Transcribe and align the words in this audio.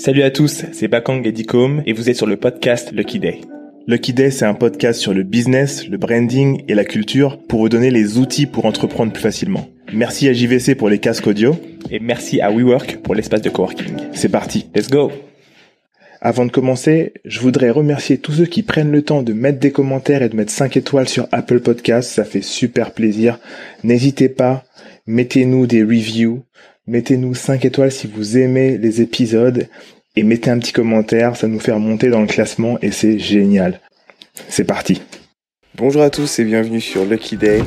Salut 0.00 0.22
à 0.22 0.30
tous, 0.30 0.64
c'est 0.72 0.88
Bakang 0.88 1.26
Edicom 1.26 1.82
et 1.84 1.92
vous 1.92 2.08
êtes 2.08 2.16
sur 2.16 2.26
le 2.26 2.38
podcast 2.38 2.90
Lucky 2.90 3.18
Day. 3.18 3.42
Lucky 3.86 4.14
Day, 4.14 4.30
c'est 4.30 4.46
un 4.46 4.54
podcast 4.54 4.98
sur 4.98 5.12
le 5.12 5.24
business, 5.24 5.86
le 5.88 5.98
branding 5.98 6.62
et 6.68 6.74
la 6.74 6.86
culture 6.86 7.36
pour 7.36 7.60
vous 7.60 7.68
donner 7.68 7.90
les 7.90 8.16
outils 8.16 8.46
pour 8.46 8.64
entreprendre 8.64 9.12
plus 9.12 9.20
facilement. 9.20 9.68
Merci 9.92 10.26
à 10.26 10.32
JVC 10.32 10.74
pour 10.74 10.88
les 10.88 11.00
casques 11.00 11.26
audio 11.26 11.54
et 11.90 12.00
merci 12.00 12.40
à 12.40 12.50
WeWork 12.50 13.02
pour 13.02 13.14
l'espace 13.14 13.42
de 13.42 13.50
coworking. 13.50 13.94
C'est 14.14 14.30
parti, 14.30 14.70
let's 14.74 14.88
go 14.88 15.12
avant 16.22 16.44
de 16.44 16.50
commencer, 16.50 17.14
je 17.24 17.40
voudrais 17.40 17.70
remercier 17.70 18.18
tous 18.18 18.32
ceux 18.32 18.44
qui 18.44 18.62
prennent 18.62 18.92
le 18.92 19.00
temps 19.00 19.22
de 19.22 19.32
mettre 19.32 19.58
des 19.58 19.72
commentaires 19.72 20.22
et 20.22 20.28
de 20.28 20.36
mettre 20.36 20.52
5 20.52 20.76
étoiles 20.76 21.08
sur 21.08 21.26
Apple 21.32 21.60
Podcasts, 21.60 22.10
ça 22.10 22.24
fait 22.24 22.42
super 22.42 22.92
plaisir. 22.92 23.38
N'hésitez 23.84 24.28
pas, 24.28 24.64
mettez-nous 25.06 25.66
des 25.66 25.82
reviews, 25.82 26.42
mettez-nous 26.90 27.34
5 27.34 27.64
étoiles 27.64 27.92
si 27.92 28.08
vous 28.08 28.36
aimez 28.36 28.76
les 28.76 29.00
épisodes 29.00 29.68
et 30.16 30.24
mettez 30.24 30.50
un 30.50 30.58
petit 30.58 30.72
commentaire, 30.72 31.36
ça 31.36 31.46
nous 31.46 31.60
fait 31.60 31.70
remonter 31.70 32.08
dans 32.10 32.20
le 32.20 32.26
classement 32.26 32.78
et 32.82 32.90
c'est 32.90 33.20
génial. 33.20 33.80
C'est 34.48 34.64
parti. 34.64 35.00
Bonjour 35.76 36.02
à 36.02 36.10
tous 36.10 36.40
et 36.40 36.44
bienvenue 36.44 36.80
sur 36.80 37.04
Lucky 37.04 37.36
Day. 37.36 37.62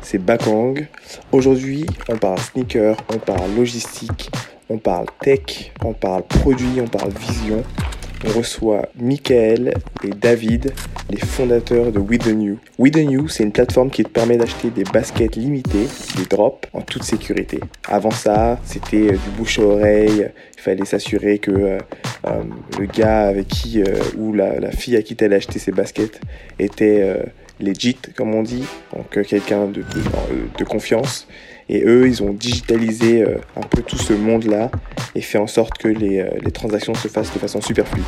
C'est 0.00 0.16
Bakang. 0.18 0.86
Aujourd'hui, 1.32 1.84
on 2.08 2.16
parle 2.16 2.38
sneaker, 2.38 2.96
on 3.12 3.18
parle 3.18 3.54
logistique, 3.54 4.30
on 4.70 4.78
parle 4.78 5.06
tech, 5.20 5.72
on 5.84 5.92
parle 5.92 6.22
produit, 6.22 6.80
on 6.80 6.88
parle 6.88 7.12
vision 7.12 7.62
on 8.24 8.38
reçoit 8.38 8.88
Michael 8.98 9.74
et 10.04 10.10
David, 10.10 10.72
les 11.10 11.18
fondateurs 11.18 11.92
de 11.92 11.98
With 11.98 12.24
the 12.24 12.34
New. 12.34 12.58
With 12.78 12.94
the 12.94 13.04
New, 13.04 13.28
c'est 13.28 13.42
une 13.42 13.52
plateforme 13.52 13.90
qui 13.90 14.04
te 14.04 14.08
permet 14.08 14.36
d'acheter 14.36 14.70
des 14.70 14.84
baskets 14.84 15.36
limitées, 15.36 15.88
des 16.16 16.24
drops, 16.26 16.68
en 16.72 16.82
toute 16.82 17.02
sécurité. 17.02 17.60
Avant 17.88 18.10
ça, 18.10 18.58
c'était 18.64 19.12
euh, 19.12 19.12
du 19.12 19.30
bouche 19.36 19.58
à 19.58 19.62
oreille, 19.62 20.30
il 20.56 20.60
fallait 20.60 20.84
s'assurer 20.84 21.38
que 21.38 21.50
euh, 21.50 21.78
euh, 22.26 22.42
le 22.78 22.86
gars 22.86 23.28
avec 23.28 23.48
qui, 23.48 23.82
ou 24.16 24.32
la, 24.32 24.70
fille 24.70 24.96
à 24.96 25.02
qui 25.02 25.16
tu 25.16 25.24
allais 25.24 25.36
acheter 25.36 25.58
ces 25.58 25.72
baskets 25.72 26.20
était 26.58 27.16
legit, 27.60 27.98
comme 28.16 28.34
on 28.34 28.42
dit, 28.42 28.64
donc 28.94 29.22
quelqu'un 29.26 29.66
de 29.66 30.64
confiance. 30.64 31.26
Et 31.72 31.84
eux, 31.86 32.06
ils 32.06 32.22
ont 32.22 32.34
digitalisé 32.34 33.22
euh, 33.22 33.38
un 33.56 33.62
peu 33.62 33.80
tout 33.80 33.96
ce 33.96 34.12
monde-là 34.12 34.70
et 35.14 35.22
fait 35.22 35.38
en 35.38 35.46
sorte 35.46 35.78
que 35.78 35.88
les, 35.88 36.20
euh, 36.20 36.50
transactions 36.52 36.92
se 36.92 37.08
fassent 37.08 37.32
de 37.32 37.38
façon 37.38 37.62
super 37.62 37.88
fluide. 37.88 38.04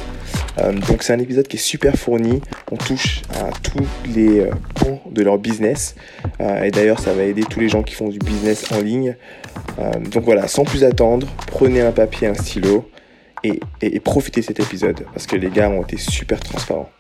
Euh, 0.59 0.73
donc 0.87 1.03
c'est 1.03 1.15
un 1.15 1.19
épisode 1.19 1.48
qui 1.48 1.57
est 1.57 1.59
super 1.59 1.95
fourni. 1.97 2.42
On 2.70 2.77
touche 2.77 3.23
à 3.31 3.51
tous 3.62 3.87
les 4.15 4.47
ponts 4.75 5.01
de 5.11 5.23
leur 5.23 5.39
business. 5.39 5.95
et 6.41 6.70
d'ailleurs, 6.70 7.01
ça 7.01 7.15
va 7.15 7.23
aider 7.23 7.42
tous 7.42 7.59
les 7.59 7.70
gens 7.70 7.83
qui 7.83 7.95
font 7.95 8.11
du 8.11 8.19
business 8.19 8.70
en 8.70 8.83
ligne. 8.83 9.17
donc 10.12 10.25
voilà, 10.25 10.47
sans 10.47 10.65
plus 10.65 10.85
attendre, 10.85 11.27
prenez 11.47 11.81
un 11.81 11.92
papier, 11.92 12.27
un 12.27 12.35
stylo 12.35 12.91
et, 13.42 13.61
et, 13.81 13.97
et 13.97 14.01
profitez 14.01 14.42
de 14.42 14.47
cet 14.47 14.61
épisode 14.61 15.07
parce 15.15 15.27
que 15.27 15.37
les 15.37 15.48
gars 15.48 15.70
ont 15.70 15.83
été 15.83 15.97
super 15.97 16.39
transparents. 16.39 16.91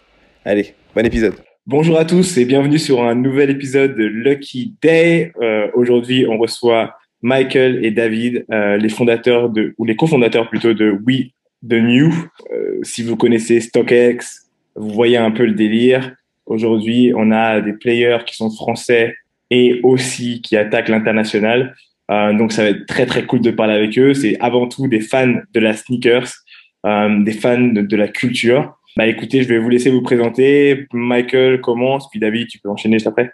Allez, 0.46 0.74
bon 0.94 1.04
épisode. 1.04 1.34
Bonjour 1.66 1.98
à 1.98 2.04
tous 2.04 2.36
et 2.36 2.44
bienvenue 2.44 2.78
sur 2.78 3.02
un 3.02 3.14
nouvel 3.14 3.48
épisode 3.48 3.96
de 3.96 4.04
Lucky 4.04 4.74
Day. 4.82 5.32
Euh, 5.40 5.68
Aujourd'hui, 5.72 6.26
on 6.28 6.36
reçoit 6.36 6.94
Michael 7.22 7.82
et 7.82 7.90
David, 7.90 8.44
euh, 8.52 8.76
les 8.76 8.90
fondateurs 8.90 9.48
de, 9.48 9.74
ou 9.78 9.86
les 9.86 9.96
cofondateurs 9.96 10.50
plutôt 10.50 10.74
de 10.74 10.90
We 11.06 11.30
The 11.66 11.76
New. 11.76 12.12
Euh, 12.52 12.80
si 12.82 13.02
vous 13.02 13.16
connaissez 13.16 13.60
StockX, 13.60 14.50
vous 14.76 14.90
voyez 14.90 15.16
un 15.16 15.30
peu 15.30 15.46
le 15.46 15.54
délire. 15.54 16.14
Aujourd'hui, 16.44 17.14
on 17.16 17.30
a 17.30 17.62
des 17.62 17.72
players 17.72 18.18
qui 18.26 18.36
sont 18.36 18.50
français 18.50 19.14
et 19.48 19.80
aussi 19.84 20.42
qui 20.42 20.58
attaquent 20.58 20.90
l'international. 20.90 21.74
Euh, 22.10 22.34
donc, 22.34 22.52
ça 22.52 22.64
va 22.64 22.68
être 22.68 22.84
très 22.84 23.06
très 23.06 23.24
cool 23.24 23.40
de 23.40 23.50
parler 23.50 23.72
avec 23.72 23.98
eux. 23.98 24.12
C'est 24.12 24.36
avant 24.40 24.68
tout 24.68 24.86
des 24.86 25.00
fans 25.00 25.40
de 25.54 25.60
la 25.60 25.72
sneakers, 25.72 26.28
euh, 26.84 27.22
des 27.22 27.32
fans 27.32 27.58
de, 27.58 27.80
de 27.80 27.96
la 27.96 28.08
culture. 28.08 28.76
Bah 28.96 29.06
écoutez, 29.08 29.42
je 29.42 29.48
vais 29.48 29.58
vous 29.58 29.68
laisser 29.68 29.90
vous 29.90 30.02
présenter. 30.02 30.86
Michael 30.92 31.60
commence, 31.60 32.08
puis 32.10 32.20
David, 32.20 32.46
tu 32.46 32.60
peux 32.60 32.68
enchaîner 32.68 32.96
juste 32.96 33.08
après. 33.08 33.30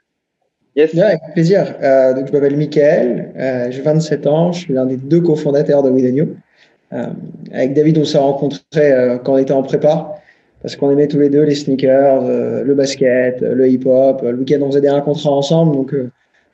Yes. 0.74 0.96
avec 0.96 1.20
plaisir. 1.34 1.74
Euh, 1.82 2.14
donc, 2.14 2.28
je 2.28 2.32
m'appelle 2.32 2.56
Michael, 2.56 3.32
euh, 3.36 3.70
j'ai 3.70 3.82
27 3.82 4.26
ans, 4.26 4.52
je 4.52 4.60
suis 4.60 4.72
l'un 4.72 4.86
des 4.86 4.96
deux 4.96 5.20
cofondateurs 5.20 5.82
de 5.82 5.90
With 5.90 6.04
euh, 6.92 7.06
avec 7.52 7.74
David, 7.74 7.98
on 7.98 8.04
s'est 8.04 8.18
rencontrés 8.18 8.60
euh, 8.76 9.18
quand 9.18 9.34
on 9.34 9.38
était 9.38 9.52
en 9.52 9.62
prépa, 9.62 10.14
parce 10.62 10.76
qu'on 10.76 10.90
aimait 10.90 11.08
tous 11.08 11.18
les 11.18 11.28
deux 11.28 11.42
les 11.42 11.54
sneakers, 11.54 12.22
euh, 12.24 12.64
le 12.64 12.74
basket, 12.74 13.40
le 13.42 13.68
hip-hop. 13.68 14.22
Le 14.22 14.36
week-end, 14.36 14.60
on 14.62 14.68
faisait 14.68 14.80
des 14.80 14.90
rencontres 14.90 15.26
ensemble. 15.26 15.76
Donc, 15.76 15.94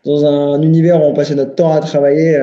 dans 0.04 0.26
un 0.26 0.60
univers 0.62 1.00
où 1.00 1.04
on 1.04 1.14
passait 1.14 1.36
notre 1.36 1.54
temps 1.54 1.72
à 1.72 1.80
travailler, 1.80 2.38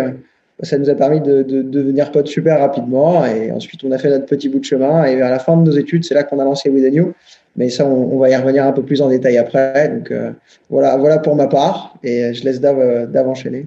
ça 0.62 0.78
nous 0.78 0.90
a 0.90 0.96
permis 0.96 1.19
de, 1.19 1.41
devenir 1.41 2.12
potes 2.12 2.28
super 2.28 2.59
rapidement. 2.59 3.25
Et 3.25 3.52
ensuite, 3.52 3.84
on 3.84 3.91
a 3.91 3.97
fait 3.97 4.09
notre 4.09 4.25
petit 4.25 4.50
bout 4.50 4.59
de 4.59 4.66
chemin. 4.66 5.03
Et 5.06 5.16
vers 5.16 5.30
la 5.30 5.40
fin 5.40 5.58
de 5.58 5.64
nos 5.64 5.75
études, 5.75 6.06
c'est 6.06 6.14
là 6.14 6.24
qu'on 6.24 6.40
a 6.40 6.44
lancé 6.44 6.69
With 6.69 6.91
New. 6.94 7.14
Mais 7.56 7.69
ça, 7.69 7.86
on, 7.86 8.18
va 8.18 8.30
y 8.30 8.36
revenir 8.36 8.66
un 8.66 8.72
peu 8.72 8.84
plus 8.84 9.02
en 9.02 9.09
détail 9.09 9.38
après. 9.38 9.90
Donc 9.90 10.12
euh, 10.12 10.31
voilà, 10.69 10.97
voilà 10.97 11.19
pour 11.19 11.36
ma 11.36 11.47
part. 11.47 11.96
Et 12.03 12.34
je 12.34 12.44
laisse 12.44 12.62
Dave, 12.62 12.80
euh, 12.80 13.06
Dave 13.06 13.28
enchaîner. 13.28 13.66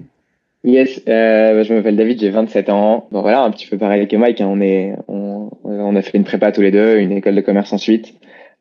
Yes, 0.63 1.01
euh, 1.07 1.63
je 1.63 1.73
m'appelle 1.73 1.95
David, 1.95 2.19
j'ai 2.19 2.29
27 2.29 2.69
ans. 2.69 3.07
Bon 3.11 3.21
voilà, 3.21 3.43
un 3.43 3.51
petit 3.51 3.67
peu 3.67 3.77
pareil 3.77 4.07
que 4.07 4.17
Mike. 4.17 4.41
Hein. 4.41 4.47
on 4.49 4.59
est, 4.59 4.93
on, 5.07 5.95
a 5.95 6.01
fait 6.01 6.17
une 6.17 6.25
prépa 6.25 6.51
tous 6.51 6.61
les 6.61 6.71
deux, 6.71 6.97
une 6.97 7.11
école 7.11 7.35
de 7.35 7.41
commerce 7.41 7.71
ensuite. 7.71 8.13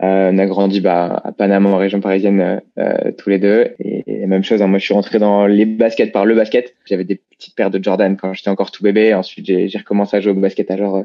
Euh, 0.02 0.30
on 0.32 0.38
a 0.38 0.46
grandi 0.46 0.80
bah, 0.80 1.20
à 1.24 1.32
Panama, 1.32 1.70
en 1.70 1.78
région 1.78 2.00
parisienne, 2.00 2.60
euh, 2.78 3.12
tous 3.16 3.30
les 3.30 3.38
deux. 3.38 3.74
Et, 3.78 4.26
même 4.26 4.44
chose, 4.44 4.60
hein, 4.60 4.66
moi 4.66 4.78
je 4.78 4.84
suis 4.84 4.94
rentré 4.94 5.18
dans 5.18 5.46
les 5.46 5.64
baskets 5.64 6.12
par 6.12 6.26
le 6.26 6.34
basket. 6.34 6.74
J'avais 6.84 7.04
des 7.04 7.20
petites 7.30 7.54
paires 7.54 7.70
de 7.70 7.82
Jordan 7.82 8.16
quand 8.16 8.34
j'étais 8.34 8.50
encore 8.50 8.70
tout 8.70 8.82
bébé. 8.82 9.14
Ensuite, 9.14 9.46
j'ai 9.46 9.78
recommencé 9.78 10.16
à 10.16 10.20
jouer 10.20 10.32
au 10.32 10.34
basket 10.34 10.70
à 10.70 10.76
genre 10.76 11.04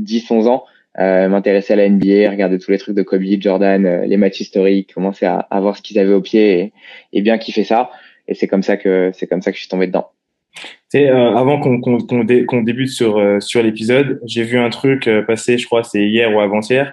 10-11 0.00 0.48
ans. 0.48 0.64
Euh, 0.98 1.28
m'intéresser 1.28 1.72
à 1.72 1.76
la 1.76 1.88
NBA, 1.88 2.30
regarder 2.30 2.58
tous 2.58 2.70
les 2.70 2.76
trucs 2.76 2.94
de 2.94 3.02
Kobe, 3.02 3.22
Jordan, 3.40 3.86
euh, 3.86 4.04
les 4.04 4.18
matchs 4.18 4.40
historiques, 4.40 4.92
commencer 4.92 5.24
à, 5.24 5.38
à 5.38 5.60
voir 5.60 5.76
ce 5.76 5.82
qu'ils 5.82 5.98
avaient 5.98 6.12
au 6.12 6.20
pied 6.20 6.60
et, 6.60 6.72
et 7.14 7.22
bien 7.22 7.38
kiffer 7.38 7.64
ça. 7.64 7.90
Et 8.28 8.34
c'est 8.34 8.46
comme 8.46 8.62
ça 8.62 8.76
que 8.76 9.10
c'est 9.14 9.26
comme 9.26 9.40
ça 9.40 9.52
que 9.52 9.56
je 9.56 9.62
suis 9.62 9.70
tombé 9.70 9.86
dedans. 9.86 10.08
Euh, 10.94 11.34
avant 11.34 11.60
qu'on 11.60 11.80
qu'on 11.80 12.62
débute 12.62 12.90
sur 12.90 13.16
euh, 13.16 13.40
sur 13.40 13.62
l'épisode, 13.62 14.20
j'ai 14.26 14.42
vu 14.42 14.58
un 14.58 14.68
truc 14.68 15.08
passer, 15.26 15.56
je 15.56 15.64
crois 15.64 15.82
c'est 15.82 16.06
hier 16.06 16.34
ou 16.34 16.40
avant-hier. 16.40 16.92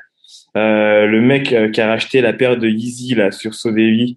Le 0.55 1.19
mec 1.21 1.55
qui 1.71 1.81
a 1.81 1.87
racheté 1.87 2.21
la 2.21 2.33
paire 2.33 2.57
de 2.57 2.67
Yeezy 2.67 3.15
là 3.15 3.31
sur 3.31 3.53
Sotheby's 3.53 4.15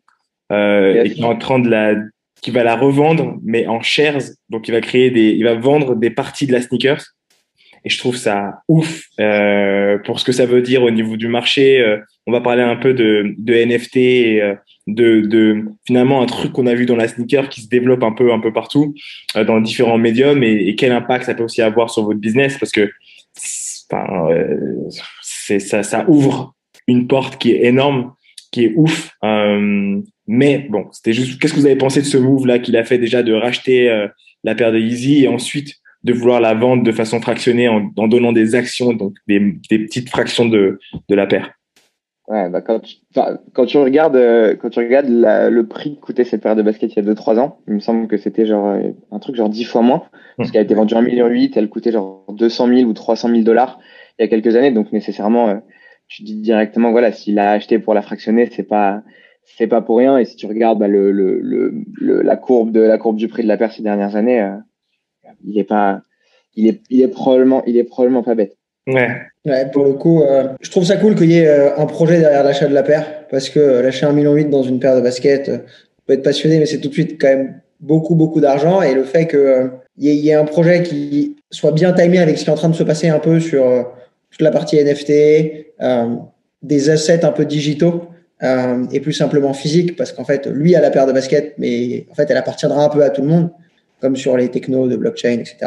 et 0.50 1.12
qui 1.14 1.20
est 1.20 1.24
en 1.24 1.36
train 1.36 1.58
de 1.58 1.68
la 1.68 1.94
qui 2.42 2.50
va 2.50 2.64
la 2.64 2.76
revendre, 2.76 3.38
mais 3.42 3.66
en 3.66 3.80
shares. 3.80 4.20
Donc, 4.50 4.68
il 4.68 4.72
va 4.72 4.80
créer 4.80 5.10
des, 5.10 5.30
il 5.30 5.44
va 5.44 5.54
vendre 5.54 5.94
des 5.94 6.10
parties 6.10 6.46
de 6.46 6.52
la 6.52 6.60
sneakers. 6.60 7.02
Et 7.84 7.90
je 7.90 7.98
trouve 7.98 8.16
ça 8.16 8.60
ouf 8.68 9.06
euh, 9.18 9.98
pour 10.04 10.20
ce 10.20 10.24
que 10.24 10.32
ça 10.32 10.46
veut 10.46 10.62
dire 10.62 10.82
au 10.82 10.90
niveau 10.90 11.16
du 11.16 11.28
marché. 11.28 11.80
Euh, 11.80 11.98
on 12.26 12.32
va 12.32 12.40
parler 12.40 12.62
un 12.62 12.76
peu 12.76 12.94
de, 12.94 13.34
de 13.38 13.54
NFT, 13.54 13.96
et, 13.96 14.42
euh, 14.42 14.54
de, 14.86 15.20
de 15.20 15.64
finalement 15.86 16.22
un 16.22 16.26
truc 16.26 16.52
qu'on 16.52 16.66
a 16.66 16.74
vu 16.74 16.86
dans 16.86 16.96
la 16.96 17.08
sneaker 17.08 17.48
qui 17.48 17.62
se 17.62 17.68
développe 17.68 18.02
un 18.04 18.12
peu 18.12 18.32
un 18.32 18.38
peu 18.38 18.52
partout 18.52 18.94
euh, 19.36 19.44
dans 19.44 19.60
différents 19.60 19.98
médiums 19.98 20.42
et, 20.44 20.68
et, 20.68 20.74
quel 20.76 20.92
impact 20.92 21.24
ça 21.24 21.34
peut 21.34 21.44
aussi 21.44 21.62
avoir 21.62 21.90
sur 21.90 22.04
votre 22.04 22.18
business 22.18 22.58
parce 22.58 22.72
que 22.72 22.90
enfin, 23.92 24.28
c'est 25.60 25.66
ça, 25.68 25.82
ça 25.82 26.04
ouvre 26.08 26.54
une 26.88 27.06
porte 27.06 27.38
qui 27.38 27.52
est 27.52 27.64
énorme, 27.64 28.12
qui 28.50 28.64
est 28.64 28.72
ouf. 28.76 29.10
Euh, 29.24 30.00
mais 30.26 30.66
bon, 30.70 30.86
c'était 30.92 31.12
juste, 31.12 31.40
qu'est-ce 31.40 31.54
que 31.54 31.58
vous 31.58 31.66
avez 31.66 31.76
pensé 31.76 32.00
de 32.00 32.06
ce 32.06 32.16
move-là 32.16 32.58
qu'il 32.58 32.76
a 32.76 32.84
fait 32.84 32.98
déjà 32.98 33.22
de 33.22 33.32
racheter 33.32 33.90
euh, 33.90 34.08
la 34.44 34.54
paire 34.54 34.72
de 34.72 34.78
Yeezy 34.78 35.24
et 35.24 35.28
ensuite 35.28 35.76
de 36.04 36.12
vouloir 36.12 36.40
la 36.40 36.54
vendre 36.54 36.82
de 36.82 36.92
façon 36.92 37.20
fractionnée 37.20 37.68
en, 37.68 37.90
en 37.96 38.08
donnant 38.08 38.32
des 38.32 38.54
actions, 38.54 38.92
donc 38.92 39.14
des, 39.28 39.40
des, 39.70 39.78
petites 39.78 40.10
fractions 40.10 40.46
de, 40.46 40.80
de 41.08 41.14
la 41.14 41.26
paire? 41.26 41.52
Ouais, 42.28 42.48
bah 42.48 42.60
quand, 42.60 42.80
tu, 42.80 42.96
quand 43.52 43.66
tu 43.66 43.78
regardes, 43.78 44.16
euh, 44.16 44.56
quand 44.56 44.70
tu 44.70 44.78
regardes 44.78 45.08
le 45.08 45.62
prix 45.66 45.96
que 45.96 46.00
coûtait 46.00 46.24
cette 46.24 46.42
paire 46.42 46.56
de 46.56 46.62
baskets 46.62 46.92
il 46.96 47.04
y 47.04 47.08
a 47.08 47.12
2-3 47.12 47.38
ans, 47.38 47.58
il 47.68 47.74
me 47.74 47.80
semble 47.80 48.08
que 48.08 48.16
c'était 48.16 48.46
genre 48.46 48.76
un 49.10 49.18
truc 49.18 49.36
genre 49.36 49.48
10 49.48 49.64
fois 49.64 49.82
moins, 49.82 50.02
parce 50.36 50.48
mmh. 50.48 50.52
qu'elle 50.52 50.60
a 50.60 50.64
été 50.64 50.74
vendue 50.74 50.94
1,8 50.94 51.04
million, 51.04 51.50
elle 51.54 51.68
coûtait 51.68 51.92
genre 51.92 52.24
200 52.30 52.68
000 52.68 52.80
ou 52.88 52.92
300 52.92 53.28
000 53.28 53.42
dollars 53.42 53.78
il 54.22 54.30
y 54.30 54.34
a 54.34 54.40
quelques 54.40 54.56
années, 54.56 54.70
donc 54.70 54.92
nécessairement, 54.92 55.60
tu 56.08 56.22
dis 56.22 56.36
directement, 56.36 56.90
voilà, 56.90 57.12
s'il 57.12 57.38
a 57.38 57.52
acheté 57.52 57.78
pour 57.78 57.94
la 57.94 58.02
fractionner, 58.02 58.48
c'est 58.54 58.62
pas, 58.62 59.02
c'est 59.44 59.66
pas 59.66 59.82
pour 59.82 59.98
rien. 59.98 60.18
Et 60.18 60.24
si 60.24 60.36
tu 60.36 60.46
regardes 60.46 60.78
bah, 60.78 60.88
le, 60.88 61.10
le, 61.10 61.40
le, 61.42 62.22
la 62.22 62.36
courbe 62.36 62.72
de 62.72 62.80
la 62.80 62.98
courbe 62.98 63.16
du 63.16 63.28
prix 63.28 63.42
de 63.42 63.48
la 63.48 63.56
paire 63.56 63.72
ces 63.72 63.82
dernières 63.82 64.16
années, 64.16 64.40
euh, 64.40 64.56
il 65.44 65.58
est 65.58 65.64
pas, 65.64 66.02
il 66.54 66.68
est, 66.68 66.82
il 66.90 67.02
est 67.02 67.08
probablement, 67.08 67.62
il 67.66 67.76
est 67.76 67.84
probablement 67.84 68.22
pas 68.22 68.34
bête. 68.34 68.56
Ouais. 68.86 69.08
ouais 69.46 69.70
pour 69.70 69.84
le 69.84 69.92
coup, 69.94 70.22
euh, 70.22 70.48
je 70.60 70.70
trouve 70.70 70.84
ça 70.84 70.96
cool 70.96 71.14
qu'il 71.14 71.30
y 71.30 71.38
ait 71.38 71.48
euh, 71.48 71.76
un 71.76 71.86
projet 71.86 72.18
derrière 72.18 72.44
l'achat 72.44 72.66
de 72.66 72.74
la 72.74 72.82
paire, 72.82 73.26
parce 73.28 73.48
que 73.48 73.80
lâcher 73.80 74.06
un 74.06 74.12
million 74.12 74.34
huit 74.34 74.50
dans 74.50 74.62
une 74.62 74.80
paire 74.80 74.96
de 74.96 75.00
baskets, 75.00 75.50
peut 76.06 76.14
être 76.14 76.22
passionné, 76.22 76.58
mais 76.58 76.66
c'est 76.66 76.80
tout 76.80 76.88
de 76.88 76.94
suite 76.94 77.20
quand 77.20 77.28
même 77.28 77.60
beaucoup 77.80 78.16
beaucoup 78.16 78.40
d'argent. 78.40 78.82
Et 78.82 78.94
le 78.94 79.04
fait 79.04 79.26
que 79.26 79.70
il 79.98 80.10
y, 80.10 80.30
ait 80.30 80.34
un 80.34 80.46
projet 80.46 80.82
qui 80.82 81.36
soit 81.50 81.70
bien 81.70 81.92
timé 81.92 82.18
avec 82.18 82.38
ce 82.38 82.44
qui 82.44 82.50
est 82.50 82.52
en 82.52 82.56
train 82.56 82.70
de 82.70 82.74
se 82.74 82.82
passer 82.82 83.10
un 83.10 83.18
peu 83.18 83.40
sur 83.40 83.92
toute 84.32 84.42
la 84.42 84.50
partie 84.50 84.82
NFT, 84.82 85.12
des 86.62 86.90
assets 86.90 87.24
un 87.24 87.32
peu 87.32 87.44
digitaux 87.44 88.08
euh, 88.42 88.86
et 88.90 89.00
plus 89.00 89.12
simplement 89.12 89.52
physique, 89.52 89.96
parce 89.96 90.12
qu'en 90.12 90.24
fait, 90.24 90.46
lui 90.46 90.74
a 90.74 90.80
la 90.80 90.90
paire 90.90 91.06
de 91.06 91.12
baskets, 91.12 91.54
mais 91.58 92.06
en 92.10 92.14
fait, 92.14 92.30
elle 92.30 92.36
appartiendra 92.36 92.84
un 92.84 92.88
peu 92.88 93.04
à 93.04 93.10
tout 93.10 93.22
le 93.22 93.28
monde, 93.28 93.50
comme 94.00 94.16
sur 94.16 94.36
les 94.36 94.48
technos 94.48 94.88
de 94.88 94.96
blockchain, 94.96 95.38
etc. 95.38 95.58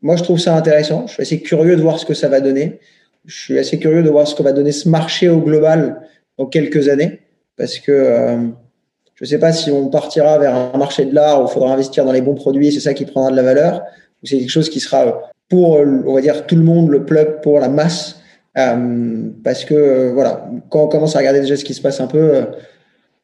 Moi, 0.00 0.16
je 0.16 0.22
trouve 0.22 0.38
ça 0.38 0.56
intéressant. 0.56 1.06
Je 1.06 1.14
suis 1.14 1.22
assez 1.22 1.40
curieux 1.40 1.76
de 1.76 1.82
voir 1.82 1.98
ce 1.98 2.06
que 2.06 2.14
ça 2.14 2.28
va 2.28 2.40
donner. 2.40 2.78
je 3.26 3.38
suis 3.38 3.58
assez 3.58 3.78
curieux 3.78 4.02
de 4.02 4.10
voir 4.10 4.26
ce 4.26 4.34
que 4.34 4.42
va 4.42 4.52
donner 4.52 4.72
ce 4.72 4.88
marché 4.88 5.28
au 5.28 5.40
global 5.40 6.00
dans 6.38 6.46
quelques 6.46 6.88
années, 6.88 7.20
parce 7.56 7.78
que 7.78 8.52
je 9.14 9.24
ne 9.24 9.26
sais 9.26 9.38
pas 9.38 9.52
si 9.52 9.70
on 9.70 9.88
partira 9.88 10.38
vers 10.38 10.54
un 10.54 10.76
marché 10.76 11.04
de 11.04 11.14
l'art 11.14 11.42
où 11.42 11.46
il 11.46 11.50
faudra 11.50 11.72
investir 11.72 12.04
dans 12.04 12.12
les 12.12 12.20
bons 12.20 12.34
produits, 12.34 12.72
c'est 12.72 12.80
ça 12.80 12.94
qui 12.94 13.04
prendra 13.04 13.30
de 13.30 13.36
la 13.36 13.42
valeur, 13.42 13.82
ou 14.22 14.26
c'est 14.26 14.38
quelque 14.38 14.50
chose 14.50 14.68
qui 14.68 14.80
sera 14.80 15.30
pour, 15.48 15.78
on 15.78 16.14
va 16.14 16.20
dire, 16.20 16.46
tout 16.46 16.56
le 16.56 16.62
monde, 16.62 16.90
le 16.90 17.04
plug 17.04 17.40
pour 17.42 17.60
la 17.60 17.68
masse. 17.68 18.20
Euh, 18.56 19.30
parce 19.42 19.64
que 19.64 19.74
euh, 19.74 20.12
voilà, 20.12 20.48
quand 20.70 20.84
on 20.84 20.88
commence 20.88 21.16
à 21.16 21.18
regarder 21.18 21.40
déjà 21.40 21.56
ce 21.56 21.64
qui 21.64 21.74
se 21.74 21.82
passe 21.82 22.00
un 22.00 22.06
peu, 22.06 22.18
euh, 22.18 22.44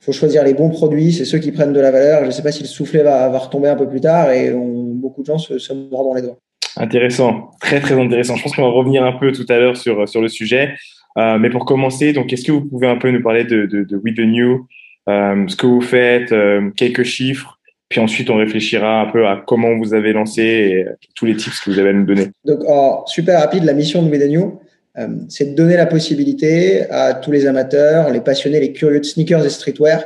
faut 0.01 0.11
choisir 0.13 0.43
les 0.43 0.55
bons 0.55 0.71
produits, 0.71 1.13
c'est 1.13 1.25
ceux 1.25 1.39
qui 1.39 1.53
prennent 1.53 1.73
de 1.73 1.81
la 1.81 1.93
valeur. 1.93 2.23
Je 2.23 2.27
ne 2.27 2.31
sais 2.33 2.43
pas 2.43 2.51
si 2.51 2.63
le 2.63 2.69
soufflet 2.69 3.03
va, 3.03 3.29
retomber 3.39 3.69
un 3.69 3.77
peu 3.77 3.89
plus 3.89 4.01
tard 4.01 4.33
et 4.33 4.53
beaucoup 4.53 5.21
de 5.21 5.27
gens 5.27 5.39
se, 5.39 5.59
se 5.59 5.73
mordent 5.73 6.09
dans 6.09 6.15
les 6.15 6.23
doigts. 6.23 6.39
Intéressant, 6.77 7.51
très 7.61 7.81
très 7.81 7.95
intéressant. 7.95 8.37
Je 8.37 8.43
pense 8.43 8.57
qu'on 8.57 8.63
va 8.63 8.71
revenir 8.71 9.05
un 9.05 9.13
peu 9.13 9.31
tout 9.31 9.47
à 9.49 9.59
l'heure 9.59 9.77
sur 9.77 10.21
le 10.21 10.29
sujet. 10.29 10.75
Euh, 11.19 11.39
mais 11.39 11.51
pour 11.51 11.65
commencer, 11.65 12.13
donc 12.13 12.33
est-ce 12.33 12.45
que 12.45 12.53
vous 12.53 12.65
pouvez 12.65 12.87
un 12.87 12.97
peu 12.97 13.11
nous 13.11 13.23
parler 13.23 13.45
de, 13.45 13.67
de, 13.67 13.85
de 13.85 13.97
With 13.97 14.17
the 14.17 14.21
New, 14.21 14.67
euh, 15.09 15.47
ce 15.49 15.57
que 15.57 15.67
vous 15.67 15.81
faites, 15.81 16.33
euh, 16.33 16.71
quelques 16.77 17.03
chiffres, 17.03 17.59
puis 17.91 18.01
ensuite 18.01 18.31
on 18.31 18.37
réfléchira 18.37 19.03
un 19.03 19.11
peu 19.11 19.27
à 19.27 19.43
comment 19.45 19.77
vous 19.77 19.93
avez 19.93 20.13
lancé 20.13 20.43
et 20.43 20.87
tous 21.17 21.27
les 21.27 21.37
tips 21.37 21.61
que 21.61 21.71
vous 21.71 21.79
avez 21.79 21.91
à 21.91 21.93
nous 21.93 22.07
donner. 22.07 22.29
Donc, 22.45 22.61
super 23.07 23.41
rapide, 23.41 23.65
la 23.65 23.75
mission 23.75 24.03
de 24.03 24.17
New, 24.27 24.61
euh, 24.99 25.09
c'est 25.29 25.51
de 25.51 25.55
donner 25.57 25.77
la 25.77 25.87
possibilité 25.87 26.89
à 26.89 27.15
tous 27.15 27.33
les 27.33 27.47
amateurs, 27.47 28.11
les 28.11 28.21
passionnés, 28.21 28.61
les 28.61 28.73
curieux 28.73 29.01
de 29.01 29.05
sneakers 29.05 29.45
et 29.45 29.51
streetwear 29.51 30.05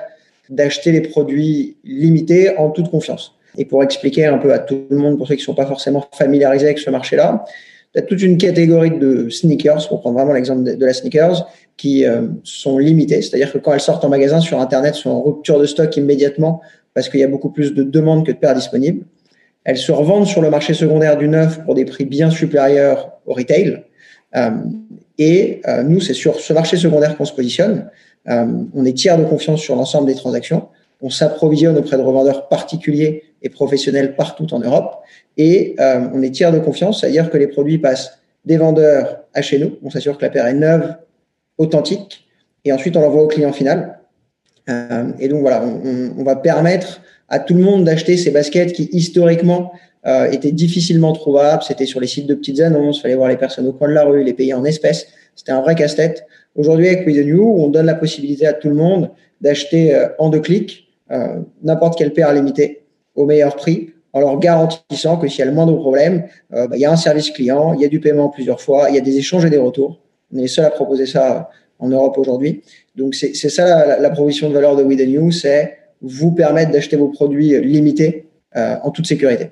d'acheter 0.49 0.93
les 0.93 1.03
produits 1.03 1.77
limités 1.85 2.57
en 2.57 2.71
toute 2.71 2.91
confiance. 2.91 3.35
Et 3.57 3.67
pour 3.67 3.83
expliquer 3.83 4.27
un 4.27 4.39
peu 4.39 4.53
à 4.53 4.59
tout 4.59 4.87
le 4.91 4.97
monde, 4.97 5.19
pour 5.19 5.29
ceux 5.29 5.35
qui 5.35 5.43
ne 5.43 5.47
sont 5.47 5.55
pas 5.55 5.67
forcément 5.67 6.07
familiarisés 6.13 6.67
avec 6.67 6.79
ce 6.79 6.91
marché-là, 6.91 7.45
tu 7.93 8.01
as 8.01 8.03
toute 8.03 8.23
une 8.23 8.39
catégorie 8.39 8.99
de 8.99 9.29
sneakers, 9.29 9.89
pour 9.89 10.01
prendre 10.01 10.17
vraiment 10.17 10.33
l'exemple 10.33 10.65
de, 10.65 10.85
la 10.85 10.93
sneakers, 10.93 11.47
qui 11.77 12.05
euh, 12.05 12.23
sont 12.43 12.79
limitées. 12.79 13.23
C'est-à-dire 13.23 13.53
que 13.53 13.59
quand 13.59 13.73
elles 13.73 13.81
sortent 13.81 14.05
en 14.05 14.09
magasin 14.09 14.41
sur 14.41 14.61
Internet, 14.61 14.95
sont 14.95 15.11
en 15.11 15.23
rupture 15.23 15.61
de 15.61 15.67
stock 15.67 15.97
immédiatement 15.97 16.61
parce 16.95 17.09
qu'il 17.09 17.21
y 17.21 17.25
a 17.25 17.29
beaucoup 17.29 17.51
plus 17.51 17.75
de 17.75 17.83
demandes 17.83 18.25
que 18.25 18.33
de 18.33 18.37
paires 18.37 18.55
disponibles. 18.55 19.05
Elles 19.65 19.79
se 19.79 19.93
revendent 19.93 20.27
sur 20.27 20.43
le 20.43 20.51
marché 20.51 20.75
secondaire 20.75 21.17
du 21.17 21.29
neuf 21.29 21.63
pour 21.65 21.75
des 21.75 21.85
prix 21.85 22.05
bien 22.05 22.31
supérieurs 22.31 23.13
au 23.27 23.33
retail. 23.33 23.83
Euh, 24.37 24.51
et 25.19 25.61
euh, 25.67 25.83
nous, 25.83 26.01
c'est 26.01 26.15
sur 26.15 26.41
ce 26.41 26.53
marché 26.53 26.77
secondaire 26.77 27.17
qu'on 27.17 27.25
se 27.25 27.33
positionne. 27.33 27.91
Euh, 28.29 28.47
on 28.75 28.85
est 28.85 28.93
tiers 28.93 29.19
de 29.19 29.25
confiance 29.25 29.61
sur 29.61 29.77
l'ensemble 29.77 30.07
des 30.07 30.15
transactions. 30.15 30.69
On 31.01 31.11
s'approvisionne 31.11 31.77
auprès 31.77 31.97
de 31.97 32.03
revendeurs 32.03 32.49
particuliers 32.49 33.25
et 33.43 33.49
professionnels 33.49 34.17
partout 34.17 34.53
en 34.55 34.61
Europe. 34.61 34.97
Et 35.37 35.77
on 35.79 36.23
est 36.23 36.31
tiers 36.31 36.53
de 36.53 36.61
confiance, 36.61 37.01
c'est-à-dire 37.01 37.29
que 37.29 37.37
les 37.37 37.49
produits 37.49 37.79
passent 37.79 38.19
des 38.45 38.57
vendeurs 38.57 39.25
à 39.35 39.43
chez 39.43 39.59
nous. 39.59 39.77
On 39.83 39.91
s'assure 39.91 40.17
que 40.17 40.23
la 40.23 40.31
paire 40.31 40.47
est 40.47 40.55
neuve, 40.55 40.95
authentique, 41.59 42.27
et 42.65 42.73
ensuite 42.73 42.97
on 42.97 43.01
l'envoie 43.01 43.23
au 43.23 43.27
client 43.27 43.53
final. 43.53 43.99
Et 44.67 45.29
donc 45.29 45.43
voilà, 45.43 45.63
on, 45.63 46.15
on, 46.19 46.25
va 46.25 46.37
permettre 46.37 47.03
à 47.29 47.39
tout 47.39 47.55
le 47.55 47.61
monde 47.61 47.85
d'acheter 47.85 48.17
ces 48.17 48.31
baskets 48.31 48.73
qui 48.73 48.89
historiquement 48.93 49.73
euh, 50.07 50.31
était 50.31 50.53
difficilement 50.53 51.13
trouvable. 51.13 51.63
C'était 51.63 51.87
sur 51.87 52.01
les 52.01 52.07
sites 52.07 52.27
de 52.27 52.35
petites 52.35 52.61
annonces, 52.61 53.03
fallait 53.03 53.15
voir 53.15 53.29
les 53.29 53.37
personnes 53.37 53.67
au 53.67 53.73
coin 53.73 53.89
de 53.89 53.93
la 53.95 54.05
rue, 54.05 54.25
les 54.25 54.33
payer 54.33 54.55
en 54.55 54.65
espèces. 54.65 55.07
C'était 55.35 55.53
un 55.53 55.61
vrai 55.61 55.75
casse-tête. 55.75 56.27
Aujourd'hui, 56.57 56.89
avec 56.89 57.07
With 57.07 57.27
New, 57.27 57.43
on 57.59 57.69
donne 57.69 57.87
la 57.87 57.95
possibilité 57.95 58.47
à 58.47 58.55
tout 58.55 58.69
le 58.69 58.75
monde 58.75 59.11
d'acheter 59.41 59.95
euh, 59.95 60.09
en 60.19 60.31
deux 60.31 60.41
clics 60.41 60.85
euh, 61.11 61.41
n'importe 61.63 61.99
quelle 61.99 62.13
paire 62.13 62.33
limitée 62.33 62.85
au 63.15 63.27
meilleur 63.27 63.57
prix, 63.57 63.91
en 64.13 64.21
leur 64.21 64.39
garantissant 64.39 65.17
que 65.17 65.29
s'il 65.29 65.41
y 65.41 65.43
a 65.43 65.47
le 65.47 65.53
moindre 65.53 65.77
problème, 65.77 66.25
euh, 66.53 66.67
bah, 66.67 66.77
il 66.77 66.81
y 66.81 66.85
a 66.85 66.91
un 66.91 66.97
service 66.97 67.31
client, 67.31 67.75
il 67.75 67.81
y 67.81 67.85
a 67.85 67.89
du 67.89 68.01
paiement 68.01 68.29
plusieurs 68.29 68.61
fois, 68.61 68.89
il 68.89 68.95
y 68.95 68.99
a 68.99 69.03
des 69.03 69.19
échanges 69.19 69.45
et 69.45 69.51
des 69.51 69.59
retours. 69.59 70.01
On 70.33 70.39
est 70.39 70.43
les 70.43 70.49
seuls 70.49 70.65
à 70.65 70.71
proposer 70.71 71.07
ça 71.07 71.51
en 71.79 71.89
Europe 71.89 72.17
aujourd'hui. 72.19 72.63
Donc 72.97 73.15
c'est 73.15 73.35
ça 73.35 73.65
la, 73.87 74.01
la, 74.01 74.11
proposition 74.11 74.49
de 74.49 74.55
valeur 74.55 74.77
de 74.77 74.83
New, 74.83 75.31
c'est 75.31 75.77
vous 76.01 76.33
permettre 76.33 76.71
d'acheter 76.71 76.97
vos 76.97 77.09
produits 77.09 77.61
limités 77.61 78.27
euh, 78.57 78.77
en 78.83 78.91
toute 78.91 79.07
sécurité. 79.07 79.51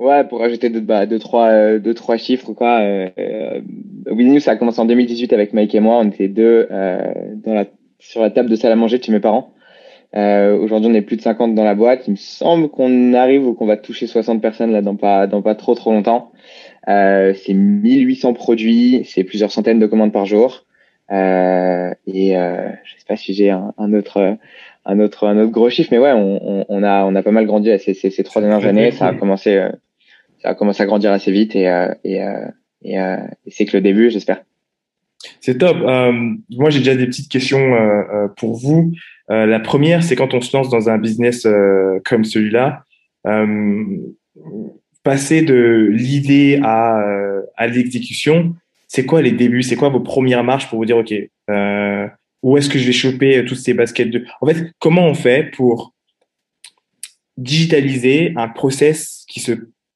Ouais, 0.00 0.24
pour 0.24 0.40
rajouter 0.40 0.70
deux, 0.70 0.80
bah, 0.80 1.02
euh, 1.02 1.78
deux, 1.78 1.92
trois 1.94 2.16
chiffres, 2.16 2.54
quoi. 2.54 2.80
Euh, 2.80 3.10
euh, 3.18 4.40
ça 4.40 4.52
a 4.52 4.56
commencé 4.56 4.80
en 4.80 4.86
2018 4.86 5.34
avec 5.34 5.52
Mike 5.52 5.74
et 5.74 5.80
moi. 5.80 5.98
On 5.98 6.08
était 6.08 6.28
deux 6.28 6.66
sur 7.98 8.22
la 8.22 8.30
table 8.30 8.48
de 8.48 8.56
salle 8.56 8.72
à 8.72 8.76
manger 8.76 8.98
chez 9.00 9.12
mes 9.12 9.20
parents. 9.20 9.52
Aujourd'hui, 10.14 10.90
on 10.90 10.94
est 10.94 11.02
plus 11.02 11.18
de 11.18 11.22
50 11.22 11.54
dans 11.54 11.64
la 11.64 11.74
boîte. 11.74 12.08
Il 12.08 12.12
me 12.12 12.16
semble 12.16 12.70
qu'on 12.70 13.12
arrive 13.12 13.46
ou 13.46 13.52
qu'on 13.52 13.66
va 13.66 13.76
toucher 13.76 14.06
60 14.06 14.40
personnes 14.40 14.72
là 14.72 14.80
dans 14.80 14.96
pas, 14.96 15.26
dans 15.26 15.42
pas 15.42 15.54
trop 15.54 15.74
trop 15.74 15.92
longtemps. 15.92 16.32
C'est 16.86 17.52
1800 17.52 18.32
produits, 18.32 19.02
c'est 19.04 19.22
plusieurs 19.22 19.52
centaines 19.52 19.80
de 19.80 19.86
commandes 19.86 20.14
par 20.14 20.24
jour. 20.24 20.64
Euh, 21.10 21.90
et 22.06 22.36
euh, 22.36 22.68
je 22.84 22.92
sais 22.92 23.04
pas 23.08 23.16
si 23.16 23.34
j'ai 23.34 23.50
un, 23.50 23.74
un, 23.78 23.92
autre 23.94 24.36
un 24.84 25.00
autre 25.00 25.26
un 25.26 25.38
autre 25.38 25.50
gros 25.50 25.68
chiffre, 25.68 25.88
mais 25.90 25.98
ouais, 25.98 26.12
on, 26.12 26.82
a 26.82 27.04
on 27.04 27.14
a 27.14 27.22
pas 27.22 27.32
mal 27.32 27.46
grandi 27.46 27.76
ces, 27.78 27.94
ces, 27.94 28.10
ces 28.10 28.22
trois 28.22 28.40
dernières 28.40 28.66
années. 28.66 28.92
Ça 28.92 29.08
a 29.08 29.14
commencé 29.14 29.60
ça 30.42 30.50
a 30.50 30.54
commencé 30.54 30.82
à 30.82 30.86
grandir 30.86 31.12
assez 31.12 31.30
vite 31.30 31.54
et, 31.54 31.68
euh, 31.68 31.92
et, 32.04 32.22
euh, 32.22 32.46
euh, 32.86 33.16
et, 33.46 33.50
c'est 33.50 33.66
que 33.66 33.76
le 33.76 33.82
début, 33.82 34.10
j'espère. 34.10 34.42
C'est 35.40 35.58
top. 35.58 35.76
moi, 36.50 36.70
j'ai 36.70 36.78
déjà 36.78 36.96
des 36.96 37.06
petites 37.06 37.30
questions 37.30 37.60
pour 38.38 38.56
vous. 38.56 38.92
la 39.28 39.60
première, 39.60 40.02
c'est 40.02 40.16
quand 40.16 40.32
on 40.32 40.40
se 40.40 40.56
lance 40.56 40.70
dans 40.70 40.88
un 40.88 40.96
business 40.96 41.46
comme 42.06 42.24
celui-là, 42.24 42.84
passer 45.02 45.42
de 45.42 45.90
l'idée 45.92 46.58
à, 46.62 47.02
à 47.56 47.66
l'exécution, 47.66 48.54
c'est 48.92 49.06
quoi 49.06 49.22
les 49.22 49.30
débuts? 49.30 49.62
C'est 49.62 49.76
quoi 49.76 49.88
vos 49.88 50.00
premières 50.00 50.42
marches 50.42 50.68
pour 50.68 50.80
vous 50.80 50.84
dire, 50.84 50.96
OK, 50.96 51.14
où 52.42 52.56
est-ce 52.56 52.68
que 52.68 52.76
je 52.76 52.86
vais 52.86 52.92
choper 52.92 53.44
toutes 53.44 53.58
ces 53.58 53.72
baskets 53.72 54.10
de... 54.10 54.24
En 54.40 54.46
fait, 54.48 54.72
comment 54.80 55.06
on 55.06 55.14
fait 55.14 55.48
pour 55.54 55.94
digitaliser 57.36 58.32
un 58.34 58.48
process 58.48 59.24
qui 59.28 59.38
se 59.38 59.52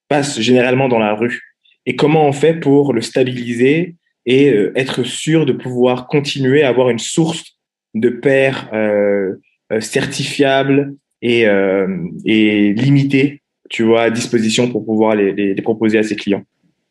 passe 0.09 0.39
généralement 0.39 0.89
dans 0.89 1.01
la 1.01 1.13
rue? 1.13 1.43
Et 1.87 1.97
comment 1.97 2.25
on 2.25 2.33
fait 2.33 2.55
pour 2.55 2.93
le 2.93 3.01
stabiliser 3.01 3.97
et 4.27 4.53
euh, 4.53 4.73
être 4.77 5.03
sûr 5.03 5.45
de 5.45 5.53
pouvoir 5.53 6.07
continuer 6.07 6.63
à 6.63 6.69
avoir 6.69 6.89
une 6.89 7.01
source 7.01 7.59
de 7.95 8.11
paires 8.11 8.71
euh, 8.73 9.35
euh 9.73 9.81
certifiables 9.81 10.95
et, 11.21 11.49
euh, 11.49 11.89
et 12.25 12.73
limitées, 12.75 13.43
tu 13.71 13.83
vois, 13.83 14.03
à 14.03 14.11
disposition 14.11 14.71
pour 14.71 14.87
pouvoir 14.87 15.17
les, 15.17 15.33
les, 15.33 15.63
proposer 15.63 15.99
à 15.99 16.05
ses 16.05 16.15
clients? 16.15 16.45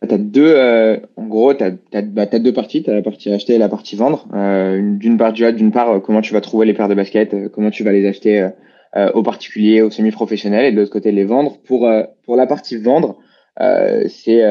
Tu 0.08 0.14
as 0.14 0.18
deux, 0.18 1.00
en 1.16 1.28
gros, 1.28 1.54
tu 1.54 1.64
as, 1.64 2.02
bah, 2.02 2.26
deux 2.26 2.54
parties. 2.54 2.84
Tu 2.84 2.90
as 2.90 2.94
la 2.94 3.02
partie 3.02 3.32
acheter 3.32 3.56
et 3.56 3.58
la 3.58 3.70
partie 3.70 3.96
vendre. 3.96 4.28
d'une 4.32 5.18
part, 5.18 5.34
d'une 5.34 5.72
part, 5.72 6.02
comment 6.02 6.22
tu 6.22 6.34
vas 6.34 6.42
trouver 6.42 6.66
les 6.66 6.74
paires 6.74 6.90
de 6.90 6.96
baskets, 6.96 7.50
comment 7.52 7.72
tu 7.72 7.84
vas 7.84 7.92
les 7.92 8.08
acheter 8.08 8.50
euh, 8.96 9.12
aux 9.14 9.24
particuliers, 9.24 9.82
aux 9.82 9.90
semi-professionnels, 9.90 10.66
et 10.66 10.72
de 10.72 10.76
l'autre 10.76 10.92
côté 10.92 11.12
les 11.12 11.24
vendre. 11.26 11.58
Pour 11.64 11.88
euh, 11.88 12.04
pour 12.26 12.36
la 12.36 12.46
partie 12.46 12.78
vendre, 12.78 13.18
euh, 13.60 14.04
c'est 14.08 14.44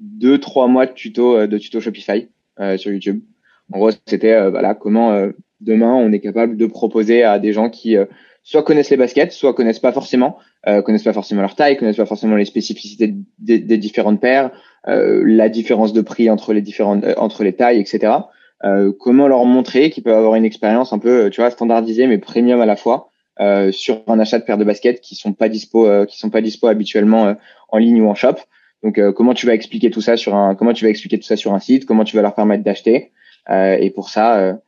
deux 0.00 0.36
trois 0.36 0.68
mois 0.68 0.84
de 0.84 0.92
tuto 0.92 1.46
de 1.46 1.58
tuto 1.58 1.80
Shopify 1.80 2.28
sur 2.76 2.92
YouTube. 2.92 3.22
En 3.72 3.78
gros, 3.78 3.90
c'était 4.04 4.50
voilà 4.50 4.74
comment 4.74 5.28
demain 5.62 5.94
on 5.94 6.12
est 6.12 6.20
capable 6.20 6.58
de 6.58 6.66
proposer 6.66 7.22
à 7.22 7.38
des 7.38 7.54
gens 7.54 7.70
qui 7.70 7.96
soit 8.42 8.62
connaissent 8.62 8.90
les 8.90 8.96
baskets, 8.96 9.32
soit 9.32 9.54
connaissent 9.54 9.78
pas 9.78 9.92
forcément, 9.92 10.38
euh, 10.66 10.82
connaissent 10.82 11.04
pas 11.04 11.12
forcément 11.12 11.40
leur 11.40 11.54
taille, 11.54 11.76
connaissent 11.76 11.96
pas 11.96 12.06
forcément 12.06 12.36
les 12.36 12.44
spécificités 12.44 13.14
des, 13.38 13.58
des 13.58 13.78
différentes 13.78 14.20
paires, 14.20 14.46
euh, 14.46 14.50
la 14.86 15.48
différence 15.48 15.92
de 15.92 16.00
prix 16.00 16.30
entre 16.30 16.52
les 16.52 16.62
différentes 16.62 17.04
entre 17.16 17.44
les 17.44 17.54
tailles, 17.54 17.80
etc. 17.80 18.12
Euh, 18.64 18.92
comment 18.98 19.26
leur 19.26 19.44
montrer 19.46 19.90
qu'ils 19.90 20.02
peuvent 20.02 20.16
avoir 20.16 20.34
une 20.34 20.44
expérience 20.44 20.92
un 20.92 20.98
peu, 20.98 21.30
tu 21.30 21.40
vois, 21.40 21.50
standardisée 21.50 22.06
mais 22.06 22.18
premium 22.18 22.60
à 22.60 22.66
la 22.66 22.76
fois, 22.76 23.10
euh, 23.40 23.72
sur 23.72 24.02
un 24.06 24.18
achat 24.18 24.38
de 24.38 24.44
paires 24.44 24.58
de 24.58 24.64
baskets 24.64 25.00
qui 25.00 25.14
sont 25.14 25.32
pas 25.32 25.48
dispo, 25.48 25.86
euh, 25.86 26.04
qui 26.04 26.18
sont 26.18 26.28
pas 26.28 26.42
dispo 26.42 26.66
habituellement 26.66 27.26
euh, 27.26 27.34
en 27.70 27.78
ligne 27.78 28.02
ou 28.02 28.08
en 28.08 28.14
shop. 28.14 28.34
Donc 28.82 28.98
comment 29.12 29.34
tu 29.34 29.44
vas 29.44 29.52
expliquer 29.52 29.90
tout 29.90 30.00
ça 30.00 30.16
sur 30.16 30.34
un 30.34 30.54
comment 30.54 30.72
tu 30.72 30.84
vas 30.84 30.90
expliquer 30.90 31.18
tout 31.18 31.26
ça 31.26 31.36
sur 31.36 31.52
un 31.52 31.58
site, 31.58 31.84
comment 31.84 32.04
tu 32.04 32.16
vas 32.16 32.22
leur 32.22 32.34
permettre 32.34 32.64
d'acheter. 32.64 33.12
et 33.50 33.92
pour 33.94 34.08
ça, 34.08 34.58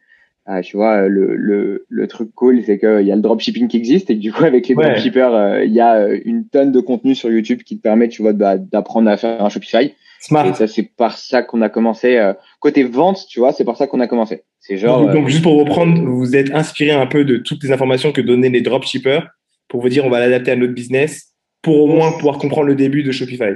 tu 0.62 0.76
vois, 0.76 1.08
le, 1.08 1.36
le, 1.36 1.86
le 1.88 2.06
truc 2.08 2.30
cool, 2.34 2.62
c'est 2.64 2.78
qu'il 2.78 3.06
y 3.06 3.12
a 3.12 3.16
le 3.16 3.22
dropshipping 3.22 3.68
qui 3.68 3.76
existe 3.76 4.10
et 4.10 4.16
que 4.16 4.20
du 4.20 4.32
coup, 4.32 4.44
avec 4.44 4.68
les 4.68 4.74
dropshippers, 4.74 5.62
il 5.64 5.72
y 5.72 5.80
a 5.80 6.08
une 6.08 6.46
tonne 6.48 6.72
de 6.72 6.80
contenu 6.80 7.14
sur 7.14 7.30
YouTube 7.30 7.62
qui 7.64 7.76
te 7.76 7.82
permet, 7.82 8.08
tu 8.08 8.22
vois, 8.22 8.32
d'apprendre 8.32 9.10
à 9.10 9.16
faire 9.16 9.42
un 9.42 9.48
Shopify. 9.48 9.94
Smart. 10.20 10.46
Et 10.46 10.54
ça, 10.54 10.68
c'est 10.68 10.84
par 10.84 11.18
ça 11.18 11.42
qu'on 11.42 11.62
a 11.62 11.68
commencé. 11.68 12.32
côté 12.60 12.84
vente, 12.84 13.26
tu 13.28 13.40
vois, 13.40 13.52
c'est 13.52 13.64
par 13.64 13.76
ça 13.76 13.86
qu'on 13.86 14.00
a 14.00 14.06
commencé. 14.06 14.44
C'est 14.60 14.76
genre. 14.76 15.10
Donc, 15.12 15.28
juste 15.28 15.42
pour 15.42 15.58
reprendre, 15.58 16.00
vous 16.00 16.36
êtes 16.36 16.52
inspiré 16.54 16.92
un 16.92 17.06
peu 17.06 17.24
de 17.24 17.36
toutes 17.36 17.62
les 17.64 17.72
informations 17.72 18.12
que 18.12 18.20
donnaient 18.20 18.48
les 18.48 18.60
dropshippers 18.60 19.22
pour 19.68 19.80
vous 19.80 19.88
dire 19.88 20.04
on 20.04 20.10
va 20.10 20.20
l'adapter 20.20 20.52
à 20.52 20.56
notre 20.56 20.74
business 20.74 21.32
pour 21.62 21.82
au 21.82 21.86
moins 21.86 22.12
pouvoir 22.12 22.38
comprendre 22.38 22.66
le 22.66 22.74
début 22.74 23.02
de 23.02 23.10
Shopify. 23.10 23.54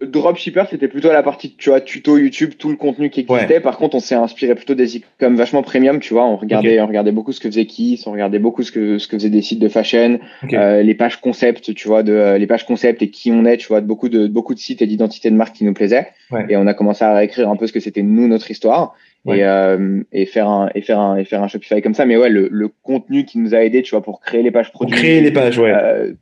Dropshipper, 0.00 0.64
c'était 0.70 0.88
plutôt 0.88 1.12
la 1.12 1.22
partie, 1.22 1.54
tu 1.56 1.70
vois, 1.70 1.80
tuto 1.80 2.16
YouTube, 2.16 2.52
tout 2.58 2.70
le 2.70 2.76
contenu 2.76 3.10
qui 3.10 3.20
existait. 3.20 3.60
Par 3.60 3.76
contre, 3.76 3.96
on 3.96 4.00
s'est 4.00 4.14
inspiré 4.14 4.54
plutôt 4.54 4.74
des 4.74 4.86
sites 4.86 5.04
comme 5.18 5.36
vachement 5.36 5.62
premium, 5.62 6.00
tu 6.00 6.14
vois. 6.14 6.26
On 6.26 6.36
regardait, 6.36 6.80
on 6.80 6.86
regardait 6.86 7.12
beaucoup 7.12 7.32
ce 7.32 7.40
que 7.40 7.48
faisait 7.48 7.66
Kiss, 7.66 8.06
on 8.06 8.12
regardait 8.12 8.38
beaucoup 8.38 8.62
ce 8.62 8.72
que 8.72 8.98
ce 8.98 9.06
que 9.08 9.16
faisaient 9.16 9.30
des 9.30 9.42
sites 9.42 9.58
de 9.58 9.68
fashion, 9.68 10.18
euh, 10.52 10.82
les 10.82 10.94
pages 10.94 11.20
concept, 11.20 11.74
tu 11.74 11.88
vois, 11.88 12.02
de 12.02 12.12
euh, 12.12 12.38
les 12.38 12.46
pages 12.46 12.64
concept 12.64 13.02
et 13.02 13.10
qui 13.10 13.30
on 13.30 13.44
est, 13.44 13.58
tu 13.58 13.68
vois, 13.68 13.80
de 13.80 13.86
beaucoup 13.86 14.08
de 14.08 14.26
beaucoup 14.26 14.54
de 14.54 14.58
sites 14.58 14.80
et 14.82 14.86
d'identités 14.86 15.30
de 15.30 15.36
marque 15.36 15.56
qui 15.56 15.64
nous 15.64 15.74
plaisaient. 15.74 16.08
Et 16.48 16.56
on 16.56 16.66
a 16.66 16.74
commencé 16.74 17.04
à 17.04 17.14
réécrire 17.14 17.50
un 17.50 17.56
peu 17.56 17.66
ce 17.66 17.72
que 17.72 17.80
c'était 17.80 18.02
nous 18.02 18.28
notre 18.28 18.50
histoire. 18.50 18.94
Et, 19.26 19.44
euh, 19.44 20.02
et 20.12 20.24
faire 20.24 20.48
un 20.48 20.70
et 20.74 20.80
faire 20.80 20.98
un 20.98 21.18
et 21.18 21.26
faire 21.26 21.42
un 21.42 21.46
Shopify 21.46 21.82
comme 21.82 21.92
ça 21.92 22.06
mais 22.06 22.16
ouais 22.16 22.30
le, 22.30 22.48
le 22.50 22.68
contenu 22.82 23.26
qui 23.26 23.38
nous 23.38 23.54
a 23.54 23.58
aidé 23.58 23.82
tu 23.82 23.90
vois 23.90 24.02
pour 24.02 24.18
créer 24.18 24.42
les 24.42 24.50
pages 24.50 24.72
produits 24.72 24.96
créer 24.96 25.20
les 25.20 25.30
pages 25.30 25.58
ouais 25.58 25.74
euh, 25.74 26.14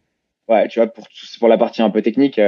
ouais 0.48 0.66
tu 0.66 0.80
vois 0.80 0.88
pour 0.88 1.06
pour 1.38 1.46
la 1.46 1.56
partie 1.58 1.80
un 1.80 1.90
peu 1.90 2.02
technique 2.02 2.40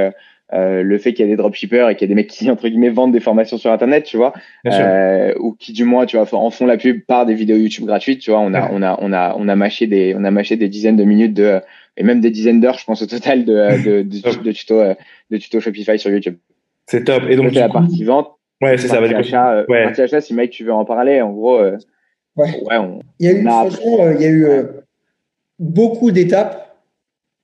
euh, 0.53 0.61
euh, 0.61 0.83
le 0.83 0.97
fait 0.97 1.13
qu'il 1.13 1.25
y 1.25 1.27
a 1.27 1.31
des 1.31 1.37
dropshippers 1.37 1.89
et 1.89 1.95
qu'il 1.95 2.07
y 2.07 2.11
a 2.11 2.13
des 2.13 2.15
mecs 2.15 2.27
qui 2.27 2.49
entre 2.49 2.67
guillemets 2.67 2.89
vendent 2.89 3.11
des 3.11 3.19
formations 3.19 3.57
sur 3.57 3.71
internet, 3.71 4.03
tu 4.03 4.17
vois, 4.17 4.33
euh, 4.67 5.33
ou 5.39 5.53
qui 5.53 5.73
du 5.73 5.83
moins, 5.83 6.05
tu 6.05 6.17
vois, 6.17 6.27
en 6.33 6.49
font 6.49 6.65
la 6.65 6.77
pub 6.77 7.01
par 7.05 7.25
des 7.25 7.33
vidéos 7.33 7.57
YouTube 7.57 7.85
gratuites, 7.85 8.19
tu 8.19 8.31
vois. 8.31 8.39
On 8.39 8.53
a, 8.53 8.71
on 8.71 8.81
a, 8.81 8.97
on 9.01 9.13
a, 9.13 9.35
on 9.37 9.47
a 9.47 9.55
mâché 9.55 9.87
des, 9.87 10.15
on 10.17 10.23
a 10.23 10.31
mâché 10.31 10.55
des 10.55 10.67
dizaines 10.67 10.97
de 10.97 11.03
minutes 11.03 11.33
de 11.33 11.61
et 11.97 12.03
même 12.03 12.21
des 12.21 12.31
dizaines 12.31 12.61
d'heures, 12.61 12.77
je 12.77 12.85
pense 12.85 13.01
au 13.01 13.05
total 13.05 13.45
de 13.45 13.53
de, 13.83 14.01
de, 14.01 14.43
de 14.43 14.51
tutos 14.51 14.79
euh, 14.79 14.93
de 15.29 15.37
tutos 15.37 15.59
Shopify 15.59 15.99
sur 15.99 16.09
YouTube. 16.09 16.37
C'est 16.87 17.03
top. 17.03 17.23
Et 17.29 17.35
donc 17.35 17.53
la 17.53 17.69
partie 17.69 18.03
vente. 18.03 18.31
Ouais, 18.61 18.77
c'est 18.77 18.87
ça. 18.87 18.99
Partie 18.99 19.15
achat, 19.15 19.51
euh, 19.53 19.65
ouais. 19.69 19.83
partie 19.83 20.01
achat, 20.01 20.21
si 20.21 20.33
Mike 20.33 20.51
tu 20.51 20.63
veux 20.63 20.73
en 20.73 20.85
parler, 20.85 21.21
en 21.21 21.31
gros. 21.31 21.57
Euh, 21.57 21.77
ouais. 22.35 22.61
ouais 22.69 22.77
on, 22.77 22.99
il 23.19 23.25
y 23.25 23.29
a 23.29 23.33
eu, 23.33 23.39
il 23.39 24.21
y 24.21 24.25
a 24.25 24.29
eu 24.29 24.65
beaucoup 25.59 26.11
d'étapes 26.11 26.75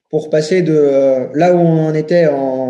pour 0.10 0.30
passer 0.30 0.62
de 0.62 1.28
là 1.34 1.54
où 1.54 1.60
on 1.60 1.88
en 1.88 1.94
était 1.94 2.28
en 2.28 2.67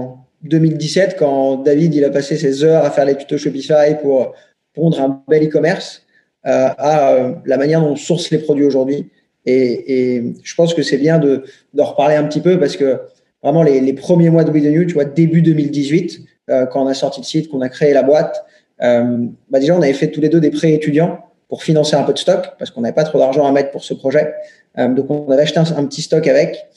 2017, 0.47 1.15
quand 1.17 1.57
David 1.57 1.93
il 1.95 2.03
a 2.03 2.09
passé 2.09 2.37
ses 2.37 2.63
heures 2.63 2.83
à 2.83 2.91
faire 2.91 3.05
les 3.05 3.15
tutos 3.15 3.37
Shopify 3.37 3.95
pour 4.01 4.33
pondre 4.73 4.99
un 5.01 5.23
bel 5.27 5.45
e-commerce, 5.45 6.03
euh, 6.45 6.69
à 6.77 7.13
euh, 7.13 7.33
la 7.45 7.57
manière 7.57 7.81
dont 7.81 7.91
on 7.91 7.95
source 7.97 8.29
les 8.31 8.37
produits 8.37 8.63
aujourd'hui. 8.63 9.09
Et, 9.45 10.23
je 10.43 10.55
pense 10.55 10.73
que 10.73 10.81
c'est 10.81 10.97
bien 10.97 11.19
de, 11.19 11.43
de 11.73 11.81
reparler 11.81 12.15
un 12.15 12.23
petit 12.25 12.41
peu 12.41 12.59
parce 12.59 12.77
que 12.77 12.99
vraiment 13.41 13.63
les, 13.63 13.81
les 13.81 13.93
premiers 13.93 14.29
mois 14.29 14.43
de 14.43 14.51
We 14.51 14.63
New, 14.63 14.85
tu 14.85 14.93
vois, 14.93 15.05
début 15.05 15.41
2018, 15.41 16.19
euh, 16.49 16.65
quand 16.65 16.83
on 16.83 16.87
a 16.87 16.93
sorti 16.93 17.21
le 17.21 17.25
site, 17.25 17.49
qu'on 17.49 17.61
a 17.61 17.69
créé 17.69 17.93
la 17.93 18.03
boîte, 18.03 18.45
bah 18.79 19.59
déjà 19.59 19.75
on 19.75 19.81
avait 19.81 19.93
fait 19.93 20.11
tous 20.11 20.21
les 20.21 20.29
deux 20.29 20.39
des 20.39 20.51
prêts 20.51 20.71
étudiants 20.71 21.19
pour 21.49 21.63
financer 21.63 21.95
un 21.95 22.03
peu 22.03 22.13
de 22.13 22.19
stock 22.19 22.45
parce 22.59 22.69
qu'on 22.69 22.81
n'avait 22.81 22.93
pas 22.93 23.05
trop 23.05 23.17
d'argent 23.17 23.47
à 23.47 23.51
mettre 23.51 23.71
pour 23.71 23.83
ce 23.83 23.95
projet. 23.95 24.35
Donc 24.77 25.09
on 25.09 25.31
avait 25.31 25.41
acheté 25.41 25.59
un, 25.59 25.85
petit 25.85 26.03
stock 26.03 26.27
avec. 26.27 26.67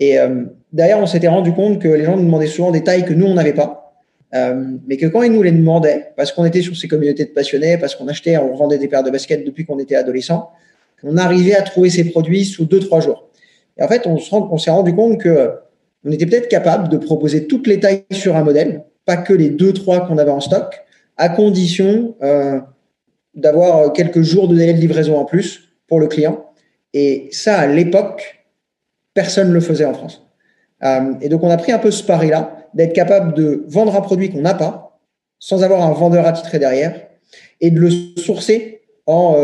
Et 0.00 0.18
euh, 0.18 0.44
D'ailleurs, 0.72 1.00
on 1.00 1.06
s'était 1.06 1.28
rendu 1.28 1.52
compte 1.52 1.80
que 1.80 1.88
les 1.88 2.04
gens 2.04 2.16
nous 2.16 2.24
demandaient 2.24 2.46
souvent 2.46 2.70
des 2.70 2.84
tailles 2.84 3.04
que 3.04 3.12
nous, 3.12 3.26
on 3.26 3.34
n'avait 3.34 3.54
pas. 3.54 3.92
Euh, 4.34 4.76
mais 4.86 4.96
que 4.96 5.06
quand 5.06 5.22
ils 5.22 5.32
nous 5.32 5.42
les 5.42 5.50
demandaient, 5.50 6.12
parce 6.16 6.30
qu'on 6.30 6.44
était 6.44 6.62
sur 6.62 6.76
ces 6.76 6.86
communautés 6.86 7.24
de 7.24 7.30
passionnés, 7.30 7.76
parce 7.78 7.96
qu'on 7.96 8.06
achetait, 8.06 8.36
on 8.38 8.54
vendait 8.54 8.78
des 8.78 8.86
paires 8.86 9.02
de 9.02 9.10
baskets 9.10 9.44
depuis 9.44 9.64
qu'on 9.64 9.80
était 9.80 9.96
adolescent, 9.96 10.50
on 11.02 11.16
arrivait 11.16 11.54
à 11.54 11.62
trouver 11.62 11.90
ces 11.90 12.04
produits 12.04 12.44
sous 12.44 12.66
deux, 12.66 12.78
trois 12.78 13.00
jours. 13.00 13.28
Et 13.76 13.82
en 13.82 13.88
fait, 13.88 14.06
on, 14.06 14.58
s'est 14.58 14.70
rendu 14.70 14.94
compte 14.94 15.18
que 15.18 15.50
on 16.04 16.12
était 16.12 16.26
peut-être 16.26 16.48
capable 16.48 16.88
de 16.88 16.96
proposer 16.98 17.46
toutes 17.46 17.66
les 17.66 17.80
tailles 17.80 18.04
sur 18.12 18.36
un 18.36 18.44
modèle, 18.44 18.84
pas 19.04 19.16
que 19.16 19.32
les 19.32 19.48
deux, 19.48 19.72
trois 19.72 20.06
qu'on 20.06 20.18
avait 20.18 20.30
en 20.30 20.40
stock, 20.40 20.80
à 21.16 21.28
condition 21.28 22.14
euh, 22.22 22.60
d'avoir 23.34 23.92
quelques 23.92 24.22
jours 24.22 24.46
de 24.46 24.54
délai 24.54 24.74
de 24.74 24.78
livraison 24.78 25.18
en 25.18 25.24
plus 25.24 25.70
pour 25.88 25.98
le 25.98 26.06
client. 26.06 26.46
Et 26.94 27.28
ça, 27.32 27.58
à 27.58 27.66
l'époque, 27.66 28.39
personne 29.14 29.48
ne 29.48 29.54
le 29.54 29.60
faisait 29.60 29.84
en 29.84 29.94
France. 29.94 30.26
Euh, 30.82 31.14
et 31.20 31.28
donc, 31.28 31.42
on 31.42 31.50
a 31.50 31.56
pris 31.56 31.72
un 31.72 31.78
peu 31.78 31.90
ce 31.90 32.02
pari-là, 32.02 32.56
d'être 32.74 32.92
capable 32.92 33.34
de 33.34 33.64
vendre 33.68 33.96
un 33.96 34.00
produit 34.00 34.30
qu'on 34.30 34.40
n'a 34.40 34.54
pas, 34.54 35.00
sans 35.38 35.62
avoir 35.62 35.82
un 35.82 35.92
vendeur 35.92 36.26
attitré 36.26 36.58
derrière, 36.58 36.94
et 37.60 37.70
de 37.70 37.80
le 37.80 37.90
sourcer 38.16 38.82
en 39.06 39.36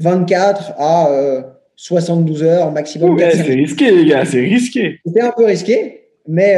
24 0.00 0.70
euh, 0.70 0.74
à 0.78 1.58
72 1.76 2.42
euh, 2.42 2.46
heures 2.46 2.72
maximum. 2.72 3.18
c'est 3.18 3.42
risqué, 3.42 3.90
les 3.90 4.06
gars, 4.06 4.24
c'est 4.24 4.40
risqué. 4.40 5.00
C'était 5.04 5.20
un 5.20 5.32
peu 5.36 5.44
risqué, 5.44 6.08
mais 6.26 6.56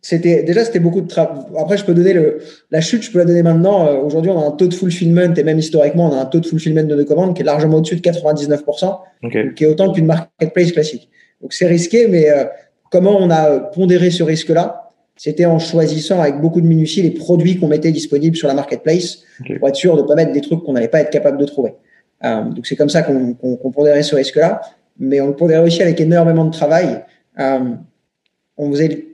c'était 0.00 0.42
déjà 0.42 0.64
c'était 0.64 0.78
beaucoup 0.78 1.00
de 1.00 1.08
travail. 1.08 1.42
Après, 1.58 1.76
je 1.76 1.84
peux 1.84 1.94
donner 1.94 2.12
le, 2.12 2.38
la 2.70 2.80
chute, 2.80 3.02
je 3.02 3.10
peux 3.10 3.18
la 3.18 3.24
donner 3.24 3.42
maintenant. 3.42 3.88
Aujourd'hui, 4.00 4.30
on 4.30 4.40
a 4.40 4.46
un 4.46 4.52
taux 4.52 4.68
de 4.68 4.74
fulfillment 4.74 5.34
et 5.36 5.42
même 5.42 5.58
historiquement, 5.58 6.08
on 6.08 6.12
a 6.12 6.20
un 6.20 6.26
taux 6.26 6.40
de 6.40 6.46
fulfillment 6.46 6.86
de 6.86 6.94
nos 6.94 7.04
commandes 7.04 7.34
qui 7.34 7.42
est 7.42 7.44
largement 7.44 7.78
au-dessus 7.78 7.96
de 7.96 8.00
99%, 8.00 9.54
qui 9.54 9.64
est 9.64 9.66
autant 9.66 9.92
qu'une 9.92 10.06
marketplace 10.06 10.72
classique. 10.72 11.10
Donc 11.40 11.52
c'est 11.52 11.66
risqué, 11.66 12.08
mais 12.08 12.28
Comment 12.90 13.18
on 13.18 13.30
a 13.30 13.60
pondéré 13.60 14.10
ce 14.10 14.22
risque-là? 14.22 14.92
C'était 15.16 15.46
en 15.46 15.58
choisissant 15.58 16.20
avec 16.20 16.40
beaucoup 16.40 16.60
de 16.60 16.66
minutie 16.66 17.02
les 17.02 17.10
produits 17.10 17.58
qu'on 17.58 17.68
mettait 17.68 17.90
disponibles 17.90 18.36
sur 18.36 18.48
la 18.48 18.54
marketplace 18.54 19.24
pour 19.58 19.68
être 19.68 19.76
sûr 19.76 19.96
de 19.96 20.02
ne 20.02 20.06
pas 20.06 20.14
mettre 20.14 20.32
des 20.32 20.40
trucs 20.40 20.62
qu'on 20.62 20.72
n'allait 20.72 20.88
pas 20.88 21.00
être 21.00 21.10
capable 21.10 21.38
de 21.38 21.44
trouver. 21.44 21.74
Euh, 22.24 22.44
donc 22.44 22.66
c'est 22.66 22.76
comme 22.76 22.88
ça 22.88 23.02
qu'on 23.02 23.34
qu 23.34 23.70
pondérait 23.72 24.02
ce 24.02 24.14
risque-là, 24.14 24.60
mais 24.98 25.20
on 25.20 25.26
le 25.28 25.36
pondérait 25.36 25.64
aussi 25.64 25.82
avec 25.82 26.00
énormément 26.00 26.44
de 26.44 26.50
travail. 26.50 27.02
Euh, 27.38 27.58
on 28.56 28.70
faisait 28.70 29.06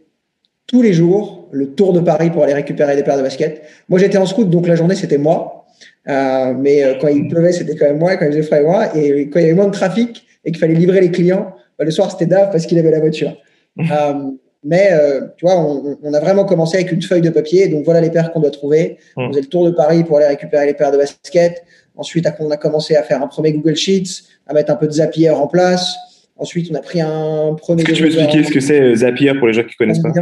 tous 0.67 0.83
les 0.83 0.93
jours 0.93 1.49
le 1.51 1.71
tour 1.71 1.93
de 1.93 2.01
Paris 2.01 2.31
pour 2.31 2.45
aller 2.45 2.55
récupérer 2.55 2.97
des 2.97 3.03
paires 3.03 3.19
de 3.19 3.23
baskets. 3.23 3.63
Moi 3.89 3.99
j'étais 3.99 4.19
en 4.19 4.27
scout, 4.27 4.49
donc 4.49 4.67
la 4.67 4.77
journée 4.77 4.95
c'était 4.95 5.19
moi. 5.19 5.67
Euh, 6.09 6.55
mais 6.57 6.85
euh, 6.85 6.95
quand 7.01 7.09
il 7.09 7.29
pleuvait, 7.29 7.53
c'était 7.53 7.77
quand 7.77 7.87
même 7.87 7.99
moi, 7.99 8.17
quand 8.17 8.27
il 8.27 8.33
faisait 8.33 8.43
frais, 8.43 8.63
moi. 8.63 8.95
Et 8.97 9.29
quand 9.31 9.41
il 9.41 9.43
y 9.43 9.47
avait 9.47 9.55
moins 9.55 9.67
de 9.67 9.73
trafic 9.73 10.27
et 10.45 10.53
qu'il 10.53 10.61
fallait 10.61 10.75
livrer 10.75 11.01
les 11.01 11.11
clients, 11.11 11.55
bah, 11.79 11.85
le 11.85 11.91
soir 11.91 12.11
c'était 12.11 12.27
Dave 12.27 12.51
parce 12.51 12.67
qu'il 12.67 12.79
avait 12.79 12.91
la 12.91 13.01
voiture. 13.01 13.37
Euh, 13.91 14.31
mais 14.65 14.89
euh, 14.93 15.21
tu 15.37 15.45
vois, 15.45 15.59
on, 15.59 15.99
on, 16.03 16.15
a 16.15 16.21
vraiment 16.21 16.45
commencé 16.45 16.79
avec 16.79 16.91
une 16.91 17.03
feuille 17.03 17.21
de 17.21 17.29
papier. 17.29 17.69
Donc 17.69 17.85
voilà 17.85 18.01
les 18.01 18.11
paires 18.11 18.33
qu'on 18.33 18.41
doit 18.41 18.51
trouver. 18.51 18.99
Mmh. 19.17 19.23
On 19.23 19.29
faisait 19.29 19.41
le 19.43 19.47
tour 19.49 19.67
de 19.67 19.73
Paris 19.73 20.05
pour 20.05 20.17
aller 20.17 20.27
récupérer 20.27 20.65
les 20.65 20.75
paires 20.75 20.91
de 20.91 20.97
baskets. 20.97 21.65
Ensuite, 21.97 22.27
on 22.41 22.51
a 22.51 22.57
commencé 22.57 22.97
à 22.97 23.03
faire 23.03 23.23
un 23.23 23.27
premier 23.27 23.53
Google 23.53 23.77
Sheets, 23.77 24.25
à 24.47 24.55
mettre 24.55 24.73
un 24.73 24.77
peu 24.77 24.87
de 24.87 24.93
Zapier 24.93 25.31
en 25.31 25.47
place. 25.47 25.97
Ensuite, 26.37 26.69
on 26.73 26.75
a 26.75 26.81
pris 26.81 27.01
un 27.01 27.55
premier. 27.55 27.83
Est-ce 27.83 27.91
que 27.91 27.95
tu 27.97 28.03
peux 28.03 28.09
expliquer 28.09 28.45
ce 28.45 28.51
que 28.51 28.61
c'est 28.61 28.81
euh, 28.81 28.95
Zapier 28.97 29.35
pour 29.35 29.47
les 29.47 29.53
gens 29.53 29.65
qui 29.65 29.77
connaissent 29.77 30.01
pas 30.01 30.13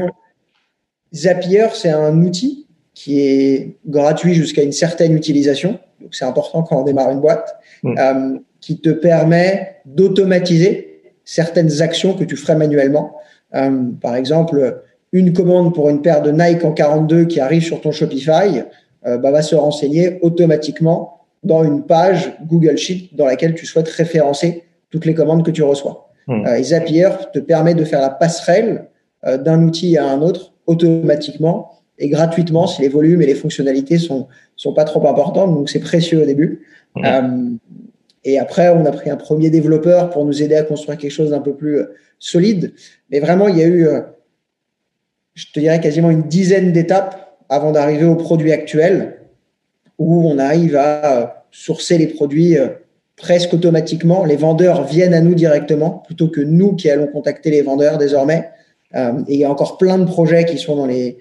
Zapier, 1.14 1.66
c'est 1.75 1.90
un 1.90 2.21
outil 2.23 2.66
qui 2.94 3.21
est 3.21 3.76
gratuit 3.87 4.35
jusqu'à 4.35 4.62
une 4.62 4.73
certaine 4.73 5.14
utilisation. 5.14 5.78
Donc, 6.00 6.14
c'est 6.14 6.25
important 6.25 6.62
quand 6.62 6.80
on 6.80 6.85
démarre 6.85 7.11
une 7.11 7.21
boîte, 7.21 7.56
mmh. 7.82 7.99
euh, 7.99 8.38
qui 8.61 8.80
te 8.80 8.90
permet 8.90 9.76
d'automatiser 9.87 10.91
certaines 11.24 11.82
actions 11.82 12.14
que 12.14 12.24
tu 12.24 12.36
ferais 12.36 12.56
manuellement. 12.56 13.16
Euh, 13.54 13.84
par 14.00 14.16
exemple, 14.16 14.82
une 15.12 15.32
commande 15.32 15.74
pour 15.74 15.88
une 15.90 16.02
paire 16.02 16.22
de 16.22 16.30
Nike 16.30 16.64
en 16.64 16.72
42 16.72 17.26
qui 17.26 17.40
arrive 17.40 17.62
sur 17.62 17.80
ton 17.80 17.92
Shopify 17.92 18.62
euh, 19.06 19.18
bah, 19.18 19.30
va 19.30 19.42
se 19.42 19.54
renseigner 19.54 20.18
automatiquement 20.22 21.20
dans 21.42 21.64
une 21.64 21.84
page 21.84 22.36
Google 22.46 22.78
Sheet 22.78 23.10
dans 23.12 23.26
laquelle 23.26 23.54
tu 23.54 23.66
souhaites 23.66 23.88
référencer 23.88 24.64
toutes 24.90 25.04
les 25.04 25.14
commandes 25.14 25.44
que 25.44 25.50
tu 25.50 25.62
reçois. 25.62 26.08
Mmh. 26.28 26.46
Euh, 26.46 26.54
et 26.56 26.62
Zapier 26.62 27.08
te 27.32 27.38
permet 27.40 27.74
de 27.74 27.84
faire 27.84 28.00
la 28.00 28.10
passerelle 28.10 28.86
d'un 29.24 29.62
outil 29.62 29.96
à 29.98 30.04
un 30.04 30.20
autre 30.20 30.52
automatiquement 30.66 31.70
et 31.96 32.08
gratuitement 32.08 32.66
si 32.66 32.82
les 32.82 32.88
volumes 32.88 33.22
et 33.22 33.26
les 33.26 33.36
fonctionnalités 33.36 33.96
sont 33.98 34.26
sont 34.56 34.74
pas 34.74 34.82
trop 34.82 35.06
importantes. 35.06 35.54
Donc 35.54 35.70
c'est 35.70 35.78
précieux 35.78 36.22
au 36.22 36.26
début. 36.26 36.66
Mmh. 36.96 37.58
Et 38.24 38.38
après, 38.38 38.68
on 38.68 38.84
a 38.84 38.92
pris 38.92 39.10
un 39.10 39.16
premier 39.16 39.50
développeur 39.50 40.10
pour 40.10 40.24
nous 40.24 40.42
aider 40.42 40.54
à 40.54 40.62
construire 40.62 40.98
quelque 40.98 41.10
chose 41.10 41.30
d'un 41.30 41.40
peu 41.40 41.54
plus 41.54 41.78
euh, 41.78 41.94
solide. 42.18 42.72
Mais 43.10 43.20
vraiment, 43.20 43.48
il 43.48 43.58
y 43.58 43.62
a 43.62 43.66
eu, 43.66 43.86
euh, 43.86 44.00
je 45.34 45.46
te 45.52 45.58
dirais, 45.58 45.80
quasiment 45.80 46.10
une 46.10 46.22
dizaine 46.22 46.72
d'étapes 46.72 47.36
avant 47.48 47.72
d'arriver 47.72 48.04
au 48.04 48.14
produit 48.14 48.52
actuel 48.52 49.18
où 49.98 50.26
on 50.28 50.38
arrive 50.38 50.76
à 50.76 51.22
euh, 51.22 51.26
sourcer 51.50 51.98
les 51.98 52.06
produits 52.06 52.56
presque 53.16 53.52
automatiquement. 53.52 54.24
Les 54.24 54.36
vendeurs 54.36 54.84
viennent 54.84 55.14
à 55.14 55.20
nous 55.20 55.34
directement 55.34 55.90
plutôt 56.06 56.28
que 56.28 56.40
nous 56.40 56.74
qui 56.74 56.90
allons 56.90 57.08
contacter 57.08 57.50
les 57.50 57.62
vendeurs 57.62 57.98
désormais. 57.98 58.50
et 58.94 59.34
il 59.34 59.38
y 59.38 59.44
a 59.44 59.50
encore 59.50 59.76
plein 59.76 59.98
de 59.98 60.06
projets 60.06 60.46
qui 60.46 60.56
sont 60.56 60.76
dans 60.76 60.86
les, 60.86 61.18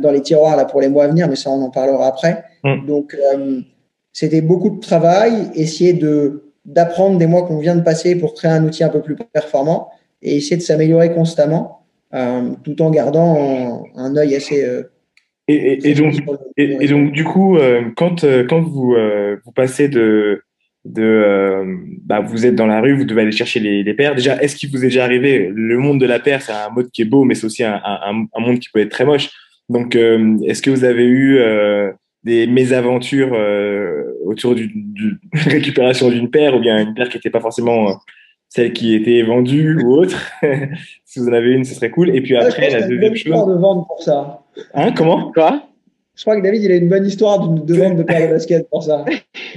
dans 0.00 0.10
les 0.10 0.22
tiroirs 0.22 0.56
là 0.56 0.64
pour 0.64 0.80
les 0.80 0.88
mois 0.88 1.04
à 1.04 1.08
venir, 1.08 1.28
mais 1.28 1.36
ça, 1.36 1.50
on 1.50 1.60
en 1.60 1.68
parlera 1.68 2.06
après. 2.06 2.44
Mmh. 2.64 2.86
Donc, 2.86 3.14
c'était 4.14 4.40
beaucoup 4.40 4.70
de 4.70 4.80
travail, 4.80 5.50
essayer 5.54 5.92
de 5.92 6.43
d'apprendre 6.64 7.18
des 7.18 7.26
mois 7.26 7.46
qu'on 7.46 7.58
vient 7.58 7.76
de 7.76 7.82
passer 7.82 8.16
pour 8.16 8.34
créer 8.34 8.50
un 8.50 8.64
outil 8.64 8.84
un 8.84 8.88
peu 8.88 9.02
plus 9.02 9.16
performant 9.16 9.90
et 10.22 10.36
essayer 10.36 10.56
de 10.56 10.62
s'améliorer 10.62 11.12
constamment 11.12 11.84
euh, 12.14 12.50
tout 12.62 12.80
en 12.80 12.90
gardant 12.90 13.84
un, 13.96 14.00
un 14.00 14.16
œil 14.16 14.36
assez. 14.36 14.64
Euh, 14.64 14.84
et, 15.48 15.54
et, 15.54 15.90
et, 15.90 15.94
donc, 15.94 16.14
et, 16.56 16.86
donc, 16.86 17.12
du 17.12 17.24
coup, 17.24 17.58
euh, 17.58 17.90
quand, 17.96 18.24
quand 18.48 18.62
vous, 18.62 18.96
vous 19.44 19.52
passez 19.52 19.88
de. 19.88 20.40
de 20.84 21.64
bah, 22.02 22.20
vous 22.20 22.46
êtes 22.46 22.54
dans 22.54 22.66
la 22.66 22.80
rue, 22.80 22.96
vous 22.96 23.04
devez 23.04 23.22
aller 23.22 23.32
chercher 23.32 23.60
les, 23.60 23.82
les 23.82 23.94
paires. 23.94 24.14
Déjà, 24.14 24.40
est-ce 24.40 24.56
qu'il 24.56 24.70
vous 24.70 24.78
est 24.78 24.88
déjà 24.88 25.04
arrivé 25.04 25.50
Le 25.52 25.76
monde 25.76 26.00
de 26.00 26.06
la 26.06 26.20
paire, 26.20 26.40
c'est 26.40 26.52
un 26.52 26.70
mode 26.70 26.90
qui 26.90 27.02
est 27.02 27.06
beau, 27.06 27.24
mais 27.24 27.34
c'est 27.34 27.46
aussi 27.46 27.64
un, 27.64 27.80
un, 27.84 28.26
un, 28.32 28.40
monde 28.40 28.58
qui 28.58 28.70
peut 28.72 28.80
être 28.80 28.90
très 28.90 29.04
moche. 29.04 29.30
Donc, 29.68 29.96
est-ce 29.96 30.62
que 30.62 30.70
vous 30.70 30.84
avez 30.84 31.04
eu 31.04 31.40
des 32.24 32.46
mésaventures 32.46 33.32
euh, 33.34 34.02
autour 34.24 34.54
d'une 34.54 35.18
récupération 35.32 36.08
d'une 36.08 36.30
paire 36.30 36.56
ou 36.56 36.60
bien 36.60 36.78
une 36.78 36.94
paire 36.94 37.08
qui 37.08 37.18
n'était 37.18 37.30
pas 37.30 37.40
forcément 37.40 37.90
euh, 37.90 37.92
celle 38.48 38.72
qui 38.72 38.94
était 38.94 39.22
vendue 39.22 39.78
ou 39.82 39.92
autre. 39.92 40.18
si 41.04 41.18
vous 41.18 41.28
en 41.28 41.32
avez 41.32 41.52
une, 41.52 41.64
ce 41.64 41.74
serait 41.74 41.90
cool. 41.90 42.14
Et 42.16 42.20
puis 42.20 42.36
après, 42.36 42.70
la 42.70 42.86
deuxième 42.86 43.14
chose. 43.14 43.46
de 43.46 43.54
vendre 43.54 43.86
pour 43.86 44.02
ça. 44.02 44.42
Hein, 44.74 44.92
comment? 44.92 45.32
Quoi? 45.32 45.62
Je 46.16 46.22
crois 46.22 46.36
que 46.36 46.42
David, 46.42 46.62
il 46.62 46.72
a 46.72 46.76
une 46.76 46.88
bonne 46.88 47.06
histoire 47.06 47.48
de, 47.48 47.60
de 47.60 47.74
vente 47.74 47.96
de 47.96 48.04
paires 48.04 48.28
de 48.28 48.34
basket 48.34 48.68
pour 48.70 48.84
ça. 48.84 49.04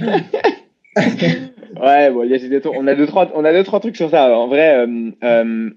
ouais, 1.80 2.10
bon, 2.10 2.28
on 2.76 2.86
a 2.86 2.94
deux 2.94 3.06
trois, 3.06 3.30
on 3.34 3.44
a 3.44 3.52
deux 3.52 3.62
trois 3.62 3.80
trucs 3.80 3.96
sur 3.96 4.10
ça. 4.10 4.36
En 4.36 4.48
vrai, 4.48 4.84
euh, 4.84 5.10
euh, 5.22 5.70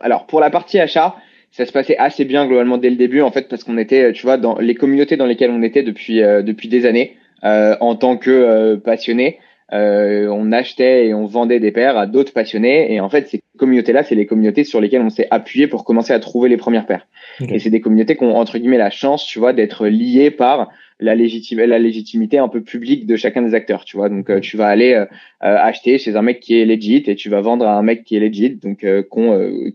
alors 0.00 0.26
pour 0.26 0.40
la 0.40 0.50
partie 0.50 0.80
achat, 0.80 1.14
ça 1.56 1.66
se 1.66 1.72
passait 1.72 1.96
assez 1.96 2.24
bien 2.24 2.46
globalement 2.46 2.78
dès 2.78 2.90
le 2.90 2.96
début 2.96 3.20
en 3.20 3.30
fait 3.30 3.48
parce 3.48 3.62
qu'on 3.62 3.78
était, 3.78 4.12
tu 4.12 4.22
vois, 4.22 4.36
dans 4.36 4.58
les 4.58 4.74
communautés 4.74 5.16
dans 5.16 5.26
lesquelles 5.26 5.52
on 5.52 5.62
était 5.62 5.84
depuis 5.84 6.20
euh, 6.22 6.42
depuis 6.42 6.68
des 6.68 6.84
années 6.84 7.16
en 7.42 7.94
tant 7.94 8.16
que 8.16 8.76
passionnés. 8.76 9.38
Euh, 9.72 10.28
on 10.28 10.52
achetait 10.52 11.06
et 11.06 11.14
on 11.14 11.26
vendait 11.26 11.58
des 11.58 11.72
paires 11.72 11.96
à 11.96 12.06
d'autres 12.06 12.32
passionnés. 12.32 12.92
Et 12.92 13.00
en 13.00 13.08
fait, 13.08 13.28
ces 13.28 13.42
communautés-là, 13.58 14.04
c'est 14.04 14.14
les 14.14 14.26
communautés 14.26 14.64
sur 14.64 14.80
lesquelles 14.80 15.02
on 15.02 15.10
s'est 15.10 15.28
appuyé 15.30 15.66
pour 15.66 15.84
commencer 15.84 16.12
à 16.12 16.20
trouver 16.20 16.48
les 16.48 16.56
premières 16.56 16.86
paires. 16.86 17.06
Et 17.48 17.58
c'est 17.58 17.70
des 17.70 17.80
communautés 17.80 18.16
qui 18.16 18.24
ont, 18.24 18.36
entre 18.36 18.58
guillemets, 18.58 18.78
la 18.78 18.90
chance, 18.90 19.26
tu 19.26 19.38
vois, 19.38 19.52
d'être 19.52 19.86
liées 19.86 20.30
par 20.30 20.70
la, 21.00 21.14
la 21.14 21.78
légitimité 21.78 22.38
un 22.38 22.48
peu 22.48 22.62
publique 22.62 23.06
de 23.06 23.16
chacun 23.16 23.42
des 23.42 23.54
acteurs, 23.54 23.84
tu 23.84 23.96
vois. 23.96 24.08
Donc, 24.08 24.30
euh, 24.30 24.40
tu 24.40 24.56
vas 24.56 24.66
aller 24.68 24.92
euh, 24.94 25.06
acheter 25.40 25.98
chez 25.98 26.16
un 26.16 26.22
mec 26.22 26.40
qui 26.40 26.58
est 26.58 26.64
legit 26.64 27.02
et 27.06 27.16
tu 27.16 27.28
vas 27.28 27.40
vendre 27.40 27.66
à 27.66 27.76
un 27.76 27.82
mec 27.82 28.04
qui 28.04 28.16
est 28.16 28.20
legit, 28.20 28.50
donc 28.50 28.86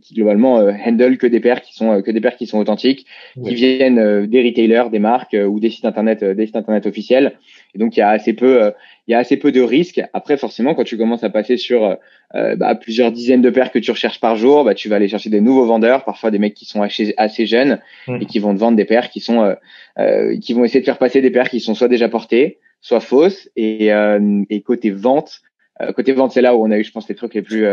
qui 0.01 0.13
globalement 0.13 0.55
handle 0.55 1.17
que 1.17 1.27
des 1.27 1.39
paires 1.39 1.61
qui 1.61 1.73
sont 1.73 2.01
que 2.01 2.11
des 2.11 2.21
paires 2.21 2.38
qui 2.38 2.47
sont 2.47 2.59
authentiques, 2.59 3.05
qui 3.43 3.53
viennent 3.53 4.25
des 4.25 4.43
retailers, 4.43 4.89
des 4.91 4.99
marques 4.99 5.35
ou 5.35 5.59
des 5.59 5.69
sites 5.69 5.85
internet, 5.85 6.23
des 6.23 6.45
sites 6.45 6.55
internet 6.55 6.85
officiels. 6.85 7.33
Et 7.75 7.77
donc, 7.77 7.95
il 7.97 7.99
y 7.99 8.03
a 8.03 8.09
assez 8.09 8.33
peu 8.33 8.71
il 9.09 9.13
y 9.13 9.15
a 9.15 9.17
assez 9.17 9.37
peu 9.37 9.51
de 9.51 9.59
risques. 9.59 9.99
Après, 10.13 10.37
forcément, 10.37 10.75
quand 10.75 10.83
tu 10.83 10.95
commences 10.95 11.23
à 11.23 11.31
passer 11.31 11.57
sur 11.57 11.97
euh, 12.35 12.55
bah, 12.55 12.75
plusieurs 12.75 13.11
dizaines 13.11 13.41
de 13.41 13.49
paires 13.49 13.71
que 13.71 13.79
tu 13.79 13.89
recherches 13.89 14.19
par 14.19 14.35
jour, 14.35 14.63
bah, 14.63 14.75
tu 14.75 14.87
vas 14.87 14.97
aller 14.97 15.07
chercher 15.07 15.31
des 15.31 15.41
nouveaux 15.41 15.65
vendeurs, 15.65 16.03
parfois 16.03 16.29
des 16.29 16.37
mecs 16.37 16.53
qui 16.53 16.65
sont 16.65 16.83
assez, 16.83 17.15
assez 17.17 17.47
jeunes 17.47 17.79
mmh. 18.07 18.17
et 18.21 18.25
qui 18.27 18.37
vont 18.37 18.53
te 18.53 18.59
vendre 18.59 18.77
des 18.77 18.85
paires 18.85 19.09
qui 19.09 19.19
sont, 19.19 19.41
euh, 19.41 19.55
euh, 19.97 20.37
qui 20.37 20.53
vont 20.53 20.63
essayer 20.63 20.81
de 20.81 20.85
faire 20.85 20.99
passer 20.99 21.21
des 21.21 21.31
paires 21.31 21.49
qui 21.49 21.59
sont 21.59 21.73
soit 21.73 21.87
déjà 21.87 22.07
portées, 22.07 22.59
soit 22.81 22.99
fausses. 22.99 23.49
Et, 23.55 23.91
euh, 23.91 24.43
et 24.51 24.61
côté 24.61 24.91
vente, 24.91 25.41
euh, 25.81 25.91
côté 25.91 26.13
vente, 26.13 26.31
c'est 26.31 26.41
là 26.41 26.55
où 26.55 26.63
on 26.63 26.69
a 26.69 26.77
eu, 26.77 26.83
je 26.83 26.91
pense, 26.91 27.09
les 27.09 27.15
trucs 27.15 27.33
les 27.33 27.41
plus, 27.41 27.65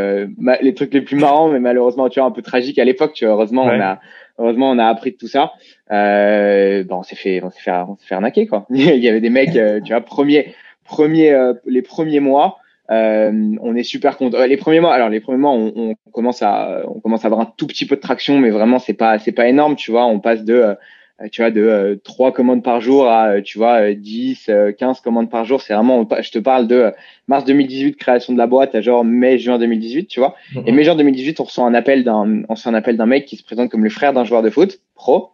les 0.62 0.74
trucs 0.74 0.94
les 0.94 1.02
plus 1.02 1.16
marrants, 1.16 1.50
mais 1.50 1.60
malheureusement, 1.60 2.08
tu 2.08 2.18
vois, 2.18 2.26
un 2.26 2.32
peu 2.32 2.40
tragique 2.40 2.78
à 2.78 2.84
l'époque. 2.86 3.12
Tu 3.12 3.26
vois, 3.26 3.34
heureusement, 3.34 3.64
on 3.64 3.78
a, 3.78 4.00
heureusement, 4.38 4.70
on 4.70 4.78
a 4.78 4.86
appris 4.86 5.10
de 5.10 5.18
tout 5.18 5.28
ça. 5.28 5.52
Euh, 5.92 6.82
bon, 6.84 7.00
on 7.00 7.02
s'est 7.02 7.14
fait, 7.14 7.42
on 7.44 7.50
s'est 7.50 7.60
fait, 7.60 7.72
on 7.72 7.96
s'est 7.98 8.06
fait 8.06 8.14
arnaquer 8.14 8.46
quoi. 8.46 8.66
Il 8.70 8.96
y 8.96 9.08
avait 9.10 9.20
des 9.20 9.28
mecs, 9.28 9.52
tu 9.52 9.92
vois, 9.92 10.00
premier 10.00 10.54
premiers, 10.86 11.32
euh, 11.32 11.54
les 11.66 11.82
premiers 11.82 12.20
mois, 12.20 12.58
euh, 12.90 13.56
on 13.60 13.74
est 13.74 13.82
super 13.82 14.16
content. 14.16 14.44
Les 14.44 14.56
premiers 14.56 14.80
mois, 14.80 14.94
alors 14.94 15.08
les 15.08 15.20
premiers 15.20 15.38
mois, 15.38 15.52
on, 15.52 15.72
on, 15.76 16.10
commence 16.12 16.42
à, 16.42 16.82
on 16.86 17.00
commence 17.00 17.24
à 17.24 17.26
avoir 17.26 17.40
un 17.40 17.52
tout 17.56 17.66
petit 17.66 17.86
peu 17.86 17.96
de 17.96 18.00
traction, 18.00 18.38
mais 18.38 18.50
vraiment 18.50 18.78
c'est 18.78 18.94
pas, 18.94 19.18
c'est 19.18 19.32
pas 19.32 19.48
énorme, 19.48 19.76
tu 19.76 19.90
vois. 19.90 20.06
On 20.06 20.20
passe 20.20 20.44
de, 20.44 20.54
euh, 20.54 21.28
tu 21.32 21.42
vois, 21.42 21.50
de 21.50 22.00
trois 22.04 22.32
commandes 22.32 22.62
par 22.62 22.80
jour 22.80 23.08
à, 23.08 23.40
tu 23.42 23.58
vois, 23.58 23.92
10, 23.92 24.50
15 24.78 25.00
commandes 25.00 25.30
par 25.30 25.44
jour. 25.44 25.60
C'est 25.62 25.74
vraiment, 25.74 26.06
je 26.20 26.30
te 26.30 26.38
parle 26.38 26.68
de 26.68 26.92
mars 27.26 27.44
2018, 27.44 27.96
création 27.96 28.32
de 28.32 28.38
la 28.38 28.46
boîte, 28.46 28.74
à 28.74 28.80
genre 28.80 29.04
mai, 29.04 29.38
juin 29.38 29.58
2018, 29.58 30.06
tu 30.06 30.20
vois. 30.20 30.36
Et 30.66 30.72
mai, 30.72 30.84
juin 30.84 30.94
2018, 30.94 31.40
on 31.40 31.44
reçoit 31.44 31.64
un 31.64 31.74
appel 31.74 32.04
d'un, 32.04 32.44
on 32.48 32.54
reçoit 32.54 32.70
un 32.70 32.76
appel 32.76 32.96
d'un 32.96 33.06
mec 33.06 33.24
qui 33.26 33.36
se 33.36 33.42
présente 33.42 33.70
comme 33.70 33.82
le 33.82 33.90
frère 33.90 34.12
d'un 34.12 34.24
joueur 34.24 34.42
de 34.42 34.50
foot 34.50 34.80
pro 34.94 35.30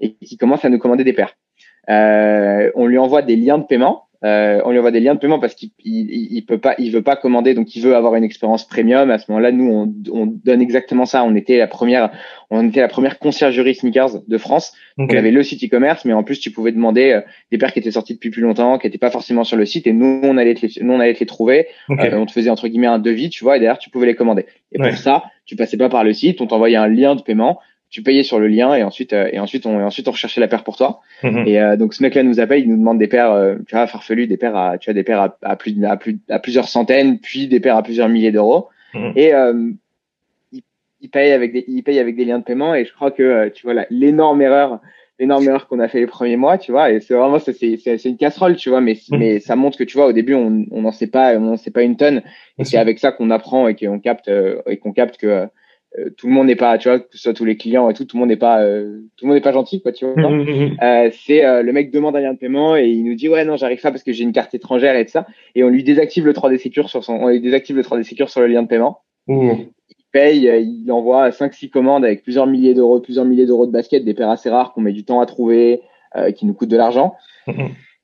et 0.00 0.14
qui 0.14 0.36
commence 0.36 0.64
à 0.64 0.68
nous 0.68 0.78
commander 0.78 1.04
des 1.04 1.12
paires. 1.12 1.34
Euh, 1.88 2.70
on 2.74 2.86
lui 2.86 2.98
envoie 2.98 3.22
des 3.22 3.36
liens 3.36 3.58
de 3.58 3.64
paiement 3.64 4.06
euh, 4.22 4.60
on 4.64 4.70
lui 4.70 4.78
envoie 4.78 4.90
des 4.90 5.00
liens 5.00 5.14
de 5.14 5.18
paiement 5.18 5.38
parce 5.38 5.54
qu'il 5.54 5.70
il, 5.82 6.44
peut 6.46 6.58
pas, 6.58 6.74
il 6.78 6.92
veut 6.92 7.02
pas 7.02 7.16
commander, 7.16 7.54
donc 7.54 7.74
il 7.74 7.82
veut 7.82 7.96
avoir 7.96 8.14
une 8.16 8.24
expérience 8.24 8.66
premium. 8.66 9.10
À 9.10 9.18
ce 9.18 9.30
moment-là, 9.30 9.50
nous, 9.50 9.70
on, 9.70 9.94
on, 10.12 10.26
donne 10.26 10.60
exactement 10.60 11.06
ça. 11.06 11.24
On 11.24 11.34
était 11.34 11.56
la 11.56 11.66
première, 11.66 12.10
on 12.50 12.68
était 12.68 12.80
la 12.80 12.88
première 12.88 13.18
conciergerie 13.18 13.74
sneakers 13.74 14.20
de 14.26 14.38
France. 14.38 14.74
Donc, 14.98 15.10
on 15.12 15.16
avait 15.16 15.30
le 15.30 15.42
site 15.42 15.64
e-commerce, 15.64 16.04
mais 16.04 16.12
en 16.12 16.22
plus, 16.22 16.38
tu 16.38 16.50
pouvais 16.50 16.72
demander 16.72 17.12
euh, 17.12 17.20
des 17.50 17.56
paires 17.56 17.72
qui 17.72 17.78
étaient 17.78 17.90
sorties 17.90 18.14
depuis 18.14 18.30
plus 18.30 18.42
longtemps, 18.42 18.78
qui 18.78 18.86
n'étaient 18.86 18.98
pas 18.98 19.10
forcément 19.10 19.44
sur 19.44 19.56
le 19.56 19.64
site, 19.64 19.86
et 19.86 19.92
nous, 19.94 20.20
on 20.22 20.36
allait 20.36 20.54
te 20.54 20.66
les, 20.66 20.72
nous, 20.82 20.92
on 20.92 21.00
allait 21.00 21.14
te 21.14 21.20
les 21.20 21.26
trouver. 21.26 21.68
Euh, 21.88 21.94
on 22.12 22.26
te 22.26 22.32
faisait 22.32 22.50
entre 22.50 22.68
guillemets 22.68 22.88
un 22.88 22.98
devis, 22.98 23.30
tu 23.30 23.44
vois, 23.44 23.56
et 23.56 23.60
derrière, 23.60 23.78
tu 23.78 23.88
pouvais 23.88 24.06
les 24.06 24.14
commander. 24.14 24.44
Et 24.72 24.78
pour 24.78 24.92
ça, 24.98 25.24
tu 25.46 25.56
passais 25.56 25.78
pas 25.78 25.88
par 25.88 26.04
le 26.04 26.12
site, 26.12 26.40
on 26.40 26.46
t'envoyait 26.46 26.76
un 26.76 26.88
lien 26.88 27.14
de 27.14 27.22
paiement 27.22 27.58
tu 27.90 28.02
payais 28.02 28.22
sur 28.22 28.38
le 28.38 28.46
lien 28.46 28.74
et 28.74 28.82
ensuite 28.82 29.12
euh, 29.12 29.28
et 29.32 29.40
ensuite 29.40 29.66
on 29.66 29.80
et 29.80 29.82
ensuite 29.82 30.06
on 30.06 30.12
recherchait 30.12 30.40
la 30.40 30.48
paire 30.48 30.62
pour 30.62 30.76
toi 30.76 31.00
mhm. 31.22 31.44
et 31.46 31.60
euh, 31.60 31.76
donc 31.76 31.92
ce 31.92 32.02
mec 32.02 32.14
là 32.14 32.22
nous 32.22 32.40
appelle 32.40 32.60
il 32.60 32.68
nous 32.68 32.76
demande 32.76 32.98
des 32.98 33.08
paires 33.08 33.32
euh, 33.32 33.56
tu 33.66 33.74
vois 33.74 33.86
farfelues 33.86 34.28
des 34.28 34.36
paires 34.36 34.56
à 34.56 34.78
tu 34.78 34.88
vois 34.88 34.94
des 34.94 35.02
paires 35.02 35.20
à, 35.20 35.36
à, 35.42 35.56
plus 35.56 35.84
à 35.84 35.96
plus 35.96 36.18
à 36.28 36.38
plusieurs 36.38 36.68
centaines 36.68 37.18
puis 37.18 37.48
des 37.48 37.58
paires 37.60 37.76
à 37.76 37.82
plusieurs 37.82 38.08
milliers 38.08 38.30
d'euros 38.30 38.68
mhm. 38.94 39.12
et 39.16 39.32
il, 40.52 40.62
il, 41.00 41.10
paye 41.10 41.32
avec 41.32 41.52
des 41.52 41.64
il 41.66 41.82
paye 41.82 41.98
avec 41.98 42.16
des 42.16 42.24
liens 42.24 42.38
de 42.38 42.44
paiement 42.44 42.74
et 42.74 42.84
je 42.84 42.94
crois 42.94 43.10
que 43.10 43.48
tu 43.48 43.66
vois 43.66 43.84
l'énorme 43.90 44.40
erreur 44.40 44.78
l'énorme 45.18 45.46
erreur 45.48 45.66
qu'on 45.66 45.80
a 45.80 45.88
fait 45.88 45.98
les 45.98 46.06
premiers 46.06 46.36
mois 46.36 46.58
tu 46.58 46.70
vois 46.70 46.92
et 46.92 47.00
c'est 47.00 47.14
vraiment 47.14 47.40
c'est 47.40 47.52
c'est 47.52 48.04
une 48.04 48.16
casserole 48.16 48.54
tu 48.54 48.70
vois 48.70 48.80
mais 48.80 48.96
mhm. 49.10 49.18
mais 49.18 49.40
ça 49.40 49.56
montre 49.56 49.76
que 49.76 49.84
tu 49.84 49.96
vois 49.96 50.06
au 50.06 50.12
début 50.12 50.34
on 50.34 50.64
on 50.70 50.82
n'en 50.82 50.92
sait 50.92 51.08
pas 51.08 51.34
on 51.34 51.40
n'en 51.40 51.56
sait 51.56 51.72
pas 51.72 51.82
une 51.82 51.96
tonne 51.96 52.22
et 52.56 52.64
c'est 52.64 52.78
avec 52.78 53.00
ça 53.00 53.10
qu'on 53.10 53.30
apprend 53.30 53.66
et 53.66 53.74
qu'on 53.74 53.98
capte 53.98 54.30
et 54.66 54.76
qu'on 54.76 54.92
capte 54.92 55.16
que 55.16 55.48
euh, 55.98 56.10
tout 56.16 56.28
le 56.28 56.32
monde 56.32 56.46
n'est 56.46 56.56
pas, 56.56 56.78
tu 56.78 56.88
vois, 56.88 57.00
que 57.00 57.06
ce 57.10 57.18
soit 57.18 57.34
tous 57.34 57.44
les 57.44 57.56
clients 57.56 57.90
et 57.90 57.94
tout, 57.94 58.04
tout 58.04 58.16
le 58.16 58.20
monde 58.20 58.28
n'est 58.28 58.36
pas, 58.36 58.62
euh, 58.62 59.00
tout 59.16 59.24
le 59.24 59.28
monde 59.28 59.34
n'est 59.36 59.42
pas 59.42 59.52
gentil, 59.52 59.82
quoi, 59.82 59.90
tu 59.90 60.06
vois. 60.06 60.30
Mmh, 60.30 60.44
mmh, 60.44 60.50
mmh. 60.50 60.76
euh, 60.82 61.10
c'est 61.26 61.62
le 61.62 61.72
mec 61.72 61.90
demande 61.90 62.14
un 62.16 62.20
lien 62.20 62.32
de 62.32 62.38
paiement 62.38 62.76
et 62.76 62.86
il 62.86 63.04
nous 63.04 63.14
dit 63.14 63.28
ouais 63.28 63.44
non 63.44 63.56
j'arrive 63.56 63.80
pas 63.80 63.90
parce 63.90 64.04
que 64.04 64.12
j'ai 64.12 64.22
une 64.22 64.32
carte 64.32 64.54
étrangère 64.54 64.94
et 64.96 65.04
tout 65.04 65.10
ça 65.10 65.26
et 65.54 65.64
on 65.64 65.68
lui 65.68 65.82
désactive 65.82 66.26
le 66.26 66.32
3D 66.32 66.58
Secure 66.58 66.88
sur 66.88 67.02
son, 67.02 67.14
on 67.14 67.28
lui 67.28 67.40
désactive 67.40 67.76
le 67.76 67.82
3D 67.82 68.04
Secure 68.04 68.30
sur 68.30 68.40
le 68.40 68.46
lien 68.46 68.62
de 68.62 68.68
paiement. 68.68 69.00
Il 69.28 69.66
paye, 70.12 70.50
il 70.62 70.90
envoie 70.92 71.30
5-6 71.30 71.70
commandes 71.70 72.04
avec 72.04 72.22
plusieurs 72.22 72.46
milliers 72.46 72.74
d'euros, 72.74 73.00
plusieurs 73.00 73.24
milliers 73.24 73.46
d'euros 73.46 73.66
de 73.66 73.72
basket, 73.72 74.04
des 74.04 74.14
paires 74.14 74.30
assez 74.30 74.50
rares 74.50 74.72
qu'on 74.72 74.80
met 74.80 74.92
du 74.92 75.04
temps 75.04 75.20
à 75.20 75.26
trouver, 75.26 75.82
qui 76.36 76.46
nous 76.46 76.54
coûtent 76.54 76.68
de 76.68 76.76
l'argent. 76.76 77.14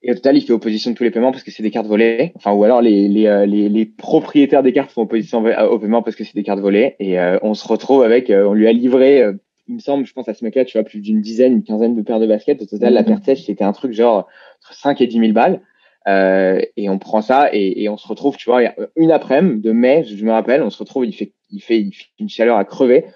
Et 0.03 0.13
au 0.13 0.15
total, 0.15 0.37
il 0.37 0.43
fait 0.43 0.53
opposition 0.53 0.91
de 0.91 0.97
tous 0.97 1.05
les 1.05 1.11
paiements 1.11 1.33
parce 1.33 1.43
que 1.43 1.51
c'est 1.51 1.63
des 1.63 1.71
cartes 1.71 1.87
volées. 1.87 2.33
Enfin, 2.37 2.53
ou 2.53 2.63
alors 2.65 2.83
les, 2.83 3.09
les, 3.09 3.27
euh, 3.27 3.47
les, 3.47 3.69
les 3.69 3.87
propriétaires 3.87 4.63
des 4.63 4.73
cartes 4.73 4.91
font 4.91 5.03
opposition 5.03 5.45
au 5.45 5.79
paiement 5.79 6.03
parce 6.03 6.17
que 6.17 6.25
c'est 6.25 6.35
des 6.35 6.43
cartes 6.43 6.61
volées. 6.61 6.97
Et 7.01 7.19
euh, 7.19 7.39
on 7.43 7.55
se 7.55 7.67
retrouve 7.67 8.03
avec, 8.03 8.31
euh, 8.31 8.47
on 8.47 8.53
lui 8.53 8.69
a 8.69 8.73
livré, 8.73 9.25
il 9.69 9.75
me 9.75 9.81
semble, 9.81 10.07
je 10.07 10.13
pense 10.13 10.29
à 10.29 10.35
ce 10.35 10.45
mec-là, 10.45 10.65
tu 10.65 10.79
vois, 10.79 10.85
plus 10.85 11.01
d'une 11.01 11.21
dizaine, 11.21 11.55
une 11.55 11.65
quinzaine 11.65 11.97
de 11.97 12.03
paires 12.03 12.21
de 12.21 12.27
baskets. 12.27 12.63
Au 12.63 12.67
total, 12.67 12.95
la 12.95 13.01
mhm. 13.01 13.09
paire 13.09 13.25
sèche, 13.25 13.47
c'était 13.47 13.65
un 13.65 13.73
truc 13.73 13.93
genre 13.93 14.29
entre 14.63 14.75
5 14.75 15.01
et 15.01 15.07
10 15.07 15.19
000 15.19 15.33
balles. 15.33 15.61
et 16.07 16.89
on 16.89 16.99
prend 16.99 17.23
ça 17.23 17.49
et, 17.53 17.83
et 17.83 17.89
on 17.89 17.97
se 17.97 18.07
retrouve, 18.07 18.37
tu 18.37 18.49
vois, 18.49 18.63
une 18.97 19.11
après-midi 19.11 19.61
de 19.61 19.73
mai, 19.73 20.05
je 20.05 20.25
me 20.25 20.31
rappelle, 20.31 20.63
on 20.63 20.71
se 20.71 20.79
retrouve, 20.79 21.07
il 21.07 21.15
fait, 21.15 21.33
il 21.51 21.61
fait, 21.61 21.81
il 21.81 21.93
fait 21.93 22.07
une 22.21 22.29
chaleur 22.29 22.59
à 22.59 22.65
crever 22.65 23.07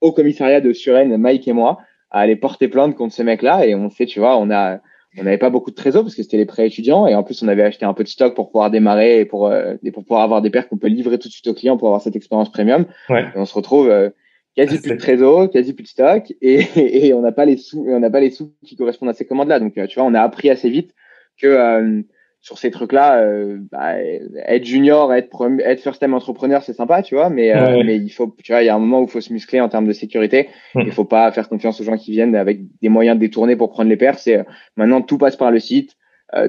au 0.00 0.12
commissariat 0.12 0.60
de 0.60 0.72
Suresnes, 0.72 1.16
Mike 1.16 1.46
et 1.48 1.52
moi, 1.52 1.78
à 2.10 2.20
aller 2.20 2.36
porter 2.36 2.68
plainte 2.68 2.96
contre 2.96 3.14
ce 3.14 3.22
mec-là. 3.22 3.66
Et 3.66 3.74
on 3.74 3.90
fait, 3.90 4.06
tu 4.06 4.18
vois, 4.18 4.36
on 4.38 4.50
a 4.50 4.80
on 5.18 5.24
n'avait 5.24 5.38
pas 5.38 5.50
beaucoup 5.50 5.70
de 5.70 5.76
trésor 5.76 6.02
parce 6.02 6.14
que 6.14 6.22
c'était 6.22 6.36
les 6.36 6.46
prêts 6.46 6.66
étudiants 6.66 7.06
et 7.06 7.14
en 7.14 7.22
plus 7.22 7.42
on 7.42 7.48
avait 7.48 7.62
acheté 7.62 7.84
un 7.84 7.94
peu 7.94 8.04
de 8.04 8.08
stock 8.08 8.34
pour 8.34 8.50
pouvoir 8.50 8.70
démarrer 8.70 9.20
et 9.20 9.24
pour 9.24 9.48
euh, 9.48 9.74
pour 9.92 10.04
pouvoir 10.04 10.22
avoir 10.22 10.40
des 10.40 10.50
paires 10.50 10.68
qu'on 10.68 10.78
peut 10.78 10.88
livrer 10.88 11.18
tout 11.18 11.28
de 11.28 11.32
suite 11.32 11.46
aux 11.48 11.54
clients 11.54 11.76
pour 11.76 11.88
avoir 11.88 12.00
cette 12.00 12.16
expérience 12.16 12.50
premium. 12.52 12.86
Ouais. 13.08 13.24
Et 13.34 13.38
on 13.38 13.44
se 13.44 13.54
retrouve 13.54 13.90
euh, 13.90 14.10
quasi 14.54 14.78
plus 14.78 14.90
de 14.90 14.96
trésor, 14.96 15.50
quasi 15.50 15.72
plus 15.72 15.82
de 15.82 15.88
stock 15.88 16.32
et, 16.40 16.66
et 17.08 17.12
on 17.14 17.22
n'a 17.22 17.32
pas 17.32 17.44
les 17.44 17.56
sous 17.56 17.84
on 17.88 17.98
n'a 17.98 18.10
pas 18.10 18.20
les 18.20 18.30
sous 18.30 18.52
qui 18.64 18.76
correspondent 18.76 19.08
à 19.08 19.14
ces 19.14 19.26
commandes 19.26 19.48
là. 19.48 19.58
Donc 19.58 19.76
euh, 19.78 19.86
tu 19.86 19.98
vois, 19.98 20.08
on 20.08 20.14
a 20.14 20.20
appris 20.20 20.48
assez 20.48 20.70
vite 20.70 20.94
que 21.40 22.04
sur 22.40 22.58
ces 22.58 22.70
trucs-là, 22.70 23.20
euh, 23.20 23.58
bah, 23.70 23.96
être 24.46 24.64
junior, 24.64 25.12
être, 25.12 25.28
être 25.62 25.82
first 25.82 26.00
time 26.00 26.14
entrepreneur, 26.14 26.62
c'est 26.62 26.72
sympa, 26.72 27.02
tu 27.02 27.14
vois, 27.14 27.28
mais, 27.28 27.54
euh, 27.54 27.82
mais 27.84 27.96
il 27.96 28.08
faut, 28.08 28.34
tu 28.42 28.52
vois, 28.52 28.62
il 28.62 28.66
y 28.66 28.70
a 28.70 28.74
un 28.74 28.78
moment 28.78 29.00
où 29.00 29.04
il 29.04 29.10
faut 29.10 29.20
se 29.20 29.32
muscler 29.32 29.60
en 29.60 29.68
termes 29.68 29.86
de 29.86 29.92
sécurité. 29.92 30.48
Il 30.74 30.90
faut 30.90 31.04
pas 31.04 31.30
faire 31.32 31.48
confiance 31.48 31.80
aux 31.80 31.84
gens 31.84 31.98
qui 31.98 32.12
viennent 32.12 32.34
avec 32.34 32.60
des 32.80 32.88
moyens 32.88 33.18
détournés 33.18 33.56
pour 33.56 33.70
prendre 33.70 33.90
les 33.90 33.96
paires. 33.96 34.18
C'est 34.18 34.38
euh, 34.38 34.42
maintenant 34.76 35.02
tout 35.02 35.18
passe 35.18 35.36
par 35.36 35.50
le 35.50 35.60
site, 35.60 35.96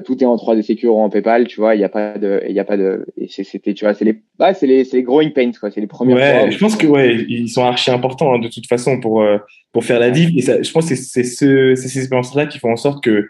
tout 0.04 0.22
est 0.22 0.26
en 0.26 0.36
3D 0.36 0.62
Secure 0.62 0.94
ou 0.94 1.00
en 1.00 1.10
PayPal, 1.10 1.48
tu 1.48 1.58
vois, 1.60 1.74
il 1.74 1.80
y 1.80 1.84
a 1.84 1.88
pas 1.88 2.16
de, 2.16 2.40
il 2.48 2.54
y 2.54 2.60
a 2.60 2.64
pas 2.64 2.76
de, 2.76 3.04
et 3.16 3.26
c'était, 3.26 3.74
tu 3.74 3.84
vois, 3.84 3.94
c'est 3.94 4.04
les, 4.04 4.22
bah, 4.38 4.54
c'est 4.54 4.68
les, 4.68 4.84
c'est 4.84 4.98
les 4.98 5.02
growing 5.02 5.32
pains, 5.32 5.50
quoi, 5.58 5.72
c'est 5.72 5.80
les 5.80 5.88
premiers. 5.88 6.14
Ouais, 6.14 6.52
je 6.52 6.58
pense 6.58 6.76
que 6.76 6.86
ouais, 6.86 7.16
ils 7.28 7.48
sont 7.48 7.64
archi 7.64 7.90
importants 7.90 8.32
hein, 8.32 8.38
de 8.38 8.46
toute 8.46 8.68
façon 8.68 9.00
pour 9.00 9.24
pour 9.72 9.84
faire 9.84 9.98
la 9.98 10.10
diff. 10.10 10.30
Et 10.36 10.42
ça, 10.42 10.62
je 10.62 10.70
pense 10.70 10.88
que 10.88 10.94
c'est 10.94 11.24
ce, 11.24 11.74
ces 11.74 11.98
expériences-là 11.98 12.46
qui 12.46 12.60
font 12.60 12.70
en 12.70 12.76
sorte 12.76 13.02
que 13.02 13.26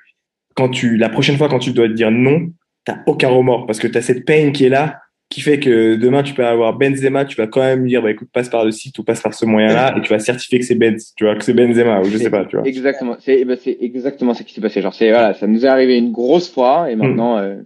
quand 0.54 0.68
tu, 0.68 0.96
la 0.96 1.08
prochaine 1.08 1.36
fois, 1.36 1.48
quand 1.48 1.58
tu 1.58 1.72
dois 1.72 1.88
dire 1.88 2.10
non, 2.10 2.50
t'as 2.84 2.98
aucun 3.06 3.28
remords 3.28 3.66
parce 3.66 3.78
que 3.78 3.86
tu 3.86 3.98
as 3.98 4.02
cette 4.02 4.24
pain 4.24 4.50
qui 4.50 4.64
est 4.64 4.68
là 4.68 4.98
qui 5.32 5.40
fait 5.40 5.58
que 5.58 5.96
demain 5.96 6.22
tu 6.22 6.34
peux 6.34 6.44
avoir 6.44 6.76
Benzema, 6.76 7.24
tu 7.24 7.36
vas 7.36 7.46
quand 7.46 7.62
même 7.62 7.86
dire 7.86 8.02
bah 8.02 8.10
écoute 8.10 8.28
passe 8.30 8.50
par 8.50 8.66
le 8.66 8.70
site 8.70 8.98
ou 8.98 9.02
passe 9.04 9.22
par 9.22 9.32
ce 9.32 9.46
moyen-là 9.46 9.94
et 9.96 10.02
tu 10.02 10.10
vas 10.10 10.18
certifier 10.18 10.58
que 10.58 10.64
c'est 10.66 10.74
Benz, 10.74 11.14
tu 11.16 11.24
vois 11.24 11.36
que 11.36 11.42
c'est 11.42 11.54
Benzema 11.54 12.00
ou 12.00 12.04
je 12.04 12.18
sais 12.18 12.28
pas, 12.28 12.44
tu 12.44 12.56
vois. 12.56 12.66
Exactement, 12.66 13.16
c'est 13.18 13.44
bah, 13.46 13.54
c'est 13.58 13.78
exactement 13.80 14.34
ce 14.34 14.42
qui 14.42 14.52
s'est 14.52 14.60
passé. 14.60 14.82
Genre 14.82 14.92
c'est 14.92 15.10
voilà, 15.10 15.32
ça 15.32 15.46
nous 15.46 15.64
est 15.64 15.68
arrivé 15.68 15.96
une 15.96 16.12
grosse 16.12 16.52
fois 16.52 16.90
et 16.90 16.96
maintenant 16.96 17.38
il 17.38 17.44
hmm. 17.44 17.50
euh, 17.50 17.62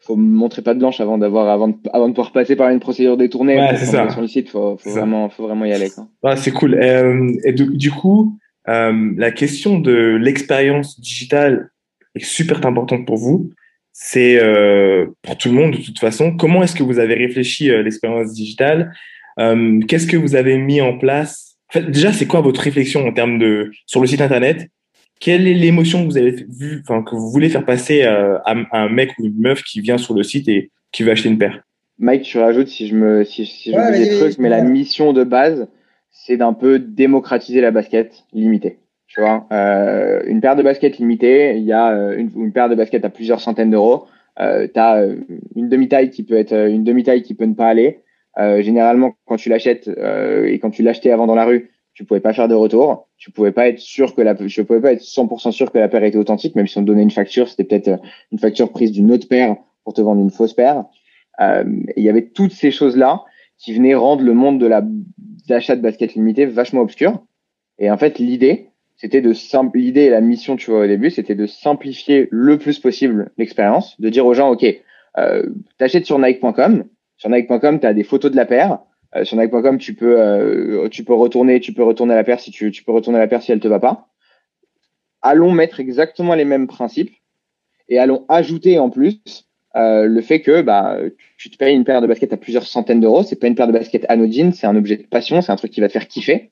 faut 0.00 0.16
montrer 0.16 0.60
pas 0.60 0.74
de 0.74 0.78
blanche 0.78 1.00
avant 1.00 1.16
d'avoir 1.16 1.48
avant 1.48 1.68
de, 1.68 1.76
avant 1.90 2.08
de 2.08 2.12
pouvoir 2.12 2.32
passer 2.32 2.54
par 2.54 2.68
une 2.68 2.80
procédure 2.80 3.16
détournée 3.16 3.56
ouais, 3.56 3.76
ça. 3.76 4.10
sur 4.10 4.20
le 4.20 4.28
site, 4.28 4.50
faut, 4.50 4.76
faut 4.76 4.90
vraiment 4.90 5.30
faut 5.30 5.44
vraiment 5.44 5.64
y 5.64 5.72
aller. 5.72 5.88
Ouais, 6.22 6.36
c'est 6.36 6.52
cool. 6.52 6.74
Euh, 6.74 7.32
et 7.44 7.52
du, 7.52 7.74
du 7.74 7.90
coup, 7.90 8.36
euh, 8.68 9.12
la 9.16 9.30
question 9.30 9.78
de 9.78 10.18
l'expérience 10.20 11.00
digitale 11.00 11.70
est 12.16 12.24
super 12.24 12.64
importante 12.66 13.06
pour 13.06 13.16
vous 13.16 13.50
c'est 13.98 14.38
euh, 14.42 15.06
pour 15.22 15.38
tout 15.38 15.48
le 15.48 15.54
monde 15.54 15.72
de 15.72 15.82
toute 15.82 15.98
façon. 15.98 16.36
Comment 16.36 16.62
est-ce 16.62 16.76
que 16.76 16.82
vous 16.82 16.98
avez 16.98 17.14
réfléchi 17.14 17.70
euh, 17.70 17.82
l'expérience 17.82 18.32
digitale 18.32 18.92
Qu'est-ce 19.88 20.06
que 20.06 20.16
vous 20.16 20.34
avez 20.34 20.56
mis 20.56 20.80
en 20.80 20.96
place? 20.96 21.56
En 21.68 21.72
fait, 21.74 21.90
Déjà, 21.90 22.12
c'est 22.12 22.26
quoi 22.26 22.40
votre 22.40 22.60
réflexion 22.60 23.06
en 23.06 23.12
termes 23.12 23.38
de 23.38 23.70
sur 23.86 24.00
le 24.00 24.06
site 24.06 24.20
internet? 24.20 24.68
Quelle 25.20 25.46
est 25.48 25.54
l'émotion 25.54 26.02
que 26.02 26.06
vous 26.06 26.18
avez 26.18 26.30
vu, 26.30 26.82
enfin 26.82 27.02
que 27.02 27.14
vous 27.14 27.30
voulez 27.30 27.48
faire 27.48 27.64
passer 27.64 28.02
à, 28.02 28.42
un 28.72 28.88
mec 28.88 29.12
ou 29.18 29.26
une 29.26 29.38
meuf 29.38 29.62
qui 29.62 29.80
vient 29.80 29.98
sur 29.98 30.14
le 30.14 30.22
site 30.22 30.48
et 30.48 30.70
qui 30.92 31.02
veut 31.02 31.10
acheter 31.10 31.28
une 31.28 31.38
paire? 31.38 31.62
Mike, 31.98 32.22
tu 32.22 32.38
rajoutes 32.38 32.68
si 32.68 32.86
je 32.86 32.94
me 32.94 33.24
si, 33.24 33.46
si 33.46 33.72
je 33.72 33.76
ouais, 33.76 33.98
des 33.98 34.18
trucs, 34.18 34.38
mais 34.38 34.50
la 34.50 34.62
mission 34.62 35.14
de 35.14 35.24
base, 35.24 35.68
c'est 36.10 36.36
d'un 36.36 36.52
peu 36.52 36.78
démocratiser 36.78 37.60
la 37.62 37.70
basket 37.70 38.24
limitée. 38.32 38.78
Tu 39.08 39.20
vois, 39.20 39.46
euh, 39.52 40.22
une 40.26 40.40
paire 40.40 40.56
de 40.56 40.62
baskets 40.62 40.98
limitée, 40.98 41.56
il 41.56 41.64
y 41.64 41.72
a 41.72 41.92
euh, 41.92 42.16
une, 42.18 42.30
une, 42.36 42.52
paire 42.52 42.68
de 42.68 42.74
baskets 42.74 43.04
à 43.04 43.10
plusieurs 43.10 43.40
centaines 43.40 43.70
d'euros. 43.70 44.06
Euh, 44.38 44.68
tu 44.72 44.78
as 44.78 44.96
euh, 44.96 45.16
une 45.54 45.68
demi-taille 45.68 46.10
qui 46.10 46.22
peut 46.22 46.36
être 46.36 46.52
euh, 46.52 46.68
une 46.68 46.84
demi-taille 46.84 47.22
qui 47.22 47.34
peut 47.34 47.46
ne 47.46 47.54
pas 47.54 47.68
aller. 47.68 48.00
généralement, 48.38 49.14
quand 49.24 49.36
tu 49.36 49.48
l'achètes 49.48 49.88
et 49.88 50.58
quand 50.58 50.70
tu 50.70 50.82
l'achetais 50.82 51.10
avant 51.10 51.26
dans 51.26 51.34
la 51.34 51.46
rue, 51.46 51.70
tu 51.94 52.04
pouvais 52.04 52.20
pas 52.20 52.34
faire 52.34 52.48
de 52.48 52.54
retour. 52.54 53.08
Tu 53.16 53.30
pouvais 53.30 53.52
pas 53.52 53.66
être 53.68 53.78
sûr 53.78 54.14
que 54.14 54.20
la, 54.20 54.36
je 54.38 54.60
pouvais 54.60 54.82
pas 54.82 54.92
être 54.92 55.00
100% 55.00 55.52
sûr 55.52 55.72
que 55.72 55.78
la 55.78 55.88
paire 55.88 56.04
était 56.04 56.18
authentique, 56.18 56.54
même 56.54 56.66
si 56.66 56.76
on 56.76 56.82
te 56.82 56.86
donnait 56.86 57.02
une 57.02 57.10
facture, 57.10 57.48
c'était 57.48 57.64
peut-être 57.64 57.98
une 58.32 58.38
facture 58.38 58.70
prise 58.70 58.92
d'une 58.92 59.10
autre 59.10 59.26
paire 59.26 59.56
pour 59.84 59.94
te 59.94 60.02
vendre 60.02 60.20
une 60.20 60.30
fausse 60.30 60.52
paire. 60.52 60.84
Il 61.40 62.02
y 62.02 62.10
avait 62.10 62.26
toutes 62.26 62.52
ces 62.52 62.70
choses-là 62.70 63.24
qui 63.56 63.72
venaient 63.72 63.94
rendre 63.94 64.22
le 64.22 64.34
monde 64.34 64.60
de 64.60 64.66
la 64.66 64.82
d'achat 65.48 65.74
de 65.74 65.80
basket 65.80 66.12
limité 66.14 66.44
vachement 66.44 66.82
obscur. 66.82 67.24
Et 67.78 67.90
en 67.90 67.96
fait, 67.96 68.18
l'idée, 68.18 68.68
c'était 68.96 69.20
de 69.20 69.32
l'idée 69.74 70.02
et 70.02 70.10
la 70.10 70.20
mission, 70.20 70.56
tu 70.56 70.70
vois, 70.70 70.84
au 70.84 70.86
début, 70.86 71.10
c'était 71.10 71.34
de 71.34 71.46
simplifier 71.46 72.28
le 72.30 72.58
plus 72.58 72.78
possible 72.78 73.30
l'expérience, 73.36 74.00
de 74.00 74.08
dire 74.08 74.24
aux 74.24 74.34
gens, 74.34 74.50
OK, 74.50 74.64
euh, 75.18 75.42
t'achètes 75.78 76.06
sur 76.06 76.18
Nike.com. 76.18 76.84
Sur 77.18 77.30
Nike.com, 77.30 77.80
tu 77.80 77.86
as 77.86 77.94
des 77.94 78.04
photos 78.04 78.30
de 78.30 78.36
la 78.36 78.46
paire. 78.46 78.78
Euh, 79.14 79.24
sur 79.24 79.36
Nike.com, 79.36 79.78
tu 79.78 79.94
peux, 79.94 80.18
euh, 80.18 80.88
tu 80.88 81.04
peux 81.04 81.14
retourner, 81.14 81.60
tu 81.60 81.72
peux 81.72 81.82
retourner 81.82 82.14
la 82.14 82.24
paire 82.24 82.40
si 82.40 82.50
tu, 82.50 82.70
tu 82.70 82.84
peux 82.84 82.92
retourner 82.92 83.18
la 83.18 83.28
paire 83.28 83.42
si 83.42 83.52
elle 83.52 83.60
te 83.60 83.68
va 83.68 83.80
pas. 83.80 84.08
Allons 85.22 85.52
mettre 85.52 85.80
exactement 85.80 86.34
les 86.34 86.44
mêmes 86.44 86.66
principes 86.66 87.12
et 87.88 87.98
allons 87.98 88.24
ajouter 88.28 88.78
en 88.78 88.90
plus 88.90 89.20
euh, 89.76 90.06
le 90.06 90.20
fait 90.22 90.40
que 90.40 90.62
bah, 90.62 90.98
tu 91.36 91.50
te 91.50 91.56
payes 91.58 91.74
une 91.74 91.84
paire 91.84 92.00
de 92.00 92.06
baskets 92.06 92.32
à 92.32 92.36
plusieurs 92.38 92.66
centaines 92.66 93.00
d'euros. 93.00 93.22
C'est 93.22 93.36
pas 93.36 93.46
une 93.46 93.54
paire 93.54 93.66
de 93.66 93.72
baskets 93.72 94.06
anodine, 94.08 94.52
c'est 94.52 94.66
un 94.66 94.76
objet 94.76 94.96
de 94.96 95.06
passion, 95.06 95.42
c'est 95.42 95.52
un 95.52 95.56
truc 95.56 95.70
qui 95.70 95.80
va 95.80 95.88
te 95.88 95.92
faire 95.92 96.08
kiffer. 96.08 96.50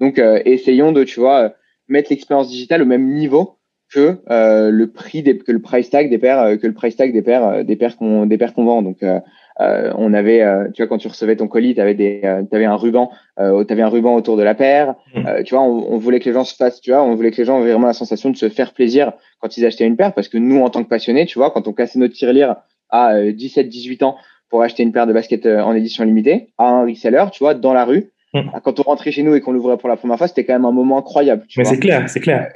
Donc, 0.00 0.18
euh, 0.18 0.40
essayons 0.44 0.92
de, 0.92 1.04
tu 1.04 1.20
vois, 1.20 1.54
mettre 1.88 2.10
l'expérience 2.10 2.48
digitale 2.48 2.82
au 2.82 2.86
même 2.86 3.14
niveau 3.14 3.58
que 3.92 4.18
euh, 4.30 4.70
le 4.70 4.90
prix 4.90 5.22
des, 5.22 5.38
que 5.38 5.52
le 5.52 5.60
price 5.60 5.90
tag 5.90 6.08
des 6.08 6.18
paires 6.18 6.40
euh, 6.40 6.56
que 6.56 6.66
le 6.66 6.72
price 6.72 6.96
tag 6.96 7.12
des 7.12 7.22
paires 7.22 7.44
euh, 7.46 7.62
des 7.62 7.76
paires 7.76 7.96
qu'on 7.96 8.26
des 8.26 8.38
paires 8.38 8.54
qu'on 8.54 8.64
vend. 8.64 8.82
Donc 8.82 9.02
euh, 9.02 9.20
on 9.60 10.14
avait 10.14 10.42
tu 10.72 10.82
vois 10.82 10.88
quand 10.88 10.98
tu 10.98 11.08
recevais 11.08 11.36
ton 11.36 11.46
colis 11.46 11.74
tu 11.74 11.80
avais 11.80 11.94
des 11.94 12.22
avais 12.24 12.64
un 12.64 12.74
ruban 12.74 13.10
euh, 13.38 13.64
avais 13.68 13.82
un 13.82 13.88
ruban 13.88 14.14
autour 14.14 14.36
de 14.36 14.42
la 14.42 14.54
paire. 14.54 14.94
Mmh. 15.14 15.42
tu 15.44 15.54
vois 15.54 15.62
on, 15.62 15.92
on, 15.92 15.98
voulait 15.98 16.20
que 16.20 16.24
les 16.24 16.32
gens 16.32 16.44
se 16.44 16.54
fassent 16.54 16.80
tu 16.80 16.90
vois 16.90 17.02
on 17.02 17.14
voulait 17.14 17.30
que 17.30 17.36
les 17.36 17.44
gens 17.44 17.58
aient 17.58 17.70
vraiment 17.70 17.86
la 17.86 17.92
sensation 17.92 18.30
de 18.30 18.36
se 18.36 18.48
faire 18.48 18.72
plaisir 18.72 19.12
quand 19.40 19.56
ils 19.56 19.66
achetaient 19.66 19.86
une 19.86 19.96
paire. 19.96 20.14
Parce 20.14 20.28
que 20.28 20.38
nous 20.38 20.62
en 20.62 20.70
tant 20.70 20.82
que 20.82 20.88
passionnés 20.88 21.26
tu 21.26 21.38
vois 21.38 21.50
quand 21.50 21.68
on 21.68 21.72
cassait 21.72 21.98
notre 21.98 22.14
tirelire 22.14 22.56
à 22.88 23.20
17 23.20 23.68
18 23.68 24.02
ans 24.04 24.16
pour 24.48 24.62
acheter 24.62 24.82
une 24.82 24.92
paire 24.92 25.06
de 25.06 25.12
baskets 25.12 25.46
en 25.46 25.74
édition 25.74 26.04
limitée 26.04 26.48
à 26.56 26.68
un 26.68 26.86
reseller 26.86 27.24
tu 27.32 27.44
vois 27.44 27.54
dans 27.54 27.74
la 27.74 27.84
rue 27.84 28.11
Mm. 28.34 28.50
Quand 28.62 28.80
on 28.80 28.82
rentrait 28.82 29.12
chez 29.12 29.22
nous 29.22 29.34
et 29.34 29.40
qu'on 29.40 29.52
l'ouvrait 29.52 29.76
pour 29.76 29.88
la 29.88 29.96
première 29.96 30.18
fois, 30.18 30.28
c'était 30.28 30.44
quand 30.44 30.54
même 30.54 30.64
un 30.64 30.72
moment 30.72 30.98
incroyable. 30.98 31.44
Mais 31.56 31.64
c'est 31.64 31.78
clair, 31.78 32.08
c'est 32.08 32.20
clair. 32.20 32.50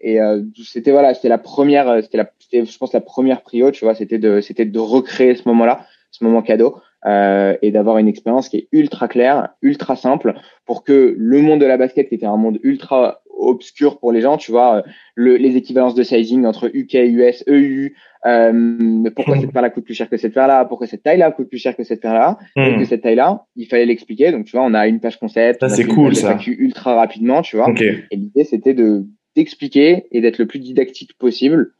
Et 0.00 0.20
euh, 0.20 0.42
c'était 0.64 0.92
voilà, 0.92 1.14
c'était 1.14 1.28
la 1.28 1.38
première, 1.38 1.88
euh, 1.88 2.00
c'était 2.02 2.18
la, 2.18 2.30
je 2.52 2.78
pense 2.78 2.92
la 2.92 3.00
première 3.00 3.42
prio, 3.42 3.70
tu 3.70 3.84
vois, 3.84 3.94
c'était 3.94 4.18
de, 4.18 4.40
c'était 4.40 4.64
de 4.64 4.78
recréer 4.78 5.34
ce 5.34 5.48
moment-là, 5.48 5.86
ce 6.12 6.24
moment 6.24 6.40
cadeau, 6.40 6.80
euh, 7.04 7.56
et 7.62 7.72
d'avoir 7.72 7.98
une 7.98 8.08
expérience 8.08 8.48
qui 8.48 8.58
est 8.58 8.68
ultra 8.72 9.08
claire, 9.08 9.48
ultra 9.60 9.96
simple, 9.96 10.34
pour 10.66 10.84
que 10.84 11.14
le 11.18 11.40
monde 11.40 11.60
de 11.60 11.66
la 11.66 11.76
basket, 11.76 12.08
qui 12.08 12.14
était 12.14 12.26
un 12.26 12.36
monde 12.36 12.58
ultra 12.62 13.22
obscur 13.38 13.98
pour 13.98 14.12
les 14.12 14.20
gens, 14.20 14.36
tu 14.36 14.50
vois, 14.50 14.76
euh, 14.76 14.82
le, 15.14 15.36
les 15.36 15.56
équivalences 15.56 15.94
de 15.94 16.02
sizing 16.02 16.44
entre 16.44 16.70
UK, 16.72 16.94
US, 16.94 17.44
EU, 17.46 17.94
euh, 18.26 19.10
pourquoi 19.14 19.36
hmm. 19.36 19.40
cette 19.40 19.52
paire-là 19.52 19.70
coûte 19.70 19.84
plus 19.84 19.94
cher 19.94 20.10
que 20.10 20.16
cette 20.16 20.34
paire-là, 20.34 20.64
pourquoi 20.64 20.86
cette 20.86 21.02
taille-là 21.02 21.30
coûte 21.30 21.48
plus 21.48 21.58
cher 21.58 21.76
que 21.76 21.84
cette 21.84 22.00
paire-là, 22.00 22.38
hmm. 22.56 22.78
que 22.78 22.84
cette 22.84 23.02
taille-là, 23.02 23.44
il 23.56 23.66
fallait 23.66 23.86
l'expliquer. 23.86 24.32
Donc, 24.32 24.46
tu 24.46 24.52
vois, 24.52 24.64
on 24.64 24.74
a 24.74 24.86
une 24.88 25.00
page 25.00 25.18
concept, 25.18 25.60
ça, 25.60 25.68
c'est 25.68 25.84
cool, 25.84 26.14
ça. 26.14 26.38
ultra 26.46 26.94
rapidement, 26.94 27.42
tu 27.42 27.56
vois. 27.56 27.72
Et 27.80 28.16
l'idée, 28.16 28.44
c'était 28.44 28.74
de 28.74 29.06
d'expliquer 29.36 30.06
et 30.10 30.20
d'être 30.20 30.38
le 30.38 30.46
plus 30.46 30.58
didactique 30.58 31.16
possible 31.16 31.72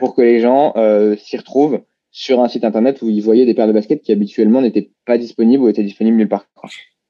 pour 0.00 0.14
que 0.14 0.22
les 0.22 0.40
gens 0.40 0.72
euh, 0.76 1.16
s'y 1.16 1.36
retrouvent 1.36 1.80
sur 2.10 2.40
un 2.40 2.48
site 2.48 2.64
internet 2.64 3.02
où 3.02 3.08
ils 3.08 3.22
voyaient 3.22 3.46
des 3.46 3.54
paires 3.54 3.66
de 3.66 3.72
baskets 3.72 4.02
qui 4.02 4.12
habituellement 4.12 4.62
n'étaient 4.62 4.90
pas 5.04 5.18
disponibles 5.18 5.62
ou 5.62 5.68
étaient 5.68 5.82
disponibles 5.82 6.16
nulle 6.16 6.28
part. 6.28 6.46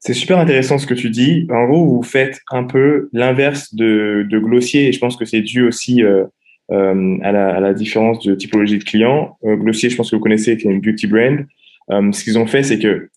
C'est 0.06 0.14
super 0.14 0.38
intéressant 0.38 0.78
ce 0.78 0.86
que 0.86 0.94
tu 0.94 1.10
dis. 1.10 1.48
En 1.50 1.66
gros, 1.66 1.84
vous 1.84 2.02
faites 2.04 2.40
un 2.52 2.62
peu 2.62 3.08
l'inverse 3.12 3.74
de, 3.74 4.24
de 4.30 4.38
Glossier 4.38 4.86
et 4.86 4.92
je 4.92 5.00
pense 5.00 5.16
que 5.16 5.24
c'est 5.24 5.40
dû 5.40 5.66
aussi 5.66 6.04
euh, 6.04 6.26
euh, 6.70 7.18
à, 7.24 7.32
la, 7.32 7.56
à, 7.56 7.58
la, 7.58 7.74
différence 7.74 8.24
de 8.24 8.36
typologie 8.36 8.78
de 8.78 8.84
clients. 8.84 9.36
Euh, 9.44 9.56
Glossier, 9.56 9.90
je 9.90 9.96
pense 9.96 10.12
que 10.12 10.14
vous 10.14 10.22
connaissez, 10.22 10.56
qui 10.56 10.68
est 10.68 10.70
une 10.70 10.80
beauty 10.80 11.08
brand. 11.08 11.44
Euh, 11.90 12.12
ce 12.12 12.22
qu'ils 12.22 12.38
ont 12.38 12.46
fait, 12.46 12.62
c'est 12.62 12.78
que 12.78 13.08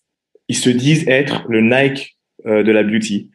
ils 0.48 0.56
se 0.56 0.68
disent 0.68 1.06
être 1.06 1.44
le 1.48 1.60
Nike 1.60 2.16
euh, 2.46 2.64
de 2.64 2.72
la 2.72 2.82
beauty. 2.82 3.30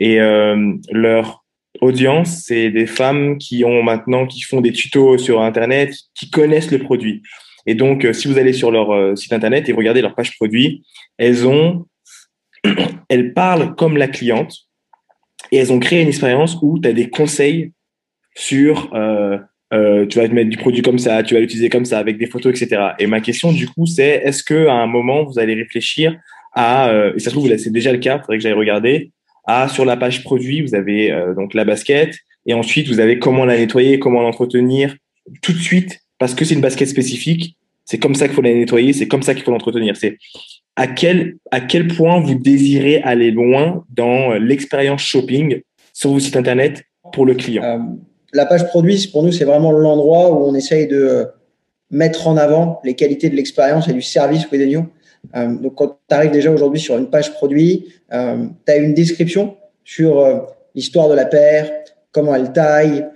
Et 0.00 0.20
euh, 0.20 0.72
leur 0.90 1.44
audience, 1.80 2.42
c'est 2.44 2.70
des 2.70 2.86
femmes 2.86 3.38
qui 3.38 3.64
ont 3.64 3.84
maintenant, 3.84 4.26
qui 4.26 4.40
font 4.40 4.60
des 4.60 4.72
tutos 4.72 5.16
sur 5.18 5.42
Internet, 5.42 5.94
qui 6.16 6.28
connaissent 6.28 6.72
le 6.72 6.80
produit. 6.80 7.22
Et 7.66 7.76
donc, 7.76 8.04
si 8.12 8.26
vous 8.26 8.36
allez 8.36 8.52
sur 8.52 8.72
leur 8.72 9.16
site 9.16 9.32
Internet 9.32 9.68
et 9.68 9.72
regardez 9.72 10.02
leur 10.02 10.16
page 10.16 10.34
produit, 10.36 10.82
elles 11.18 11.46
ont 11.46 11.86
elles 13.08 13.32
parlent 13.32 13.74
comme 13.74 13.96
la 13.96 14.08
cliente 14.08 14.54
et 15.52 15.56
elles 15.56 15.72
ont 15.72 15.78
créé 15.78 16.02
une 16.02 16.08
expérience 16.08 16.58
où 16.62 16.78
tu 16.78 16.88
as 16.88 16.92
des 16.92 17.08
conseils 17.08 17.72
sur 18.34 18.90
euh, 18.94 19.38
euh, 19.72 20.06
tu 20.06 20.18
vas 20.18 20.28
te 20.28 20.34
mettre 20.34 20.50
du 20.50 20.56
produit 20.56 20.82
comme 20.82 20.98
ça, 20.98 21.22
tu 21.22 21.34
vas 21.34 21.40
l'utiliser 21.40 21.68
comme 21.68 21.84
ça, 21.84 21.98
avec 21.98 22.18
des 22.18 22.26
photos, 22.26 22.60
etc. 22.60 22.90
Et 22.98 23.06
ma 23.06 23.20
question 23.20 23.52
du 23.52 23.66
coup, 23.66 23.86
c'est 23.86 24.22
est-ce 24.24 24.42
que 24.42 24.66
à 24.66 24.74
un 24.74 24.86
moment 24.86 25.24
vous 25.24 25.38
allez 25.38 25.54
réfléchir 25.54 26.16
à, 26.52 26.88
euh, 26.90 27.12
et 27.14 27.18
ça 27.18 27.30
se 27.30 27.34
trouve 27.34 27.54
c'est 27.56 27.72
déjà 27.72 27.92
le 27.92 27.98
cas, 27.98 28.18
faudrait 28.18 28.38
que 28.38 28.42
j'aille 28.42 28.52
regarder, 28.52 29.12
à 29.46 29.68
sur 29.68 29.84
la 29.84 29.96
page 29.96 30.22
produit 30.24 30.62
vous 30.62 30.74
avez 30.74 31.14
donc 31.36 31.54
la 31.54 31.64
basket 31.64 32.16
et 32.46 32.54
ensuite 32.54 32.88
vous 32.88 33.00
avez 33.00 33.18
comment 33.18 33.44
la 33.44 33.56
nettoyer, 33.56 33.98
comment 33.98 34.22
l'entretenir 34.22 34.96
tout 35.42 35.52
de 35.52 35.58
suite 35.58 36.00
parce 36.18 36.34
que 36.34 36.44
c'est 36.44 36.54
une 36.54 36.60
basket 36.60 36.88
spécifique. 36.88 37.56
C'est 37.84 37.98
comme 37.98 38.14
ça 38.14 38.26
qu'il 38.26 38.34
faut 38.34 38.42
la 38.42 38.52
nettoyer, 38.52 38.92
c'est 38.92 39.06
comme 39.06 39.22
ça 39.22 39.34
qu'il 39.34 39.44
faut 39.44 39.52
l'entretenir. 39.52 39.94
À 40.76 40.86
quel, 40.86 41.36
à 41.50 41.60
quel 41.60 41.88
point 41.88 42.20
vous 42.20 42.34
désirez 42.34 43.00
aller 43.02 43.30
loin 43.30 43.84
dans 43.94 44.34
l'expérience 44.34 45.02
shopping 45.02 45.60
sur 45.92 46.10
vos 46.10 46.20
sites 46.20 46.36
internet 46.36 46.84
pour 47.12 47.26
le 47.26 47.34
client? 47.34 47.64
Euh, 47.64 47.78
La 48.32 48.46
page 48.46 48.66
produit, 48.68 49.08
pour 49.10 49.22
nous, 49.22 49.32
c'est 49.32 49.44
vraiment 49.44 49.72
l'endroit 49.72 50.30
où 50.30 50.46
on 50.46 50.54
essaye 50.54 50.86
de 50.86 51.26
mettre 51.90 52.26
en 52.28 52.36
avant 52.36 52.80
les 52.84 52.94
qualités 52.94 53.30
de 53.30 53.36
l'expérience 53.36 53.88
et 53.88 53.92
du 53.92 54.02
service 54.02 54.46
Wedenio. 54.50 54.82
Euh, 55.34 55.54
donc, 55.56 55.74
quand 55.76 55.98
tu 56.08 56.14
arrives 56.14 56.32
déjà 56.32 56.50
aujourd'hui 56.50 56.80
sur 56.80 56.98
une 56.98 57.08
page 57.08 57.32
produit, 57.32 57.86
euh, 58.12 58.46
tu 58.66 58.72
as 58.72 58.76
une 58.76 58.94
description 58.94 59.56
sur 59.84 60.18
euh, 60.18 60.40
l'histoire 60.74 61.08
de 61.08 61.14
la 61.14 61.24
paire, 61.24 61.70
comment 62.12 62.34
elle 62.34 62.52
taille, 62.52 63.06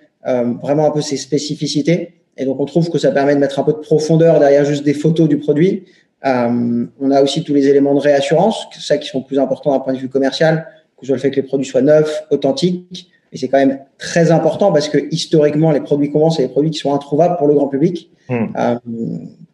vraiment 0.62 0.87
un 0.87 0.90
peu 0.90 1.01
ses 1.01 1.16
spécificités. 1.16 2.14
Et 2.37 2.44
donc, 2.44 2.61
on 2.61 2.64
trouve 2.64 2.90
que 2.90 2.99
ça 2.99 3.11
permet 3.11 3.35
de 3.35 3.40
mettre 3.40 3.59
un 3.59 3.62
peu 3.62 3.73
de 3.73 3.79
profondeur 3.79 4.38
derrière 4.38 4.64
juste 4.64 4.85
des 4.85 4.94
photos 4.94 5.29
du 5.29 5.38
produit. 5.38 5.85
Euh, 6.26 6.87
on 7.00 7.11
a 7.11 7.22
aussi 7.22 7.44
tous 7.44 7.54
les 7.54 7.68
éléments 7.68 7.94
de 7.94 8.00
réassurance, 8.00 8.66
ça 8.78 8.98
qui 8.98 9.09
sont 9.09 9.22
plus 9.22 9.38
importants 9.38 9.72
d'un 9.72 9.80
point 9.80 9.94
de 9.94 9.98
vue 9.98 10.09
commercial, 10.09 10.66
que 10.96 11.02
ce 11.02 11.06
soit 11.06 11.16
le 11.16 11.20
fait 11.20 11.30
que 11.30 11.37
les 11.37 11.42
produits 11.42 11.66
soient 11.66 11.83
neufs, 11.83 12.24
authentiques. 12.30 13.11
Et 13.33 13.38
c'est 13.38 13.48
quand 13.48 13.59
même 13.59 13.78
très 13.96 14.33
important 14.33 14.72
parce 14.72 14.88
que 14.88 14.98
historiquement, 15.11 15.70
les 15.70 15.80
produits 15.80 16.11
qu'on 16.11 16.20
vend, 16.20 16.30
c'est 16.30 16.42
des 16.42 16.48
produits 16.48 16.70
qui 16.70 16.78
sont 16.78 16.92
introuvables 16.92 17.37
pour 17.37 17.46
le 17.46 17.54
grand 17.54 17.68
public. 17.68 18.11
Hmm. 18.28 18.46
Euh, 18.59 18.74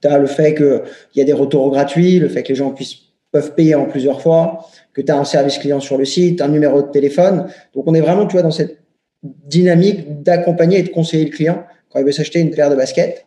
tu 0.01 0.09
as 0.09 0.19
le 0.19 0.27
fait 0.27 0.55
qu'il 0.55 0.81
y 1.17 1.21
a 1.21 1.25
des 1.25 1.33
retours 1.33 1.71
gratuits, 1.71 2.19
le 2.19 2.29
fait 2.29 2.43
que 2.43 2.49
les 2.49 2.55
gens 2.55 2.71
puissent, 2.71 2.97
peuvent 3.33 3.55
payer 3.55 3.75
en 3.75 3.85
plusieurs 3.85 4.21
fois, 4.21 4.67
que 4.93 5.03
tu 5.03 5.13
as 5.13 5.17
un 5.17 5.25
service 5.25 5.59
client 5.59 5.81
sur 5.81 5.99
le 5.99 6.05
site, 6.05 6.41
un 6.41 6.49
numéro 6.49 6.83
de 6.83 6.89
téléphone. 6.89 7.49
Donc, 7.75 7.85
on 7.87 7.95
est 7.95 8.01
vraiment, 8.01 8.27
tu 8.27 8.33
vois, 8.33 8.43
dans 8.43 8.51
cette 8.51 8.79
dynamique 9.23 10.23
d'accompagner 10.23 10.79
et 10.79 10.83
de 10.83 10.89
conseiller 10.89 11.25
le 11.25 11.31
client 11.31 11.65
quand 11.91 11.99
il 11.99 12.05
veut 12.05 12.13
s'acheter 12.13 12.41
une 12.41 12.51
paire 12.51 12.71
de 12.71 12.77
baskets. 12.77 13.27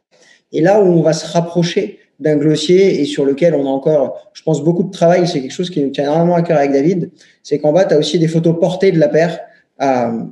Et 0.52 0.62
là 0.62 0.82
où 0.82 0.86
on 0.86 1.02
va 1.02 1.14
se 1.14 1.32
rapprocher 1.32 2.00
d'un 2.20 2.36
glossier 2.36 3.02
et 3.02 3.06
sur 3.06 3.26
lequel 3.26 3.54
on 3.54 3.66
a 3.66 3.70
encore, 3.70 4.30
je 4.34 4.44
pense, 4.44 4.64
beaucoup 4.64 4.84
de 4.84 4.92
travail. 4.92 5.28
C'est 5.28 5.42
quelque 5.42 5.54
chose 5.54 5.70
qui 5.70 5.82
nous 5.82 5.90
tient 5.90 6.04
énormément 6.04 6.36
à 6.36 6.42
cœur 6.42 6.58
avec 6.58 6.72
David. 6.72 7.12
C'est 7.44 7.60
qu'en 7.60 7.72
bas, 7.72 7.86
tu 7.86 7.94
as 7.94 7.98
aussi 7.98 8.20
des 8.20 8.28
photos 8.28 8.60
portées 8.60 8.92
de 8.92 9.00
la 9.00 9.08
paire. 9.08 9.40
Euh, 9.82 10.24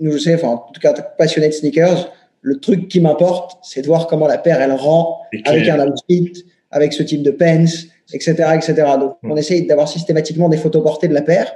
nous, 0.00 0.12
je 0.12 0.18
sais, 0.18 0.34
enfin, 0.34 0.48
en 0.48 0.72
tout 0.72 0.80
cas, 0.80 0.92
passionné 0.92 1.48
de 1.48 1.52
sneakers, 1.52 2.10
le 2.40 2.58
truc 2.58 2.88
qui 2.88 3.00
m'importe, 3.00 3.58
c'est 3.62 3.82
de 3.82 3.86
voir 3.86 4.06
comment 4.06 4.26
la 4.26 4.38
paire, 4.38 4.60
elle 4.60 4.72
rend 4.72 5.20
avec 5.44 5.68
un 5.68 5.86
outfit, 5.88 6.32
avec 6.70 6.92
ce 6.92 7.02
type 7.02 7.22
de 7.22 7.30
pens, 7.30 7.88
etc., 8.12 8.34
etc. 8.54 8.74
Donc, 8.98 9.16
on 9.22 9.36
essaye 9.36 9.66
d'avoir 9.66 9.88
systématiquement 9.88 10.48
des 10.48 10.56
photos 10.56 10.82
portées 10.82 11.08
de 11.08 11.14
la 11.14 11.22
paire 11.22 11.54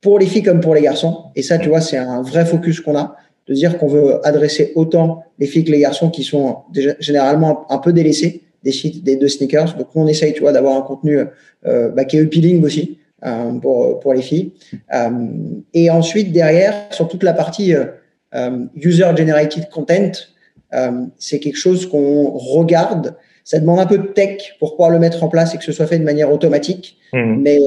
pour 0.00 0.18
les 0.18 0.26
filles 0.26 0.42
comme 0.42 0.60
pour 0.60 0.74
les 0.74 0.82
garçons. 0.82 1.24
Et 1.36 1.42
ça, 1.42 1.58
tu 1.58 1.68
vois, 1.68 1.80
c'est 1.80 1.96
un 1.96 2.22
vrai 2.22 2.46
focus 2.46 2.80
qu'on 2.80 2.96
a 2.96 3.16
de 3.46 3.54
dire 3.54 3.78
qu'on 3.78 3.86
veut 3.86 4.26
adresser 4.26 4.72
autant 4.74 5.24
les 5.38 5.46
filles 5.46 5.64
que 5.64 5.72
les 5.72 5.80
garçons 5.80 6.10
qui 6.10 6.22
sont 6.22 6.58
déjà, 6.72 6.94
généralement 7.00 7.70
un 7.72 7.78
peu 7.78 7.92
délaissés 7.92 8.42
des 8.68 8.72
sites 8.72 9.04
des 9.04 9.16
deux 9.16 9.28
sneakers. 9.28 9.76
Donc 9.76 9.88
on 9.94 10.06
essaye, 10.06 10.32
tu 10.32 10.40
vois, 10.40 10.52
d'avoir 10.52 10.76
un 10.76 10.82
contenu 10.82 11.18
euh, 11.66 11.88
bah, 11.90 12.04
qui 12.04 12.16
est 12.16 12.22
appealing 12.22 12.62
aussi 12.64 12.98
pour, 13.62 13.98
pour 13.98 14.14
les 14.14 14.22
filles. 14.22 14.52
et 15.74 15.90
ensuite, 15.90 16.30
derrière, 16.30 16.74
sur 16.92 17.08
toute 17.08 17.24
la 17.24 17.32
partie 17.32 17.74
user-generated 18.76 19.68
content, 19.70 20.12
c'est 21.18 21.40
quelque 21.40 21.56
chose 21.56 21.88
qu'on 21.88 22.28
regarde. 22.28 23.16
Ça 23.42 23.58
demande 23.58 23.80
un 23.80 23.86
peu 23.86 23.98
de 23.98 24.06
tech 24.06 24.54
pour 24.60 24.76
pouvoir 24.76 24.90
le 24.90 25.00
mettre 25.00 25.24
en 25.24 25.28
place 25.28 25.52
et 25.52 25.58
que 25.58 25.64
ce 25.64 25.72
soit 25.72 25.88
fait 25.88 25.98
de 25.98 26.04
manière 26.04 26.30
automatique. 26.32 26.96
Mmh. 27.12 27.42
Mais 27.42 27.58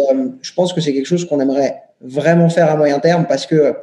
je 0.41 0.53
pense 0.53 0.71
que 0.71 0.79
c'est 0.79 0.93
quelque 0.93 1.07
chose 1.07 1.25
qu'on 1.25 1.41
aimerait 1.41 1.75
vraiment 1.99 2.47
faire 2.47 2.69
à 2.69 2.77
moyen 2.77 2.99
terme 2.99 3.25
parce 3.27 3.45
que 3.45 3.75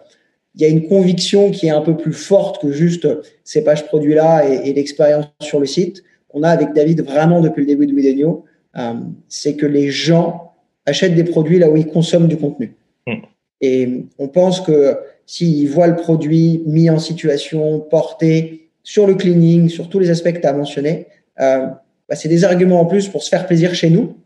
il 0.58 0.62
y 0.62 0.64
a 0.64 0.68
une 0.68 0.88
conviction 0.88 1.50
qui 1.50 1.68
est 1.68 1.70
un 1.70 1.80
peu 1.80 1.96
plus 1.96 2.12
forte 2.12 2.60
que 2.60 2.72
juste 2.72 3.06
ces 3.44 3.62
pages 3.62 3.86
produits-là 3.86 4.44
et, 4.48 4.72
l'expérience 4.72 5.26
sur 5.40 5.60
le 5.60 5.66
site 5.66 6.02
qu'on 6.28 6.42
a 6.42 6.50
avec 6.50 6.72
David 6.72 7.02
vraiment 7.04 7.40
depuis 7.40 7.60
le 7.60 7.66
début 7.66 7.86
de 7.86 7.94
Widenio, 7.94 8.44
euh, 8.76 8.94
c'est 9.28 9.54
que 9.54 9.66
les 9.66 9.90
gens 9.90 10.52
achètent 10.86 11.14
des 11.14 11.24
produits 11.24 11.58
là 11.58 11.70
où 11.70 11.76
ils 11.76 11.86
consomment 11.86 12.28
du 12.28 12.36
contenu. 12.36 12.74
Hmm. 13.06 13.20
Et 13.60 14.04
on 14.18 14.28
pense 14.28 14.60
que 14.60 14.96
s'ils 15.26 15.68
voient 15.68 15.88
le 15.88 15.96
produit 15.96 16.62
mis 16.66 16.88
en 16.90 16.98
situation, 16.98 17.80
porté 17.80 18.70
sur 18.82 19.06
le 19.06 19.14
cleaning, 19.14 19.68
sur 19.68 19.88
tous 19.88 19.98
les 19.98 20.10
aspects 20.10 20.32
que 20.32 20.40
tu 20.40 20.46
as 20.46 20.52
mentionnés, 20.52 21.06
euh, 21.40 21.66
bah, 22.08 22.14
c'est 22.14 22.28
des 22.28 22.44
arguments 22.44 22.80
en 22.80 22.86
plus 22.86 23.08
pour 23.08 23.22
se 23.22 23.28
faire 23.28 23.46
plaisir 23.46 23.74
chez 23.74 23.90
nous, 23.90 24.16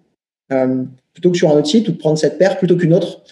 euh, 0.53 0.85
plutôt 1.13 1.31
que 1.31 1.37
sur 1.37 1.51
un 1.51 1.59
autre 1.59 1.67
site 1.67 1.89
ou 1.89 1.93
de 1.93 1.97
prendre 1.97 2.19
cette 2.19 2.39
paire 2.39 2.59
plutôt 2.59 2.77
qu'une 2.77 2.95
autre. 2.95 3.23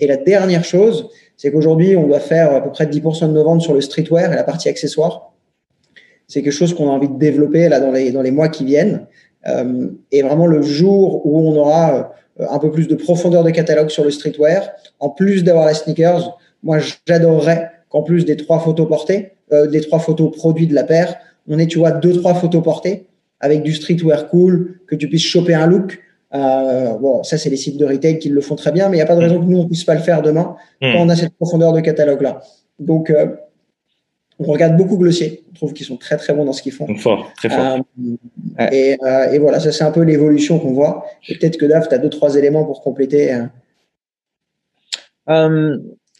Et 0.00 0.08
la 0.08 0.16
dernière 0.16 0.64
chose, 0.64 1.10
c'est 1.36 1.52
qu'aujourd'hui, 1.52 1.96
on 1.96 2.08
doit 2.08 2.18
faire 2.18 2.52
à 2.52 2.60
peu 2.60 2.70
près 2.70 2.86
10% 2.86 3.28
de 3.28 3.32
nos 3.32 3.44
ventes 3.44 3.62
sur 3.62 3.72
le 3.72 3.80
streetwear 3.80 4.32
et 4.32 4.34
la 4.34 4.42
partie 4.42 4.68
accessoires. 4.68 5.33
C'est 6.26 6.42
quelque 6.42 6.52
chose 6.52 6.74
qu'on 6.74 6.88
a 6.88 6.92
envie 6.92 7.08
de 7.08 7.18
développer 7.18 7.68
là 7.68 7.80
dans 7.80 7.92
les, 7.92 8.10
dans 8.10 8.22
les 8.22 8.30
mois 8.30 8.48
qui 8.48 8.64
viennent. 8.64 9.06
Euh, 9.46 9.88
et 10.10 10.22
vraiment 10.22 10.46
le 10.46 10.62
jour 10.62 11.26
où 11.26 11.38
on 11.38 11.56
aura 11.56 12.14
euh, 12.40 12.46
un 12.50 12.58
peu 12.58 12.70
plus 12.70 12.88
de 12.88 12.94
profondeur 12.94 13.44
de 13.44 13.50
catalogue 13.50 13.90
sur 13.90 14.04
le 14.04 14.10
streetwear, 14.10 14.70
en 15.00 15.10
plus 15.10 15.44
d'avoir 15.44 15.66
la 15.66 15.74
sneakers, 15.74 16.38
moi 16.62 16.78
j'adorerais 17.06 17.70
qu'en 17.90 18.02
plus 18.02 18.24
des 18.24 18.36
trois 18.36 18.58
photos 18.58 18.88
portées, 18.88 19.32
euh, 19.52 19.66
des 19.66 19.82
trois 19.82 19.98
photos 19.98 20.34
produits 20.34 20.66
de 20.66 20.74
la 20.74 20.84
paire, 20.84 21.16
on 21.46 21.58
ait 21.58 21.66
tu 21.66 21.78
vois 21.78 21.90
deux 21.90 22.14
trois 22.14 22.34
photos 22.34 22.62
portées 22.62 23.06
avec 23.40 23.62
du 23.62 23.74
streetwear 23.74 24.28
cool, 24.28 24.80
que 24.86 24.94
tu 24.94 25.08
puisses 25.08 25.26
choper 25.26 25.52
un 25.52 25.66
look 25.66 26.00
euh, 26.34 26.98
bon, 26.98 27.22
ça, 27.22 27.38
c'est 27.38 27.50
les 27.50 27.56
sites 27.56 27.76
de 27.76 27.84
retail 27.84 28.18
qui 28.18 28.28
le 28.28 28.40
font 28.40 28.56
très 28.56 28.72
bien, 28.72 28.88
mais 28.88 28.96
il 28.96 28.98
n'y 28.98 29.02
a 29.02 29.06
pas 29.06 29.14
de 29.14 29.20
raison 29.20 29.38
que 29.38 29.44
nous, 29.44 29.58
on 29.58 29.66
puisse 29.66 29.84
pas 29.84 29.94
le 29.94 30.00
faire 30.00 30.20
demain 30.20 30.56
hmm. 30.80 30.92
quand 30.92 30.98
on 31.00 31.08
a 31.08 31.16
cette 31.16 31.34
profondeur 31.34 31.72
de 31.72 31.80
catalogue-là. 31.80 32.40
Donc, 32.80 33.10
euh, 33.10 33.26
on 34.38 34.44
regarde 34.44 34.76
beaucoup 34.76 34.96
Glossier. 34.96 35.42
On 35.50 35.54
trouve 35.54 35.72
qu'ils 35.72 35.86
sont 35.86 35.96
très, 35.96 36.16
très 36.16 36.34
bons 36.34 36.44
dans 36.44 36.52
ce 36.52 36.62
qu'ils 36.62 36.72
font. 36.72 36.86
Fort, 36.96 37.32
très 37.36 37.48
fort. 37.48 37.78
Euh, 38.58 38.66
et, 38.72 38.96
et, 39.32 39.38
voilà, 39.38 39.60
ça, 39.60 39.72
c'est 39.72 39.84
un 39.84 39.90
peu 39.92 40.02
l'évolution 40.02 40.58
qu'on 40.58 40.72
voit. 40.72 41.06
Et 41.28 41.36
peut-être 41.36 41.56
que 41.56 41.66
Dave, 41.66 41.88
tu 41.88 41.94
as 41.94 41.98
deux, 41.98 42.10
trois 42.10 42.36
éléments 42.36 42.64
pour 42.64 42.82
compléter. 42.82 43.36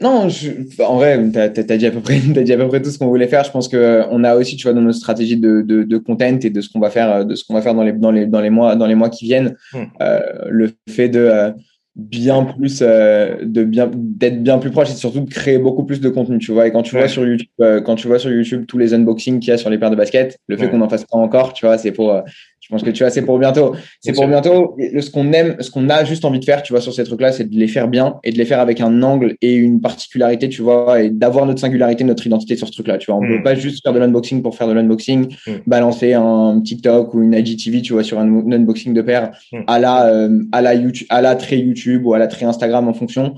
Non, 0.01 0.29
je, 0.29 0.51
en 0.83 0.97
vrai, 0.97 1.19
tu 1.33 1.39
as, 1.39 1.77
dit 1.77 1.87
à 1.87 1.91
peu 1.91 2.01
près, 2.01 2.17
as 2.37 2.43
dit 2.43 2.53
à 2.53 2.57
peu 2.57 2.67
près 2.69 2.83
tout 2.83 2.91
ce 2.91 2.99
qu'on 2.99 3.07
voulait 3.07 3.29
faire. 3.29 3.45
Je 3.45 3.51
pense 3.51 3.69
que 3.69 3.77
euh, 3.77 4.05
on 4.11 4.25
a 4.25 4.35
aussi, 4.35 4.57
tu 4.57 4.65
vois, 4.65 4.73
dans 4.73 4.81
notre 4.81 4.99
stratégie 4.99 5.37
de, 5.37 5.63
de, 5.63 5.85
de 5.85 5.99
content 5.99 6.39
et 6.43 6.51
de 6.51 6.61
ce 6.61 6.69
qu'on 6.69 6.81
va 6.81 6.91
faire, 6.91 7.11
euh, 7.13 7.25
de 7.25 7.35
ce 7.35 7.45
qu'on 7.45 7.55
va 7.55 7.63
faire 7.63 7.75
dans 7.75 7.85
les, 7.85 7.93
dans 7.93 8.11
les, 8.11 8.27
dans 8.27 8.41
les 8.41 8.51
mois, 8.51 8.75
dans 8.75 8.87
les 8.87 8.97
mois 8.97 9.09
qui 9.09 9.25
viennent, 9.25 9.57
hmm. 9.73 9.83
euh, 10.01 10.21
le 10.49 10.73
fait 10.91 11.09
de 11.09 11.21
euh, 11.21 11.51
bien 11.97 12.45
plus, 12.45 12.81
de 12.81 13.65
bien, 13.65 13.91
d'être 13.95 14.43
bien 14.43 14.59
plus 14.59 14.71
proche 14.71 14.91
et 14.91 14.95
surtout 14.95 15.21
de 15.21 15.31
créer 15.31 15.59
beaucoup 15.59 15.85
plus 15.85 16.01
de 16.01 16.09
contenu, 16.09 16.39
tu 16.39 16.53
vois. 16.53 16.67
Et 16.67 16.73
quand 16.73 16.83
tu 16.83 16.97
vois 16.97 17.09
sur 17.09 17.25
YouTube, 17.25 17.49
quand 17.59 17.95
tu 17.95 18.09
vois 18.09 18.19
sur 18.19 18.31
YouTube 18.31 18.65
tous 18.67 18.79
les 18.79 18.95
unboxings 18.95 19.39
qu'il 19.41 19.51
y 19.51 19.53
a 19.53 19.59
sur 19.59 19.71
les 19.71 19.79
paires 19.79 19.91
de 19.91 19.97
basket, 19.97 20.39
le 20.49 20.57
fait 20.57 20.69
qu'on 20.69 20.81
en 20.81 20.89
fasse 20.89 21.05
pas 21.05 21.19
encore, 21.19 21.53
tu 21.53 21.67
vois, 21.67 21.79
c'est 21.79 21.93
pour, 21.93 22.21
je 22.27 22.33
pense 22.75 22.83
que 22.83 22.91
tu 22.91 23.03
vois, 23.03 23.11
c'est 23.11 23.23
pour 23.23 23.39
bientôt. 23.39 23.75
C'est 24.01 24.13
pour 24.13 24.27
bientôt. 24.27 24.77
Ce 25.01 25.11
qu'on 25.11 25.33
aime, 25.33 25.57
ce 25.61 25.71
qu'on 25.71 25.89
a 25.89 26.05
juste 26.05 26.25
envie 26.25 26.41
de 26.41 26.45
faire, 26.45 26.63
tu 26.63 26.73
vois, 26.73 26.81
sur 26.81 26.93
ces 26.93 27.05
trucs-là, 27.05 27.33
c'est 27.33 27.49
de 27.49 27.57
les 27.57 27.69
faire 27.69 27.89
bien 27.89 28.17
et 28.25 28.33
de 28.33 28.39
les 28.39 28.45
faire 28.45 28.61
avec 28.61 28.81
un 28.81 29.03
angle 29.03 29.37
et 29.41 29.55
une 29.55 29.81
particularité, 29.81 30.49
tu 30.49 30.63
vois, 30.63 31.03
et 31.03 31.11
d'avoir 31.11 31.47
notre 31.47 31.61
singularité, 31.61 32.05
notre 32.05 32.27
identité 32.27 32.57
sur 32.57 32.67
ce 32.67 32.73
truc-là. 32.73 32.99
Tu 32.99 33.11
vois, 33.11 33.21
on 33.21 33.23
ne 33.23 33.29
peut 33.29 33.39
hmm. 33.39 33.45
pas 33.45 33.55
juste 33.55 33.83
faire 33.83 33.93
de 33.93 33.99
l'unboxing 33.99 34.43
pour 34.43 34.57
faire 34.57 34.69
de 34.69 34.73
l'unboxing, 34.73 35.35
hmm. 35.47 35.53
balancer 35.67 36.15
un 36.15 36.61
TikTok 36.61 37.15
ou 37.15 37.23
une 37.23 37.35
IGTV, 37.35 37.83
tu 37.83 37.93
vois, 37.93 38.03
sur 38.03 38.19
un, 38.19 38.27
unboxing 38.27 38.93
de 38.93 39.03
paire 39.03 39.31
hmm. 39.53 39.61
à 39.67 39.79
la, 39.79 40.07
euh, 40.07 40.41
à 40.53 40.61
la 40.61 40.75
YouTube, 40.75 41.07
à 41.11 41.23
la 41.23 41.37
trait 41.37 41.59
YouTube 41.59 42.05
ou 42.05 42.15
à 42.15 42.19
la 42.19 42.27
trait 42.27 42.47
Instagram 42.47 42.89
en 42.89 42.95
fonction. 42.95 43.35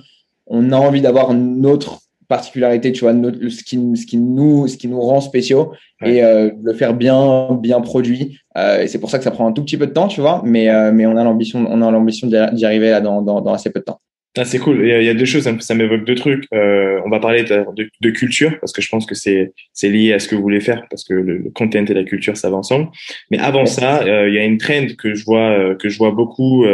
On 0.46 0.72
a 0.72 0.76
envie 0.76 1.00
d'avoir 1.00 1.34
notre 1.34 2.05
particularité, 2.28 2.92
tu 2.92 3.00
vois, 3.00 3.12
notre, 3.12 3.48
ce, 3.48 3.62
qui, 3.62 3.78
ce, 3.94 4.06
qui 4.06 4.16
nous, 4.18 4.66
ce 4.68 4.76
qui 4.76 4.88
nous 4.88 5.00
rend 5.00 5.20
spéciaux 5.20 5.72
et 6.04 6.22
euh, 6.22 6.50
le 6.62 6.72
faire 6.72 6.94
bien, 6.94 7.48
bien 7.60 7.80
produit. 7.80 8.38
Euh, 8.56 8.82
et 8.82 8.88
c'est 8.88 8.98
pour 8.98 9.10
ça 9.10 9.18
que 9.18 9.24
ça 9.24 9.30
prend 9.30 9.46
un 9.46 9.52
tout 9.52 9.62
petit 9.62 9.76
peu 9.76 9.86
de 9.86 9.92
temps, 9.92 10.08
tu 10.08 10.20
vois, 10.20 10.42
mais, 10.44 10.68
euh, 10.68 10.92
mais 10.92 11.06
on 11.06 11.16
a 11.16 11.24
l'ambition, 11.24 11.66
on 11.68 11.82
a 11.82 11.90
l'ambition 11.90 12.26
d'y 12.26 12.64
arriver 12.64 12.90
là 12.90 13.00
dans, 13.00 13.22
dans, 13.22 13.40
dans, 13.40 13.52
assez 13.52 13.70
peu 13.70 13.80
de 13.80 13.84
temps. 13.84 14.00
Ah, 14.38 14.44
c'est 14.44 14.58
cool. 14.58 14.86
Il 14.86 15.02
y, 15.02 15.08
a, 15.08 15.14
deux 15.14 15.24
choses, 15.24 15.48
ça 15.60 15.74
m'évoque 15.74 16.04
deux 16.04 16.14
trucs. 16.14 16.44
Euh, 16.52 17.00
on 17.06 17.08
va 17.08 17.20
parler 17.20 17.42
de, 17.42 17.64
de, 18.02 18.10
culture 18.10 18.60
parce 18.60 18.70
que 18.70 18.82
je 18.82 18.88
pense 18.90 19.06
que 19.06 19.14
c'est 19.14 19.54
c'est 19.72 19.88
lié 19.88 20.12
à 20.12 20.18
ce 20.18 20.28
que 20.28 20.34
vous 20.34 20.42
voulez 20.42 20.60
faire 20.60 20.84
parce 20.90 21.04
que 21.04 21.14
le, 21.14 21.38
le 21.38 21.50
content 21.50 21.82
et 21.86 21.94
la 21.94 22.04
culture 22.04 22.36
ça 22.36 22.50
va 22.50 22.56
ensemble. 22.56 22.88
Mais 23.30 23.38
avant 23.38 23.64
ça, 23.64 24.02
il 24.04 24.34
y 24.34 24.38
a 24.38 24.44
une 24.44 24.58
trend 24.58 24.88
que 24.98 25.14
je 25.14 25.24
vois 25.24 25.74
que 25.76 25.88
je 25.88 25.96
vois 25.96 26.10
beaucoup 26.10 26.66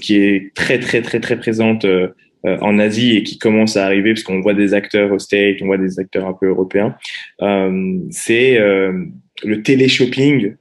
qui 0.00 0.16
est 0.16 0.54
très 0.54 0.78
très 0.78 1.02
très 1.02 1.20
très 1.20 1.36
présente 1.36 1.84
euh, 1.84 2.08
en 2.44 2.78
Asie 2.78 3.16
et 3.16 3.22
qui 3.22 3.38
commence 3.38 3.76
à 3.76 3.84
arriver 3.84 4.12
parce 4.12 4.22
qu'on 4.22 4.40
voit 4.40 4.54
des 4.54 4.74
acteurs 4.74 5.12
au 5.12 5.18
state, 5.18 5.56
on 5.62 5.66
voit 5.66 5.78
des 5.78 5.98
acteurs 5.98 6.26
un 6.26 6.32
peu 6.32 6.46
européens, 6.46 6.96
euh, 7.42 7.98
c'est 8.10 8.58
euh, 8.58 9.04
le 9.42 9.62
télé-shopping 9.62 10.54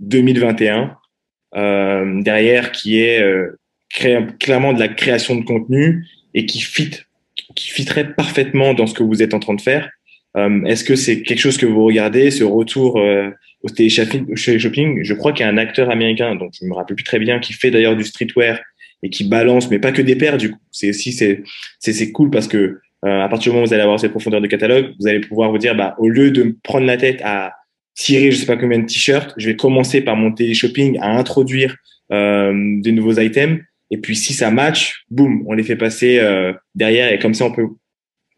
2021 0.00 0.96
derrière 2.22 2.72
qui 2.72 2.98
est 3.00 3.24
clairement 4.38 4.72
de 4.72 4.78
la 4.78 4.88
création 4.88 5.34
de 5.34 5.44
contenu 5.44 6.06
et 6.34 6.46
qui 6.46 6.60
fit 6.60 6.90
qui 7.54 7.70
fitterait 7.70 8.12
parfaitement 8.14 8.74
dans 8.74 8.86
ce 8.86 8.94
que 8.94 9.02
vous 9.02 9.22
êtes 9.22 9.34
en 9.34 9.40
train 9.40 9.54
de 9.54 9.60
faire. 9.60 9.88
Est-ce 10.36 10.84
que 10.84 10.94
c'est 10.94 11.22
quelque 11.22 11.40
chose 11.40 11.56
que 11.56 11.66
vous 11.66 11.82
regardez, 11.84 12.30
ce 12.30 12.44
retour 12.44 13.00
au 13.62 13.68
télé-shopping? 13.70 15.02
Je 15.02 15.14
crois 15.14 15.32
qu'il 15.32 15.46
y 15.46 15.48
a 15.48 15.50
un 15.50 15.56
acteur 15.56 15.90
américain, 15.90 16.36
donc 16.36 16.52
je 16.60 16.66
me 16.66 16.74
rappelle 16.74 16.96
plus 16.96 17.04
très 17.04 17.18
bien, 17.18 17.40
qui 17.40 17.54
fait 17.54 17.70
d'ailleurs 17.70 17.96
du 17.96 18.04
streetwear 18.04 18.60
et 19.02 19.10
qui 19.10 19.24
balance, 19.24 19.70
mais 19.70 19.78
pas 19.78 19.92
que 19.92 20.02
des 20.02 20.16
paires 20.16 20.38
du 20.38 20.50
coup. 20.50 20.58
C'est 20.70 20.90
aussi 20.90 21.12
c'est 21.12 21.42
c'est 21.78 22.12
cool 22.12 22.30
parce 22.30 22.48
que 22.48 22.78
euh, 23.04 23.20
à 23.22 23.28
partir 23.28 23.50
du 23.50 23.54
moment 23.54 23.64
où 23.64 23.68
vous 23.68 23.74
allez 23.74 23.82
avoir 23.82 24.00
cette 24.00 24.10
profondeur 24.10 24.40
de 24.40 24.46
catalogue, 24.46 24.92
vous 24.98 25.06
allez 25.06 25.20
pouvoir 25.20 25.50
vous 25.50 25.58
dire 25.58 25.76
bah 25.76 25.94
au 25.98 26.08
lieu 26.08 26.30
de 26.30 26.42
me 26.42 26.56
prendre 26.62 26.86
la 26.86 26.96
tête 26.96 27.20
à 27.22 27.52
tirer 27.94 28.30
je 28.30 28.36
sais 28.36 28.46
pas 28.46 28.56
combien 28.56 28.78
de 28.78 28.86
t-shirts, 28.86 29.34
je 29.36 29.48
vais 29.48 29.56
commencer 29.56 30.00
par 30.00 30.16
mon 30.16 30.34
shopping 30.52 30.98
à 31.00 31.10
introduire 31.16 31.76
euh, 32.12 32.52
des 32.80 32.92
nouveaux 32.92 33.18
items. 33.18 33.60
Et 33.90 33.98
puis 33.98 34.16
si 34.16 34.34
ça 34.34 34.50
match, 34.50 35.04
boum, 35.10 35.44
on 35.46 35.54
les 35.54 35.62
fait 35.62 35.76
passer 35.76 36.18
euh, 36.18 36.52
derrière. 36.74 37.12
Et 37.12 37.18
comme 37.18 37.34
ça 37.34 37.46
on 37.46 37.52
peut 37.52 37.66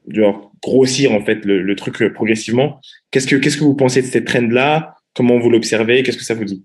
genre 0.09 0.53
grossir 0.63 1.13
en 1.13 1.25
fait 1.25 1.45
le, 1.45 1.63
le 1.63 1.77
truc 1.77 2.01
euh, 2.03 2.13
progressivement. 2.13 2.81
Qu'est-ce 3.11 3.27
que 3.27 3.37
qu'est-ce 3.37 3.57
que 3.57 3.65
vous 3.65 3.77
pensez 3.77 4.03
de 4.03 4.07
cette 4.07 4.27
trend 4.27 4.49
là 4.49 4.95
Comment 5.15 5.39
vous 5.39 5.51
l'observez? 5.51 6.03
Qu'est-ce 6.03 6.19
que 6.19 6.25
ça 6.25 6.35
vous 6.35 6.45
dit? 6.45 6.65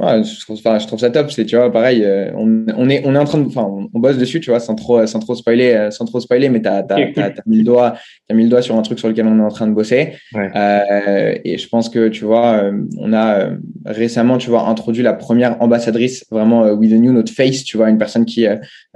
Ouais, 0.00 0.24
je 0.24 0.40
trouve, 0.40 0.58
enfin, 0.58 0.80
je 0.80 0.88
trouve 0.88 0.98
ça 0.98 1.10
top. 1.10 1.30
C'est, 1.30 1.44
tu 1.44 1.54
vois, 1.54 1.70
pareil, 1.70 2.02
euh, 2.04 2.32
on, 2.34 2.66
on, 2.76 2.88
est, 2.88 3.02
on 3.06 3.14
est 3.14 3.18
en 3.18 3.24
train 3.24 3.38
de, 3.38 3.46
enfin, 3.46 3.64
on, 3.94 4.00
bosse 4.00 4.18
dessus, 4.18 4.40
tu 4.40 4.50
vois, 4.50 4.58
sans 4.58 4.74
trop, 4.74 5.06
sans 5.06 5.20
trop 5.20 5.36
spoiler, 5.36 5.72
euh, 5.72 5.90
sans 5.92 6.04
trop 6.04 6.18
spoiler, 6.18 6.48
mais 6.48 6.60
t'as, 6.60 6.82
t'as, 6.82 7.12
t'as, 7.12 7.30
mis 7.46 7.58
le 7.58 7.62
doigt, 7.62 7.94
t'as 8.28 8.34
mis 8.34 8.42
le 8.42 8.48
doigt 8.48 8.60
sur 8.60 8.74
un 8.74 8.82
truc 8.82 8.98
sur 8.98 9.06
lequel 9.06 9.28
on 9.28 9.38
est 9.38 9.42
en 9.42 9.50
train 9.50 9.68
de 9.68 9.72
bosser. 9.72 10.14
Ouais. 10.34 10.50
Euh, 10.56 11.38
et 11.44 11.58
je 11.58 11.68
pense 11.68 11.90
que, 11.90 12.08
tu 12.08 12.24
vois, 12.24 12.54
euh, 12.54 12.72
on 12.98 13.12
a 13.12 13.50
récemment, 13.86 14.36
tu 14.36 14.50
vois, 14.50 14.66
introduit 14.68 15.04
la 15.04 15.12
première 15.12 15.62
ambassadrice, 15.62 16.24
vraiment, 16.28 16.72
with 16.72 16.90
the 16.90 16.94
new, 16.94 17.12
notre 17.12 17.32
face, 17.32 17.62
tu 17.62 17.76
vois, 17.76 17.88
une 17.88 17.98
personne 17.98 18.24
qui, 18.24 18.46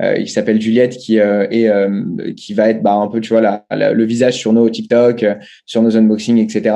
qui 0.00 0.28
s'appelle 0.28 0.60
Juliette, 0.60 0.96
qui 0.96 1.18
est, 1.18 2.34
qui 2.34 2.54
va 2.54 2.70
être, 2.70 2.82
bah, 2.82 2.94
un 2.94 3.06
peu, 3.06 3.20
tu 3.20 3.34
vois, 3.34 3.40
la, 3.40 3.92
le 3.92 4.04
visage 4.04 4.34
sur 4.34 4.52
nos 4.52 4.68
TikTok, 4.68 5.24
sur 5.64 5.80
nos 5.80 5.96
unboxings, 5.96 6.38
etc. 6.38 6.74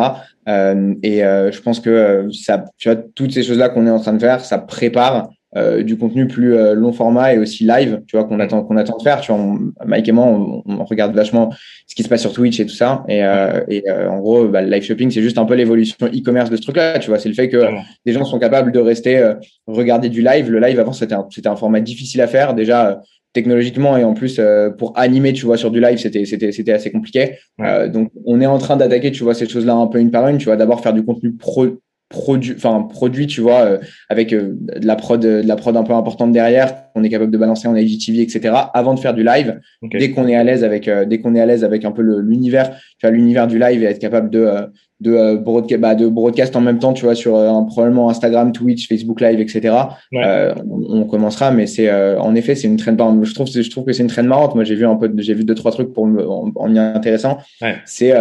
Euh, 0.48 0.94
et 1.02 1.24
euh, 1.24 1.52
je 1.52 1.60
pense 1.60 1.80
que 1.80 1.90
euh, 1.90 2.30
ça, 2.32 2.64
tu 2.78 2.90
vois, 2.90 3.00
toutes 3.14 3.32
ces 3.32 3.42
choses-là 3.42 3.68
qu'on 3.68 3.86
est 3.86 3.90
en 3.90 4.00
train 4.00 4.12
de 4.12 4.18
faire, 4.18 4.44
ça 4.44 4.58
prépare 4.58 5.28
euh, 5.54 5.82
du 5.82 5.98
contenu 5.98 6.26
plus 6.26 6.56
euh, 6.56 6.72
long 6.72 6.94
format 6.94 7.34
et 7.34 7.38
aussi 7.38 7.64
live, 7.64 8.00
tu 8.06 8.16
vois, 8.16 8.24
qu'on 8.24 8.40
attend, 8.40 8.62
qu'on 8.62 8.78
attend 8.78 8.96
de 8.96 9.02
faire. 9.02 9.20
Tu 9.20 9.30
vois, 9.30 9.58
Mike 9.84 10.08
et 10.08 10.12
moi, 10.12 10.24
on, 10.24 10.62
on, 10.64 10.84
regarde 10.84 11.14
vachement 11.14 11.52
ce 11.86 11.94
qui 11.94 12.02
se 12.02 12.08
passe 12.08 12.22
sur 12.22 12.32
Twitch 12.32 12.58
et 12.58 12.64
tout 12.64 12.74
ça. 12.74 13.04
Et, 13.06 13.22
euh, 13.22 13.60
et 13.68 13.84
en 13.90 14.18
gros, 14.18 14.48
bah, 14.48 14.62
le 14.62 14.70
live 14.70 14.82
shopping, 14.82 15.10
c'est 15.10 15.20
juste 15.20 15.36
un 15.36 15.44
peu 15.44 15.54
l'évolution 15.54 16.06
e-commerce 16.06 16.48
de 16.48 16.56
ce 16.56 16.62
truc-là. 16.62 16.98
Tu 17.00 17.10
vois, 17.10 17.18
c'est 17.18 17.28
le 17.28 17.34
fait 17.34 17.50
que 17.50 17.66
des 18.06 18.14
gens 18.14 18.24
sont 18.24 18.38
capables 18.38 18.72
de 18.72 18.78
rester 18.78 19.34
regarder 19.66 20.08
du 20.08 20.22
live. 20.22 20.50
Le 20.50 20.58
live 20.58 20.80
avant, 20.80 20.94
c'était 20.94 21.14
un, 21.14 21.26
c'était 21.30 21.48
un 21.48 21.56
format 21.56 21.80
difficile 21.80 22.22
à 22.22 22.28
faire. 22.28 22.54
Déjà, 22.54 23.02
technologiquement 23.32 23.96
et 23.96 24.04
en 24.04 24.14
plus 24.14 24.38
euh, 24.38 24.70
pour 24.70 24.92
animer 24.98 25.32
tu 25.32 25.46
vois 25.46 25.56
sur 25.56 25.70
du 25.70 25.80
live 25.80 25.98
c'était 25.98 26.24
c'était 26.24 26.52
c'était 26.52 26.72
assez 26.72 26.90
compliqué. 26.90 27.36
Euh, 27.60 27.88
donc 27.88 28.10
on 28.26 28.40
est 28.40 28.46
en 28.46 28.58
train 28.58 28.76
d'attaquer 28.76 29.10
tu 29.10 29.24
vois 29.24 29.34
ces 29.34 29.48
choses 29.48 29.66
là 29.66 29.74
un 29.74 29.86
peu 29.86 29.98
une 29.98 30.10
par 30.10 30.28
une 30.28 30.38
tu 30.38 30.46
vois. 30.46 30.56
D'abord 30.56 30.80
faire 30.80 30.92
du 30.92 31.04
contenu 31.04 31.32
pro 31.32 31.66
produit 32.08 32.52
enfin 32.54 32.82
produit 32.82 33.26
tu 33.26 33.40
vois 33.40 33.60
euh, 33.60 33.78
avec 34.10 34.34
de 34.34 34.86
la 34.86 34.96
prod 34.96 35.18
de 35.18 35.42
la 35.46 35.56
prod 35.56 35.74
un 35.74 35.82
peu 35.82 35.94
importante 35.94 36.30
derrière 36.30 36.84
on 36.94 37.02
est 37.02 37.08
capable 37.08 37.30
de 37.30 37.38
balancer 37.38 37.68
en 37.68 37.74
IGTV 37.74 38.20
etc 38.20 38.54
avant 38.74 38.92
de 38.92 39.00
faire 39.00 39.14
du 39.14 39.24
live. 39.24 39.60
Dès 39.82 40.10
qu'on 40.10 40.28
est 40.28 40.36
à 40.36 40.44
l'aise 40.44 40.62
avec 40.62 40.90
dès 41.06 41.20
qu'on 41.20 41.34
est 41.34 41.40
à 41.40 41.46
l'aise 41.46 41.64
avec 41.64 41.86
un 41.86 41.92
peu 41.92 42.02
l'univers 42.02 42.76
tu 42.98 43.06
vois 43.06 43.10
l'univers 43.10 43.46
du 43.46 43.58
live 43.58 43.82
et 43.82 43.86
être 43.86 43.98
capable 43.98 44.28
de 44.28 44.70
de, 45.02 45.12
euh, 45.12 45.36
broadcast, 45.36 45.80
bah, 45.80 45.94
de 45.94 46.08
broadcast 46.08 46.54
en 46.54 46.60
même 46.60 46.78
temps, 46.78 46.92
tu 46.92 47.04
vois, 47.04 47.14
sur 47.14 47.36
euh, 47.36 47.50
probablement 47.66 48.08
Instagram, 48.08 48.52
Twitch, 48.52 48.88
Facebook 48.88 49.20
Live, 49.20 49.40
etc. 49.40 49.74
Euh, 50.14 50.54
on, 50.70 51.04
commencera, 51.04 51.50
mais 51.50 51.66
c'est 51.66 51.92
en 52.16 52.34
effet, 52.34 52.54
c'est 52.54 52.68
une 52.68 52.76
traîne. 52.76 52.96
Je 53.24 53.34
trouve, 53.34 53.48
je 53.48 53.70
trouve 53.70 53.84
que 53.84 53.92
c'est 53.92 54.02
une 54.02 54.08
traîne 54.08 54.26
marrante. 54.26 54.54
Moi, 54.54 54.64
j'ai 54.64 54.76
vu 54.76 54.86
un 54.86 54.96
peu, 54.96 55.12
j'ai 55.18 55.34
vu 55.34 55.44
deux 55.44 55.54
trois 55.54 55.72
trucs 55.72 55.92
pour 55.92 56.06
me, 56.06 56.26
en, 56.26 56.74
y 56.74 56.78
intéressant. 56.78 57.38
C'est, 57.84 58.14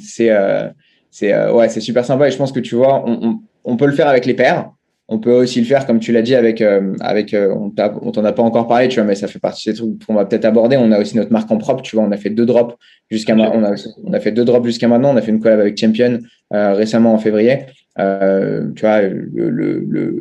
c'est, 0.00 0.30
c'est, 1.10 1.50
ouais, 1.50 1.68
c'est 1.68 1.80
super 1.80 2.04
sympa. 2.04 2.28
Et 2.28 2.30
je 2.30 2.36
pense 2.36 2.52
que 2.52 2.60
tu 2.60 2.74
vois, 2.74 3.02
on, 3.06 3.18
on, 3.22 3.38
on 3.64 3.76
peut 3.76 3.86
le 3.86 3.92
faire 3.92 4.08
avec 4.08 4.26
les 4.26 4.34
pairs. 4.34 4.70
On 5.10 5.18
peut 5.18 5.32
aussi 5.32 5.60
le 5.60 5.66
faire, 5.66 5.86
comme 5.86 6.00
tu 6.00 6.12
l'as 6.12 6.20
dit, 6.20 6.34
avec, 6.34 6.60
euh, 6.60 6.92
avec 7.00 7.32
euh, 7.32 7.54
on 7.54 7.70
t'en 7.70 8.24
a 8.24 8.32
pas 8.32 8.42
encore 8.42 8.68
parlé, 8.68 8.88
tu 8.88 8.96
vois, 8.96 9.04
mais 9.04 9.14
ça 9.14 9.26
fait 9.26 9.38
partie 9.38 9.70
des 9.70 9.76
trucs 9.76 10.04
qu'on 10.04 10.12
va 10.12 10.26
peut-être 10.26 10.44
aborder. 10.44 10.76
On 10.76 10.92
a 10.92 11.00
aussi 11.00 11.16
notre 11.16 11.32
marque 11.32 11.50
en 11.50 11.56
propre, 11.56 11.80
tu 11.80 11.96
vois. 11.96 12.04
On 12.04 12.12
a 12.12 12.18
fait 12.18 12.28
deux 12.28 12.44
drops 12.44 12.76
jusqu'à 13.10 13.34
maintenant. 13.34 13.74
On 14.04 14.12
a, 14.12 14.20
fait 14.20 14.32
deux 14.32 14.44
drops 14.44 14.66
jusqu'à 14.66 14.86
maintenant. 14.86 15.14
On 15.14 15.16
a 15.16 15.22
fait 15.22 15.30
une 15.30 15.40
collab 15.40 15.60
avec 15.60 15.78
Champion 15.78 16.18
euh, 16.52 16.74
récemment 16.74 17.14
en 17.14 17.18
février. 17.18 17.60
tu 17.96 18.80
vois, 18.82 19.00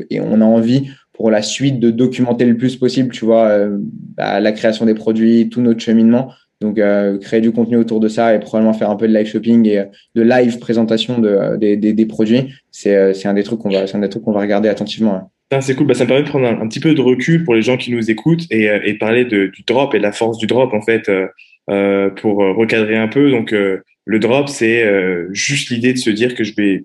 et 0.09 0.21
on 0.21 0.39
a 0.39 0.45
envie 0.45 0.89
pour 1.11 1.31
la 1.31 1.41
suite 1.41 1.81
de 1.81 1.91
documenter 1.91 2.45
le 2.45 2.55
plus 2.55 2.77
possible, 2.77 3.11
tu 3.11 3.25
vois, 3.25 3.67
bah, 4.15 4.39
la 4.39 4.51
création 4.53 4.85
des 4.85 4.93
produits, 4.93 5.49
tout 5.49 5.59
notre 5.59 5.81
cheminement. 5.81 6.31
Donc, 6.59 6.79
euh, 6.79 7.19
créer 7.19 7.41
du 7.41 7.51
contenu 7.51 7.77
autour 7.77 7.99
de 7.99 8.07
ça 8.07 8.33
et 8.33 8.39
probablement 8.39 8.73
faire 8.73 8.89
un 8.89 8.95
peu 8.95 9.07
de 9.07 9.13
live 9.13 9.27
shopping 9.27 9.67
et 9.67 9.79
euh, 9.79 9.85
de 10.15 10.23
live 10.23 10.57
présentation 10.57 11.19
de, 11.19 11.29
euh, 11.29 11.57
des, 11.57 12.05
produits, 12.05 12.51
c'est, 12.71 13.25
un 13.25 13.33
des 13.33 13.43
trucs 13.43 13.59
qu'on 13.59 13.69
va, 13.69 14.39
regarder 14.39 14.67
attentivement. 14.67 15.31
C'est 15.61 15.75
cool. 15.75 15.85
Bah, 15.85 15.93
ça 15.93 16.03
me 16.03 16.09
permet 16.09 16.23
de 16.23 16.29
prendre 16.29 16.47
un, 16.47 16.67
petit 16.67 16.79
peu 16.79 16.95
de 16.95 17.01
recul 17.01 17.43
pour 17.43 17.53
les 17.53 17.61
gens 17.61 17.77
qui 17.77 17.91
nous 17.91 18.09
écoutent 18.09 18.45
et, 18.49 18.93
parler 18.95 19.25
du 19.25 19.63
drop 19.67 19.93
et 19.93 19.99
de 19.99 20.03
la 20.03 20.11
force 20.11 20.37
du 20.39 20.47
drop 20.47 20.73
en 20.73 20.81
fait 20.81 21.09
pour 22.17 22.37
recadrer 22.37 22.97
un 22.97 23.07
peu. 23.07 23.29
Donc, 23.31 23.51
le 23.51 24.19
drop, 24.19 24.49
c'est 24.49 24.83
juste 25.31 25.69
l'idée 25.69 25.93
de 25.93 25.99
se 25.99 26.09
dire 26.09 26.35
que 26.35 26.43
je 26.43 26.53
vais 26.55 26.83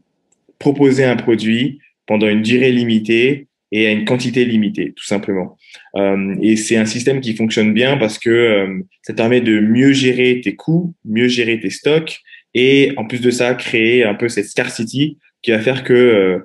proposer 0.59 1.05
un 1.05 1.17
produit 1.17 1.81
pendant 2.07 2.29
une 2.29 2.43
durée 2.43 2.71
limitée 2.71 3.49
et 3.73 3.87
à 3.89 3.91
une 3.91 4.05
quantité 4.05 4.45
limitée, 4.45 4.93
tout 4.95 5.05
simplement. 5.05 5.57
Euh, 5.97 6.37
et 6.41 6.57
c'est 6.57 6.77
un 6.77 6.87
système 6.87 7.21
qui 7.21 7.35
fonctionne 7.35 7.73
bien 7.73 7.97
parce 7.97 8.19
que 8.19 8.31
euh, 8.31 8.79
ça 9.03 9.15
permet 9.15 9.41
de 9.41 9.61
mieux 9.61 9.93
gérer 9.93 10.41
tes 10.43 10.55
coûts, 10.55 10.95
mieux 11.05 11.29
gérer 11.29 11.61
tes 11.61 11.71
stocks 11.71 12.21
et 12.55 12.93
en 12.97 13.07
plus 13.07 13.21
de 13.21 13.31
ça, 13.31 13.55
créer 13.55 14.05
un 14.05 14.15
peu 14.15 14.29
cette 14.29 14.47
scarcity 14.47 15.19
qui 15.43 15.51
va 15.51 15.59
faire 15.59 15.85
que 15.85 15.93
euh, 15.93 16.39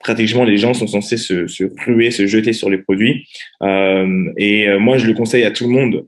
pratiquement 0.00 0.44
les 0.44 0.56
gens 0.56 0.74
sont 0.74 0.86
censés 0.86 1.16
se, 1.16 1.46
se 1.46 1.64
ruer, 1.86 2.10
se 2.10 2.26
jeter 2.26 2.52
sur 2.52 2.70
les 2.70 2.78
produits. 2.78 3.26
Et 3.62 4.68
moi, 4.78 4.98
je 4.98 5.06
le 5.06 5.14
conseille 5.14 5.44
à 5.44 5.50
tout 5.50 5.64
le 5.64 5.70
monde. 5.70 6.04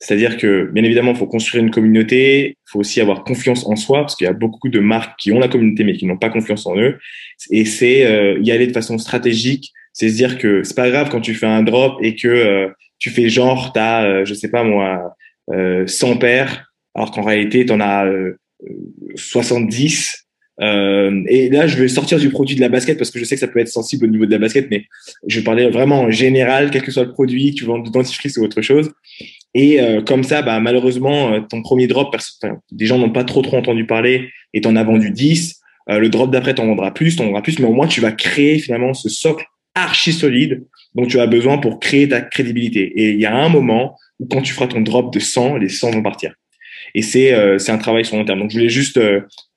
C'est-à-dire 0.00 0.36
que, 0.36 0.70
bien 0.72 0.82
évidemment, 0.82 1.12
il 1.12 1.16
faut 1.16 1.26
construire 1.26 1.62
une 1.62 1.70
communauté, 1.70 2.48
il 2.48 2.70
faut 2.70 2.80
aussi 2.80 3.00
avoir 3.00 3.22
confiance 3.22 3.66
en 3.66 3.76
soi, 3.76 4.00
parce 4.00 4.16
qu'il 4.16 4.24
y 4.24 4.28
a 4.28 4.32
beaucoup 4.32 4.68
de 4.68 4.80
marques 4.80 5.18
qui 5.20 5.30
ont 5.30 5.38
la 5.38 5.48
communauté, 5.48 5.84
mais 5.84 5.92
qui 5.92 6.04
n'ont 6.06 6.18
pas 6.18 6.30
confiance 6.30 6.66
en 6.66 6.76
eux. 6.76 6.98
Et 7.50 7.64
c'est 7.64 8.00
y 8.42 8.50
aller 8.50 8.66
de 8.66 8.72
façon 8.72 8.98
stratégique, 8.98 9.72
c'est 9.96 10.10
se 10.10 10.14
dire 10.14 10.36
que 10.36 10.62
c'est 10.62 10.76
pas 10.76 10.90
grave 10.90 11.08
quand 11.08 11.22
tu 11.22 11.32
fais 11.32 11.46
un 11.46 11.62
drop 11.62 11.98
et 12.02 12.14
que 12.14 12.28
euh, 12.28 12.68
tu 12.98 13.08
fais 13.08 13.30
genre, 13.30 13.72
tu 13.72 13.80
as, 13.80 14.04
euh, 14.04 14.24
je 14.26 14.34
sais 14.34 14.50
pas 14.50 14.62
moi, 14.62 15.14
euh, 15.54 15.86
100 15.86 16.18
paires, 16.18 16.70
alors 16.94 17.10
qu'en 17.12 17.22
réalité, 17.22 17.64
tu 17.64 17.72
en 17.72 17.80
as 17.80 18.06
70. 19.14 20.26
Euh, 20.60 21.22
et 21.28 21.48
là, 21.48 21.66
je 21.66 21.78
vais 21.78 21.88
sortir 21.88 22.18
du 22.18 22.28
produit 22.28 22.56
de 22.56 22.60
la 22.60 22.68
basket 22.68 22.98
parce 22.98 23.10
que 23.10 23.18
je 23.18 23.24
sais 23.24 23.36
que 23.36 23.40
ça 23.40 23.48
peut 23.48 23.58
être 23.58 23.68
sensible 23.68 24.04
au 24.04 24.08
niveau 24.08 24.26
de 24.26 24.30
la 24.30 24.38
basket, 24.38 24.70
mais 24.70 24.84
je 25.26 25.40
parler 25.40 25.70
vraiment 25.70 26.02
en 26.02 26.10
général, 26.10 26.70
quel 26.70 26.82
que 26.82 26.92
soit 26.92 27.04
le 27.04 27.12
produit, 27.12 27.54
tu 27.54 27.64
vends 27.64 27.78
du 27.78 27.90
dentifrice 27.90 28.36
ou 28.36 28.44
autre 28.44 28.60
chose. 28.60 28.90
Et 29.54 29.80
euh, 29.80 30.02
comme 30.02 30.24
ça, 30.24 30.42
bah, 30.42 30.60
malheureusement, 30.60 31.32
euh, 31.32 31.40
ton 31.40 31.62
premier 31.62 31.86
drop, 31.86 32.14
des 32.70 32.84
gens 32.84 32.98
n'ont 32.98 33.12
pas 33.12 33.24
trop 33.24 33.40
trop 33.40 33.56
entendu 33.56 33.86
parler 33.86 34.28
et 34.52 34.60
t'en 34.60 34.76
as 34.76 34.84
vendu 34.84 35.10
10. 35.10 35.58
Euh, 35.88 35.98
le 36.00 36.10
drop 36.10 36.30
d'après, 36.30 36.54
t'en 36.54 36.66
vendras 36.66 36.90
plus, 36.90 37.16
t'en 37.16 37.24
vendras 37.24 37.40
plus, 37.40 37.58
mais 37.60 37.66
au 37.66 37.72
moins 37.72 37.86
tu 37.86 38.02
vas 38.02 38.12
créer 38.12 38.58
finalement 38.58 38.92
ce 38.92 39.08
socle 39.08 39.46
archi 39.76 40.12
solide 40.12 40.66
dont 40.94 41.06
tu 41.06 41.20
as 41.20 41.26
besoin 41.26 41.58
pour 41.58 41.78
créer 41.78 42.08
ta 42.08 42.20
crédibilité. 42.20 42.80
Et 42.96 43.10
il 43.10 43.20
y 43.20 43.26
a 43.26 43.34
un 43.34 43.48
moment 43.48 43.96
où 44.18 44.26
quand 44.26 44.42
tu 44.42 44.52
feras 44.52 44.66
ton 44.66 44.80
drop 44.80 45.12
de 45.12 45.20
100, 45.20 45.58
les 45.58 45.68
100 45.68 45.92
vont 45.92 46.02
partir. 46.02 46.34
Et 46.94 47.02
c'est 47.02 47.58
c'est 47.58 47.72
un 47.72 47.78
travail 47.78 48.04
sur 48.04 48.16
long 48.16 48.24
terme. 48.24 48.40
Donc 48.40 48.50
je 48.50 48.56
voulais 48.56 48.70
juste 48.70 48.98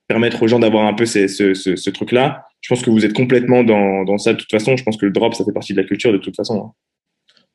permettre 0.08 0.44
aux 0.44 0.48
gens 0.48 0.60
d'avoir 0.60 0.86
un 0.86 0.94
peu 0.94 1.06
ce, 1.06 1.28
ce, 1.28 1.54
ce, 1.54 1.90
truc-là. 1.90 2.44
Je 2.62 2.70
pense 2.70 2.82
que 2.82 2.90
vous 2.90 3.06
êtes 3.06 3.14
complètement 3.14 3.64
dans, 3.64 4.04
dans 4.04 4.18
ça 4.18 4.34
de 4.34 4.40
toute 4.40 4.52
façon. 4.52 4.76
Je 4.76 4.84
pense 4.84 4.98
que 4.98 5.06
le 5.06 5.12
drop, 5.12 5.34
ça 5.36 5.46
fait 5.46 5.54
partie 5.54 5.74
de 5.74 5.80
la 5.80 5.88
culture 5.88 6.12
de 6.12 6.18
toute 6.18 6.36
façon. 6.36 6.62
Hein. 6.66 6.72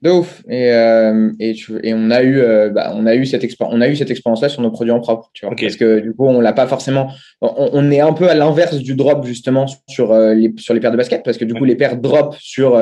De 0.04 0.10
ouf. 0.10 0.42
Et, 0.50 0.70
euh, 0.70 1.32
et, 1.40 1.56
et, 1.82 1.94
on 1.94 2.10
a 2.10 2.22
eu, 2.22 2.38
euh, 2.38 2.68
bah, 2.68 2.92
on 2.94 3.06
a 3.06 3.14
eu 3.14 3.24
cette 3.24 3.42
on 3.60 3.80
a 3.80 3.88
eu 3.88 3.96
cette 3.96 4.10
expérience-là 4.10 4.50
sur 4.50 4.60
nos 4.60 4.70
produits 4.70 4.92
en 4.92 5.00
propre, 5.00 5.30
tu 5.32 5.46
vois. 5.46 5.54
Parce 5.58 5.76
que 5.76 6.00
du 6.00 6.12
coup, 6.12 6.26
on 6.26 6.42
l'a 6.42 6.52
pas 6.52 6.66
forcément. 6.66 7.10
On, 7.40 7.70
on, 7.72 7.90
est 7.90 8.00
un 8.00 8.12
peu 8.12 8.28
à 8.28 8.34
l'inverse 8.34 8.76
du 8.76 8.96
drop 8.96 9.24
justement 9.24 9.64
sur 9.88 10.12
euh, 10.12 10.34
les 10.34 10.52
sur 10.58 10.74
les 10.74 10.80
paires 10.80 10.92
de 10.92 10.98
basket, 10.98 11.22
parce 11.24 11.38
que 11.38 11.46
du 11.46 11.54
coup, 11.54 11.64
les 11.64 11.74
paires 11.74 11.96
drop 11.96 12.36
sur 12.38 12.78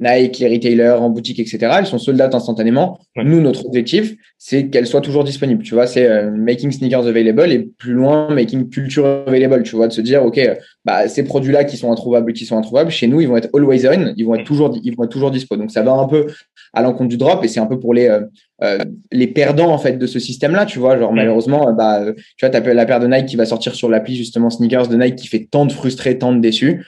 Nike, 0.00 0.38
les 0.38 0.48
retailers, 0.48 0.98
en 0.98 1.10
boutique, 1.10 1.40
etc. 1.40 1.58
Elles 1.78 1.86
sont 1.86 1.98
sold 1.98 2.22
out 2.22 2.34
instantanément. 2.34 2.98
Nous, 3.16 3.42
notre 3.42 3.66
objectif, 3.66 4.14
c'est 4.38 4.68
qu'elles 4.68 4.86
soient 4.86 5.02
toujours 5.02 5.24
disponibles. 5.24 5.62
Tu 5.62 5.74
vois, 5.74 5.86
c'est 5.86 6.30
making 6.30 6.72
sneakers 6.72 7.06
available 7.06 7.52
et 7.52 7.58
plus 7.58 7.92
loin, 7.92 8.32
making 8.34 8.70
culture 8.70 9.24
available. 9.26 9.62
Tu 9.62 9.76
vois, 9.76 9.88
de 9.88 9.92
se 9.92 10.00
dire, 10.00 10.24
OK, 10.24 10.40
bah, 10.86 11.06
ces 11.06 11.22
produits-là 11.22 11.64
qui 11.64 11.76
sont 11.76 11.92
introuvables, 11.92 12.32
qui 12.32 12.46
sont 12.46 12.56
introuvables, 12.56 12.90
chez 12.90 13.08
nous, 13.08 13.20
ils 13.20 13.28
vont 13.28 13.36
être 13.36 13.50
always 13.54 13.86
on, 13.86 14.14
ils 14.16 14.24
vont 14.24 14.36
être 14.36 14.44
toujours, 14.44 14.74
ils 14.82 14.96
vont 14.96 15.04
être 15.04 15.10
toujours 15.10 15.30
dispo. 15.30 15.56
Donc, 15.56 15.70
ça 15.70 15.82
va 15.82 15.92
un 15.92 16.08
peu 16.08 16.26
à 16.72 16.82
l'encontre 16.82 17.08
du 17.08 17.16
drop 17.16 17.44
et 17.44 17.48
c'est 17.48 17.60
un 17.60 17.66
peu 17.66 17.78
pour 17.78 17.94
les, 17.94 18.08
euh, 18.08 18.20
euh, 18.62 18.78
les 19.10 19.26
perdants 19.26 19.72
en 19.72 19.78
fait 19.78 19.98
de 19.98 20.06
ce 20.06 20.18
système-là, 20.18 20.66
tu 20.66 20.78
vois. 20.78 20.98
Genre 20.98 21.12
malheureusement, 21.12 21.68
euh, 21.68 21.72
bah, 21.72 22.02
tu 22.36 22.46
vois, 22.46 22.50
t'as 22.50 22.60
la 22.72 22.86
paire 22.86 23.00
de 23.00 23.06
Nike 23.06 23.26
qui 23.26 23.36
va 23.36 23.44
sortir 23.44 23.74
sur 23.74 23.88
l'appli 23.88 24.16
justement 24.16 24.50
sneakers 24.50 24.88
de 24.88 24.96
Nike 24.96 25.16
qui 25.16 25.26
fait 25.26 25.48
tant 25.50 25.66
de 25.66 25.72
frustrés, 25.72 26.18
tant 26.18 26.32
de 26.32 26.40
déçus. 26.40 26.86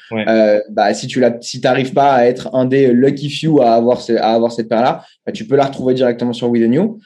bah 0.70 0.94
si 0.94 1.06
tu 1.06 1.20
la, 1.20 1.36
si 1.40 1.60
t'arrives 1.60 1.92
pas 1.92 2.12
à 2.12 2.24
être 2.26 2.54
un 2.54 2.64
des 2.64 2.92
lucky 2.92 3.30
few 3.30 3.60
à 3.60 3.74
avoir 3.74 4.00
à 4.18 4.34
avoir 4.34 4.52
cette 4.52 4.68
paire-là, 4.68 5.04
bah, 5.26 5.32
tu 5.32 5.46
peux 5.46 5.56
la 5.56 5.64
retrouver 5.64 5.94
directement 5.94 6.32
sur 6.32 6.48
With 6.50 6.68
New. 6.68 6.98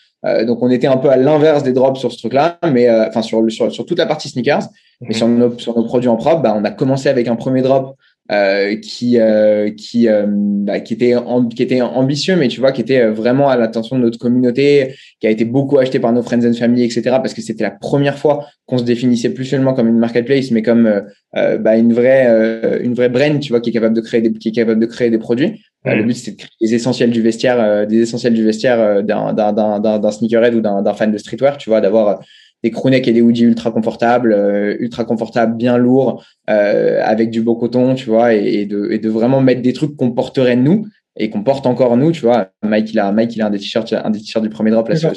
donc 0.46 0.62
on 0.62 0.70
était 0.70 0.86
un 0.86 0.96
peu 0.96 1.10
à 1.10 1.16
l'inverse 1.16 1.62
des 1.62 1.72
drops 1.72 1.98
sur 1.98 2.12
ce 2.12 2.18
truc-là, 2.18 2.58
mais 2.72 2.88
enfin 2.90 3.22
sur, 3.22 3.50
sur, 3.50 3.72
sur 3.72 3.86
toute 3.86 3.98
la 3.98 4.06
partie 4.06 4.28
sneakers, 4.28 4.68
mais 5.00 5.14
sur 5.14 5.28
nos, 5.28 5.56
sur 5.58 5.76
nos 5.76 5.84
produits 5.84 6.08
en 6.08 6.16
propre, 6.16 6.42
bah, 6.42 6.54
on 6.56 6.64
a 6.64 6.70
commencé 6.70 7.08
avec 7.08 7.28
un 7.28 7.36
premier 7.36 7.62
drop 7.62 7.96
euh, 8.30 8.76
qui 8.76 9.18
euh, 9.18 9.70
qui 9.70 10.06
euh, 10.06 10.26
bah, 10.28 10.80
qui 10.80 10.92
était 10.92 11.14
qui 11.56 11.62
était 11.62 11.80
ambitieux 11.80 12.36
mais 12.36 12.48
tu 12.48 12.60
vois 12.60 12.72
qui 12.72 12.82
était 12.82 13.06
vraiment 13.06 13.48
à 13.48 13.56
l'attention 13.56 13.96
de 13.96 14.02
notre 14.02 14.18
communauté 14.18 14.96
qui 15.18 15.26
a 15.26 15.30
été 15.30 15.46
beaucoup 15.46 15.78
acheté 15.78 15.98
par 15.98 16.12
nos 16.12 16.20
friends 16.20 16.44
and 16.46 16.52
family 16.52 16.84
etc 16.84 17.02
parce 17.04 17.32
que 17.32 17.40
c'était 17.40 17.64
la 17.64 17.70
première 17.70 18.18
fois 18.18 18.46
qu'on 18.66 18.76
se 18.76 18.84
définissait 18.84 19.30
plus 19.30 19.46
seulement 19.46 19.72
comme 19.72 19.88
une 19.88 19.98
marketplace 19.98 20.50
mais 20.50 20.60
comme 20.60 21.04
bah, 21.32 21.76
une 21.78 21.94
vraie 21.94 22.80
une 22.82 22.92
vraie 22.92 23.08
brand 23.08 23.40
tu 23.40 23.48
vois 23.48 23.62
qui 23.62 23.70
est 23.70 23.72
capable 23.72 23.96
de 23.96 24.02
créer 24.02 24.20
des 24.20 24.30
qui 24.34 24.50
est 24.50 24.52
capable 24.52 24.80
de 24.80 24.86
créer 24.86 25.08
des 25.08 25.16
produits. 25.16 25.62
Le 25.86 26.02
but 26.02 26.14
c'est 26.14 26.32
de 26.32 26.36
créer 26.36 26.50
des 26.60 26.74
essentiels 26.74 27.10
du 27.10 27.22
vestiaire 27.22 27.86
des 27.86 28.02
essentiels 28.02 28.34
du 28.34 28.44
vestiaire 28.44 29.02
d'un 29.02 29.32
d'un 29.32 29.54
d'un 29.54 29.98
d'un 29.98 30.10
sneakerhead 30.10 30.54
ou 30.54 30.60
d'un 30.60 30.82
d'un 30.82 30.92
fan 30.92 31.10
de 31.10 31.16
streetwear 31.16 31.56
tu 31.56 31.70
vois 31.70 31.80
d'avoir 31.80 32.20
des 32.62 32.70
crewnecks 32.70 33.06
et 33.06 33.12
des 33.12 33.20
hoodies 33.20 33.44
ultra 33.44 33.70
confortables, 33.70 34.32
euh, 34.32 34.76
ultra 34.80 35.04
confortables, 35.04 35.56
bien 35.56 35.76
lourds, 35.76 36.24
euh, 36.50 37.00
avec 37.04 37.30
du 37.30 37.40
beau 37.42 37.54
coton, 37.54 37.94
tu 37.94 38.10
vois, 38.10 38.34
et, 38.34 38.66
de, 38.66 38.88
et 38.90 38.98
de 38.98 39.08
vraiment 39.08 39.40
mettre 39.40 39.62
des 39.62 39.72
trucs 39.72 39.96
qu'on 39.96 40.10
porterait 40.10 40.56
nous 40.56 40.86
et 41.16 41.30
qu'on 41.30 41.42
porte 41.42 41.66
encore 41.66 41.96
nous, 41.96 42.12
tu 42.12 42.22
vois. 42.22 42.48
Mike, 42.62 42.92
il 42.92 42.98
a, 42.98 43.12
Mike, 43.12 43.36
il 43.36 43.42
a 43.42 43.46
un 43.46 43.50
des 43.50 43.58
t-shirts, 43.58 43.92
un 43.92 44.10
des 44.10 44.20
t-shirts 44.20 44.44
du 44.44 44.50
premier 44.50 44.70
drop 44.70 44.88
là. 44.88 44.94
Je 44.94 45.00
sur, 45.00 45.14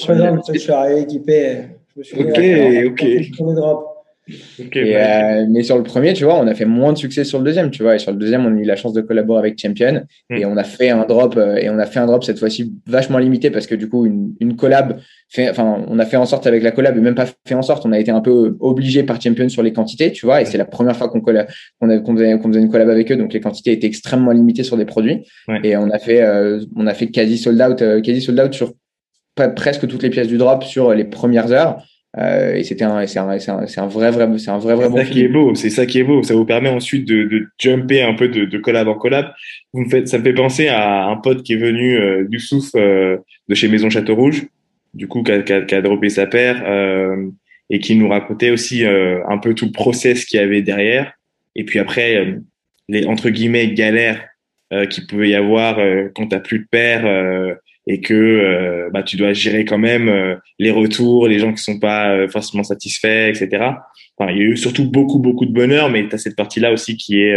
je 0.54 0.60
suis 0.60 0.72
arrivé 0.72 1.02
équipé. 1.02 1.58
Je 1.94 2.00
me 2.00 2.04
suis 2.04 2.20
ok, 2.20 2.92
ok. 2.92 3.38
Premier 3.38 3.56
drop. 3.56 3.91
Okay, 4.60 4.96
euh, 4.96 5.46
mais 5.50 5.64
sur 5.64 5.78
le 5.78 5.84
premier, 5.84 6.14
tu 6.14 6.24
vois, 6.24 6.40
on 6.40 6.48
a 6.48 6.54
fait 6.54 6.66
moins 6.66 6.94
de 6.94 6.98
succès 6.98 7.24
sur 7.24 7.40
le 7.40 7.46
deuxième, 7.46 7.72
tu 7.72 7.84
vois. 7.84 7.96
Et 7.96 8.00
sur 8.00 8.12
le 8.12 8.18
deuxième, 8.18 8.46
on 8.46 8.56
a 8.56 8.60
eu 8.60 8.64
la 8.64 8.76
chance 8.76 8.94
de 8.94 9.02
collaborer 9.02 9.40
avec 9.40 9.60
Champion 9.60 10.04
hmm. 10.30 10.36
et 10.36 10.46
on 10.46 10.58
a 10.58 10.64
fait 10.64 10.90
un 10.90 11.06
drop 11.06 11.36
euh, 11.38 11.56
et 11.56 11.70
on 11.70 11.80
a 11.80 11.86
fait 11.86 12.00
un 12.00 12.06
drop 12.06 12.24
cette 12.24 12.40
fois-ci 12.40 12.74
vachement 12.88 13.18
limité 13.18 13.50
parce 13.52 13.68
que 13.68 13.76
du 13.76 13.90
coup, 13.90 14.06
une, 14.06 14.34
une 14.40 14.56
collab, 14.56 15.00
fait, 15.30 15.50
enfin, 15.50 15.84
on 15.88 16.00
a 16.00 16.06
fait 16.06 16.18
en 16.18 16.26
sorte 16.26 16.48
avec 16.48 16.64
la 16.64 16.72
collab 16.72 16.98
et 16.98 17.02
même 17.02 17.16
pas 17.16 17.28
fait 17.46 17.56
en 17.56 17.62
sorte, 17.62 17.86
on 17.86 17.92
a 17.92 18.00
été 18.00 18.12
un 18.12 18.22
peu 18.22 18.58
obligé 18.60 19.04
par 19.04 19.22
Champion 19.22 19.50
sur 19.50 19.64
les 19.64 19.74
quantités, 19.74 20.12
tu 20.12 20.26
vois. 20.26 20.42
Et 20.42 20.46
c'est 20.46 20.58
la 20.58 20.66
première 20.66 20.96
fois 20.96 21.10
qu'on 21.10 21.22
qu'on 21.22 21.34
qu'on 21.80 22.16
faisait, 22.16 22.38
faisait, 22.38 22.60
une 22.60 22.70
collab 22.70 22.90
avec 22.90 23.12
eux, 23.12 23.16
donc 23.16 23.34
les 23.34 23.40
quantités 23.40 23.72
étaient 23.72 23.88
extrêmement 23.88 24.32
limitées 24.32 24.64
sur 24.64 24.78
des 24.78 24.86
produits. 24.86 25.26
Et 25.64 25.76
on 25.78 25.90
a 25.90 26.00
fait, 26.00 26.22
euh, 26.22 26.60
on 26.76 26.88
a 26.88 26.94
fait 26.94 27.08
quasi 27.08 27.38
sold 27.38 27.62
out, 27.62 27.84
quasi 28.04 28.22
sold 28.22 28.40
out 28.40 28.54
sur 28.54 28.74
presque 29.56 29.88
toutes 29.88 30.04
les 30.04 30.10
pièces 30.10 30.28
du 30.28 30.38
drop 30.38 30.64
sur 30.64 30.94
les 30.94 31.06
premières 31.06 31.52
heures. 31.52 31.82
Euh, 32.18 32.56
et 32.56 32.64
c'était 32.64 32.84
un, 32.84 33.08
c'est 33.08 33.20
un, 33.20 33.40
c'est 33.40 33.52
un, 33.52 33.84
un, 33.84 33.88
vrai, 33.88 34.12
vrai, 34.12 34.28
c'est 34.38 34.50
un 34.50 34.58
vrai, 34.58 34.76
vrai 34.76 34.90
bon. 34.90 34.98
C'est 34.98 35.04
ça 35.06 35.10
qui 35.10 35.24
est 35.24 35.28
beau. 35.30 35.56
C'est 35.56 35.70
ça 35.70 35.86
qui 35.86 36.00
est 36.00 36.04
beau. 36.04 36.24
Ça 36.24 36.34
vous 36.34 36.46
permet 36.46 36.70
ensuite 36.70 37.08
de, 37.08 37.24
de 37.24 37.48
jumper 37.58 38.02
un 38.02 38.14
peu 38.14 38.28
de, 38.28 38.46
de 38.46 38.58
collab 38.58 38.88
en 38.90 38.96
collab. 38.96 39.34
Vous 39.74 39.82
me 39.82 39.90
faites, 39.90 40.08
ça 40.10 40.18
me 40.18 40.24
fait 40.24 40.34
penser 40.34 40.68
à 40.68 41.06
un 41.06 41.16
pote 41.18 41.44
qui 41.44 41.54
est 41.54 41.58
venu 41.58 41.98
euh, 41.98 42.26
du 42.28 42.40
Souf 42.40 42.72
euh, 42.76 43.18
de 43.48 43.56
chez 43.56 43.70
Maison 43.70 43.90
Château 43.90 44.16
Rouge, 44.16 44.46
du 44.94 45.08
coup 45.08 45.24
qui 45.24 45.32
a, 45.32 45.42
qui 45.42 45.54
a, 45.54 45.62
qui 45.62 45.74
a 45.74 45.82
droppé 45.82 46.10
sa 46.10 46.28
paire 46.28 46.62
euh, 46.66 47.30
et 47.70 47.80
qui 47.80 47.96
nous 47.96 48.10
racontait 48.10 48.52
aussi 48.52 48.86
euh, 48.86 49.26
un 49.30 49.38
peu 49.38 49.54
tout 49.54 49.66
le 49.66 49.72
process 49.72 50.26
qu'il 50.26 50.40
y 50.40 50.44
avait 50.44 50.62
derrière. 50.62 51.14
Et 51.56 51.64
puis 51.64 51.80
après 51.80 52.38
les 52.90 53.06
entre 53.06 53.30
guillemets 53.30 53.74
galères 53.74 54.28
qui 54.90 55.06
pouvait 55.06 55.30
y 55.30 55.36
avoir 55.36 55.78
quand 56.16 56.28
t'as 56.28 56.40
plus 56.40 56.60
de 56.60 56.66
paire 56.72 57.04
et 57.88 58.02
que 58.02 58.14
euh, 58.14 58.90
bah, 58.92 59.04
tu 59.04 59.18
dois 59.18 59.34
gérer 59.34 59.66
quand 59.66 59.78
même 59.78 60.08
euh, 60.08 60.36
les 60.60 60.72
retours, 60.72 61.28
les 61.28 61.40
gens 61.40 61.54
qui 61.54 61.64
sont 61.64 61.80
pas 61.80 62.12
euh, 62.12 62.28
forcément 62.28 62.64
satisfaits, 62.64 63.30
etc. 63.30 63.50
Enfin, 64.18 64.32
il 64.32 64.38
y 64.38 64.42
a 64.42 64.44
eu 64.44 64.58
surtout 64.58 64.90
beaucoup 64.90 65.20
beaucoup 65.20 65.46
de 65.46 65.54
bonheur, 65.54 65.90
mais 65.90 66.08
tu 66.08 66.16
as 66.16 66.18
cette 66.18 66.36
partie-là 66.36 66.72
aussi 66.72 66.96
qui 66.98 67.22
est 67.22 67.36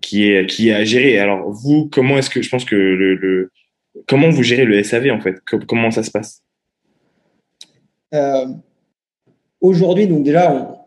qui 0.00 0.30
est 0.30 0.46
qui 0.46 0.68
est 0.68 0.74
à 0.74 0.84
gérer. 0.84 1.18
Alors 1.18 1.50
vous, 1.50 1.88
comment 1.90 2.18
est-ce 2.18 2.30
que 2.30 2.42
je 2.42 2.48
pense 2.50 2.64
que 2.64 2.76
le, 2.76 3.14
le, 3.14 3.50
comment 4.06 4.28
vous 4.28 4.42
gérez 4.42 4.64
le 4.64 4.82
SAV 4.82 5.10
en 5.10 5.20
fait? 5.20 5.36
Comment 5.66 5.90
ça 5.90 6.02
se 6.02 6.10
passe? 6.10 6.42
Aujourd'hui, 9.60 10.06
donc 10.06 10.22
déjà, 10.22 10.52
on, 10.52 10.78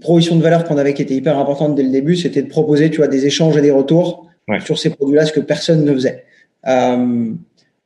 proposition 0.00 0.36
de 0.36 0.42
valeur 0.42 0.64
qu'on 0.64 0.78
avait 0.78 0.94
qui 0.94 1.02
était 1.02 1.14
hyper 1.14 1.38
importante 1.38 1.74
dès 1.74 1.82
le 1.82 1.90
début, 1.90 2.16
c'était 2.16 2.42
de 2.42 2.48
proposer, 2.48 2.90
tu 2.90 2.98
vois, 2.98 3.08
des 3.08 3.26
échanges 3.26 3.56
et 3.56 3.60
des 3.60 3.70
retours 3.70 4.26
sur 4.64 4.78
ces 4.78 4.90
produits-là, 4.90 5.26
ce 5.26 5.32
que 5.32 5.40
personne 5.40 5.84
ne 5.84 5.92
faisait. 5.92 6.24
Euh, 6.66 7.32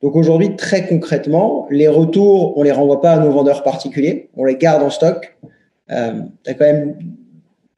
donc 0.03 0.16
aujourd'hui, 0.16 0.57
très 0.57 0.86
concrètement, 0.86 1.68
les 1.70 1.86
retours, 1.86 2.59
on 2.59 2.64
les 2.64 2.72
renvoie 2.72 3.00
pas 3.00 3.12
à 3.12 3.18
nos 3.18 3.30
vendeurs 3.30 3.62
particuliers, 3.62 4.28
on 4.36 4.44
les 4.44 4.57
garde 4.57 4.82
en 4.82 4.90
stock. 4.90 5.36
Euh, 5.90 6.14
tu 6.44 6.50
as 6.50 6.55
quand 6.55 6.64
même 6.64 6.96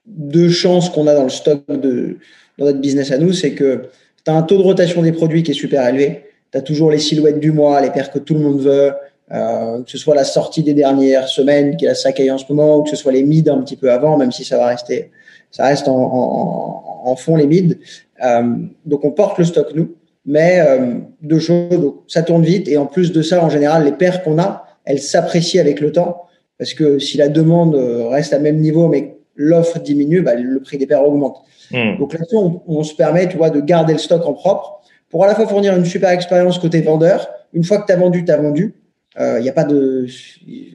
deux 0.07 0.49
chances 0.49 0.89
qu'on 0.89 1.07
a 1.07 1.14
dans 1.14 1.25
le 1.25 1.29
stock 1.29 1.61
de 1.68 2.18
dans 2.57 2.66
notre 2.66 2.79
business 2.79 3.11
à 3.11 3.18
nous, 3.18 3.33
c'est 3.33 3.53
que 3.53 3.89
tu 4.25 4.31
as 4.31 4.35
un 4.35 4.43
taux 4.43 4.57
de 4.57 4.62
rotation 4.62 5.03
des 5.03 5.12
produits 5.12 5.43
qui 5.43 5.51
est 5.51 5.55
super 5.55 5.87
élevé. 5.89 6.25
Tu 6.53 6.59
as 6.59 6.62
toujours 6.62 6.91
les 6.91 6.99
silhouettes 6.99 7.41
du 7.41 7.53
mois, 7.53 7.81
les 7.81 7.91
paires 7.91 8.11
que 8.11 8.20
tout 8.20 8.35
le 8.35 8.41
monde 8.41 8.61
veut, 8.61 8.93
euh, 9.33 9.83
que 9.83 9.91
ce 9.91 9.99
soit 9.99 10.14
la 10.14 10.25
sortie 10.25 10.62
des 10.62 10.72
dernières 10.72 11.29
semaines 11.29 11.77
qui 11.77 11.85
est 11.85 11.89
la 11.89 11.95
Sakai 11.95 12.31
en 12.31 12.39
ce 12.39 12.45
moment, 12.49 12.79
ou 12.79 12.83
que 12.85 12.91
ce 12.91 12.97
soit 12.97 13.12
les 13.12 13.25
mids 13.25 13.45
un 13.49 13.61
petit 13.61 13.77
peu 13.77 13.91
avant, 13.91 14.16
même 14.16 14.33
si 14.33 14.45
ça 14.45 14.57
va 14.57 14.66
rester, 14.66 15.11
ça 15.51 15.66
reste 15.66 15.89
en 15.89 17.16
fond 17.18 17.37
les 17.37 17.47
mids. 17.47 17.77
Euh, 18.22 18.55
donc 18.87 19.05
on 19.05 19.11
porte 19.11 19.39
le 19.39 19.45
stock 19.45 19.75
nous. 19.75 19.95
Mais 20.27 20.61
euh, 20.61 20.95
deux 21.22 21.39
choses, 21.39 21.81
donc, 21.81 22.03
ça 22.07 22.22
tourne 22.22 22.45
vite 22.45 22.68
et 22.68 22.77
en 22.77 22.87
plus 22.87 23.12
de 23.12 23.22
ça, 23.22 23.45
en 23.45 23.51
général, 23.51 23.85
les 23.85 23.93
paires 23.93 24.22
qu'on 24.22 24.39
a, 24.39 24.64
elles 24.85 25.01
s'apprécient 25.01 25.61
avec 25.61 25.81
le 25.81 25.93
temps 25.93 26.22
parce 26.59 26.75
que 26.75 26.99
si 26.99 27.16
la 27.16 27.29
demande 27.29 27.75
euh, 27.75 28.09
reste 28.09 28.33
à 28.33 28.39
même 28.39 28.59
niveau 28.59 28.89
mais 28.89 29.16
l'offre 29.37 29.81
diminue, 29.81 30.22
bah, 30.22 30.35
le 30.35 30.61
prix 30.61 30.79
des 30.79 30.87
paires 30.87 31.07
augmente. 31.07 31.43
Hmm. 31.70 31.99
Donc 31.99 32.12
là-dessus, 32.12 32.37
on, 32.37 32.83
se 32.83 32.95
permet, 32.95 33.29
tu 33.29 33.37
vois, 33.37 33.51
de 33.51 33.61
garder 33.61 33.93
le 33.93 33.99
stock 33.99 34.25
en 34.27 34.33
propre 34.33 34.81
pour 35.11 35.25
à 35.25 35.27
la 35.27 35.35
fois 35.35 35.47
fournir 35.47 35.77
une 35.77 35.85
super 35.85 36.11
expérience 36.11 36.59
côté 36.59 36.81
vendeur. 36.81 37.29
Une 37.53 37.64
fois 37.64 37.79
que 37.79 37.87
tu 37.87 37.93
as 37.93 37.97
vendu, 37.97 38.25
tu 38.25 38.33
as 38.33 38.37
vendu. 38.37 38.75
Il 39.16 39.22
euh, 39.22 39.41
n'y 39.41 39.49
a 39.49 39.53
pas 39.53 39.64
de, 39.64 40.07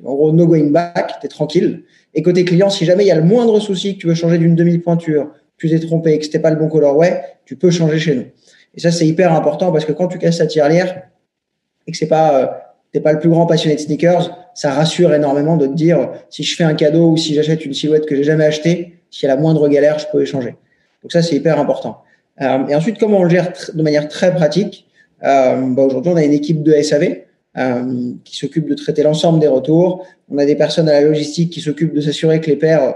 en 0.06 0.14
gros, 0.14 0.32
no 0.32 0.48
going 0.48 0.72
back, 0.72 1.20
tu 1.20 1.26
es 1.26 1.30
tranquille. 1.30 1.84
Et 2.14 2.22
côté 2.22 2.46
client, 2.46 2.70
si 2.70 2.86
jamais 2.86 3.04
il 3.04 3.08
y 3.08 3.12
a 3.12 3.16
le 3.16 3.24
moindre 3.24 3.60
souci 3.60 3.96
que 3.96 4.02
tu 4.02 4.08
veux 4.08 4.14
changer 4.14 4.38
d'une 4.38 4.56
demi-pointure, 4.56 5.30
tu 5.58 5.70
t'es 5.70 5.80
trompé 5.80 6.14
et 6.14 6.20
que 6.20 6.26
c'était 6.26 6.40
pas 6.40 6.50
le 6.50 6.56
bon 6.56 6.70
colorway, 6.70 7.22
tu 7.46 7.58
peux 7.58 7.70
changer 7.70 8.00
chez 8.00 8.16
nous. 8.16 8.24
Et 8.80 8.82
ça, 8.82 8.92
c'est 8.92 9.06
hyper 9.06 9.34
important 9.34 9.74
parce 9.74 9.84
que 9.84 9.92
quand 9.92 10.08
tu 10.08 10.18
casses 10.20 10.38
ta 10.38 10.48
tirelire 10.48 11.02
et 11.86 11.92
que 11.92 11.98
c'est 11.98 12.08
pas, 12.08 12.42
euh, 12.42 12.48
t'es 12.94 13.02
pas 13.02 13.12
le 13.12 13.20
plus 13.20 13.28
grand 13.28 13.46
passionné 13.46 13.76
de 13.76 13.82
sneakers, 13.82 14.34
ça 14.54 14.72
rassure 14.72 15.14
énormément 15.14 15.58
de 15.58 15.68
te 15.68 15.74
dire 15.74 16.12
si 16.30 16.44
je 16.44 16.56
fais 16.56 16.64
un 16.64 16.76
cadeau 16.76 17.10
ou 17.10 17.18
si 17.18 17.34
j'achète 17.34 17.66
une 17.66 17.74
silhouette 17.74 18.06
que 18.06 18.16
j'ai 18.16 18.24
jamais 18.24 18.46
achetée, 18.46 18.94
s'il 19.12 19.28
y 19.28 19.32
a 19.34 19.36
la 19.36 19.42
moindre 19.42 19.68
galère, 19.68 20.00
je 20.00 20.06
peux 20.10 20.22
échanger. 20.22 20.56
Donc 21.04 21.12
ça, 21.12 21.22
c'est 21.22 21.36
hyper 21.36 21.60
important. 21.60 22.04
Euh, 22.42 22.68
et 22.68 22.76
ensuite, 22.76 22.98
comment 23.00 23.18
on 23.18 23.24
le 23.24 23.30
gère 23.30 23.52
de 23.74 23.84
manière 23.84 24.08
très 24.08 24.34
pratique 24.34 24.88
euh, 25.26 25.58
bah 25.74 25.84
Aujourd'hui, 25.84 26.14
on 26.14 26.16
a 26.16 26.24
une 26.24 26.32
équipe 26.32 26.64
de 26.64 26.72
SAV 26.82 27.24
euh, 27.58 28.14
qui 28.24 28.38
s'occupe 28.38 28.70
de 28.70 28.76
traiter 28.76 29.04
l'ensemble 29.04 29.42
des 29.42 29.50
retours. 29.50 30.08
On 30.32 30.38
a 30.38 30.46
des 30.46 30.56
personnes 30.56 30.88
à 30.88 30.94
la 30.94 31.02
logistique 31.02 31.52
qui 31.52 31.60
s'occupent 31.60 31.94
de 31.94 32.00
s'assurer 32.00 32.40
que 32.40 32.48
les 32.50 32.56
paires, 32.56 32.96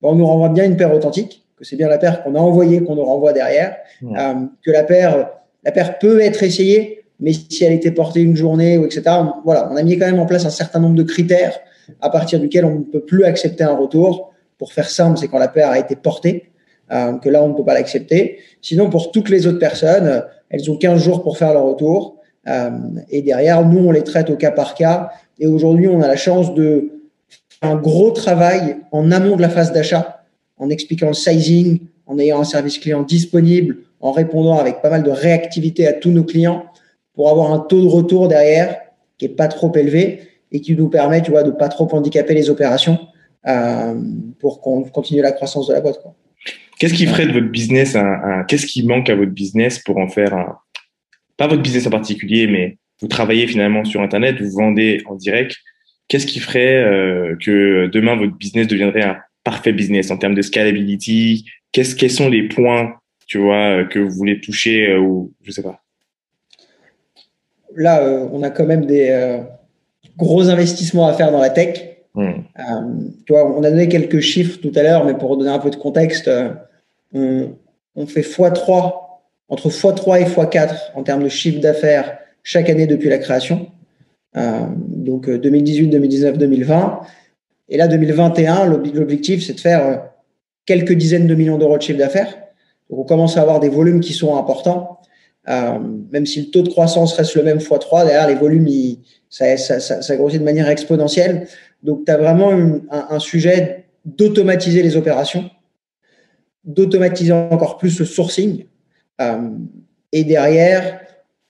bah, 0.00 0.10
on 0.10 0.14
nous 0.14 0.26
renvoie 0.26 0.50
bien 0.50 0.64
une 0.64 0.76
paire 0.76 0.94
authentique 0.94 1.43
que 1.64 1.70
c'est 1.70 1.76
bien 1.76 1.88
la 1.88 1.98
paire 1.98 2.22
qu'on 2.22 2.34
a 2.34 2.38
envoyée 2.38 2.84
qu'on 2.84 2.94
nous 2.94 3.04
renvoie 3.04 3.32
derrière, 3.32 3.76
euh, 4.04 4.34
que 4.64 4.70
la 4.70 4.84
paire, 4.84 5.30
la 5.64 5.72
paire 5.72 5.98
peut 5.98 6.20
être 6.20 6.42
essayée, 6.42 7.04
mais 7.20 7.32
si 7.32 7.64
elle 7.64 7.72
était 7.72 7.90
portée 7.90 8.20
une 8.20 8.36
journée 8.36 8.76
ou 8.76 8.84
etc. 8.84 9.02
Voilà, 9.44 9.68
on 9.72 9.76
a 9.76 9.82
mis 9.82 9.98
quand 9.98 10.06
même 10.06 10.18
en 10.18 10.26
place 10.26 10.44
un 10.44 10.50
certain 10.50 10.78
nombre 10.78 10.94
de 10.94 11.02
critères 11.02 11.58
à 12.00 12.10
partir 12.10 12.38
duquel 12.38 12.64
on 12.64 12.74
ne 12.80 12.84
peut 12.84 13.00
plus 13.00 13.24
accepter 13.24 13.64
un 13.64 13.74
retour. 13.74 14.32
Pour 14.58 14.72
faire 14.72 14.88
simple, 14.88 15.18
c'est 15.18 15.28
quand 15.28 15.38
la 15.38 15.48
paire 15.48 15.70
a 15.70 15.78
été 15.78 15.96
portée, 15.96 16.50
euh, 16.92 17.14
que 17.14 17.28
là 17.30 17.42
on 17.42 17.48
ne 17.48 17.54
peut 17.54 17.64
pas 17.64 17.74
l'accepter. 17.74 18.38
Sinon, 18.60 18.90
pour 18.90 19.10
toutes 19.10 19.30
les 19.30 19.46
autres 19.46 19.58
personnes, 19.58 20.22
elles 20.50 20.70
ont 20.70 20.76
15 20.76 21.02
jours 21.02 21.22
pour 21.22 21.38
faire 21.38 21.54
leur 21.54 21.64
retour. 21.64 22.16
Euh, 22.46 22.70
et 23.08 23.22
derrière, 23.22 23.64
nous, 23.66 23.88
on 23.88 23.90
les 23.90 24.04
traite 24.04 24.28
au 24.28 24.36
cas 24.36 24.50
par 24.50 24.74
cas. 24.74 25.10
Et 25.38 25.46
aujourd'hui, 25.46 25.88
on 25.88 26.02
a 26.02 26.08
la 26.08 26.16
chance 26.16 26.54
de 26.54 26.90
faire 27.60 27.70
un 27.70 27.76
gros 27.76 28.10
travail 28.10 28.76
en 28.92 29.10
amont 29.10 29.36
de 29.36 29.42
la 29.42 29.48
phase 29.48 29.72
d'achat 29.72 30.13
en 30.56 30.70
expliquant 30.70 31.08
le 31.08 31.14
sizing, 31.14 31.80
en 32.06 32.18
ayant 32.18 32.40
un 32.40 32.44
service 32.44 32.78
client 32.78 33.02
disponible, 33.02 33.78
en 34.00 34.12
répondant 34.12 34.58
avec 34.58 34.82
pas 34.82 34.90
mal 34.90 35.02
de 35.02 35.10
réactivité 35.10 35.86
à 35.86 35.92
tous 35.92 36.10
nos 36.10 36.24
clients 36.24 36.66
pour 37.14 37.30
avoir 37.30 37.52
un 37.52 37.60
taux 37.60 37.80
de 37.80 37.88
retour 37.88 38.28
derrière 38.28 38.76
qui 39.18 39.26
est 39.26 39.36
pas 39.36 39.48
trop 39.48 39.74
élevé 39.74 40.20
et 40.52 40.60
qui 40.60 40.76
nous 40.76 40.88
permet, 40.88 41.22
tu 41.22 41.30
vois, 41.30 41.42
de 41.42 41.50
pas 41.50 41.68
trop 41.68 41.88
handicaper 41.92 42.34
les 42.34 42.50
opérations 42.50 42.98
euh, 43.46 43.94
pour 44.40 44.60
qu'on 44.60 44.82
continue 44.84 45.22
la 45.22 45.32
croissance 45.32 45.68
de 45.68 45.74
la 45.74 45.80
boîte. 45.80 46.00
Qu'est-ce 46.78 46.94
qui 46.94 47.06
ferait 47.06 47.26
de 47.26 47.32
votre 47.32 47.50
business 47.50 47.96
un, 47.96 48.44
qu'est-ce 48.48 48.66
qui 48.66 48.86
manque 48.86 49.08
à 49.08 49.14
votre 49.14 49.30
business 49.30 49.78
pour 49.78 49.98
en 49.98 50.08
faire 50.08 50.34
un, 50.34 50.58
pas 51.36 51.46
votre 51.46 51.62
business 51.62 51.86
en 51.86 51.90
particulier, 51.90 52.46
mais 52.46 52.78
vous 53.00 53.08
travaillez 53.08 53.46
finalement 53.46 53.84
sur 53.84 54.00
Internet, 54.02 54.40
vous 54.40 54.50
vendez 54.50 55.02
en 55.06 55.14
direct. 55.14 55.56
Qu'est-ce 56.08 56.26
qui 56.26 56.40
ferait 56.40 56.76
euh, 56.76 57.36
que 57.40 57.88
demain 57.92 58.16
votre 58.16 58.36
business 58.36 58.66
deviendrait 58.66 59.04
un 59.04 59.16
parfait 59.44 59.72
business 59.72 60.10
en 60.10 60.16
termes 60.16 60.34
de 60.34 60.42
scalability 60.42 61.44
Qu'est-ce, 61.74 61.96
Quels 61.96 62.12
sont 62.12 62.28
les 62.28 62.46
points, 62.48 62.94
tu 63.26 63.38
vois, 63.38 63.80
euh, 63.80 63.84
que 63.84 63.98
vous 63.98 64.10
voulez 64.10 64.40
toucher 64.40 64.90
euh, 64.90 65.00
ou 65.00 65.32
je 65.42 65.50
sais 65.50 65.62
pas 65.62 65.80
Là, 67.74 68.00
euh, 68.00 68.28
on 68.32 68.44
a 68.44 68.50
quand 68.50 68.64
même 68.64 68.86
des 68.86 69.40
gros 70.16 70.48
investissements 70.48 71.08
à 71.08 71.12
faire 71.14 71.32
dans 71.32 71.40
la 71.40 71.50
tech. 71.50 71.90
Hmm. 72.14 72.44
tu 73.26 73.32
vois, 73.32 73.58
on 73.58 73.64
a 73.64 73.70
donné 73.70 73.88
quelques 73.88 74.20
chiffres 74.20 74.60
tout 74.60 74.70
à 74.76 74.84
l'heure, 74.84 75.04
mais 75.04 75.14
pour 75.14 75.36
donner 75.36 75.50
un 75.50 75.58
peu 75.58 75.70
de 75.70 75.74
contexte, 75.74 76.30
on, 77.12 77.56
on 77.96 78.06
fait 78.06 78.20
x3, 78.20 78.94
entre 79.48 79.68
x3 79.68 80.20
et 80.20 80.24
x4 80.24 80.76
en 80.94 81.02
termes 81.02 81.24
de 81.24 81.28
chiffre 81.28 81.58
d'affaires 81.58 82.16
chaque 82.44 82.70
année 82.70 82.86
depuis 82.86 83.08
la 83.08 83.18
création. 83.18 83.66
donc 84.36 85.28
2018, 85.28 85.88
2019, 85.88 86.38
2020. 86.38 87.00
Et 87.68 87.76
là, 87.76 87.88
2021, 87.88 88.66
l'objectif, 88.66 89.44
c'est 89.44 89.54
de 89.54 89.60
faire 89.60 89.86
euh, 89.86 89.96
quelques 90.66 90.92
dizaines 90.92 91.26
de 91.26 91.34
millions 91.34 91.58
d'euros 91.58 91.78
de 91.78 91.82
chiffre 91.82 91.98
d'affaires. 91.98 92.36
Donc, 92.90 93.00
on 93.00 93.04
commence 93.04 93.36
à 93.36 93.42
avoir 93.42 93.60
des 93.60 93.68
volumes 93.68 94.00
qui 94.00 94.12
sont 94.12 94.36
importants. 94.36 95.00
Euh, 95.48 95.78
même 96.10 96.24
si 96.24 96.40
le 96.40 96.50
taux 96.50 96.62
de 96.62 96.68
croissance 96.68 97.14
reste 97.14 97.34
le 97.34 97.42
même 97.42 97.58
x3, 97.58 98.06
derrière, 98.06 98.28
les 98.28 98.34
volumes, 98.34 98.68
ça, 99.28 100.16
grossit 100.16 100.40
de 100.40 100.44
manière 100.44 100.68
exponentielle. 100.68 101.48
Donc, 101.82 102.04
tu 102.06 102.12
as 102.12 102.16
vraiment 102.16 102.50
un, 102.50 102.80
un, 102.90 103.18
sujet 103.18 103.84
d'automatiser 104.04 104.82
les 104.82 104.96
opérations, 104.96 105.50
d'automatiser 106.64 107.32
encore 107.32 107.76
plus 107.76 107.98
le 107.98 108.06
sourcing, 108.06 108.64
euh, 109.20 109.50
et 110.12 110.24
derrière, 110.24 111.00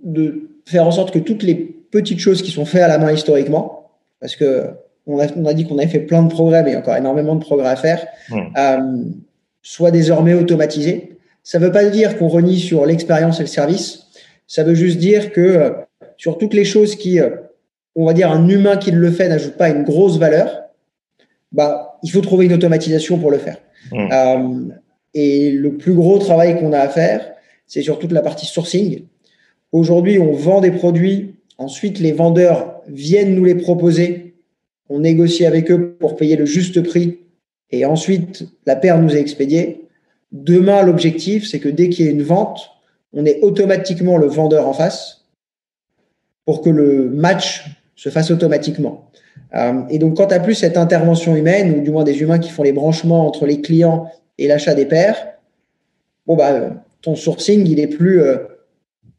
de 0.02 0.50
faire 0.66 0.86
en 0.86 0.90
sorte 0.90 1.12
que 1.12 1.18
toutes 1.18 1.42
les 1.42 1.54
petites 1.54 2.18
choses 2.18 2.42
qui 2.42 2.50
sont 2.50 2.64
faites 2.64 2.82
à 2.82 2.88
la 2.88 2.98
main 2.98 3.12
historiquement, 3.12 3.90
parce 4.20 4.34
que 4.34 4.70
on 5.06 5.18
a, 5.18 5.54
dit 5.54 5.66
qu'on 5.66 5.78
avait 5.78 5.88
fait 5.88 6.00
plein 6.00 6.22
de 6.22 6.28
progrès, 6.28 6.62
mais 6.62 6.76
encore 6.76 6.96
énormément 6.96 7.34
de 7.34 7.40
progrès 7.40 7.68
à 7.68 7.76
faire, 7.76 8.06
euh, 8.32 9.04
soit 9.62 9.90
désormais 9.90 10.34
automatisé. 10.34 11.18
Ça 11.42 11.58
ne 11.58 11.66
veut 11.66 11.72
pas 11.72 11.84
dire 11.84 12.16
qu'on 12.18 12.28
renie 12.28 12.58
sur 12.58 12.86
l'expérience 12.86 13.38
et 13.40 13.42
le 13.42 13.48
service. 13.48 14.04
Ça 14.46 14.64
veut 14.64 14.74
juste 14.74 14.98
dire 14.98 15.32
que 15.32 15.40
euh, 15.40 15.70
sur 16.16 16.38
toutes 16.38 16.54
les 16.54 16.64
choses 16.64 16.96
qui, 16.96 17.20
euh, 17.20 17.30
on 17.94 18.06
va 18.06 18.14
dire, 18.14 18.30
un 18.30 18.48
humain 18.48 18.76
qui 18.76 18.90
le 18.90 19.10
fait 19.10 19.28
n'ajoute 19.28 19.56
pas 19.56 19.68
une 19.68 19.82
grosse 19.82 20.18
valeur, 20.18 20.62
bah, 21.52 21.98
il 22.02 22.10
faut 22.10 22.20
trouver 22.20 22.46
une 22.46 22.54
automatisation 22.54 23.18
pour 23.18 23.30
le 23.30 23.38
faire. 23.38 23.58
et 25.12 25.50
le 25.52 25.76
plus 25.76 25.92
gros 25.92 26.18
travail 26.18 26.58
qu'on 26.58 26.72
a 26.72 26.78
à 26.78 26.88
faire, 26.88 27.30
c'est 27.66 27.82
sur 27.82 27.98
toute 27.98 28.10
la 28.12 28.22
partie 28.22 28.46
sourcing. 28.46 29.04
Aujourd'hui, 29.70 30.18
on 30.18 30.32
vend 30.32 30.60
des 30.60 30.70
produits. 30.70 31.36
Ensuite, 31.58 32.00
les 32.00 32.12
vendeurs 32.12 32.80
viennent 32.88 33.34
nous 33.34 33.44
les 33.44 33.54
proposer 33.54 34.23
on 34.88 35.00
négocie 35.00 35.46
avec 35.46 35.70
eux 35.70 35.96
pour 35.98 36.16
payer 36.16 36.36
le 36.36 36.46
juste 36.46 36.82
prix 36.82 37.20
et 37.70 37.84
ensuite 37.84 38.44
la 38.66 38.76
paire 38.76 39.00
nous 39.00 39.14
est 39.14 39.20
expédiée. 39.20 39.88
Demain, 40.32 40.82
l'objectif, 40.82 41.48
c'est 41.48 41.60
que 41.60 41.68
dès 41.68 41.88
qu'il 41.88 42.06
y 42.06 42.08
a 42.08 42.10
une 42.10 42.22
vente, 42.22 42.70
on 43.12 43.24
ait 43.24 43.40
automatiquement 43.42 44.16
le 44.16 44.26
vendeur 44.26 44.68
en 44.68 44.72
face 44.72 45.24
pour 46.44 46.60
que 46.60 46.70
le 46.70 47.08
match 47.08 47.64
se 47.96 48.08
fasse 48.08 48.30
automatiquement. 48.30 49.10
Euh, 49.54 49.82
et 49.88 49.98
donc, 49.98 50.16
quand 50.16 50.26
tu 50.26 50.34
n'as 50.34 50.40
plus 50.40 50.54
cette 50.54 50.76
intervention 50.76 51.36
humaine, 51.36 51.78
ou 51.78 51.80
du 51.80 51.90
moins 51.90 52.04
des 52.04 52.20
humains 52.20 52.38
qui 52.38 52.50
font 52.50 52.62
les 52.62 52.72
branchements 52.72 53.26
entre 53.26 53.46
les 53.46 53.60
clients 53.60 54.10
et 54.38 54.48
l'achat 54.48 54.74
des 54.74 54.86
paires, 54.86 55.28
bon, 56.26 56.36
bah, 56.36 56.70
ton 57.02 57.14
sourcing, 57.14 57.66
il 57.66 57.78
est 57.78 57.86
plus 57.86 58.20
euh, 58.20 58.38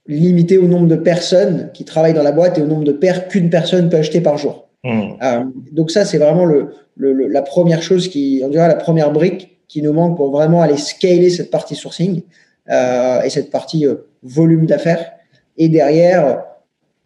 limité 0.08 0.58
au 0.58 0.68
nombre 0.68 0.88
de 0.88 0.96
personnes 0.96 1.72
qui 1.74 1.86
travaillent 1.86 2.14
dans 2.14 2.24
la 2.24 2.32
boîte 2.32 2.58
et 2.58 2.62
au 2.62 2.68
nombre 2.68 2.84
de 2.84 2.92
paires 2.92 3.28
qu'une 3.28 3.50
personne 3.50 3.90
peut 3.90 3.98
acheter 3.98 4.22
par 4.22 4.38
jour. 4.38 4.65
Hmm. 4.86 5.18
Euh, 5.22 5.44
donc 5.72 5.90
ça, 5.90 6.06
c'est 6.06 6.20
vraiment 6.20 6.46
le, 6.46 6.70
le, 6.96 7.28
la 7.28 7.42
première 7.42 7.82
chose 7.82 8.08
qui, 8.08 8.42
on 8.46 8.50
dirait 8.50 8.68
la 8.68 8.76
première 8.76 9.12
brique 9.12 9.58
qui 9.68 9.82
nous 9.82 9.94
manque 9.94 10.16
pour 10.16 10.32
vraiment 10.32 10.62
aller 10.62 10.78
scaler 10.78 11.32
cette 11.32 11.50
partie 11.50 11.76
sourcing 11.76 12.22
euh, 12.70 13.22
et 13.24 13.32
cette 13.32 13.50
partie 13.50 13.88
euh, 13.88 13.96
volume 14.22 14.68
d'affaires. 14.68 15.14
Et 15.58 15.70
derrière, 15.70 16.44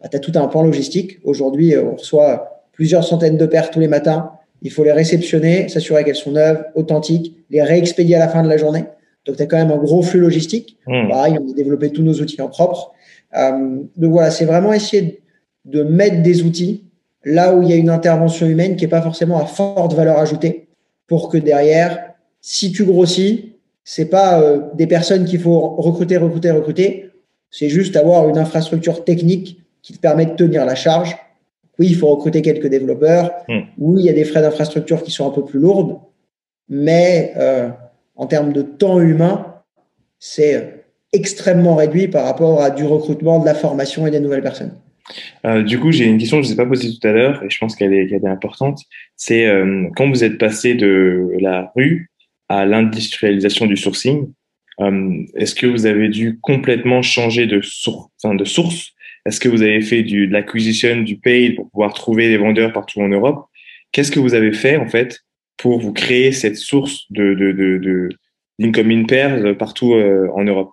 bah, 0.00 0.08
tu 0.10 0.16
as 0.16 0.20
tout 0.20 0.32
un 0.34 0.46
pan 0.46 0.62
logistique. 0.62 1.20
Aujourd'hui, 1.24 1.74
on 1.78 1.96
reçoit 1.96 2.64
plusieurs 2.72 3.02
centaines 3.02 3.38
de 3.38 3.46
paires 3.46 3.70
tous 3.70 3.80
les 3.80 3.88
matins. 3.88 4.32
Il 4.60 4.70
faut 4.70 4.84
les 4.84 4.92
réceptionner, 4.92 5.70
s'assurer 5.70 6.04
qu'elles 6.04 6.16
sont 6.16 6.32
neuves, 6.32 6.66
authentiques, 6.74 7.34
les 7.48 7.62
réexpédier 7.62 8.16
à 8.16 8.18
la 8.18 8.28
fin 8.28 8.42
de 8.42 8.48
la 8.48 8.58
journée. 8.58 8.84
Donc, 9.24 9.36
tu 9.36 9.42
as 9.42 9.46
quand 9.46 9.56
même 9.56 9.70
un 9.70 9.78
gros 9.78 10.02
flux 10.02 10.20
logistique. 10.20 10.76
Mmh. 10.86 11.08
Pareil, 11.08 11.38
on 11.40 11.50
a 11.50 11.54
développé 11.54 11.90
tous 11.90 12.02
nos 12.02 12.14
outils 12.14 12.42
en 12.42 12.48
propre. 12.48 12.92
Donc 13.32 14.12
voilà, 14.12 14.30
c'est 14.30 14.44
vraiment 14.44 14.72
essayer 14.72 15.22
de 15.64 15.82
mettre 15.82 16.22
des 16.22 16.42
outils 16.42 16.89
là 17.24 17.54
où 17.54 17.62
il 17.62 17.70
y 17.70 17.72
a 17.72 17.76
une 17.76 17.90
intervention 17.90 18.46
humaine 18.46 18.76
qui 18.76 18.84
n'est 18.84 18.90
pas 18.90 19.02
forcément 19.02 19.40
à 19.40 19.46
forte 19.46 19.92
valeur 19.94 20.18
ajoutée 20.18 20.68
pour 21.06 21.28
que 21.28 21.38
derrière, 21.38 22.14
si 22.40 22.72
tu 22.72 22.84
grossis, 22.84 23.56
c'est 23.84 24.06
pas 24.06 24.40
euh, 24.40 24.60
des 24.74 24.86
personnes 24.86 25.24
qu'il 25.24 25.40
faut 25.40 25.58
recruter, 25.76 26.16
recruter, 26.16 26.50
recruter. 26.50 27.10
C'est 27.50 27.68
juste 27.68 27.96
avoir 27.96 28.28
une 28.28 28.38
infrastructure 28.38 29.04
technique 29.04 29.60
qui 29.82 29.92
te 29.92 29.98
permet 29.98 30.26
de 30.26 30.34
tenir 30.34 30.64
la 30.64 30.74
charge. 30.74 31.16
Oui, 31.78 31.86
il 31.88 31.96
faut 31.96 32.08
recruter 32.08 32.42
quelques 32.42 32.68
développeurs. 32.68 33.32
Hmm. 33.48 33.60
Oui, 33.78 34.02
il 34.02 34.06
y 34.06 34.10
a 34.10 34.12
des 34.12 34.24
frais 34.24 34.42
d'infrastructure 34.42 35.02
qui 35.02 35.10
sont 35.10 35.26
un 35.26 35.32
peu 35.32 35.44
plus 35.44 35.58
lourdes. 35.58 35.98
Mais 36.68 37.32
euh, 37.36 37.70
en 38.14 38.26
termes 38.26 38.52
de 38.52 38.62
temps 38.62 39.00
humain, 39.00 39.56
c'est 40.18 40.84
extrêmement 41.12 41.74
réduit 41.74 42.06
par 42.06 42.24
rapport 42.24 42.62
à 42.62 42.70
du 42.70 42.84
recrutement, 42.84 43.40
de 43.40 43.46
la 43.46 43.54
formation 43.54 44.06
et 44.06 44.10
des 44.10 44.20
nouvelles 44.20 44.42
personnes. 44.42 44.74
Euh, 45.44 45.62
du 45.62 45.78
coup, 45.78 45.92
j'ai 45.92 46.06
une 46.06 46.18
question 46.18 46.38
que 46.38 46.46
je 46.46 46.50
ne 46.50 46.54
vous 46.54 46.60
ai 46.60 46.64
pas 46.64 46.68
posée 46.68 46.90
tout 46.98 47.06
à 47.06 47.12
l'heure 47.12 47.42
et 47.42 47.50
je 47.50 47.58
pense 47.58 47.76
qu'elle 47.76 47.94
est, 47.94 48.26
importante. 48.26 48.80
C'est 49.16 49.46
euh, 49.46 49.88
quand 49.96 50.08
vous 50.08 50.24
êtes 50.24 50.38
passé 50.38 50.74
de 50.74 51.30
la 51.40 51.72
rue 51.74 52.10
à 52.48 52.66
l'industrialisation 52.66 53.66
du 53.66 53.76
sourcing, 53.76 54.32
euh, 54.80 55.22
est-ce 55.36 55.54
que 55.54 55.66
vous 55.66 55.86
avez 55.86 56.08
dû 56.08 56.38
complètement 56.40 57.02
changer 57.02 57.46
de, 57.46 57.60
source? 57.62 58.92
Est-ce 59.26 59.40
que 59.40 59.48
vous 59.48 59.62
avez 59.62 59.82
fait 59.82 60.02
du, 60.02 60.26
de 60.26 60.32
l'acquisition, 60.32 61.02
du 61.02 61.16
paid 61.16 61.56
pour 61.56 61.70
pouvoir 61.70 61.92
trouver 61.94 62.28
des 62.28 62.38
vendeurs 62.38 62.72
partout 62.72 63.00
en 63.00 63.08
Europe? 63.08 63.46
Qu'est-ce 63.92 64.10
que 64.10 64.20
vous 64.20 64.34
avez 64.34 64.52
fait 64.52 64.76
en 64.76 64.88
fait 64.88 65.20
pour 65.56 65.80
vous 65.80 65.92
créer 65.92 66.32
cette 66.32 66.56
source 66.56 67.04
de, 67.10 67.34
de, 67.34 67.52
de, 67.52 68.08
d'incoming 68.58 69.06
pairs 69.06 69.56
partout 69.58 69.92
en 69.92 70.44
Europe? 70.44 70.70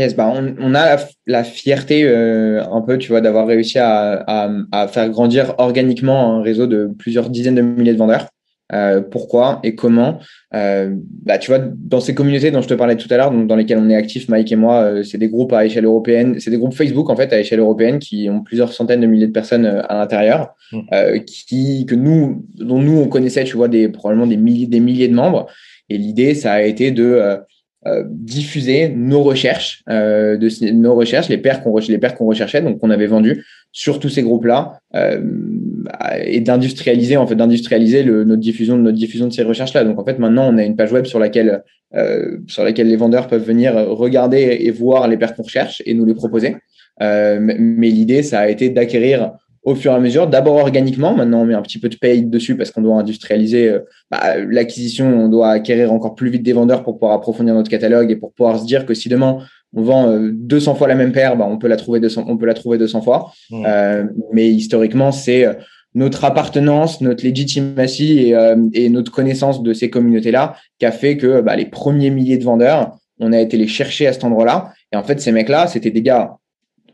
Yes, 0.00 0.16
bah 0.16 0.32
on, 0.34 0.54
on 0.58 0.74
a 0.74 0.96
la, 1.26 1.44
fierté 1.44 2.04
euh, 2.04 2.64
un 2.64 2.80
peu, 2.80 2.96
tu 2.96 3.10
vois, 3.10 3.20
d'avoir 3.20 3.46
réussi 3.46 3.78
à, 3.78 4.12
à, 4.26 4.50
à, 4.72 4.88
faire 4.88 5.10
grandir 5.10 5.54
organiquement 5.58 6.36
un 6.36 6.42
réseau 6.42 6.66
de 6.66 6.90
plusieurs 6.98 7.28
dizaines 7.28 7.56
de 7.56 7.60
milliers 7.60 7.92
de 7.92 7.98
vendeurs. 7.98 8.26
Euh, 8.72 9.02
pourquoi 9.02 9.60
et 9.62 9.74
comment? 9.74 10.18
Euh, 10.54 10.94
bah, 11.26 11.36
Tu 11.36 11.50
vois, 11.50 11.58
dans 11.58 12.00
ces 12.00 12.14
communautés 12.14 12.50
dont 12.50 12.62
je 12.62 12.68
te 12.68 12.72
parlais 12.72 12.96
tout 12.96 13.08
à 13.10 13.18
l'heure, 13.18 13.30
dans 13.30 13.56
lesquelles 13.56 13.76
on 13.76 13.90
est 13.90 13.94
actif, 13.94 14.30
Mike 14.30 14.50
et 14.50 14.56
moi, 14.56 15.04
c'est 15.04 15.18
des 15.18 15.28
groupes 15.28 15.52
à 15.52 15.66
échelle 15.66 15.84
européenne, 15.84 16.40
c'est 16.40 16.50
des 16.50 16.56
groupes 16.56 16.72
Facebook 16.72 17.10
en 17.10 17.16
fait 17.16 17.30
à 17.34 17.38
échelle 17.38 17.60
européenne 17.60 17.98
qui 17.98 18.30
ont 18.30 18.40
plusieurs 18.40 18.72
centaines 18.72 19.02
de 19.02 19.06
milliers 19.06 19.26
de 19.26 19.32
personnes 19.32 19.66
à 19.66 19.98
l'intérieur, 19.98 20.54
mmh. 20.72 21.18
qui 21.26 21.84
que 21.84 21.94
nous, 21.94 22.46
dont 22.54 22.78
nous 22.78 22.96
on 23.00 23.08
connaissait, 23.08 23.44
tu 23.44 23.58
vois, 23.58 23.68
des 23.68 23.90
probablement 23.90 24.26
des 24.26 24.38
milliers, 24.38 24.66
des 24.66 24.80
milliers 24.80 25.08
de 25.08 25.14
membres. 25.14 25.46
Et 25.90 25.98
l'idée, 25.98 26.34
ça 26.34 26.52
a 26.52 26.62
été 26.62 26.90
de 26.90 27.42
euh, 27.86 28.04
diffuser 28.06 28.90
nos 28.90 29.22
recherches, 29.22 29.82
euh, 29.88 30.36
de 30.36 30.70
nos 30.72 30.94
recherches, 30.94 31.30
les 31.30 31.38
paires 31.38 31.62
qu'on 31.62 31.72
recherchait, 31.72 32.60
donc 32.60 32.78
qu'on 32.78 32.90
avait 32.90 33.06
vendues 33.06 33.42
sur 33.72 33.98
tous 33.98 34.10
ces 34.10 34.22
groupes-là, 34.22 34.80
euh, 34.94 35.22
et 36.22 36.40
d'industrialiser 36.40 37.16
en 37.16 37.26
fait 37.26 37.36
d'industrialiser 37.36 38.04
notre 38.04 38.36
diffusion 38.36 38.76
de 38.76 38.82
notre 38.82 38.98
diffusion 38.98 39.28
de 39.28 39.32
ces 39.32 39.44
recherches-là. 39.44 39.84
Donc 39.84 39.98
en 39.98 40.04
fait 40.04 40.18
maintenant 40.18 40.52
on 40.52 40.58
a 40.58 40.62
une 40.62 40.76
page 40.76 40.92
web 40.92 41.06
sur 41.06 41.18
laquelle 41.18 41.62
euh, 41.94 42.36
sur 42.48 42.64
laquelle 42.64 42.88
les 42.88 42.96
vendeurs 42.96 43.28
peuvent 43.28 43.44
venir 43.44 43.74
regarder 43.74 44.58
et 44.60 44.70
voir 44.70 45.08
les 45.08 45.16
paires 45.16 45.34
qu'on 45.34 45.42
recherche 45.42 45.82
et 45.86 45.94
nous 45.94 46.04
les 46.04 46.14
proposer. 46.14 46.56
Mais 47.00 47.88
l'idée 47.88 48.22
ça 48.22 48.40
a 48.40 48.48
été 48.48 48.68
d'acquérir 48.68 49.32
au 49.62 49.74
fur 49.74 49.92
et 49.92 49.94
à 49.94 50.00
mesure, 50.00 50.26
d'abord 50.26 50.56
organiquement, 50.56 51.14
maintenant 51.14 51.42
on 51.42 51.44
met 51.44 51.54
un 51.54 51.62
petit 51.62 51.78
peu 51.78 51.88
de 51.88 51.96
paye 51.96 52.22
dessus 52.24 52.56
parce 52.56 52.70
qu'on 52.70 52.80
doit 52.80 52.96
industrialiser 52.96 53.68
euh, 53.68 53.80
bah, 54.10 54.36
l'acquisition, 54.38 55.06
on 55.06 55.28
doit 55.28 55.50
acquérir 55.50 55.92
encore 55.92 56.14
plus 56.14 56.30
vite 56.30 56.42
des 56.42 56.54
vendeurs 56.54 56.82
pour 56.82 56.94
pouvoir 56.94 57.12
approfondir 57.12 57.54
notre 57.54 57.70
catalogue 57.70 58.10
et 58.10 58.16
pour 58.16 58.32
pouvoir 58.32 58.58
se 58.58 58.64
dire 58.64 58.86
que 58.86 58.94
si 58.94 59.08
demain 59.08 59.38
on 59.74 59.82
vend 59.82 60.18
200 60.18 60.72
euh, 60.72 60.74
fois 60.74 60.88
la 60.88 60.94
même 60.94 61.12
paire, 61.12 61.36
bah, 61.36 61.46
on 61.48 61.58
peut 61.58 61.68
la 61.68 61.76
trouver 61.76 62.00
200, 62.00 62.24
on 62.26 62.36
peut 62.36 62.46
la 62.46 62.54
trouver 62.54 62.78
200 62.78 63.02
fois. 63.02 63.32
Mmh. 63.50 63.64
Euh, 63.66 64.04
mais 64.32 64.48
historiquement, 64.48 65.12
c'est 65.12 65.46
euh, 65.46 65.54
notre 65.94 66.24
appartenance, 66.24 67.00
notre 67.00 67.24
legitimacy 67.24 68.18
et, 68.18 68.36
et, 68.74 68.88
notre 68.90 69.10
connaissance 69.10 69.62
de 69.62 69.72
ces 69.72 69.90
communautés-là 69.90 70.54
qui 70.78 70.86
a 70.86 70.92
fait 70.92 71.16
que 71.16 71.40
bah, 71.40 71.56
les 71.56 71.66
premiers 71.66 72.10
milliers 72.10 72.38
de 72.38 72.44
vendeurs, 72.44 72.96
on 73.18 73.32
a 73.32 73.40
été 73.40 73.56
les 73.56 73.66
chercher 73.66 74.06
à 74.06 74.12
cet 74.12 74.24
endroit-là. 74.24 74.72
Et 74.92 74.96
en 74.96 75.02
fait, 75.02 75.20
ces 75.20 75.32
mecs-là, 75.32 75.66
c'était 75.66 75.90
des 75.90 76.02
gars 76.02 76.36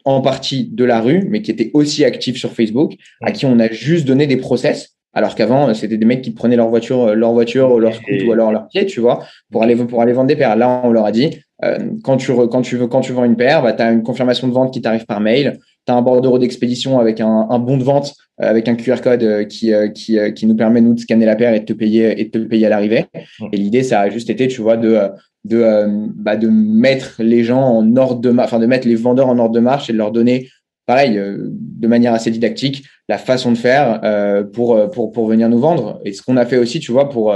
en 0.06 0.20
partie 0.20 0.68
de 0.72 0.84
la 0.84 1.00
rue, 1.00 1.26
mais 1.28 1.42
qui 1.42 1.50
étaient 1.50 1.72
aussi 1.74 2.04
actifs 2.04 2.38
sur 2.38 2.52
Facebook, 2.52 2.94
à 3.20 3.32
qui 3.32 3.44
on 3.44 3.58
a 3.58 3.68
juste 3.68 4.06
donné 4.06 4.26
des 4.26 4.36
process. 4.36 4.94
Alors 5.12 5.34
qu'avant, 5.34 5.72
c'était 5.74 5.96
des 5.96 6.06
mecs 6.06 6.22
qui 6.22 6.30
prenaient 6.30 6.56
leur 6.56 6.68
voiture, 6.68 7.14
leur 7.14 7.32
voiture, 7.32 7.80
leur 7.80 7.94
scooter 7.94 8.28
ou 8.28 8.32
alors 8.32 8.52
leur 8.52 8.68
pied, 8.68 8.86
tu 8.86 9.00
vois, 9.00 9.24
pour 9.50 9.62
aller 9.62 9.74
pour 9.74 10.00
aller 10.00 10.12
vendre 10.12 10.28
des 10.28 10.36
paires. 10.36 10.56
Là, 10.56 10.82
on 10.84 10.92
leur 10.92 11.06
a 11.06 11.10
dit, 11.10 11.38
euh, 11.64 11.78
quand 12.04 12.18
tu 12.18 12.32
quand 12.32 12.62
tu 12.62 12.76
veux 12.76 12.86
quand 12.86 13.00
tu 13.00 13.12
vends 13.12 13.24
une 13.24 13.34
paire, 13.34 13.62
bah, 13.62 13.72
tu 13.72 13.82
as 13.82 13.90
une 13.90 14.02
confirmation 14.02 14.46
de 14.46 14.52
vente 14.52 14.72
qui 14.72 14.80
t'arrive 14.80 15.06
par 15.06 15.20
mail. 15.20 15.58
Tu 15.86 15.92
as 15.92 15.96
un 15.96 16.02
bordereau 16.02 16.38
d'expédition 16.38 16.98
avec 16.98 17.20
un, 17.20 17.46
un, 17.48 17.58
bon 17.58 17.76
de 17.76 17.82
vente, 17.82 18.14
euh, 18.42 18.50
avec 18.50 18.68
un 18.68 18.74
QR 18.74 19.00
code 19.02 19.22
euh, 19.22 19.44
qui, 19.44 19.72
qui, 19.94 20.18
qui 20.34 20.46
nous 20.46 20.56
permet, 20.56 20.80
nous, 20.80 20.94
de 20.94 21.00
scanner 21.00 21.26
la 21.26 21.36
paire 21.36 21.54
et 21.54 21.60
de 21.60 21.64
te 21.64 21.72
payer, 21.72 22.20
et 22.20 22.24
de 22.24 22.30
te 22.30 22.38
payer 22.38 22.66
à 22.66 22.68
l'arrivée. 22.68 23.06
Et 23.52 23.56
l'idée, 23.56 23.82
ça 23.82 24.00
a 24.00 24.10
juste 24.10 24.28
été, 24.28 24.48
tu 24.48 24.60
vois, 24.60 24.76
de, 24.76 24.98
de, 25.46 25.58
euh, 25.58 25.86
bah, 26.14 26.36
de 26.36 26.48
mettre 26.48 27.16
les 27.18 27.44
gens 27.44 27.62
en 27.62 27.96
ordre 27.96 28.20
de 28.20 28.30
marche, 28.30 28.48
enfin 28.52 28.58
de 28.58 28.66
mettre 28.66 28.86
les 28.86 28.94
vendeurs 28.94 29.28
en 29.28 29.38
ordre 29.38 29.54
de 29.54 29.60
marche 29.60 29.88
et 29.90 29.92
de 29.92 29.98
leur 29.98 30.12
donner, 30.12 30.48
pareil, 30.86 31.18
euh, 31.18 31.38
de 31.50 31.88
manière 31.88 32.12
assez 32.12 32.30
didactique, 32.30 32.84
la 33.08 33.18
façon 33.18 33.52
de 33.52 33.56
faire 33.56 34.00
euh, 34.04 34.42
pour, 34.44 34.90
pour, 34.90 35.12
pour 35.12 35.26
venir 35.26 35.48
nous 35.48 35.58
vendre. 35.58 36.00
Et 36.04 36.12
ce 36.12 36.22
qu'on 36.22 36.36
a 36.36 36.46
fait 36.46 36.58
aussi, 36.58 36.80
tu 36.80 36.92
vois, 36.92 37.08
pour 37.08 37.34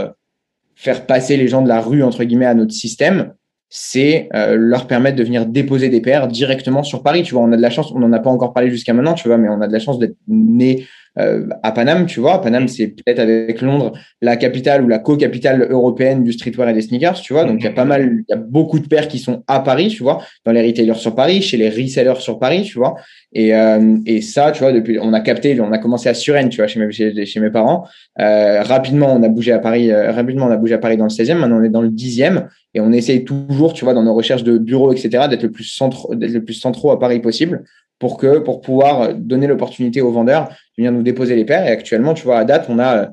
faire 0.74 1.06
passer 1.06 1.36
les 1.36 1.48
gens 1.48 1.62
de 1.62 1.68
la 1.68 1.80
rue, 1.80 2.02
entre 2.02 2.24
guillemets, 2.24 2.46
à 2.46 2.54
notre 2.54 2.72
système, 2.72 3.34
c'est 3.68 4.28
leur 4.32 4.88
permettre 4.88 5.16
de 5.16 5.22
venir 5.22 5.46
déposer 5.46 5.90
des 5.90 6.00
paires 6.00 6.26
directement 6.26 6.82
sur 6.82 7.04
Paris. 7.04 7.22
Tu 7.22 7.34
vois, 7.34 7.44
on 7.44 7.52
a 7.52 7.56
de 7.56 7.62
la 7.62 7.70
chance, 7.70 7.92
on 7.92 8.00
n'en 8.00 8.12
a 8.12 8.18
pas 8.18 8.30
encore 8.30 8.52
parlé 8.52 8.68
jusqu'à 8.70 8.92
maintenant, 8.92 9.14
tu 9.14 9.28
vois, 9.28 9.38
mais 9.38 9.48
on 9.48 9.60
a 9.60 9.68
de 9.68 9.72
la 9.72 9.78
chance 9.78 10.00
d'être 10.00 10.16
né 10.26 10.86
euh, 11.18 11.46
à 11.62 11.72
Paname, 11.72 12.06
tu 12.06 12.20
vois. 12.20 12.40
Paname, 12.40 12.68
c'est 12.68 12.88
peut-être 12.88 13.18
avec 13.18 13.60
Londres 13.60 13.92
la 14.22 14.36
capitale 14.36 14.84
ou 14.84 14.88
la 14.88 14.98
co-capitale 14.98 15.66
européenne 15.70 16.22
du 16.22 16.32
streetwear 16.32 16.68
et 16.68 16.72
des 16.72 16.82
sneakers, 16.82 17.20
tu 17.20 17.32
vois. 17.32 17.44
Donc, 17.44 17.60
il 17.60 17.64
y 17.64 17.68
a 17.68 17.72
pas 17.72 17.84
mal, 17.84 18.22
il 18.28 18.30
y 18.30 18.32
a 18.32 18.36
beaucoup 18.36 18.78
de 18.78 18.86
paires 18.86 19.08
qui 19.08 19.18
sont 19.18 19.42
à 19.46 19.60
Paris, 19.60 19.88
tu 19.88 20.02
vois, 20.02 20.22
dans 20.44 20.52
les 20.52 20.66
retailers 20.66 20.94
sur 20.94 21.14
Paris, 21.14 21.42
chez 21.42 21.56
les 21.56 21.68
resellers 21.68 22.20
sur 22.20 22.38
Paris, 22.38 22.62
tu 22.62 22.78
vois. 22.78 22.94
Et, 23.32 23.54
euh, 23.54 23.96
et 24.06 24.22
ça, 24.22 24.50
tu 24.52 24.60
vois, 24.60 24.72
depuis, 24.72 24.98
on 25.00 25.12
a 25.12 25.20
capté, 25.20 25.60
on 25.60 25.72
a 25.72 25.78
commencé 25.78 26.08
à 26.08 26.14
Suresnes, 26.14 26.48
tu 26.48 26.58
vois, 26.58 26.66
chez 26.66 26.80
mes, 26.80 26.90
chez, 26.92 27.40
mes 27.40 27.50
parents. 27.50 27.86
Euh, 28.20 28.62
rapidement, 28.62 29.12
on 29.14 29.22
a 29.22 29.28
bougé 29.28 29.52
à 29.52 29.58
Paris, 29.58 29.90
euh, 29.90 30.12
rapidement, 30.12 30.46
on 30.46 30.50
a 30.50 30.56
bougé 30.56 30.74
à 30.74 30.78
Paris 30.78 30.96
dans 30.96 31.04
le 31.04 31.10
16e. 31.10 31.38
Maintenant, 31.38 31.60
on 31.60 31.64
est 31.64 31.70
dans 31.70 31.82
le 31.82 31.90
10e 31.90 32.46
et 32.74 32.80
on 32.80 32.92
essaye 32.92 33.24
toujours, 33.24 33.72
tu 33.72 33.84
vois, 33.84 33.94
dans 33.94 34.02
nos 34.02 34.14
recherches 34.14 34.44
de 34.44 34.58
bureaux, 34.58 34.92
etc., 34.92 35.28
d'être 35.28 35.42
le 35.42 35.50
plus 35.50 35.64
centre, 35.64 36.14
d'être 36.14 36.32
le 36.32 36.44
plus 36.44 36.54
centraux 36.54 36.90
à 36.90 36.98
Paris 36.98 37.20
possible 37.20 37.64
pour 38.00 38.16
que 38.16 38.38
pour 38.38 38.62
pouvoir 38.62 39.14
donner 39.14 39.46
l'opportunité 39.46 40.00
aux 40.00 40.10
vendeurs 40.10 40.48
de 40.48 40.54
venir 40.78 40.90
nous 40.90 41.02
déposer 41.02 41.36
les 41.36 41.44
paires. 41.44 41.64
Et 41.66 41.70
actuellement, 41.70 42.14
tu 42.14 42.24
vois, 42.24 42.38
à 42.38 42.44
date, 42.44 42.66
on 42.68 42.80
a 42.80 42.96
euh, 42.96 43.06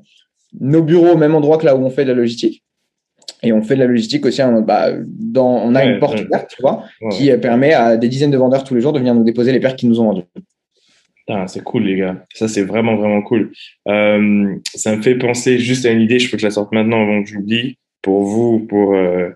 nos 0.60 0.82
bureaux 0.82 1.10
au 1.10 1.18
même 1.18 1.36
endroit 1.36 1.60
que 1.60 1.66
là 1.66 1.76
où 1.76 1.86
on 1.86 1.92
fait 1.92 2.06
de 2.06 2.10
la 2.10 2.16
logistique. 2.16 2.64
Et 3.44 3.52
on 3.54 3.62
fait 3.62 3.76
de 3.76 3.82
la 3.82 3.86
logistique 3.86 4.26
aussi. 4.26 4.42
Bah, 4.66 4.90
dans, 5.06 5.58
on 5.58 5.76
a 5.76 5.84
une 5.84 6.00
porte 6.00 6.20
ouverte, 6.20 6.50
tu 6.56 6.62
vois, 6.62 6.86
qui 7.12 7.30
permet 7.38 7.74
à 7.74 7.98
des 7.98 8.08
dizaines 8.08 8.32
de 8.32 8.38
vendeurs 8.38 8.64
tous 8.64 8.74
les 8.74 8.82
jours 8.82 8.94
de 8.94 9.00
venir 9.00 9.14
nous 9.14 9.24
déposer 9.24 9.52
les 9.52 9.60
paires 9.60 9.76
qu'ils 9.76 9.90
nous 9.90 10.00
ont 10.00 10.06
vendues. 10.06 10.24
c'est 11.46 11.64
cool, 11.64 11.84
les 11.84 11.98
gars. 11.98 12.26
Ça, 12.34 12.48
c'est 12.48 12.64
vraiment, 12.64 12.96
vraiment 12.96 13.22
cool. 13.22 13.52
Euh, 13.90 14.56
ça 14.74 14.96
me 14.96 15.02
fait 15.04 15.16
penser 15.16 15.60
juste 15.60 15.86
à 15.86 15.92
une 15.92 16.02
idée. 16.02 16.18
Je 16.18 16.32
peux 16.32 16.38
que 16.38 16.42
je 16.42 16.48
la 16.48 16.52
sorte 16.52 16.72
maintenant 16.72 17.04
avant 17.04 17.22
que 17.22 17.30
j'oublie. 17.30 17.78
Pour 18.02 18.24
vous, 18.24 18.62
pour 18.62 18.96
euh, 18.96 19.30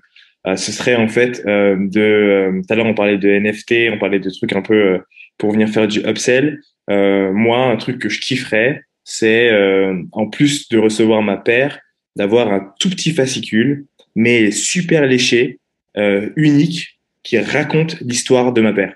ce 0.45 0.71
serait 0.71 0.95
en 0.95 1.09
fait 1.09 1.43
de. 1.45 2.61
tout 2.61 2.73
à 2.73 2.75
l'heure, 2.75 2.85
on 2.85 2.95
parlait 2.95 3.17
de 3.17 3.29
NFT, 3.29 3.93
on 3.93 3.99
parlait 3.99 4.19
de 4.19 4.29
trucs 4.29 4.53
un 4.53 4.61
peu 4.61 5.01
pour 5.37 5.51
venir 5.51 5.69
faire 5.69 5.87
du 5.87 5.99
upsell. 5.99 6.61
Euh, 6.89 7.31
moi, 7.31 7.65
un 7.65 7.77
truc 7.77 7.99
que 7.99 8.09
je 8.09 8.19
kifferais, 8.19 8.81
c'est 9.03 9.49
euh, 9.49 10.01
en 10.11 10.27
plus 10.27 10.69
de 10.69 10.77
recevoir 10.77 11.21
ma 11.21 11.37
paire, 11.37 11.79
d'avoir 12.15 12.51
un 12.51 12.73
tout 12.79 12.89
petit 12.89 13.11
fascicule, 13.11 13.85
mais 14.15 14.51
super 14.51 15.05
léché, 15.05 15.59
euh, 15.97 16.29
unique, 16.35 16.99
qui 17.23 17.37
raconte 17.37 17.99
l'histoire 18.01 18.53
de 18.53 18.61
ma 18.61 18.73
paire. 18.73 18.95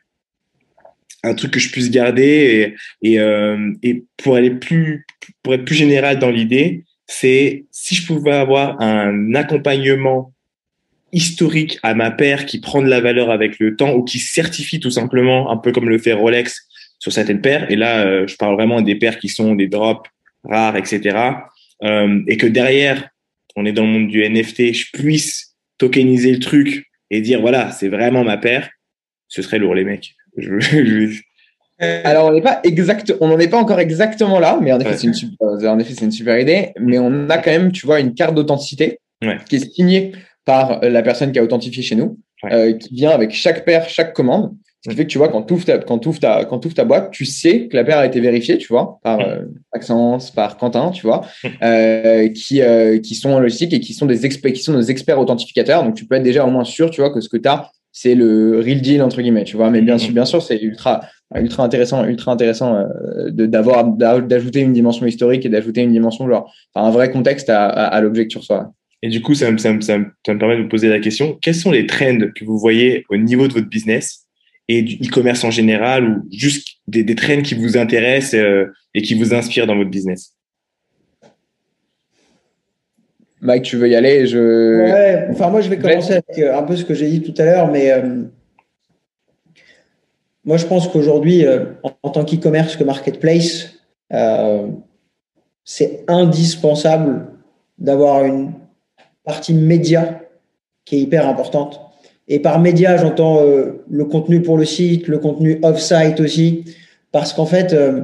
Un 1.23 1.33
truc 1.33 1.51
que 1.51 1.59
je 1.59 1.71
puisse 1.71 1.89
garder 1.89 2.75
et, 3.01 3.13
et, 3.13 3.19
euh, 3.19 3.73
et 3.81 4.03
pour 4.17 4.35
aller 4.35 4.51
plus, 4.51 5.05
pour 5.41 5.53
être 5.53 5.65
plus 5.65 5.75
général 5.75 6.19
dans 6.19 6.29
l'idée, 6.29 6.83
c'est 7.07 7.65
si 7.71 7.95
je 7.95 8.05
pouvais 8.05 8.33
avoir 8.33 8.79
un 8.81 9.33
accompagnement 9.35 10.33
historique 11.11 11.79
à 11.83 11.93
ma 11.93 12.11
paire 12.11 12.45
qui 12.45 12.59
prend 12.59 12.81
de 12.81 12.87
la 12.87 13.01
valeur 13.01 13.31
avec 13.31 13.59
le 13.59 13.75
temps 13.75 13.93
ou 13.93 14.03
qui 14.03 14.19
certifie 14.19 14.79
tout 14.79 14.91
simplement, 14.91 15.51
un 15.51 15.57
peu 15.57 15.71
comme 15.71 15.89
le 15.89 15.97
fait 15.97 16.13
Rolex 16.13 16.67
sur 16.99 17.11
certaines 17.11 17.41
paires. 17.41 17.69
Et 17.71 17.75
là, 17.75 18.05
euh, 18.05 18.27
je 18.27 18.35
parle 18.35 18.55
vraiment 18.55 18.81
des 18.81 18.95
paires 18.95 19.19
qui 19.19 19.29
sont 19.29 19.55
des 19.55 19.67
drops 19.67 20.09
rares, 20.43 20.75
etc. 20.75 21.17
Euh, 21.83 22.21
et 22.27 22.37
que 22.37 22.47
derrière, 22.47 23.09
on 23.55 23.65
est 23.65 23.71
dans 23.71 23.83
le 23.83 23.89
monde 23.89 24.07
du 24.07 24.27
NFT, 24.27 24.73
je 24.73 24.91
puisse 24.91 25.55
tokeniser 25.77 26.31
le 26.31 26.39
truc 26.39 26.85
et 27.11 27.21
dire 27.21 27.41
voilà, 27.41 27.71
c'est 27.71 27.89
vraiment 27.89 28.23
ma 28.23 28.37
paire. 28.37 28.69
Ce 29.27 29.41
serait 29.41 29.59
lourd, 29.59 29.75
les 29.75 29.83
mecs. 29.83 30.15
Je, 30.37 31.21
Alors, 31.79 32.27
on 32.27 32.33
n'est 32.33 32.41
pas 32.41 32.59
exact, 32.63 33.13
on 33.21 33.27
n'en 33.27 33.39
est 33.39 33.47
pas 33.47 33.57
encore 33.57 33.79
exactement 33.79 34.39
là, 34.39 34.59
mais 34.61 34.71
en 34.71 34.79
effet, 34.79 34.97
c'est 34.97 35.07
une 35.07 35.13
super, 35.13 35.47
en 35.47 35.79
effet, 35.79 35.93
c'est 35.93 36.05
une 36.05 36.11
super 36.11 36.37
idée. 36.39 36.71
Mais 36.79 36.99
on 36.99 37.29
a 37.29 37.37
quand 37.37 37.51
même, 37.51 37.71
tu 37.71 37.85
vois, 37.85 37.99
une 37.99 38.13
carte 38.13 38.35
d'authenticité 38.35 38.99
qui 39.47 39.55
est 39.55 39.73
signée 39.73 40.13
par 40.45 40.79
la 40.81 41.01
personne 41.01 41.31
qui 41.31 41.39
a 41.39 41.43
authentifié 41.43 41.83
chez 41.83 41.95
nous, 41.95 42.19
euh, 42.51 42.73
qui 42.73 42.93
vient 42.93 43.09
avec 43.09 43.31
chaque 43.31 43.65
paire, 43.65 43.89
chaque 43.89 44.13
commande. 44.13 44.55
Ce 44.85 44.91
qui 44.91 44.97
fait 44.97 45.05
que 45.05 45.09
tu 45.09 45.17
vois, 45.17 45.29
quand 45.29 45.41
tu 45.41 45.53
ouvres 45.55 45.65
ta, 45.65 45.79
quand 45.79 46.59
ta, 46.75 46.85
boîte, 46.85 47.09
tu 47.09 47.25
sais 47.25 47.67
que 47.67 47.75
la 47.75 47.83
paire 47.83 47.97
a 47.97 48.05
été 48.05 48.19
vérifiée, 48.19 48.59
tu 48.59 48.67
vois, 48.67 48.99
par 49.01 49.19
euh, 49.19 49.39
Maxence, 49.73 50.29
par 50.29 50.57
Quentin, 50.57 50.91
tu 50.91 51.07
vois, 51.07 51.25
euh, 51.63 52.29
qui, 52.29 52.61
euh, 52.61 52.99
qui 52.99 53.15
sont 53.15 53.39
logistiques 53.39 53.73
et 53.73 53.79
qui 53.79 53.93
sont 53.93 54.05
des 54.05 54.27
experts, 54.27 54.53
qui 54.53 54.61
sont 54.61 54.77
des 54.77 54.91
experts 54.91 55.19
authentificateurs. 55.19 55.83
Donc, 55.83 55.95
tu 55.95 56.05
peux 56.05 56.13
être 56.13 56.23
déjà 56.23 56.45
au 56.45 56.51
moins 56.51 56.63
sûr, 56.63 56.91
tu 56.91 57.01
vois, 57.01 57.09
que 57.11 57.19
ce 57.19 57.29
que 57.29 57.37
tu 57.37 57.49
as, 57.49 57.71
c'est 57.91 58.13
le 58.13 58.59
real 58.59 58.79
deal, 58.79 59.01
entre 59.01 59.23
guillemets, 59.23 59.43
tu 59.43 59.57
vois. 59.57 59.71
Mais 59.71 59.81
bien 59.81 59.97
sûr, 59.97 60.13
bien 60.13 60.25
sûr, 60.25 60.43
c'est 60.43 60.61
ultra, 60.61 61.01
ultra 61.33 61.63
intéressant, 61.63 62.05
ultra 62.05 62.33
intéressant 62.33 62.75
euh, 62.75 63.31
d'avoir, 63.31 63.85
d'ajouter 63.85 64.59
une 64.59 64.73
dimension 64.73 65.07
historique 65.07 65.47
et 65.47 65.49
d'ajouter 65.49 65.81
une 65.81 65.93
dimension, 65.93 66.29
genre, 66.29 66.53
un 66.75 66.91
vrai 66.91 67.09
contexte 67.09 67.49
à, 67.49 67.65
à, 67.65 67.85
à 67.85 68.01
l'objet 68.01 68.25
que 68.25 68.33
tu 68.33 68.37
reçois. 68.37 68.71
Et 69.05 69.09
du 69.09 69.21
coup, 69.21 69.35
ça, 69.35 69.55
ça, 69.59 69.79
ça, 69.81 69.97
ça 70.25 70.33
me 70.33 70.39
permet 70.39 70.57
de 70.57 70.63
vous 70.63 70.67
poser 70.67 70.89
la 70.89 70.99
question, 70.99 71.37
quels 71.39 71.53
sont 71.53 71.69
les 71.69 71.85
trends 71.85 72.17
que 72.35 72.43
vous 72.43 72.57
voyez 72.57 73.05
au 73.09 73.17
niveau 73.17 73.47
de 73.47 73.53
votre 73.53 73.69
business 73.69 74.25
et 74.67 74.81
du 74.81 74.95
e-commerce 74.95 75.43
en 75.43 75.51
général 75.51 76.09
ou 76.09 76.27
juste 76.31 76.69
des, 76.87 77.03
des 77.03 77.13
trends 77.13 77.43
qui 77.43 77.53
vous 77.53 77.77
intéressent 77.77 78.33
euh, 78.33 78.65
et 78.95 79.03
qui 79.03 79.13
vous 79.13 79.35
inspirent 79.35 79.67
dans 79.67 79.75
votre 79.77 79.91
business? 79.91 80.33
Mike, 83.41 83.61
tu 83.61 83.77
veux 83.77 83.87
y 83.87 83.93
aller? 83.93 84.25
Je... 84.25 84.81
Ouais, 84.91 85.27
enfin 85.29 85.51
moi 85.51 85.61
je 85.61 85.69
vais 85.69 85.77
commencer 85.77 86.13
avec 86.13 86.39
euh, 86.39 86.57
un 86.57 86.63
peu 86.63 86.75
ce 86.75 86.83
que 86.83 86.95
j'ai 86.95 87.07
dit 87.07 87.21
tout 87.21 87.39
à 87.39 87.45
l'heure, 87.45 87.71
mais 87.71 87.91
euh, 87.91 88.23
moi 90.43 90.57
je 90.57 90.65
pense 90.65 90.87
qu'aujourd'hui, 90.87 91.45
euh, 91.45 91.65
en, 91.83 91.91
en, 92.01 92.09
tant 92.09 92.25
qu'e-commerce 92.25 92.75
que 92.75 92.83
marketplace, 92.83 93.71
euh, 94.11 94.67
c'est 95.63 96.05
indispensable 96.07 97.27
d'avoir 97.77 98.25
une 98.25 98.64
partie 99.25 99.53
média 99.53 100.21
qui 100.85 100.95
est 100.95 100.99
hyper 100.99 101.27
importante. 101.27 101.81
Et 102.27 102.39
par 102.39 102.59
média, 102.59 102.97
j'entends 102.97 103.41
euh, 103.41 103.83
le 103.89 104.05
contenu 104.05 104.41
pour 104.41 104.57
le 104.57 104.65
site, 104.65 105.07
le 105.07 105.19
contenu 105.19 105.59
off-site 105.63 106.19
aussi, 106.19 106.65
parce 107.11 107.33
qu'en 107.33 107.45
fait, 107.45 107.73
euh, 107.73 108.01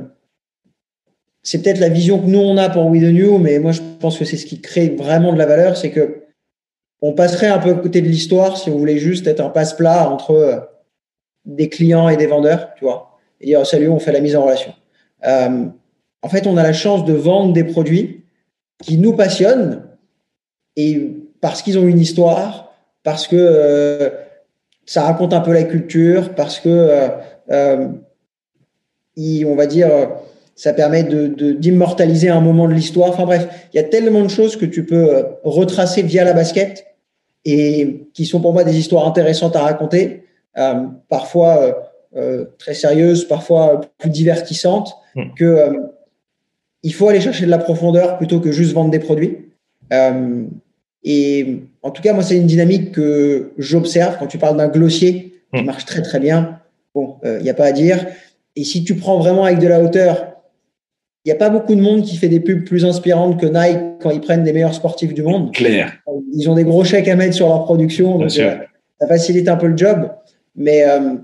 c'est 1.43 1.61
peut-être 1.61 1.79
la 1.79 1.89
vision 1.89 2.19
que 2.19 2.27
nous 2.27 2.39
on 2.39 2.57
a 2.57 2.69
pour 2.69 2.85
We 2.87 3.01
The 3.01 3.13
New, 3.13 3.37
mais 3.39 3.57
moi 3.59 3.71
je 3.71 3.81
pense 3.99 4.19
que 4.19 4.25
c'est 4.25 4.37
ce 4.37 4.45
qui 4.45 4.61
crée 4.61 4.89
vraiment 4.89 5.33
de 5.33 5.39
la 5.39 5.47
valeur, 5.47 5.75
c'est 5.75 5.89
que 5.89 6.23
on 7.01 7.13
passerait 7.13 7.47
un 7.47 7.57
peu 7.57 7.71
à 7.71 7.73
côté 7.73 8.01
de 8.01 8.07
l'histoire 8.07 8.57
si 8.57 8.69
on 8.69 8.77
voulait 8.77 8.99
juste 8.99 9.25
être 9.25 9.39
un 9.39 9.49
passe-plat 9.49 10.07
entre 10.07 10.31
euh, 10.31 10.59
des 11.45 11.67
clients 11.67 12.09
et 12.09 12.17
des 12.17 12.27
vendeurs, 12.27 12.75
tu 12.75 12.83
vois, 12.85 13.17
et 13.39 13.47
dire 13.47 13.65
salut, 13.65 13.89
on 13.89 13.97
fait 13.97 14.11
la 14.11 14.21
mise 14.21 14.35
en 14.35 14.43
relation. 14.43 14.73
En 16.23 16.29
fait, 16.29 16.45
on 16.45 16.55
a 16.57 16.63
la 16.63 16.73
chance 16.73 17.03
de 17.05 17.13
vendre 17.13 17.53
des 17.53 17.63
produits 17.63 18.25
qui 18.83 18.99
nous 18.99 19.13
passionnent 19.13 19.90
et 20.75 21.11
parce 21.41 21.61
qu'ils 21.61 21.77
ont 21.77 21.87
une 21.87 21.99
histoire, 21.99 22.73
parce 23.03 23.27
que 23.27 23.35
euh, 23.37 24.09
ça 24.85 25.03
raconte 25.03 25.33
un 25.33 25.41
peu 25.41 25.53
la 25.53 25.63
culture, 25.63 26.33
parce 26.35 26.59
que 26.59 26.69
euh, 26.69 27.07
euh, 27.51 27.87
il, 29.15 29.45
on 29.45 29.55
va 29.55 29.67
dire 29.67 29.89
ça 30.55 30.73
permet 30.73 31.03
de, 31.03 31.27
d'immortaliser 31.53 32.29
un 32.29 32.41
moment 32.41 32.67
de 32.67 32.73
l'histoire. 32.73 33.09
Enfin 33.09 33.25
bref, 33.25 33.47
il 33.73 33.77
y 33.77 33.79
a 33.79 33.83
tellement 33.83 34.21
de 34.21 34.27
choses 34.27 34.55
que 34.57 34.65
tu 34.65 34.85
peux 34.85 35.25
retracer 35.43 36.03
via 36.03 36.23
la 36.23 36.33
basket 36.33 36.85
et 37.45 38.07
qui 38.13 38.25
sont 38.25 38.41
pour 38.41 38.53
moi 38.53 38.63
des 38.63 38.77
histoires 38.77 39.07
intéressantes 39.07 39.55
à 39.55 39.61
raconter, 39.61 40.23
euh, 40.57 40.85
parfois 41.09 41.93
euh, 42.15 42.45
très 42.59 42.73
sérieuses, 42.73 43.25
parfois 43.27 43.81
plus 43.97 44.09
divertissantes, 44.09 44.95
mmh. 45.15 45.23
que 45.35 45.45
euh, 45.45 45.79
il 46.83 46.93
faut 46.93 47.07
aller 47.07 47.21
chercher 47.21 47.45
de 47.45 47.51
la 47.51 47.57
profondeur 47.57 48.17
plutôt 48.17 48.39
que 48.39 48.51
juste 48.51 48.73
vendre 48.73 48.91
des 48.91 48.99
produits. 48.99 49.40
Et 51.03 51.63
en 51.81 51.91
tout 51.91 52.01
cas, 52.01 52.13
moi, 52.13 52.23
c'est 52.23 52.37
une 52.37 52.45
dynamique 52.45 52.91
que 52.91 53.53
j'observe 53.57 54.17
quand 54.19 54.27
tu 54.27 54.37
parles 54.37 54.57
d'un 54.57 54.67
glossier 54.67 55.41
qui 55.53 55.61
mmh. 55.61 55.65
marche 55.65 55.85
très 55.85 56.01
très 56.01 56.19
bien. 56.19 56.59
Bon, 56.93 57.17
il 57.23 57.29
euh, 57.29 57.41
n'y 57.41 57.49
a 57.49 57.53
pas 57.53 57.65
à 57.65 57.71
dire. 57.71 58.05
Et 58.55 58.63
si 58.63 58.83
tu 58.83 58.95
prends 58.95 59.19
vraiment 59.19 59.45
avec 59.45 59.59
de 59.59 59.67
la 59.67 59.81
hauteur, 59.81 60.31
il 61.23 61.29
n'y 61.29 61.33
a 61.33 61.35
pas 61.37 61.49
beaucoup 61.49 61.75
de 61.75 61.81
monde 61.81 62.03
qui 62.03 62.17
fait 62.17 62.29
des 62.29 62.39
pubs 62.39 62.65
plus 62.65 62.83
inspirantes 62.83 63.39
que 63.39 63.45
Nike 63.45 63.99
quand 64.01 64.09
ils 64.09 64.21
prennent 64.21 64.43
des 64.43 64.53
meilleurs 64.53 64.73
sportifs 64.73 65.13
du 65.13 65.23
monde. 65.23 65.53
Claire. 65.53 65.93
Ils 66.33 66.49
ont 66.49 66.55
des 66.55 66.63
gros 66.63 66.83
chèques 66.83 67.07
à 67.07 67.15
mettre 67.15 67.35
sur 67.35 67.47
leur 67.47 67.63
production, 67.65 68.17
donc 68.17 68.35
euh, 68.37 68.55
ça 68.99 69.07
facilite 69.07 69.47
un 69.47 69.55
peu 69.55 69.67
le 69.67 69.77
job. 69.77 70.09
Mais 70.55 70.83
euh, 70.83 71.15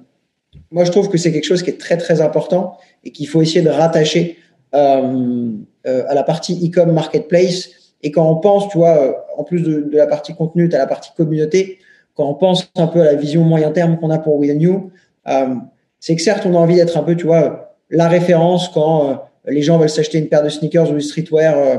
moi, 0.72 0.84
je 0.84 0.92
trouve 0.92 1.10
que 1.10 1.18
c'est 1.18 1.32
quelque 1.32 1.46
chose 1.46 1.64
qui 1.64 1.72
est 1.72 1.80
très 1.80 1.98
très 1.98 2.22
important 2.22 2.78
et 3.04 3.12
qu'il 3.12 3.28
faut 3.28 3.42
essayer 3.42 3.62
de 3.62 3.70
rattacher 3.70 4.38
euh, 4.76 5.52
euh 5.88 6.04
à 6.08 6.14
la 6.14 6.24
partie 6.24 6.54
e-com 6.68 6.92
marketplace 6.92 7.70
et 8.04 8.12
quand 8.12 8.30
on 8.30 8.36
pense, 8.36 8.70
tu 8.70 8.78
vois, 8.78 8.98
euh, 8.98 9.14
en 9.38 9.44
plus 9.44 9.62
de, 9.62 9.82
de 9.82 9.98
la 9.98 10.08
partie 10.08 10.36
contenu, 10.36 10.70
tu 10.70 10.76
as 10.76 10.80
la 10.80 10.88
partie 10.88 11.12
communauté, 11.16 11.80
quand 12.18 12.28
on 12.28 12.34
pense 12.34 12.70
un 12.76 12.88
peu 12.88 13.02
à 13.02 13.06
la 13.06 13.14
vision 13.14 13.44
moyen 13.44 13.72
terme 13.72 13.98
qu'on 14.00 14.10
a 14.10 14.18
pour 14.18 14.38
We 14.38 14.50
New, 14.56 14.92
euh, 15.28 15.56
c'est 16.00 16.16
que 16.16 16.22
certes, 16.22 16.46
on 16.46 16.56
a 16.56 16.58
envie 16.58 16.76
d'être 16.76 16.98
un 16.98 17.04
peu, 17.04 17.16
tu 17.16 17.28
vois, 17.28 17.76
la 17.92 18.08
référence 18.08 18.70
quand 18.70 19.10
euh, 19.10 19.16
les 19.46 19.62
gens 19.62 19.78
veulent 19.78 19.90
s'acheter 19.90 20.18
une 20.18 20.28
paire 20.28 20.44
de 20.44 20.50
sneakers 20.50 20.90
ou 20.90 20.96
du 20.96 21.02
streetwear 21.02 21.58
euh, 21.58 21.78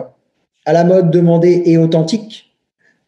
à 0.64 0.72
la 0.72 0.84
mode, 0.84 1.10
demandée 1.10 1.62
et 1.66 1.76
authentique. 1.76 2.44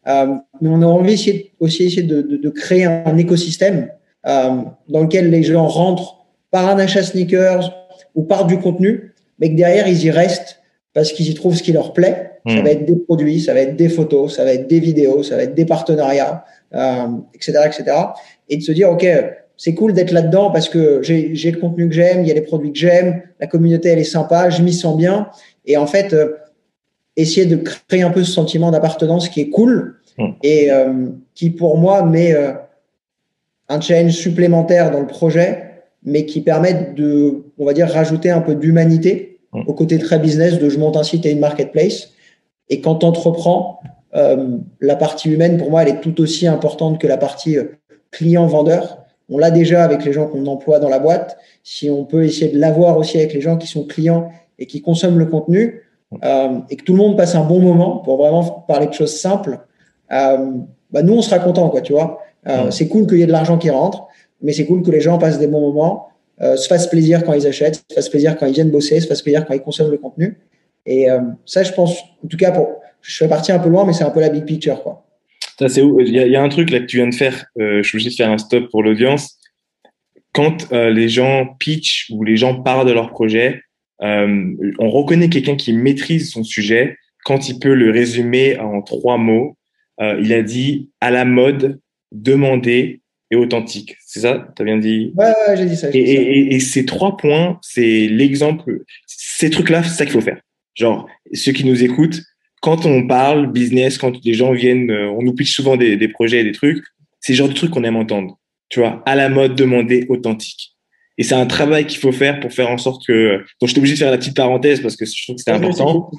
Mais 0.05 0.69
on 0.69 0.81
a 0.81 0.85
envie 0.85 1.13
essayer, 1.13 1.53
aussi 1.59 1.83
essayer 1.83 2.03
de, 2.03 2.21
de, 2.21 2.35
de 2.35 2.49
créer 2.49 2.85
un, 2.85 3.17
écosystème 3.17 3.91
dans 4.23 5.01
lequel 5.01 5.29
les 5.29 5.43
gens 5.43 5.67
rentrent 5.67 6.25
par 6.49 6.67
un 6.67 6.79
achat 6.79 7.03
sneakers 7.03 7.71
ou 8.15 8.23
par 8.23 8.45
du 8.45 8.57
contenu, 8.57 9.13
mais 9.37 9.51
que 9.51 9.55
derrière, 9.55 9.87
ils 9.87 10.03
y 10.03 10.09
restent 10.09 10.59
parce 10.93 11.11
qu'ils 11.11 11.29
y 11.29 11.33
trouvent 11.35 11.55
ce 11.55 11.61
qui 11.61 11.71
leur 11.71 11.93
plaît 11.93 12.30
ça 12.47 12.55
hmm. 12.55 12.63
va 12.63 12.69
être 12.71 12.85
des 12.85 12.95
produits, 12.95 13.39
ça 13.39 13.53
va 13.53 13.61
être 13.61 13.75
des 13.75 13.89
photos, 13.89 14.35
ça 14.35 14.43
va 14.43 14.53
être 14.53 14.67
des 14.67 14.79
vidéos, 14.79 15.23
ça 15.23 15.35
va 15.35 15.43
être 15.43 15.53
des 15.53 15.65
partenariats, 15.65 16.43
euh, 16.73 17.07
etc., 17.33 17.59
etc. 17.65 17.97
Et 18.49 18.57
de 18.57 18.61
se 18.63 18.71
dire, 18.71 18.89
ok, 18.89 19.05
c'est 19.57 19.75
cool 19.75 19.93
d'être 19.93 20.11
là-dedans 20.11 20.49
parce 20.49 20.69
que 20.69 21.03
j'ai 21.03 21.51
le 21.51 21.59
contenu 21.59 21.87
que 21.87 21.93
j'aime, 21.93 22.23
il 22.23 22.27
y 22.27 22.31
a 22.31 22.33
les 22.33 22.41
produits 22.41 22.71
que 22.73 22.79
j'aime, 22.79 23.21
la 23.39 23.45
communauté 23.45 23.89
elle 23.89 23.99
est 23.99 24.03
sympa, 24.03 24.49
je 24.49 24.63
m'y 24.63 24.73
sens 24.73 24.97
bien. 24.97 25.29
Et 25.67 25.77
en 25.77 25.85
fait, 25.85 26.13
euh, 26.13 26.35
essayer 27.15 27.45
de 27.45 27.57
créer 27.57 28.01
un 28.01 28.09
peu 28.09 28.23
ce 28.23 28.31
sentiment 28.31 28.71
d'appartenance 28.71 29.29
qui 29.29 29.41
est 29.41 29.49
cool 29.49 29.99
hmm. 30.17 30.29
et 30.41 30.71
euh, 30.71 31.09
qui 31.35 31.51
pour 31.51 31.77
moi 31.77 32.03
met 32.03 32.33
euh, 32.33 32.53
un 33.69 33.79
challenge 33.79 34.13
supplémentaire 34.13 34.89
dans 34.89 34.99
le 34.99 35.05
projet, 35.05 35.83
mais 36.03 36.25
qui 36.25 36.41
permet 36.41 36.93
de, 36.95 37.43
on 37.59 37.65
va 37.65 37.73
dire, 37.73 37.87
rajouter 37.87 38.31
un 38.31 38.41
peu 38.41 38.55
d'humanité 38.55 39.41
hmm. 39.53 39.61
au 39.67 39.75
côté 39.75 39.99
très 39.99 40.17
business 40.17 40.57
de 40.57 40.69
je 40.69 40.79
monte 40.79 40.97
un 40.97 41.03
site 41.03 41.23
et 41.27 41.31
une 41.31 41.39
marketplace 41.39 42.13
et 42.71 42.81
quand 42.81 42.95
tu 42.95 43.05
entreprends, 43.05 43.81
euh, 44.15 44.57
la 44.79 44.95
partie 44.95 45.29
humaine, 45.29 45.57
pour 45.57 45.69
moi, 45.69 45.83
elle 45.83 45.89
est 45.89 46.01
tout 46.01 46.19
aussi 46.21 46.47
importante 46.47 46.99
que 46.99 47.05
la 47.05 47.17
partie 47.17 47.57
euh, 47.57 47.65
client-vendeur. 48.09 48.97
On 49.29 49.37
l'a 49.37 49.51
déjà 49.51 49.83
avec 49.83 50.03
les 50.03 50.13
gens 50.13 50.27
qu'on 50.27 50.45
emploie 50.47 50.79
dans 50.79 50.89
la 50.89 50.99
boîte. 50.99 51.37
Si 51.63 51.89
on 51.89 52.05
peut 52.05 52.23
essayer 52.23 52.51
de 52.51 52.59
l'avoir 52.59 52.97
aussi 52.97 53.17
avec 53.17 53.33
les 53.33 53.41
gens 53.41 53.57
qui 53.57 53.67
sont 53.67 53.85
clients 53.85 54.29
et 54.57 54.65
qui 54.65 54.81
consomment 54.81 55.19
le 55.19 55.27
contenu, 55.27 55.83
euh, 56.23 56.59
et 56.69 56.75
que 56.75 56.83
tout 56.83 56.93
le 56.93 56.97
monde 56.97 57.15
passe 57.15 57.35
un 57.35 57.43
bon 57.43 57.59
moment 57.59 57.97
pour 57.97 58.17
vraiment 58.17 58.43
parler 58.43 58.87
de 58.87 58.93
choses 58.93 59.15
simples, 59.19 59.59
euh, 60.11 60.51
bah 60.91 61.03
nous, 61.03 61.13
on 61.13 61.21
sera 61.21 61.39
content, 61.39 61.69
quoi, 61.69 61.81
tu 61.81 61.93
vois. 61.93 62.19
Euh, 62.47 62.71
c'est 62.71 62.87
cool 62.87 63.07
qu'il 63.07 63.19
y 63.19 63.21
ait 63.21 63.27
de 63.27 63.31
l'argent 63.31 63.57
qui 63.57 63.69
rentre, 63.69 64.07
mais 64.41 64.51
c'est 64.51 64.65
cool 64.65 64.81
que 64.81 64.91
les 64.91 64.99
gens 64.99 65.17
passent 65.17 65.39
des 65.39 65.47
bons 65.47 65.61
moments, 65.61 66.07
se 66.39 66.67
fassent 66.67 66.87
plaisir 66.87 67.23
quand 67.23 67.33
ils 67.33 67.45
achètent, 67.45 67.75
se 67.87 67.93
fassent 67.93 68.09
plaisir 68.09 68.35
quand 68.35 68.47
ils 68.47 68.53
viennent 68.53 68.71
bosser, 68.71 68.99
se 68.99 69.07
fassent 69.07 69.21
plaisir 69.21 69.45
quand 69.45 69.53
ils 69.53 69.61
consomment 69.61 69.91
le 69.91 69.97
contenu. 69.97 70.39
Et 70.85 71.09
euh, 71.09 71.21
ça, 71.45 71.63
je 71.63 71.71
pense, 71.73 71.99
en 72.23 72.27
tout 72.27 72.37
cas, 72.37 72.51
pour, 72.51 72.81
je 73.01 73.15
suis 73.15 73.27
parti 73.27 73.51
un 73.51 73.59
peu 73.59 73.69
loin, 73.69 73.85
mais 73.85 73.93
c'est 73.93 74.03
un 74.03 74.09
peu 74.09 74.19
la 74.19 74.29
big 74.29 74.45
picture, 74.45 74.81
quoi. 74.81 75.05
Ça, 75.59 75.69
c'est 75.69 75.81
où? 75.81 75.99
Il 75.99 76.11
y, 76.11 76.19
a, 76.19 76.25
il 76.25 76.31
y, 76.31 76.35
a 76.35 76.41
un 76.41 76.49
truc 76.49 76.71
là 76.71 76.79
que 76.79 76.85
tu 76.85 76.97
viens 76.97 77.07
de 77.07 77.13
faire. 77.13 77.45
Euh, 77.59 77.83
je 77.83 77.87
suis 77.87 77.99
juste 77.99 78.17
faire 78.17 78.31
un 78.31 78.37
stop 78.37 78.69
pour 78.71 78.81
l'audience. 78.81 79.37
Quand 80.33 80.71
euh, 80.71 80.89
les 80.89 81.09
gens 81.09 81.55
pitch 81.59 82.09
ou 82.11 82.23
les 82.23 82.37
gens 82.37 82.61
parlent 82.61 82.87
de 82.87 82.93
leur 82.93 83.11
projet, 83.11 83.61
euh, 84.01 84.55
on 84.79 84.89
reconnaît 84.89 85.29
quelqu'un 85.29 85.55
qui 85.55 85.73
maîtrise 85.73 86.31
son 86.31 86.43
sujet 86.43 86.97
quand 87.25 87.47
il 87.49 87.59
peut 87.59 87.75
le 87.75 87.91
résumer 87.91 88.57
en 88.57 88.81
trois 88.81 89.17
mots. 89.17 89.57
Il 89.99 90.33
a 90.33 90.41
dit 90.41 90.89
à 90.99 91.11
la 91.11 91.25
mode, 91.25 91.79
demandé 92.11 93.01
et 93.29 93.35
authentique. 93.35 93.97
C'est 94.03 94.21
ça? 94.21 94.47
Tu 94.55 94.63
as 94.63 94.65
bien 94.65 94.77
dit? 94.77 95.13
Ouais, 95.15 95.25
ouais 95.47 95.57
j'ai 95.57 95.65
dit 95.65 95.75
ça. 95.75 95.89
Et, 95.93 95.99
et, 95.99 96.55
et, 96.55 96.59
ces 96.59 96.85
trois 96.85 97.17
points, 97.17 97.59
c'est 97.61 98.07
l'exemple. 98.07 98.79
Ces 99.05 99.51
trucs-là, 99.51 99.83
c'est 99.83 99.89
ça 99.89 100.05
qu'il 100.05 100.13
faut 100.13 100.21
faire. 100.21 100.41
Genre, 100.75 101.07
ceux 101.33 101.51
qui 101.51 101.65
nous 101.65 101.83
écoutent, 101.83 102.21
quand 102.61 102.85
on 102.85 103.07
parle 103.07 103.51
business, 103.51 103.97
quand 103.97 104.13
les 104.23 104.33
gens 104.33 104.51
viennent, 104.53 104.91
euh, 104.91 105.09
on 105.09 105.21
nous 105.21 105.33
pitch 105.33 105.55
souvent 105.55 105.77
des, 105.77 105.97
des 105.97 106.07
projets 106.07 106.41
et 106.41 106.43
des 106.43 106.51
trucs, 106.51 106.83
c'est 107.19 107.33
le 107.33 107.37
genre 107.37 107.49
de 107.49 107.53
trucs 107.53 107.71
qu'on 107.71 107.83
aime 107.83 107.95
entendre. 107.95 108.37
Tu 108.69 108.79
vois, 108.79 109.01
à 109.05 109.15
la 109.15 109.29
mode, 109.29 109.55
demander, 109.55 110.05
authentique. 110.09 110.69
Et 111.17 111.23
c'est 111.23 111.35
un 111.35 111.45
travail 111.45 111.85
qu'il 111.85 111.99
faut 111.99 112.13
faire 112.13 112.39
pour 112.39 112.53
faire 112.53 112.69
en 112.69 112.77
sorte 112.77 113.05
que. 113.05 113.37
Donc, 113.59 113.67
j'étais 113.67 113.79
obligé 113.79 113.95
de 113.95 113.99
faire 113.99 114.11
la 114.11 114.17
petite 114.17 114.35
parenthèse 114.35 114.79
parce 114.81 114.95
que 114.95 115.05
je 115.05 115.23
trouve 115.23 115.35
que 115.35 115.41
c'était 115.41 115.51
important. 115.51 116.09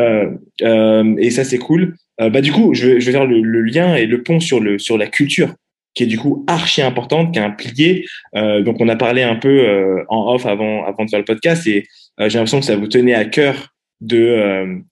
Euh, 0.00 0.30
euh, 0.62 1.14
et 1.18 1.30
ça, 1.30 1.44
c'est 1.44 1.58
cool. 1.58 1.94
Euh, 2.20 2.30
bah, 2.30 2.40
du 2.40 2.50
coup, 2.52 2.74
je 2.74 2.88
vais, 2.88 3.00
je 3.00 3.06
vais 3.06 3.12
faire 3.12 3.26
le, 3.26 3.40
le, 3.40 3.62
lien 3.62 3.94
et 3.94 4.06
le 4.06 4.22
pont 4.22 4.40
sur, 4.40 4.60
le, 4.60 4.78
sur 4.78 4.98
la 4.98 5.06
culture. 5.06 5.54
qui 5.94 6.02
est 6.02 6.06
du 6.06 6.18
coup 6.18 6.44
archi 6.46 6.82
importante, 6.82 7.32
qui 7.32 7.38
est 7.38 7.42
un 7.42 7.50
pilier. 7.50 8.04
Euh, 8.36 8.62
donc 8.62 8.76
on 8.80 8.88
a 8.88 8.96
parlé 8.96 9.22
un 9.22 9.36
peu 9.36 9.48
euh, 9.48 10.02
en 10.08 10.34
off 10.34 10.44
avant 10.46 10.84
avant 10.84 11.04
de 11.04 11.10
faire 11.10 11.20
le 11.20 11.24
podcast 11.24 11.66
et 11.66 11.86
euh, 12.20 12.28
j'ai 12.28 12.38
l'impression 12.38 12.60
que 12.60 12.66
ça 12.66 12.76
vous 12.76 12.88
tenait 12.88 13.14
à 13.14 13.24
cœur 13.24 13.73
de 14.06 14.82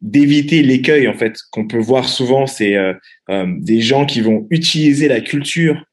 d'éviter 0.00 0.62
l'écueil 0.62 1.08
en 1.08 1.14
fait 1.14 1.36
qu'on 1.50 1.66
peut 1.66 1.78
voir 1.78 2.08
souvent, 2.08 2.46
c'est 2.46 2.74
des 3.28 3.80
gens 3.80 4.06
qui 4.06 4.20
vont 4.20 4.46
utiliser 4.50 5.08
la 5.08 5.20
culture 5.20 5.84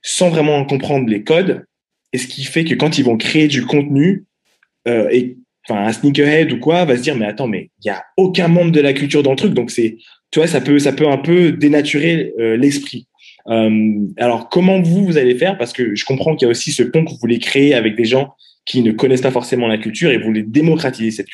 sans 0.00 0.30
vraiment 0.30 0.64
comprendre 0.64 1.08
les 1.08 1.22
codes, 1.22 1.64
et 2.12 2.18
ce 2.18 2.26
qui 2.26 2.44
fait 2.44 2.64
que 2.64 2.74
quand 2.74 2.98
ils 2.98 3.04
vont 3.04 3.16
créer 3.16 3.48
du 3.48 3.66
contenu 3.66 4.24
et 4.86 5.36
enfin 5.68 5.84
un 5.84 5.92
sneakerhead 5.92 6.52
ou 6.52 6.58
quoi 6.58 6.84
va 6.84 6.96
se 6.96 7.02
dire 7.02 7.16
mais 7.16 7.26
attends 7.26 7.46
mais 7.46 7.70
il 7.84 7.88
y 7.88 7.90
a 7.90 8.02
aucun 8.16 8.48
membre 8.48 8.72
de 8.72 8.80
la 8.80 8.92
culture 8.92 9.22
dans 9.22 9.32
le 9.32 9.36
truc. 9.36 9.54
Donc 9.54 9.70
c'est 9.70 9.98
tu 10.30 10.38
vois 10.38 10.46
ça 10.46 10.60
peut 10.60 10.78
ça 10.78 10.92
peut 10.92 11.08
un 11.08 11.18
peu 11.18 11.52
dénaturer 11.52 12.32
l'esprit. 12.38 13.06
Euh, 13.48 14.06
alors, 14.16 14.48
comment 14.48 14.80
vous, 14.80 15.04
vous 15.04 15.18
allez 15.18 15.34
faire? 15.34 15.58
Parce 15.58 15.72
que 15.72 15.94
je 15.94 16.04
comprends 16.04 16.36
qu'il 16.36 16.46
y 16.46 16.48
a 16.48 16.50
aussi 16.50 16.72
ce 16.72 16.82
pont 16.82 17.04
que 17.04 17.10
vous 17.10 17.18
voulez 17.20 17.38
créer 17.38 17.74
avec 17.74 17.96
des 17.96 18.04
gens 18.04 18.34
qui 18.64 18.82
ne 18.82 18.92
connaissent 18.92 19.22
pas 19.22 19.30
forcément 19.30 19.66
la 19.66 19.78
culture 19.78 20.10
et 20.10 20.18
voulez 20.18 20.42
démocratiser 20.42 21.10
cette 21.10 21.28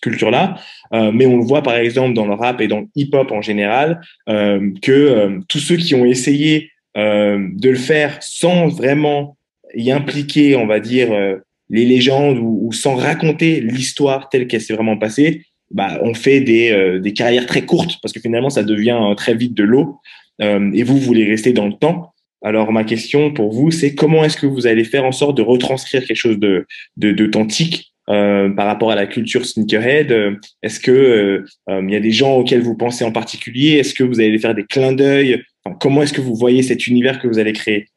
culture-là. 0.00 0.56
Euh, 0.92 1.12
mais 1.12 1.26
on 1.26 1.38
le 1.38 1.44
voit 1.44 1.62
par 1.62 1.76
exemple 1.76 2.14
dans 2.14 2.26
le 2.26 2.34
rap 2.34 2.60
et 2.60 2.68
dans 2.68 2.80
le 2.80 2.86
hip-hop 2.94 3.32
en 3.32 3.40
général, 3.40 4.00
euh, 4.28 4.70
que 4.82 4.92
euh, 4.92 5.40
tous 5.48 5.58
ceux 5.58 5.76
qui 5.76 5.94
ont 5.94 6.04
essayé 6.04 6.70
euh, 6.96 7.48
de 7.52 7.70
le 7.70 7.76
faire 7.76 8.18
sans 8.20 8.68
vraiment 8.68 9.36
y 9.74 9.90
impliquer, 9.90 10.56
on 10.56 10.66
va 10.66 10.78
dire, 10.78 11.12
euh, 11.12 11.36
les 11.70 11.86
légendes 11.86 12.38
ou, 12.38 12.60
ou 12.62 12.72
sans 12.72 12.94
raconter 12.94 13.60
l'histoire 13.60 14.28
telle 14.28 14.46
qu'elle 14.46 14.60
s'est 14.60 14.74
vraiment 14.74 14.98
passée, 14.98 15.46
bah, 15.70 15.98
on 16.02 16.14
fait 16.14 16.40
des, 16.40 17.00
des 17.02 17.12
carrières 17.14 17.46
très 17.46 17.62
courtes 17.62 17.98
parce 18.02 18.12
que 18.12 18.20
finalement 18.20 18.50
ça 18.50 18.62
devient 18.62 19.00
très 19.16 19.34
vite 19.34 19.54
de 19.54 19.64
l'eau. 19.64 19.98
Euh, 20.42 20.70
et 20.74 20.82
vous 20.82 20.98
voulez 20.98 21.24
rester 21.24 21.52
dans 21.52 21.66
le 21.66 21.74
temps. 21.74 22.13
Alors 22.44 22.72
ma 22.72 22.84
question 22.84 23.32
pour 23.32 23.52
vous, 23.52 23.70
c'est 23.70 23.94
comment 23.94 24.22
est-ce 24.22 24.36
que 24.36 24.46
vous 24.46 24.66
allez 24.66 24.84
faire 24.84 25.06
en 25.06 25.12
sorte 25.12 25.34
de 25.34 25.42
retranscrire 25.42 26.04
quelque 26.04 26.14
chose 26.14 26.38
de 26.38 26.66
d'authentique 26.96 27.94
euh, 28.10 28.50
par 28.50 28.66
rapport 28.66 28.90
à 28.90 28.94
la 28.94 29.06
culture 29.06 29.46
sneakerhead? 29.46 30.38
Est-ce 30.62 30.78
que 30.78 30.90
euh, 30.90 31.46
euh, 31.70 31.82
il 31.82 31.90
y 31.90 31.96
a 31.96 32.00
des 32.00 32.10
gens 32.10 32.36
auxquels 32.36 32.60
vous 32.60 32.76
pensez 32.76 33.02
en 33.02 33.12
particulier? 33.12 33.78
Est-ce 33.78 33.94
que 33.94 34.04
vous 34.04 34.20
allez 34.20 34.38
faire 34.38 34.54
des 34.54 34.64
clins 34.64 34.92
d'œil? 34.92 35.42
Comment 35.80 36.02
est-ce 36.02 36.12
que 36.12 36.20
vous 36.20 36.34
voyez 36.34 36.62
cet 36.62 36.86
univers 36.86 37.18
que 37.18 37.26
vous 37.26 37.38
allez 37.38 37.54
créer? 37.54 37.88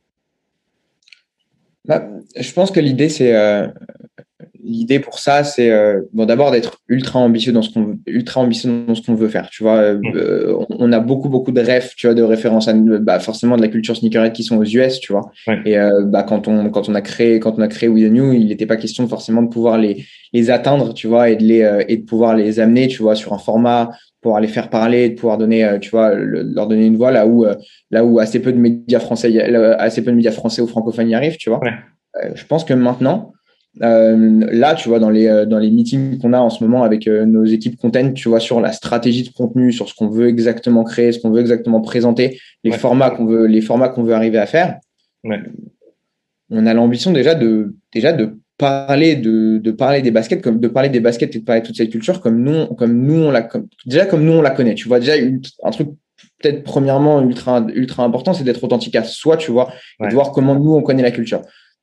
Bah, 1.84 2.08
Je 2.39 2.52
pense 2.54 2.72
que 2.72 2.80
l'idée 2.80 3.10
c'est 3.10 3.34
l'idée 4.68 4.99
pour 4.99 5.20
ça, 5.20 5.43
c'est 5.43 5.72
euh, 5.72 6.01
bon 6.13 6.26
d'abord 6.26 6.51
d'être 6.51 6.80
ultra 6.88 7.20
ambitieux 7.20 7.53
dans 7.53 7.61
ce 7.61 7.70
qu'on 7.72 7.97
ultra 8.05 8.41
ambitieux 8.41 8.70
dans 8.86 8.95
ce 8.95 9.01
qu'on 9.01 9.15
veut 9.15 9.30
faire. 9.30 9.49
Tu 9.49 9.63
vois, 9.63 9.78
euh, 9.78 9.99
euh, 10.15 10.57
on 10.70 10.91
a 10.91 10.99
beaucoup 10.99 11.30
beaucoup 11.30 11.51
de 11.51 11.61
rêves, 11.61 11.93
tu 11.95 12.07
vois, 12.07 12.13
de 12.13 12.22
références 12.22 12.68
à 12.68 12.74
bah, 12.74 13.20
forcément 13.20 13.55
de 13.55 13.61
la 13.61 13.70
culture 13.70 13.95
sneakerhead 13.95 14.34
qui 14.34 14.43
sont 14.43 14.57
aux 14.57 14.65
US, 14.65 14.99
tu 14.99 15.13
vois. 15.13 15.32
Et 15.65 15.76
bah 16.05 16.24
quand 16.24 16.47
on 16.47 16.70
quand 16.70 16.89
on 16.89 16.95
a 16.95 17.01
créé 17.01 17.39
quand 17.39 17.57
on 17.57 17.61
a 17.61 17.68
créé 17.68 17.89
We 17.89 18.03
the 18.03 18.11
New, 18.11 18.34
il 18.34 18.47
n'était 18.47 18.65
pas 18.65 18.78
question 18.78 19.07
forcément 19.07 19.41
de 19.41 19.49
pouvoir 19.49 19.78
les 19.78 20.05
les 20.34 20.49
atteindre, 20.49 20.93
tu 20.93 21.07
vois, 21.07 21.30
et 21.30 21.36
de 21.38 21.43
les 21.43 21.86
et 21.88 21.97
de 21.97 22.03
pouvoir 22.03 22.36
les 22.36 22.59
amener, 22.59 22.88
tu 22.88 23.01
vois, 23.01 23.15
sur 23.15 23.34
un 23.34 23.39
format 23.39 23.89
pouvoir 24.22 24.41
les 24.41 24.47
faire 24.47 24.70
parler, 24.70 25.09
de 25.09 25.15
pouvoir 25.15 25.38
donner, 25.38 25.78
tu 25.80 25.91
vois, 25.91 26.13
leur 26.15 26.68
donner 26.68 26.88
une 26.88 26.97
voix 26.97 27.11
là 27.11 27.26
où 27.28 27.45
là 27.91 28.03
où 28.03 28.20
assez 28.20 28.41
peu 28.41 28.51
de 28.51 28.57
médias 28.57 28.99
français, 28.99 29.39
assez 29.80 30.03
peu 30.03 30.11
de 30.11 30.18
médias 30.18 30.32
français 30.32 30.61
ou 30.61 30.68
francophones 30.68 31.09
y 31.09 31.15
arrivent, 31.15 31.38
tu 31.38 31.49
vois. 31.49 31.61
je 32.36 32.43
pense 32.45 32.65
que 32.65 32.74
maintenant, 32.74 33.32
euh, 33.82 34.48
là, 34.52 34.76
tu 34.76 34.90
vois, 34.90 35.00
dans 35.00 35.10
les, 35.10 35.28
euh, 35.28 35.46
dans 35.46 35.60
les 35.60 35.70
meetings 35.72 36.18
qu'on 36.20 36.34
a 36.34 36.40
en 36.40 36.50
ce 36.50 36.64
moment 36.64 36.84
avec 36.84 37.08
euh, 37.08 37.26
nos 37.26 37.46
équipes 37.46 37.78
content, 37.78 38.14
tu 38.14 38.30
vois, 38.30 38.40
sur 38.40 38.60
la 38.60 38.72
stratégie 38.72 39.24
de 39.24 39.34
contenu, 39.34 39.72
sur 39.72 39.88
ce 39.88 39.94
qu'on 39.94 40.10
veut 40.10 40.28
exactement 40.28 40.84
créer, 40.84 41.12
ce 41.12 41.20
qu'on 41.20 41.32
veut 41.32 41.42
exactement 41.42 41.82
présenter, 41.82 42.40
les 42.64 42.72
formats 42.72 43.12
qu'on 43.12 43.26
veut, 43.26 43.46
les 43.46 43.62
formats 43.62 43.90
qu'on 43.90 44.04
veut 44.04 44.14
arriver 44.14 44.38
à 44.38 44.46
faire. 44.46 44.80
On 46.50 46.66
a 46.66 46.74
l'ambition 46.74 47.12
déjà 47.12 47.36
de, 47.36 47.76
déjà 47.94 48.14
de 48.14 48.38
parler 48.58 49.16
de, 49.16 49.58
de 49.58 49.72
parler 49.72 50.02
des 50.02 50.12
baskets 50.12 50.42
comme 50.42 50.60
de 50.60 50.68
parler 50.68 50.90
des 50.90 51.00
baskets 51.00 51.36
et 51.36 51.40
de 51.40 51.44
parler 51.44 51.62
de 51.62 51.68
toute 51.68 51.76
cette 51.78 51.92
culture 51.92 52.22
comme 52.22 52.42
nous 52.42 52.66
comme 52.76 53.06
nous 53.06 53.22
on 53.26 53.32
la 53.32 53.48
déjà 53.86 54.06
comme 54.06 54.24
nous 54.24 54.32
on 54.32 54.42
la 54.42 54.50
connaît. 54.50 54.74
Tu 54.74 54.88
vois 54.88 55.00
déjà 55.00 55.14
un 55.64 55.72
truc 55.72 55.90
peut-être 56.40 56.64
premièrement 56.64 57.22
ultra 57.22 57.68
ultra 57.76 58.04
important 58.04 58.34
c'est 58.34 58.44
d'être 58.44 58.64
authentique 58.64 58.96
à 58.96 59.04
soi 59.04 59.38
tu 59.38 59.52
vois 59.52 59.72
et 60.04 60.08
de 60.08 60.14
voir 60.14 60.32
comment 60.32 60.56
nous 60.56 60.74
on 60.74 60.82
connaît 60.82 61.04
la 61.04 61.12
culture 61.12 61.42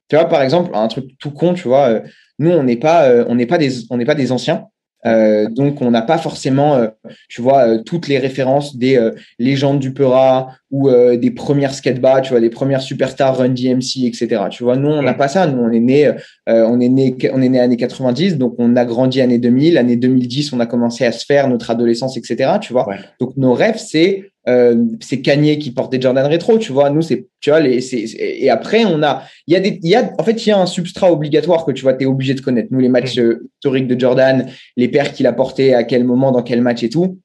tu 0.08 0.16
vois, 0.16 0.28
par 0.28 0.42
exemple, 0.42 0.70
un 0.74 0.88
truc 0.88 1.06
tout 1.18 1.30
con, 1.30 1.54
tu 1.54 1.68
vois, 1.68 1.88
euh, 1.88 2.00
nous, 2.38 2.50
on 2.50 2.62
n'est 2.62 2.76
pas, 2.76 3.08
euh, 3.08 3.24
on 3.28 3.34
n'est 3.34 3.46
pas 3.46 3.58
des, 3.58 3.70
on 3.90 3.96
n'est 3.96 4.04
pas 4.04 4.14
des 4.14 4.32
anciens. 4.32 4.66
Euh, 5.06 5.50
donc, 5.50 5.82
on 5.82 5.90
n'a 5.90 6.00
pas 6.00 6.16
forcément, 6.16 6.82
tu 7.28 7.42
vois, 7.42 7.78
toutes 7.80 8.08
les 8.08 8.18
références 8.18 8.74
des 8.78 8.98
légendes 9.38 9.78
du 9.78 9.92
Peura 9.92 10.56
ou 10.70 10.90
des 10.90 11.30
premières 11.30 11.74
skatebas, 11.74 12.22
tu 12.22 12.30
vois, 12.30 12.40
des 12.40 12.48
premières 12.48 12.80
superstars 12.80 13.36
Run 13.36 13.50
DMC, 13.50 14.06
etc. 14.06 14.44
Tu 14.50 14.64
vois, 14.64 14.76
nous, 14.76 14.88
on 14.88 15.02
n'a 15.02 15.12
pas 15.12 15.28
ça. 15.28 15.46
Nous, 15.46 15.62
on 15.62 15.70
est 15.70 15.80
né, 15.80 16.10
on 16.46 16.80
est 16.80 16.88
né, 16.88 17.14
on 17.34 17.42
est 17.42 17.50
né 17.50 17.60
années 17.60 17.76
90, 17.76 18.38
donc 18.38 18.54
on 18.56 18.76
a 18.76 18.86
grandi 18.86 19.20
année 19.20 19.36
2000. 19.36 19.76
Année 19.76 19.96
2010, 19.96 20.54
on 20.54 20.60
a 20.60 20.64
commencé 20.64 21.04
à 21.04 21.12
se 21.12 21.26
faire 21.26 21.48
notre 21.48 21.70
adolescence, 21.70 22.16
etc. 22.16 22.52
Tu 22.62 22.72
vois. 22.72 22.88
Donc, 23.20 23.36
nos 23.36 23.52
rêves, 23.52 23.76
c'est 23.76 24.32
euh, 24.48 24.84
c'est 25.00 25.20
Kanye 25.20 25.58
qui 25.58 25.70
porte 25.70 25.90
des 25.90 26.00
Jordan 26.00 26.26
rétro, 26.26 26.58
tu 26.58 26.72
vois. 26.72 26.90
Nous, 26.90 27.02
c'est, 27.02 27.28
tu 27.40 27.50
vois, 27.50 27.60
les, 27.60 27.80
c'est, 27.80 28.04
et 28.18 28.50
après, 28.50 28.84
on 28.84 29.02
a, 29.02 29.22
il 29.46 29.54
y 29.54 29.56
a 29.56 29.60
des, 29.60 29.80
il 29.82 29.88
y 29.88 29.94
a, 29.94 30.12
en 30.18 30.22
fait, 30.22 30.44
il 30.44 30.48
y 30.48 30.52
a 30.52 30.58
un 30.58 30.66
substrat 30.66 31.10
obligatoire 31.10 31.64
que 31.64 31.72
tu 31.72 31.82
vois, 31.82 31.94
tu 31.94 32.04
es 32.04 32.06
obligé 32.06 32.34
de 32.34 32.40
connaître. 32.40 32.68
Nous, 32.70 32.80
les 32.80 32.88
matchs 32.88 33.16
mm. 33.16 33.22
euh, 33.22 33.50
historiques 33.58 33.88
de 33.88 33.98
Jordan, 33.98 34.46
les 34.76 34.88
paires 34.88 35.12
qu'il 35.12 35.26
a 35.26 35.32
portés, 35.32 35.74
à 35.74 35.84
quel 35.84 36.04
moment, 36.04 36.30
dans 36.30 36.42
quel 36.42 36.60
match 36.60 36.82
et 36.82 36.90
tout, 36.90 37.18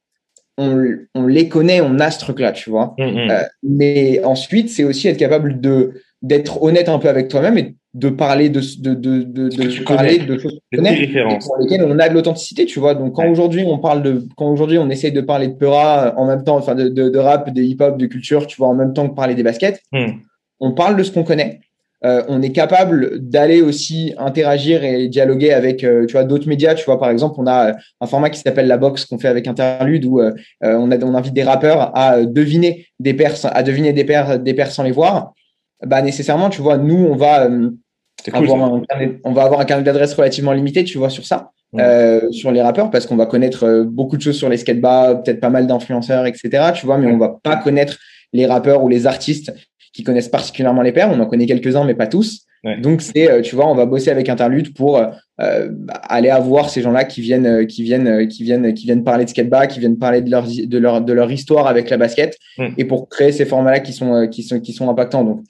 on, 0.57 0.85
on 1.15 1.27
les 1.27 1.47
connaît, 1.49 1.81
on 1.81 1.99
a 1.99 2.11
ce 2.11 2.19
truc-là, 2.19 2.51
tu 2.51 2.69
vois. 2.69 2.95
Mm, 2.97 3.03
mm. 3.03 3.29
Euh, 3.31 3.43
mais 3.63 4.23
ensuite, 4.23 4.69
c'est 4.69 4.83
aussi 4.83 5.07
être 5.07 5.17
capable 5.17 5.59
de, 5.59 5.93
d'être 6.21 6.61
honnête 6.61 6.89
un 6.89 6.99
peu 6.99 7.09
avec 7.09 7.29
toi-même 7.29 7.57
et 7.57 7.75
de 7.93 8.09
parler 8.09 8.49
de 8.49 8.61
de 8.79 8.93
de 8.93 9.23
de, 9.23 9.49
de 9.49 9.83
parler 9.83 10.19
de 10.19 10.37
choses 10.37 10.59
pour 10.71 11.57
lesquelles 11.59 11.83
on 11.83 11.97
a 11.97 12.09
de 12.09 12.13
l'authenticité 12.13 12.65
tu 12.65 12.79
vois. 12.79 12.93
Donc 12.93 13.13
quand 13.13 13.27
aujourd'hui 13.27 13.63
on 13.65 13.79
parle 13.79 14.03
de 14.03 14.23
quand 14.37 14.51
aujourd'hui 14.51 14.77
on 14.77 14.89
essaye 14.89 15.11
de 15.11 15.21
parler 15.21 15.47
de 15.47 15.53
Peura 15.53 16.13
en 16.17 16.27
même 16.27 16.43
temps 16.43 16.57
enfin 16.57 16.75
de, 16.75 16.89
de, 16.89 17.09
de 17.09 17.17
rap 17.17 17.51
de 17.51 17.61
hip 17.61 17.77
hop 17.79 17.97
de 17.97 18.05
culture 18.05 18.45
tu 18.45 18.57
vois 18.57 18.67
en 18.67 18.75
même 18.75 18.93
temps 18.93 19.09
que 19.09 19.15
parler 19.15 19.33
des 19.33 19.43
baskets 19.43 19.81
hmm. 19.91 20.11
on 20.59 20.73
parle 20.73 20.97
de 20.97 21.03
ce 21.03 21.11
qu'on 21.11 21.23
connaît. 21.23 21.61
Euh, 22.05 22.23
on 22.29 22.41
est 22.41 22.53
capable 22.53 23.19
d'aller 23.19 23.61
aussi 23.61 24.13
interagir 24.17 24.85
et 24.85 25.09
dialoguer 25.09 25.51
avec 25.51 25.83
euh, 25.83 26.05
tu 26.05 26.13
vois 26.13 26.23
d'autres 26.23 26.47
médias. 26.47 26.73
Tu 26.73 26.85
vois 26.85 26.97
par 26.97 27.09
exemple 27.09 27.35
on 27.39 27.47
a 27.47 27.73
un 27.99 28.07
format 28.07 28.29
qui 28.29 28.39
s'appelle 28.39 28.67
la 28.67 28.77
box 28.77 29.03
qu'on 29.03 29.17
fait 29.17 29.27
avec 29.27 29.47
Interlude 29.47 30.05
où 30.05 30.21
euh, 30.21 30.31
on 30.61 30.91
a 30.91 31.03
on 31.03 31.15
invite 31.15 31.33
des 31.33 31.43
rappeurs 31.43 31.91
à 31.97 32.23
deviner 32.23 32.85
des 32.99 33.13
pairs 33.13 33.35
à 33.43 33.63
deviner 33.63 33.93
des 33.93 34.05
pairs 34.05 34.39
des 34.39 34.53
pairs 34.53 34.71
sans 34.71 34.83
les 34.83 34.91
voir 34.91 35.33
bah 35.85 36.01
nécessairement, 36.01 36.49
tu 36.49 36.61
vois, 36.61 36.77
nous, 36.77 37.07
on 37.09 37.15
va, 37.15 37.45
euh, 37.45 37.69
avoir, 38.33 38.73
un 38.73 38.81
carnet, 38.81 39.19
on 39.23 39.31
va 39.31 39.43
avoir 39.43 39.59
un 39.61 39.65
carnet 39.65 39.83
d'adresses 39.83 40.13
relativement 40.13 40.51
limité, 40.51 40.83
tu 40.83 40.97
vois, 40.97 41.09
sur 41.09 41.25
ça, 41.25 41.51
euh, 41.77 42.29
sur 42.31 42.51
les 42.51 42.61
rappeurs, 42.61 42.91
parce 42.91 43.05
qu'on 43.05 43.15
va 43.15 43.25
connaître 43.25 43.63
euh, 43.63 43.83
beaucoup 43.83 44.17
de 44.17 44.21
choses 44.21 44.37
sur 44.37 44.49
les 44.49 44.57
skatebas, 44.57 45.15
peut-être 45.15 45.39
pas 45.39 45.49
mal 45.49 45.67
d'influenceurs, 45.67 46.25
etc., 46.25 46.71
tu 46.75 46.85
vois, 46.85 46.97
mais 46.97 47.07
on 47.07 47.17
va 47.17 47.39
pas 47.41 47.55
connaître 47.55 47.97
les 48.33 48.45
rappeurs 48.45 48.83
ou 48.83 48.89
les 48.89 49.07
artistes 49.07 49.53
qui 49.93 50.03
connaissent 50.03 50.29
particulièrement 50.29 50.81
les 50.81 50.91
pairs. 50.91 51.09
On 51.11 51.19
en 51.19 51.25
connaît 51.25 51.45
quelques-uns, 51.45 51.85
mais 51.85 51.95
pas 51.95 52.07
tous. 52.07 52.45
Donc 52.81 53.01
c'est, 53.01 53.41
tu 53.41 53.55
vois, 53.55 53.69
on 53.69 53.73
va 53.73 53.85
bosser 53.85 54.11
avec 54.11 54.27
Interlude 54.27 54.73
pour 54.73 54.97
euh, 54.97 55.69
aller 56.09 56.29
avoir 56.29 56.69
ces 56.69 56.81
gens-là 56.81 57.05
qui 57.05 57.21
viennent, 57.21 57.65
qui 57.67 57.83
viennent, 57.83 58.27
qui 58.27 58.43
viennent, 58.43 58.73
qui 58.73 58.83
viennent 58.83 59.05
parler 59.05 59.23
de 59.23 59.29
skateba, 59.29 59.65
qui 59.65 59.79
viennent 59.79 59.97
parler 59.97 60.21
de 60.21 60.29
leur, 60.29 60.45
de 60.45 60.77
leur, 60.77 61.01
de 61.01 61.13
leur 61.13 61.31
histoire 61.31 61.67
avec 61.67 61.89
la 61.89 61.95
basket, 61.95 62.37
et 62.77 62.83
pour 62.83 63.07
créer 63.07 63.31
ces 63.31 63.45
formats-là 63.45 63.79
qui 63.79 63.93
sont, 63.93 64.27
qui 64.27 64.43
sont, 64.43 64.59
qui 64.59 64.73
sont 64.73 64.89
impactants. 64.89 65.23
Donc 65.23 65.43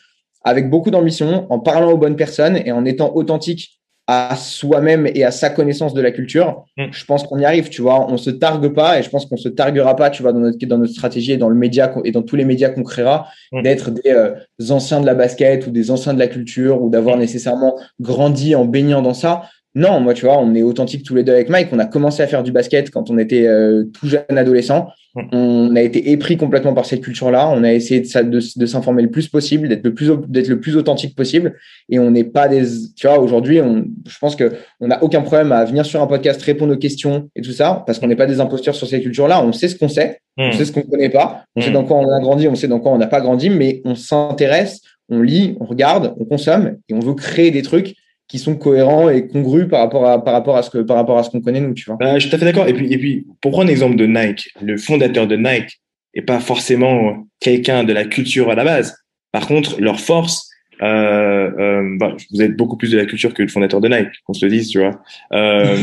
avec 0.44 0.70
beaucoup 0.70 0.92
d'ambition, 0.92 1.48
en 1.52 1.60
parlant 1.60 1.92
aux 1.92 1.98
bonnes 1.98 2.16
personnes 2.16 2.58
et 2.58 2.72
en 2.72 2.86
étant 2.86 3.16
authentique 3.16 3.80
à 4.12 4.36
soi-même 4.36 5.08
et 5.14 5.24
à 5.24 5.30
sa 5.30 5.52
connaissance 5.52 5.94
de 5.94 6.02
la 6.02 6.10
culture, 6.10 6.66
mm. 6.78 6.86
je 6.92 7.06
pense 7.06 7.22
qu'on 7.28 7.38
y 7.38 7.46
arrive, 7.46 7.70
tu 7.70 7.84
vois. 7.84 8.12
On 8.12 8.18
se 8.18 8.32
targue 8.32 8.74
pas 8.74 8.98
et 8.98 9.04
je 9.04 9.10
pense 9.10 9.28
qu'on 9.28 9.38
se 9.38 9.50
targuera 9.50 9.96
pas, 9.96 10.10
tu 10.10 10.24
vois, 10.24 10.34
dans 10.34 10.40
notre, 10.40 10.58
dans 10.66 10.80
notre 10.80 10.94
stratégie 10.94 11.34
et 11.34 11.38
dans 11.38 11.50
le 11.50 11.56
média 11.56 11.94
et 12.04 12.12
dans 12.12 12.24
tous 12.24 12.36
les 12.36 12.44
médias 12.44 12.70
qu'on 12.70 12.82
créera, 12.82 13.28
mm. 13.52 13.62
d'être 13.62 13.92
des 13.92 14.10
euh, 14.10 14.34
anciens 14.72 15.00
de 15.00 15.06
la 15.06 15.14
basket 15.14 15.68
ou 15.68 15.70
des 15.70 15.92
anciens 15.92 16.16
de 16.16 16.20
la 16.20 16.28
culture 16.28 16.82
ou 16.82 16.90
d'avoir 16.90 17.18
mm. 17.18 17.20
nécessairement 17.20 17.80
grandi 18.00 18.56
en 18.56 18.66
baignant 18.66 19.04
dans 19.04 19.14
ça. 19.14 19.44
Non, 19.76 20.00
moi, 20.00 20.16
tu 20.16 20.26
vois, 20.26 20.40
on 20.40 20.56
est 20.56 20.64
authentique 20.64 21.04
tous 21.04 21.14
les 21.14 21.24
deux 21.24 21.34
avec 21.34 21.50
Mike. 21.50 21.70
On 21.72 21.80
a 21.80 21.86
commencé 21.86 22.24
à 22.24 22.28
faire 22.28 22.42
du 22.42 22.52
basket 22.52 22.90
quand 22.90 23.12
on 23.12 23.18
était 23.20 23.46
euh, 23.46 23.84
tout 23.94 24.08
jeune 24.08 24.24
adolescent. 24.30 24.90
On 25.32 25.76
a 25.76 25.82
été 25.82 26.12
épris 26.12 26.38
complètement 26.38 26.74
par 26.74 26.86
cette 26.86 27.02
culture-là. 27.02 27.50
On 27.50 27.64
a 27.64 27.74
essayé 27.74 28.02
de, 28.02 28.60
de, 28.60 28.66
s'informer 28.66 29.02
le 29.02 29.10
plus 29.10 29.28
possible, 29.28 29.68
d'être 29.68 29.84
le 29.84 29.94
plus 29.94 30.12
d'être 30.28 30.48
le 30.48 30.60
plus 30.60 30.76
authentique 30.76 31.16
possible. 31.16 31.56
Et 31.90 32.00
on 32.00 32.12
n'est 32.12 32.24
pas 32.24 32.48
des, 32.48 32.64
tu 32.96 33.08
vois, 33.08 33.20
aujourd'hui, 33.20 33.58
je 33.58 34.18
pense 34.20 34.36
que 34.36 34.54
on 34.80 34.88
n'a 34.88 35.04
aucun 35.04 35.22
problème 35.22 35.52
à 35.52 35.66
venir 35.66 35.86
sur 35.86 36.02
un 36.02 36.08
podcast, 36.08 36.42
répondre 36.42 36.74
aux 36.74 36.78
questions 36.78 37.30
et 37.36 37.42
tout 37.42 37.52
ça, 37.52 37.84
parce 37.86 38.00
qu'on 38.00 38.08
n'est 38.08 38.16
pas 38.16 38.28
des 38.28 38.40
imposteurs 38.40 38.76
sur 38.76 38.88
cette 38.88 39.02
culture-là. 39.04 39.44
On 39.44 39.52
sait 39.52 39.68
ce 39.68 39.76
qu'on 39.76 39.90
sait, 39.90 40.20
on 40.38 40.50
mm. 40.50 40.54
sait 40.54 40.66
ce 40.66 40.72
qu'on 40.72 40.84
connaît 40.84 41.10
pas, 41.10 41.44
on 41.56 41.62
sait 41.62 41.72
mm. 41.72 41.74
dans 41.74 41.84
quoi 41.84 41.98
on 41.98 42.12
a 42.12 42.20
grandi, 42.20 42.48
on 42.48 42.56
sait 42.56 42.68
dans 42.68 42.80
quoi 42.80 42.92
on 42.92 42.98
n'a 42.98 43.08
pas 43.08 43.22
grandi, 43.22 43.50
mais 43.50 43.82
on 43.86 43.96
s'intéresse, 43.96 44.82
on 45.10 45.22
lit, 45.22 45.58
on 45.60 45.66
regarde, 45.66 46.14
on 46.20 46.26
consomme 46.26 46.78
et 46.88 46.94
on 46.94 47.00
veut 47.00 47.16
créer 47.16 47.52
des 47.52 47.62
trucs 47.64 47.96
qui 48.30 48.40
sont 48.40 48.56
cohérents 48.56 49.10
et 49.10 49.28
congrus 49.28 49.68
par 49.68 49.82
rapport 49.82 50.06
à 50.08 50.24
par 50.24 50.34
rapport 50.34 50.56
à 50.56 50.64
ce 50.64 50.70
que 50.70 50.78
par 50.78 50.96
rapport 50.96 51.18
à 51.18 51.24
ce 51.24 51.30
qu'on 51.30 51.42
connaît 51.42 51.60
nous 51.60 51.74
tu 51.74 51.86
vois. 51.86 51.98
Euh, 52.02 52.14
je 52.16 52.20
suis 52.20 52.30
tout 52.30 52.36
à 52.36 52.40
fait 52.40 52.46
d'accord 52.46 52.68
et 52.68 52.74
puis 52.74 52.94
et 52.94 52.98
puis 52.98 53.28
pour 53.42 53.52
prendre 53.52 53.68
l'exemple 53.68 53.98
de 53.98 54.06
Nike, 54.06 54.50
le 54.62 54.78
fondateur 54.78 55.28
de 55.28 55.36
Nike 55.36 55.82
et 56.14 56.22
pas 56.22 56.40
forcément 56.40 57.28
quelqu'un 57.40 57.84
de 57.84 57.92
la 57.92 58.06
culture 58.06 58.50
à 58.50 58.56
la 58.56 58.64
base. 58.64 58.96
Par 59.32 59.48
contre, 59.48 59.80
leur 59.80 60.00
force, 60.00 60.50
euh, 60.82 61.52
euh, 61.60 61.98
bah, 62.00 62.16
vous 62.32 62.42
êtes 62.42 62.56
beaucoup 62.56 62.78
plus 62.78 62.92
de 62.92 62.98
la 62.98 63.06
culture 63.06 63.34
que 63.34 63.42
le 63.42 63.48
fondateur 63.48 63.82
de 63.82 63.88
Nike, 63.90 64.10
qu'on 64.26 64.34
se 64.34 64.46
le 64.46 64.52
dise, 64.52 64.70
tu 64.70 64.80
vois. 64.80 65.02
Euh, 65.34 65.78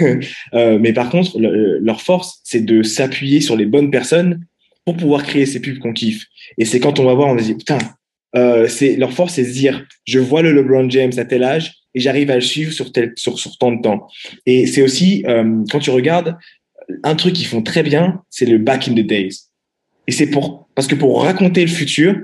euh 0.54 0.78
mais 0.80 0.92
par 0.92 1.10
contre, 1.10 1.38
leur 1.38 2.00
force, 2.00 2.40
c'est 2.44 2.64
de 2.64 2.82
s'appuyer 2.82 3.40
sur 3.40 3.56
les 3.56 3.66
bonnes 3.66 3.90
personnes 3.90 4.40
pour 4.84 4.96
pouvoir 4.96 5.22
créer 5.22 5.46
ces 5.46 5.60
pubs 5.60 5.78
qu'on 5.78 5.92
kiffe. 5.92 6.24
Et 6.58 6.64
c'est 6.64 6.80
quand 6.80 6.98
on 6.98 7.04
va 7.04 7.14
voir, 7.14 7.28
on 7.28 7.36
va 7.36 7.42
dire, 7.42 7.56
putain, 7.56 7.78
euh, 8.36 8.68
c'est 8.68 8.96
leur 8.96 9.12
force, 9.12 9.34
c'est 9.34 9.44
dire, 9.44 9.86
je 10.06 10.18
vois 10.18 10.42
le 10.42 10.52
LeBron 10.52 10.88
James 10.90 11.12
à 11.16 11.24
tel 11.24 11.42
âge 11.42 11.74
et 11.94 12.00
j'arrive 12.00 12.30
à 12.30 12.36
le 12.36 12.40
suivre 12.40 12.72
sur 12.72 12.92
tel, 12.92 13.12
sur, 13.16 13.38
sur 13.38 13.56
tant 13.58 13.72
de 13.72 13.82
temps. 13.82 14.06
Et 14.46 14.66
c'est 14.66 14.82
aussi, 14.82 15.24
euh, 15.26 15.64
quand 15.70 15.80
tu 15.80 15.90
regardes, 15.90 16.36
un 17.02 17.14
truc 17.14 17.34
qu'ils 17.34 17.46
font 17.46 17.62
très 17.62 17.82
bien, 17.82 18.22
c'est 18.30 18.46
le 18.46 18.58
back 18.58 18.88
in 18.88 18.92
the 18.92 19.06
days. 19.06 19.36
Et 20.06 20.12
c'est 20.12 20.28
pour, 20.28 20.68
parce 20.74 20.88
que 20.88 20.94
pour 20.94 21.22
raconter 21.22 21.62
le 21.62 21.70
futur, 21.70 22.16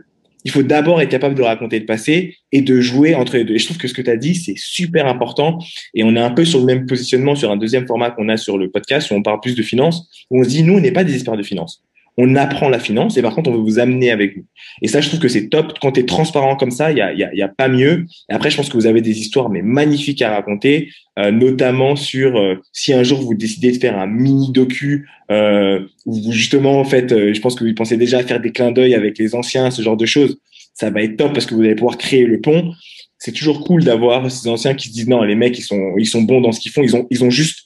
il 0.44 0.52
faut 0.52 0.62
d'abord 0.62 1.00
être 1.00 1.08
capable 1.08 1.34
de 1.34 1.42
raconter 1.42 1.80
le 1.80 1.86
passé 1.86 2.36
et 2.52 2.62
de 2.62 2.80
jouer 2.80 3.16
entre 3.16 3.36
les 3.36 3.44
deux. 3.44 3.54
Et 3.54 3.58
je 3.58 3.64
trouve 3.64 3.78
que 3.78 3.88
ce 3.88 3.94
que 3.94 4.02
tu 4.02 4.10
as 4.10 4.16
dit, 4.16 4.36
c'est 4.36 4.56
super 4.56 5.06
important. 5.08 5.58
Et 5.92 6.04
on 6.04 6.14
est 6.14 6.20
un 6.20 6.30
peu 6.30 6.44
sur 6.44 6.60
le 6.60 6.66
même 6.66 6.86
positionnement 6.86 7.34
sur 7.34 7.50
un 7.50 7.56
deuxième 7.56 7.84
format 7.84 8.12
qu'on 8.12 8.28
a 8.28 8.36
sur 8.36 8.56
le 8.56 8.70
podcast 8.70 9.10
où 9.10 9.14
on 9.14 9.22
parle 9.22 9.40
plus 9.40 9.56
de 9.56 9.62
finance, 9.62 10.08
où 10.30 10.40
on 10.40 10.44
se 10.44 10.48
dit, 10.48 10.62
nous, 10.62 10.74
on 10.74 10.80
n'est 10.80 10.92
pas 10.92 11.02
des 11.02 11.14
experts 11.14 11.36
de 11.36 11.42
finance 11.42 11.82
on 12.18 12.34
apprend 12.34 12.68
la 12.68 12.78
finance 12.78 13.16
et 13.16 13.22
par 13.22 13.34
contre, 13.34 13.50
on 13.50 13.54
veut 13.54 13.60
vous 13.60 13.78
amener 13.78 14.10
avec 14.10 14.36
nous. 14.36 14.44
Et 14.80 14.88
ça, 14.88 15.00
je 15.00 15.08
trouve 15.08 15.20
que 15.20 15.28
c'est 15.28 15.48
top. 15.48 15.78
Quand 15.80 15.92
tu 15.92 16.00
es 16.00 16.06
transparent 16.06 16.56
comme 16.56 16.70
ça, 16.70 16.90
il 16.90 16.98
y 16.98 17.00
a, 17.00 17.12
y, 17.12 17.22
a, 17.22 17.34
y 17.34 17.42
a, 17.42 17.48
pas 17.48 17.68
mieux. 17.68 18.06
Après, 18.30 18.50
je 18.50 18.56
pense 18.56 18.68
que 18.68 18.76
vous 18.76 18.86
avez 18.86 19.02
des 19.02 19.18
histoires 19.18 19.50
mais 19.50 19.62
magnifiques 19.62 20.22
à 20.22 20.30
raconter, 20.30 20.90
euh, 21.18 21.30
notamment 21.30 21.94
sur 21.94 22.36
euh, 22.36 22.56
si 22.72 22.94
un 22.94 23.02
jour 23.02 23.20
vous 23.20 23.34
décidez 23.34 23.72
de 23.72 23.78
faire 23.78 23.98
un 23.98 24.06
mini 24.06 24.50
docu 24.50 25.06
euh, 25.30 25.80
où 26.06 26.14
vous 26.14 26.32
justement, 26.32 26.80
en 26.80 26.84
fait, 26.84 27.12
euh, 27.12 27.34
je 27.34 27.40
pense 27.40 27.54
que 27.54 27.64
vous 27.64 27.74
pensez 27.74 27.96
déjà 27.96 28.18
à 28.18 28.22
faire 28.22 28.40
des 28.40 28.52
clins 28.52 28.72
d'œil 28.72 28.94
avec 28.94 29.18
les 29.18 29.34
anciens, 29.34 29.70
ce 29.70 29.82
genre 29.82 29.96
de 29.96 30.06
choses. 30.06 30.38
Ça 30.74 30.90
va 30.90 31.02
être 31.02 31.16
top 31.16 31.32
parce 31.32 31.46
que 31.46 31.54
vous 31.54 31.62
allez 31.62 31.74
pouvoir 31.74 31.98
créer 31.98 32.24
le 32.24 32.40
pont. 32.40 32.72
C'est 33.18 33.32
toujours 33.32 33.64
cool 33.64 33.82
d'avoir 33.84 34.30
ces 34.30 34.48
anciens 34.48 34.74
qui 34.74 34.88
se 34.88 34.92
disent 34.92 35.08
non, 35.08 35.22
les 35.22 35.34
mecs, 35.34 35.58
ils 35.58 35.62
sont, 35.62 35.94
ils 35.98 36.06
sont 36.06 36.22
bons 36.22 36.40
dans 36.40 36.52
ce 36.52 36.60
qu'ils 36.60 36.72
font. 36.72 36.82
Ils 36.82 36.94
ont, 36.94 37.06
ils 37.10 37.24
ont 37.24 37.30
juste 37.30 37.64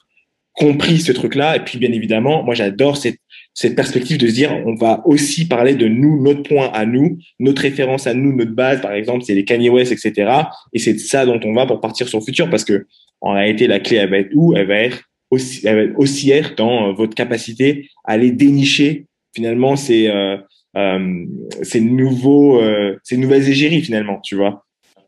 compris 0.55 1.01
ce 1.01 1.13
truc-là. 1.13 1.57
Et 1.57 1.61
puis, 1.61 1.79
bien 1.79 1.93
évidemment, 1.93 2.43
moi, 2.43 2.55
j'adore 2.55 2.97
cette 2.97 3.19
cette 3.55 3.75
perspective 3.75 4.19
de 4.19 4.27
se 4.27 4.33
dire 4.33 4.53
on 4.67 4.75
va 4.75 5.03
aussi 5.07 5.47
parler 5.47 5.75
de 5.75 5.89
nous, 5.89 6.23
notre 6.23 6.43
point 6.43 6.71
à 6.73 6.87
nous, 6.87 7.19
notre 7.39 7.63
référence 7.63 8.07
à 8.07 8.15
nous, 8.15 8.35
notre 8.35 8.53
base, 8.53 8.81
par 8.81 8.93
exemple, 8.93 9.25
c'est 9.25 9.35
les 9.35 9.45
Kanye 9.45 9.69
West, 9.69 9.93
etc. 9.93 10.31
Et 10.73 10.79
c'est 10.79 10.95
de 10.95 10.99
ça 10.99 11.27
dont 11.27 11.41
on 11.45 11.53
va 11.53 11.67
pour 11.67 11.81
partir 11.81 12.09
sur 12.09 12.19
le 12.19 12.25
futur 12.25 12.49
parce 12.49 12.65
que 12.65 12.87
en 13.21 13.33
réalité, 13.33 13.67
la 13.67 13.81
clé, 13.81 13.99
elle 13.99 14.11
va 14.11 14.19
être 14.19 14.31
où? 14.35 14.55
Elle 14.57 14.67
va 14.67 14.79
être 14.79 15.03
aussi, 15.31 15.67
elle 15.67 15.77
va 15.77 15.83
être 15.83 15.99
aussi 15.99 16.31
être 16.31 16.57
dans 16.57 16.89
euh, 16.89 16.93
votre 16.93 17.15
capacité 17.15 17.89
à 18.05 18.13
aller 18.13 18.31
dénicher 18.31 19.07
finalement 19.35 19.77
ces, 19.77 20.09
euh, 20.09 20.37
euh, 20.77 21.27
ces 21.63 21.81
nouveaux, 21.81 22.61
euh, 22.61 22.97
ces 23.03 23.17
nouvelles 23.17 23.49
égéries 23.49 23.83
finalement, 23.83 24.21
tu 24.23 24.37
vois. 24.37 24.65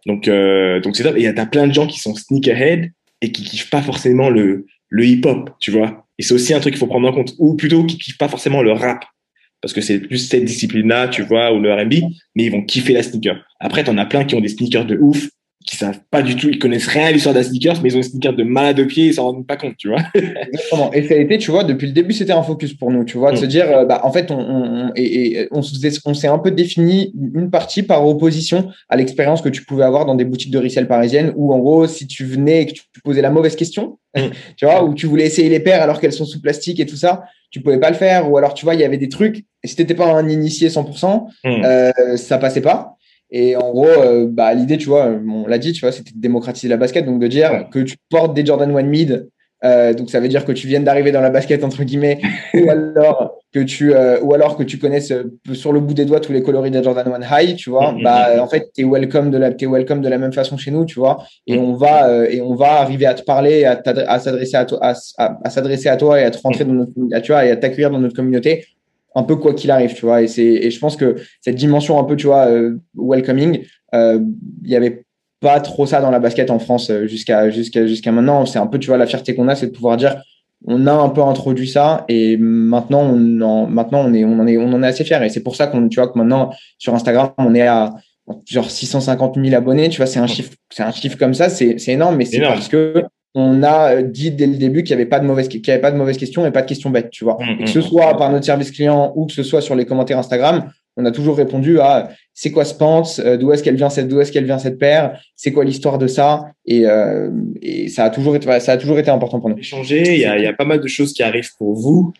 Donc, 0.06 0.26
euh, 0.28 0.80
donc 0.80 0.96
c'est 0.96 1.04
top. 1.04 1.16
Et 1.16 1.20
il 1.20 1.24
y 1.24 1.28
a 1.28 1.46
plein 1.46 1.66
de 1.66 1.72
gens 1.72 1.86
qui 1.86 2.00
sont 2.00 2.14
sneakerhead 2.14 2.90
et 3.20 3.30
qui 3.30 3.44
kiffent 3.44 3.70
pas 3.70 3.82
forcément 3.82 4.28
le, 4.28 4.66
le 4.88 5.04
hip-hop, 5.04 5.50
tu 5.60 5.70
vois. 5.70 6.06
Et 6.22 6.24
c'est 6.24 6.34
aussi 6.34 6.54
un 6.54 6.60
truc 6.60 6.74
qu'il 6.74 6.78
faut 6.78 6.86
prendre 6.86 7.08
en 7.08 7.12
compte. 7.12 7.34
Ou 7.40 7.56
plutôt 7.56 7.82
qui 7.82 7.98
kiffent 7.98 8.16
pas 8.16 8.28
forcément 8.28 8.62
le 8.62 8.70
rap. 8.70 9.04
Parce 9.60 9.74
que 9.74 9.80
c'est 9.80 9.98
plus 9.98 10.18
cette 10.18 10.44
discipline-là, 10.44 11.08
tu 11.08 11.22
vois, 11.22 11.52
ou 11.52 11.58
le 11.58 11.74
R&B, 11.74 11.94
mais 12.36 12.44
ils 12.44 12.52
vont 12.52 12.62
kiffer 12.62 12.92
la 12.92 13.02
sneaker. 13.02 13.44
Après, 13.58 13.82
t'en 13.82 13.98
as 13.98 14.06
plein 14.06 14.22
qui 14.22 14.36
ont 14.36 14.40
des 14.40 14.48
sneakers 14.48 14.86
de 14.86 14.96
ouf, 15.00 15.28
qui 15.66 15.76
savent 15.76 16.00
pas 16.10 16.22
du 16.22 16.36
tout, 16.36 16.48
ils 16.48 16.58
connaissent 16.58 16.88
rien 16.88 17.06
à 17.06 17.12
l'histoire 17.12 17.34
de 17.34 17.40
la 17.40 17.44
sneakers, 17.44 17.82
mais 17.82 17.90
ils 17.90 17.96
ont 17.96 18.00
des 18.00 18.06
sneakers 18.06 18.34
de 18.34 18.42
malade 18.42 18.76
de 18.76 18.84
pied, 18.84 19.06
ils 19.06 19.14
s'en 19.14 19.24
rendent 19.24 19.46
pas 19.46 19.56
compte, 19.56 19.76
tu 19.76 19.88
vois. 19.88 20.00
Exactement. 20.14 20.92
Et 20.92 21.06
ça 21.06 21.14
a 21.14 21.16
été, 21.16 21.38
tu 21.38 21.50
vois, 21.50 21.64
depuis 21.64 21.86
le 21.86 21.92
début, 21.92 22.12
c'était 22.12 22.32
un 22.32 22.42
focus 22.42 22.74
pour 22.74 22.90
nous, 22.90 23.04
tu 23.04 23.18
vois, 23.18 23.32
de 23.32 23.36
se 23.36 23.44
mm. 23.44 23.48
dire, 23.48 23.70
euh, 23.70 23.84
bah, 23.84 24.00
en 24.04 24.12
fait, 24.12 24.30
on, 24.30 24.38
on, 24.38 24.92
et, 24.96 25.48
on, 25.50 25.60
on 26.04 26.14
s'est 26.14 26.28
un 26.28 26.38
peu 26.38 26.50
défini 26.50 27.12
une 27.34 27.50
partie 27.50 27.82
par 27.82 28.06
opposition 28.06 28.70
à 28.88 28.96
l'expérience 28.96 29.42
que 29.42 29.48
tu 29.48 29.64
pouvais 29.64 29.84
avoir 29.84 30.06
dans 30.06 30.14
des 30.14 30.24
boutiques 30.24 30.50
de 30.50 30.58
resell 30.58 30.88
parisiennes, 30.88 31.32
où 31.36 31.52
en 31.52 31.58
gros, 31.58 31.86
si 31.86 32.06
tu 32.06 32.24
venais 32.24 32.62
et 32.62 32.66
que 32.66 32.72
tu 32.72 32.82
posais 33.04 33.22
la 33.22 33.30
mauvaise 33.30 33.56
question, 33.56 33.98
mm. 34.16 34.20
tu 34.56 34.64
vois, 34.64 34.84
où 34.84 34.94
tu 34.94 35.06
voulais 35.06 35.26
essayer 35.26 35.48
les 35.48 35.60
paires 35.60 35.82
alors 35.82 36.00
qu'elles 36.00 36.12
sont 36.12 36.26
sous 36.26 36.40
plastique 36.40 36.80
et 36.80 36.86
tout 36.86 36.96
ça, 36.96 37.24
tu 37.50 37.60
pouvais 37.60 37.78
pas 37.78 37.90
le 37.90 37.96
faire, 37.96 38.30
ou 38.30 38.38
alors, 38.38 38.54
tu 38.54 38.64
vois, 38.64 38.74
il 38.74 38.80
y 38.80 38.84
avait 38.84 38.96
des 38.96 39.10
trucs, 39.10 39.44
et 39.62 39.68
si 39.68 39.76
t'étais 39.76 39.94
pas 39.94 40.06
un 40.06 40.28
initié 40.28 40.68
100%, 40.68 41.26
mm. 41.44 41.64
euh, 41.64 42.16
ça 42.16 42.38
passait 42.38 42.62
pas. 42.62 42.96
Et 43.34 43.56
en 43.56 43.70
gros, 43.70 43.88
euh, 43.88 44.26
bah, 44.30 44.52
l'idée, 44.52 44.76
tu 44.76 44.88
vois, 44.88 45.06
on 45.06 45.46
l'a 45.46 45.58
dit, 45.58 45.72
tu 45.72 45.80
vois, 45.80 45.90
c'était 45.90 46.12
de 46.14 46.20
démocratiser 46.20 46.68
la 46.68 46.76
basket, 46.76 47.06
donc 47.06 47.18
de 47.18 47.26
dire 47.26 47.66
que 47.72 47.78
tu 47.78 47.96
portes 48.10 48.34
des 48.34 48.44
Jordan 48.44 48.76
1 48.76 48.82
mid, 48.82 49.28
euh, 49.64 49.94
donc 49.94 50.10
ça 50.10 50.18
veut 50.18 50.28
dire 50.28 50.44
que 50.44 50.52
tu 50.52 50.66
viennes 50.66 50.84
d'arriver 50.84 51.12
dans 51.12 51.20
la 51.20 51.30
basket 51.30 51.62
entre 51.62 51.84
guillemets, 51.84 52.20
ou 52.54 52.68
alors 52.68 53.38
que 53.52 53.60
tu, 53.60 53.94
euh, 53.94 54.20
ou 54.20 54.34
alors 54.34 54.56
que 54.56 54.62
tu 54.62 54.78
connaisses 54.78 55.12
euh, 55.12 55.38
sur 55.52 55.72
le 55.72 55.80
bout 55.80 55.94
des 55.94 56.04
doigts 56.04 56.20
tous 56.20 56.32
les 56.32 56.42
coloris 56.42 56.70
des 56.70 56.82
Jordan 56.82 57.06
1 57.22 57.40
High, 57.40 57.56
tu 57.56 57.70
vois, 57.70 57.92
mm-hmm. 57.92 58.02
bah 58.02 58.42
en 58.42 58.48
fait 58.48 58.70
t'es 58.74 58.82
welcome 58.82 59.30
de 59.30 59.38
la, 59.38 59.50
es 59.50 59.66
welcome 59.66 60.00
de 60.00 60.08
la 60.08 60.18
même 60.18 60.32
façon 60.32 60.56
chez 60.56 60.70
nous, 60.70 60.84
tu 60.84 60.98
vois, 60.98 61.24
et 61.46 61.58
on 61.58 61.74
va 61.74 62.08
euh, 62.08 62.26
et 62.28 62.40
on 62.40 62.54
va 62.54 62.80
arriver 62.80 63.06
à 63.06 63.14
te 63.14 63.22
parler, 63.22 63.64
à, 63.64 64.18
s'adresser 64.18 64.56
à 64.56 64.64
toi, 64.64 64.78
à, 64.82 64.94
à, 65.18 65.50
s'adresser 65.50 65.88
à 65.88 65.96
toi 65.96 66.20
et 66.20 66.24
à 66.24 66.30
te 66.30 66.38
rentrer 66.42 66.64
dans 66.64 66.72
notre, 66.72 66.92
tu 67.20 67.32
vois, 67.32 67.44
et 67.44 67.50
à 67.50 67.56
t'accueillir 67.56 67.90
dans 67.90 68.00
notre 68.00 68.16
communauté 68.16 68.64
un 69.14 69.22
peu 69.22 69.36
quoi 69.36 69.54
qu'il 69.54 69.70
arrive, 69.70 69.94
tu 69.94 70.06
vois. 70.06 70.22
Et 70.22 70.28
c'est, 70.28 70.44
et 70.44 70.70
je 70.70 70.78
pense 70.78 70.96
que 70.96 71.16
cette 71.40 71.56
dimension 71.56 71.98
un 71.98 72.04
peu, 72.04 72.16
tu 72.16 72.26
vois, 72.26 72.46
euh, 72.46 72.78
welcoming, 72.94 73.60
il 73.62 73.68
euh, 73.94 74.20
y 74.64 74.76
avait 74.76 75.04
pas 75.40 75.60
trop 75.60 75.86
ça 75.86 76.00
dans 76.00 76.10
la 76.10 76.20
basket 76.20 76.50
en 76.50 76.58
France 76.58 76.90
euh, 76.90 77.06
jusqu'à 77.06 77.50
jusqu'à 77.50 77.86
jusqu'à 77.86 78.12
maintenant. 78.12 78.46
C'est 78.46 78.58
un 78.58 78.66
peu, 78.66 78.78
tu 78.78 78.88
vois, 78.88 78.96
la 78.96 79.06
fierté 79.06 79.34
qu'on 79.34 79.48
a, 79.48 79.54
c'est 79.54 79.66
de 79.66 79.72
pouvoir 79.72 79.96
dire, 79.96 80.22
on 80.66 80.86
a 80.86 80.92
un 80.92 81.08
peu 81.08 81.22
introduit 81.22 81.68
ça 81.68 82.04
et 82.08 82.36
maintenant 82.36 83.02
on 83.02 83.40
en, 83.40 83.66
maintenant 83.66 84.04
on 84.06 84.14
est 84.14 84.24
on 84.24 84.38
en 84.38 84.46
est 84.46 84.56
on 84.56 84.72
en 84.72 84.82
est 84.82 84.86
assez 84.86 85.04
fier. 85.04 85.22
Et 85.22 85.28
c'est 85.28 85.42
pour 85.42 85.56
ça 85.56 85.66
qu'on, 85.66 85.88
tu 85.88 86.00
vois, 86.00 86.08
que 86.08 86.18
maintenant 86.18 86.50
sur 86.78 86.94
Instagram 86.94 87.32
on 87.38 87.54
est 87.54 87.66
à 87.66 87.94
genre 88.46 88.70
650 88.70 89.36
000 89.42 89.54
abonnés. 89.54 89.88
Tu 89.88 89.98
vois, 89.98 90.06
c'est 90.06 90.20
un 90.20 90.26
chiffre, 90.26 90.52
c'est 90.70 90.84
un 90.84 90.92
chiffre 90.92 91.18
comme 91.18 91.34
ça, 91.34 91.48
c'est 91.48 91.78
c'est 91.78 91.92
énorme, 91.92 92.16
mais 92.16 92.24
c'est 92.24 92.40
parce 92.40 92.68
que 92.68 93.04
on 93.34 93.62
a 93.62 93.96
euh, 93.96 94.02
dit 94.02 94.30
dès 94.30 94.46
le 94.46 94.56
début 94.56 94.82
qu'il 94.82 94.94
n'y 94.94 95.02
avait 95.02 95.08
pas 95.08 95.20
de 95.20 95.26
mauvaise 95.26 95.48
qu'il 95.48 95.62
avait 95.70 95.80
pas 95.80 95.90
de 95.90 95.96
mauvaise 95.96 96.18
question 96.18 96.44
et 96.44 96.50
pas 96.50 96.62
de 96.62 96.66
questions 96.66 96.90
bêtes, 96.90 97.10
tu 97.10 97.24
vois. 97.24 97.38
Mm, 97.40 97.64
que 97.64 97.66
ce 97.66 97.78
mm, 97.78 97.82
soit 97.82 98.14
mm. 98.14 98.16
par 98.18 98.30
notre 98.30 98.44
service 98.44 98.70
client 98.70 99.12
ou 99.16 99.26
que 99.26 99.32
ce 99.32 99.42
soit 99.42 99.62
sur 99.62 99.74
les 99.74 99.86
commentaires 99.86 100.18
Instagram, 100.18 100.70
on 100.96 101.04
a 101.06 101.10
toujours 101.10 101.36
répondu 101.36 101.80
à 101.80 102.10
c'est 102.34 102.50
quoi 102.50 102.64
ce 102.64 102.74
pants, 102.74 103.02
euh, 103.20 103.36
d'où 103.36 103.52
est-ce 103.52 103.62
qu'elle 103.62 103.76
vient 103.76 103.90
cette 103.90 104.08
d'où 104.08 104.20
est-ce 104.20 104.32
qu'elle 104.32 104.44
vient 104.44 104.58
cette 104.58 104.78
paire, 104.78 105.18
c'est 105.36 105.52
quoi 105.52 105.64
l'histoire 105.64 105.98
de 105.98 106.06
ça? 106.06 106.46
Et, 106.66 106.86
euh, 106.86 107.30
et, 107.60 107.88
ça 107.88 108.04
a 108.04 108.10
toujours 108.10 108.36
été 108.36 108.60
ça 108.60 108.72
a 108.72 108.76
toujours 108.76 108.98
été 108.98 109.10
important 109.10 109.40
pour 109.40 109.48
nous. 109.48 109.58
Échanger, 109.58 110.14
il 110.14 110.20
y 110.20 110.24
a, 110.24 110.38
y 110.38 110.52
pas 110.54 110.64
mal 110.64 110.80
de 110.80 110.88
choses 110.88 111.12
qui 111.12 111.22
arrivent 111.22 111.50
pour 111.56 111.74
vous. 111.74 112.12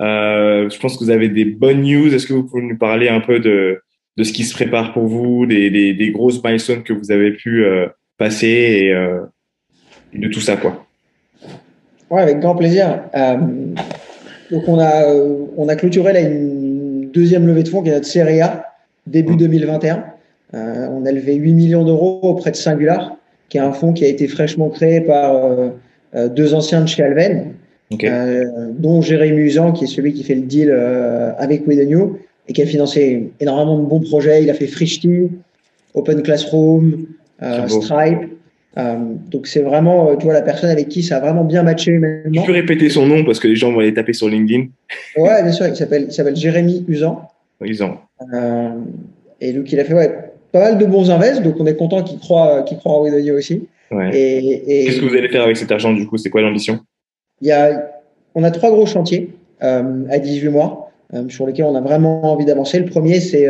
Euh, 0.00 0.68
je 0.70 0.78
pense 0.78 0.96
que 0.96 1.04
vous 1.04 1.10
avez 1.10 1.28
des 1.28 1.44
bonnes 1.44 1.82
news. 1.82 2.14
Est-ce 2.14 2.26
que 2.26 2.34
vous 2.34 2.44
pouvez 2.44 2.62
nous 2.62 2.78
parler 2.78 3.08
un 3.08 3.20
peu 3.20 3.40
de 3.40 3.80
de 4.16 4.24
ce 4.24 4.32
qui 4.32 4.44
se 4.44 4.52
prépare 4.52 4.92
pour 4.92 5.06
vous, 5.06 5.46
des 5.46 5.70
des, 5.70 5.94
des 5.94 6.10
grosses 6.10 6.42
milestones 6.42 6.82
que 6.82 6.92
vous 6.92 7.10
avez 7.10 7.32
pu 7.32 7.64
euh, 7.64 7.86
passer 8.18 8.46
et 8.46 8.92
de 10.14 10.28
tout 10.28 10.40
ça, 10.40 10.56
quoi. 10.56 10.84
Ouais, 12.10 12.22
avec 12.22 12.40
grand 12.40 12.54
plaisir. 12.54 13.02
Euh, 13.14 13.36
donc 14.50 14.62
on 14.66 14.78
a, 14.78 15.04
euh, 15.04 15.44
on 15.56 15.68
a 15.68 15.76
clôturé 15.76 16.12
là 16.14 16.20
une 16.20 17.10
deuxième 17.12 17.46
levée 17.46 17.62
de 17.62 17.68
fonds 17.68 17.82
qui 17.82 17.90
est 17.90 17.92
notre 17.92 18.06
série 18.06 18.40
A 18.40 18.64
début 19.06 19.36
2021. 19.36 19.96
Mmh. 19.96 20.02
Euh, 20.54 20.88
on 20.90 21.04
a 21.04 21.12
levé 21.12 21.34
8 21.34 21.52
millions 21.52 21.84
d'euros 21.84 22.20
auprès 22.22 22.50
de 22.50 22.56
Singular, 22.56 23.16
qui 23.50 23.58
est 23.58 23.60
un 23.60 23.72
fonds 23.72 23.92
qui 23.92 24.04
a 24.04 24.08
été 24.08 24.26
fraîchement 24.26 24.70
créé 24.70 25.02
par 25.02 25.34
deux 26.14 26.54
anciens 26.54 26.80
de 26.80 26.86
chez 26.86 27.02
Alven, 27.02 27.52
okay. 27.92 28.10
dont 28.70 29.02
Jérémy 29.02 29.36
Usan, 29.36 29.72
qui 29.72 29.84
est 29.84 29.88
celui 29.88 30.14
qui 30.14 30.24
fait 30.24 30.34
le 30.34 30.42
deal 30.42 30.70
avec 31.36 31.66
Wedenio 31.66 32.18
et 32.48 32.54
qui 32.54 32.62
a 32.62 32.66
financé 32.66 33.30
énormément 33.40 33.78
de 33.78 33.84
bons 33.84 34.00
projets. 34.00 34.42
Il 34.42 34.48
a 34.48 34.54
fait 34.54 34.66
Frishti, 34.66 35.28
Open 35.92 36.22
Classroom, 36.22 37.06
Stripe. 37.68 38.37
Euh, 38.76 38.96
donc 39.30 39.46
c'est 39.46 39.62
vraiment, 39.62 40.10
euh, 40.10 40.16
tu 40.16 40.24
vois, 40.24 40.34
la 40.34 40.42
personne 40.42 40.70
avec 40.70 40.88
qui 40.88 41.02
ça 41.02 41.16
a 41.16 41.20
vraiment 41.20 41.44
bien 41.44 41.62
matché 41.62 41.92
humainement. 41.92 42.42
Tu 42.42 42.46
peux 42.46 42.52
répéter 42.52 42.90
son 42.90 43.06
nom 43.06 43.24
parce 43.24 43.40
que 43.40 43.48
les 43.48 43.56
gens 43.56 43.72
vont 43.72 43.80
aller 43.80 43.94
taper 43.94 44.12
sur 44.12 44.28
LinkedIn. 44.28 44.66
Ouais, 45.16 45.42
bien 45.42 45.52
sûr, 45.52 45.66
il 45.66 45.74
s'appelle, 45.74 46.36
Jérémy 46.36 46.84
Usan. 46.86 47.28
Usan. 47.60 48.00
Euh, 48.34 48.70
et 49.40 49.52
donc 49.52 49.72
il 49.72 49.80
a 49.80 49.84
fait 49.84 49.94
ouais, 49.94 50.14
pas 50.52 50.60
mal 50.60 50.78
de 50.78 50.84
bons 50.84 51.10
invests, 51.10 51.42
donc 51.42 51.56
on 51.58 51.66
est 51.66 51.76
content 51.76 52.02
qu'il 52.02 52.18
croit, 52.18 52.62
qu'il 52.62 52.78
croit 52.78 52.92
en 52.92 53.02
Widonia 53.02 53.34
aussi. 53.34 53.66
Ouais. 53.90 54.10
Et, 54.14 54.82
et 54.82 54.84
Qu'est-ce 54.84 55.00
que 55.00 55.06
vous 55.06 55.16
allez 55.16 55.28
faire 55.28 55.42
avec 55.42 55.56
cet 55.56 55.72
argent 55.72 55.92
du 55.92 56.06
coup? 56.06 56.18
C'est 56.18 56.30
quoi 56.30 56.42
l'ambition? 56.42 56.80
Il 57.40 57.48
y 57.48 57.52
a, 57.52 57.90
on 58.34 58.44
a 58.44 58.50
trois 58.50 58.70
gros 58.70 58.86
chantiers 58.86 59.30
euh, 59.62 60.04
à 60.10 60.18
18 60.18 60.50
mois 60.50 60.92
sur 61.30 61.46
lesquels 61.46 61.64
on 61.64 61.74
a 61.74 61.80
vraiment 61.80 62.30
envie 62.30 62.44
d'avancer. 62.44 62.78
Le 62.78 62.84
premier, 62.84 63.18
c'est 63.20 63.48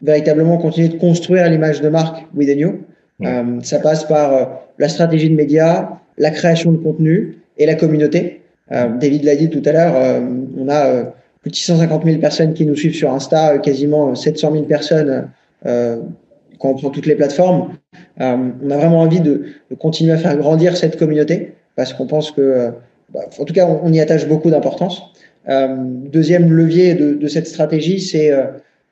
véritablement 0.00 0.58
continuer 0.58 0.88
de 0.88 0.96
construire 0.96 1.50
l'image 1.50 1.80
de 1.80 1.88
marque 1.88 2.24
Widenio. 2.36 2.78
Euh, 3.24 3.60
ça 3.62 3.80
passe 3.80 4.04
par 4.04 4.32
euh, 4.32 4.44
la 4.78 4.88
stratégie 4.88 5.28
de 5.28 5.34
médias, 5.34 5.88
la 6.18 6.30
création 6.30 6.72
de 6.72 6.76
contenu 6.76 7.38
et 7.56 7.66
la 7.66 7.74
communauté. 7.74 8.42
Euh, 8.70 8.96
David 8.98 9.24
l'a 9.24 9.34
dit 9.34 9.50
tout 9.50 9.62
à 9.64 9.72
l'heure, 9.72 10.22
on 10.56 10.68
a 10.68 11.12
plus 11.40 11.50
de 11.50 11.56
650 11.56 12.04
000 12.04 12.18
personnes 12.18 12.54
qui 12.54 12.66
nous 12.66 12.76
suivent 12.76 12.94
sur 12.94 13.12
Insta, 13.12 13.58
quasiment 13.58 14.14
700 14.14 14.52
000 14.52 14.64
personnes 14.64 15.28
quand 15.64 16.70
on 16.70 16.74
prend 16.74 16.90
toutes 16.90 17.06
les 17.06 17.14
plateformes. 17.14 17.72
on 18.18 18.70
a 18.70 18.76
vraiment 18.76 19.00
envie 19.00 19.20
de, 19.20 19.44
de, 19.70 19.74
continuer 19.76 20.12
à 20.12 20.18
faire 20.18 20.36
grandir 20.36 20.76
cette 20.76 20.98
communauté 20.98 21.54
parce 21.76 21.92
qu'on 21.92 22.06
pense 22.06 22.30
que, 22.30 22.70
bah, 23.12 23.20
en 23.38 23.44
tout 23.44 23.54
cas, 23.54 23.66
on, 23.66 23.80
on 23.84 23.92
y 23.92 24.00
attache 24.00 24.28
beaucoup 24.28 24.50
d'importance. 24.50 25.02
deuxième 25.48 26.52
levier 26.52 26.94
de, 26.94 27.14
de 27.14 27.26
cette 27.26 27.46
stratégie, 27.46 28.00
c'est 28.00 28.30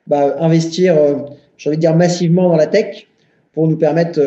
bah, 0.07 0.37
investir, 0.39 0.97
j'ai 1.57 1.69
envie 1.69 1.77
de 1.77 1.81
dire, 1.81 1.95
massivement 1.95 2.49
dans 2.49 2.57
la 2.57 2.67
tech 2.67 3.07
pour 3.57 3.67
nous 3.67 3.75
permettre 3.75 4.21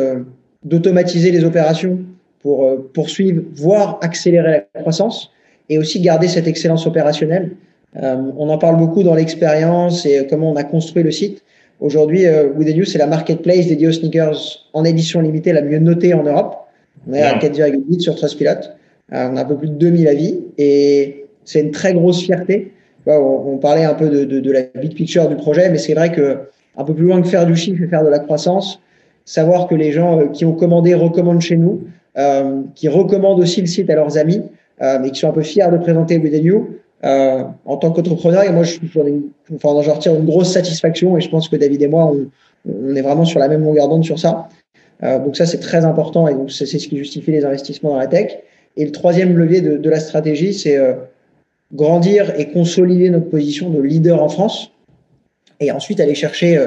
d'automatiser 0.64 1.31
les 1.31 1.45
opérations, 1.45 2.01
pour 2.41 2.68
poursuivre, 2.93 3.45
voire 3.55 4.01
accélérer 4.03 4.64
la 4.74 4.81
croissance, 4.81 5.31
et 5.68 5.78
aussi 5.78 6.01
garder 6.01 6.26
cette 6.26 6.49
excellence 6.49 6.85
opérationnelle. 6.85 7.53
on 7.95 8.49
en 8.49 8.59
parle 8.59 8.76
beaucoup 8.76 9.05
dans 9.05 9.14
l'expérience 9.14 10.05
et 10.05 10.26
comment 10.28 10.51
on 10.51 10.57
a 10.57 10.64
construit 10.64 11.05
le 11.05 11.12
site. 11.12 11.45
Aujourd'hui, 11.78 12.26
euh, 12.26 12.49
With 12.57 12.85
c'est 12.89 12.99
la 12.99 13.07
marketplace 13.07 13.68
dédiée 13.68 13.87
aux 13.87 13.93
sneakers 13.93 14.66
en 14.72 14.85
édition 14.85 15.20
limitée 15.20 15.53
la 15.53 15.62
mieux 15.62 15.78
notée 15.78 16.12
en 16.12 16.24
Europe. 16.24 16.57
On 17.09 17.14
est 17.14 17.22
à 17.22 17.39
4,8 17.39 18.01
sur 18.01 18.16
Trustpilot. 18.16 18.51
Euh, 19.12 19.28
on 19.31 19.37
a 19.37 19.43
un 19.43 19.45
peu 19.45 19.57
plus 19.57 19.68
de 19.68 19.74
2000 19.74 20.09
avis 20.09 20.41
et 20.59 21.26
c'est 21.45 21.61
une 21.61 21.70
très 21.70 21.95
grosse 21.95 22.20
fierté. 22.24 22.72
on, 23.07 23.59
parlait 23.59 23.85
un 23.85 23.95
peu 23.95 24.09
de, 24.09 24.24
de, 24.24 24.41
de, 24.41 24.51
la 24.51 24.62
big 24.74 24.95
picture 24.95 25.28
du 25.28 25.37
projet, 25.37 25.70
mais 25.70 25.78
c'est 25.78 25.95
vrai 25.95 26.11
que 26.11 26.39
un 26.76 26.85
peu 26.85 26.95
plus 26.95 27.05
loin 27.05 27.22
que 27.22 27.28
faire 27.28 27.47
du 27.47 27.55
chiffre 27.55 27.81
et 27.83 27.87
faire 27.87 28.05
de 28.05 28.11
la 28.11 28.18
croissance, 28.18 28.81
savoir 29.25 29.66
que 29.66 29.75
les 29.75 29.93
gens 29.93 30.18
euh, 30.18 30.27
qui 30.27 30.45
ont 30.45 30.55
commandé 30.55 30.95
recommandent 30.95 31.41
chez 31.41 31.57
nous, 31.57 31.83
euh, 32.18 32.62
qui 32.75 32.89
recommandent 32.89 33.39
aussi 33.39 33.61
le 33.61 33.68
site 33.68 33.89
à 33.89 33.95
leurs 33.95 34.18
amis, 34.18 34.43
euh, 34.83 35.01
et 35.03 35.11
qui 35.12 35.21
sont 35.21 35.29
un 35.29 35.33
peu 35.33 35.43
fiers 35.43 35.71
de 35.71 35.77
présenter 35.79 36.18
With 36.18 36.35
euh, 37.05 37.45
en 37.64 37.77
tant 37.77 37.93
qu'entrepreneur, 37.93 38.43
et 38.43 38.51
moi, 38.51 38.64
je, 38.64 38.79
enfin, 39.55 39.81
j'en 39.81 39.95
retire 39.95 40.14
une 40.16 40.27
grosse 40.27 40.53
satisfaction 40.53 41.16
et 41.16 41.21
je 41.21 41.31
pense 41.31 41.49
que 41.49 41.55
David 41.55 41.81
et 41.83 41.89
moi, 41.89 42.12
on, 42.12 42.95
est 42.95 43.01
vraiment 43.01 43.25
sur 43.25 43.39
la 43.39 43.49
même 43.49 43.64
longueur 43.64 43.89
d'onde 43.89 44.05
sur 44.05 44.18
ça. 44.18 44.49
Donc 45.03 45.35
ça, 45.35 45.47
c'est 45.47 45.61
très 45.61 45.87
important 45.87 46.29
et 46.29 46.35
donc 46.35 46.53
c'est 46.53 46.66
ce 46.66 46.77
qui 46.77 46.99
justifie 46.99 47.31
les 47.31 47.43
investissements 47.43 47.93
dans 47.93 47.99
la 47.99 48.07
tech. 48.07 48.41
Et 48.77 48.85
le 48.85 48.93
troisième 48.93 49.35
levier 49.39 49.62
de, 49.62 49.89
la 49.89 49.99
stratégie, 49.99 50.53
c'est 50.53 50.79
grandir 51.73 52.39
et 52.39 52.51
consolider 52.51 53.09
notre 53.09 53.31
position 53.31 53.71
de 53.71 53.81
leader 53.81 54.23
en 54.23 54.29
France 54.29 54.73
et 55.59 55.73
ensuite 55.73 56.01
aller 56.01 56.14
chercher 56.14 56.66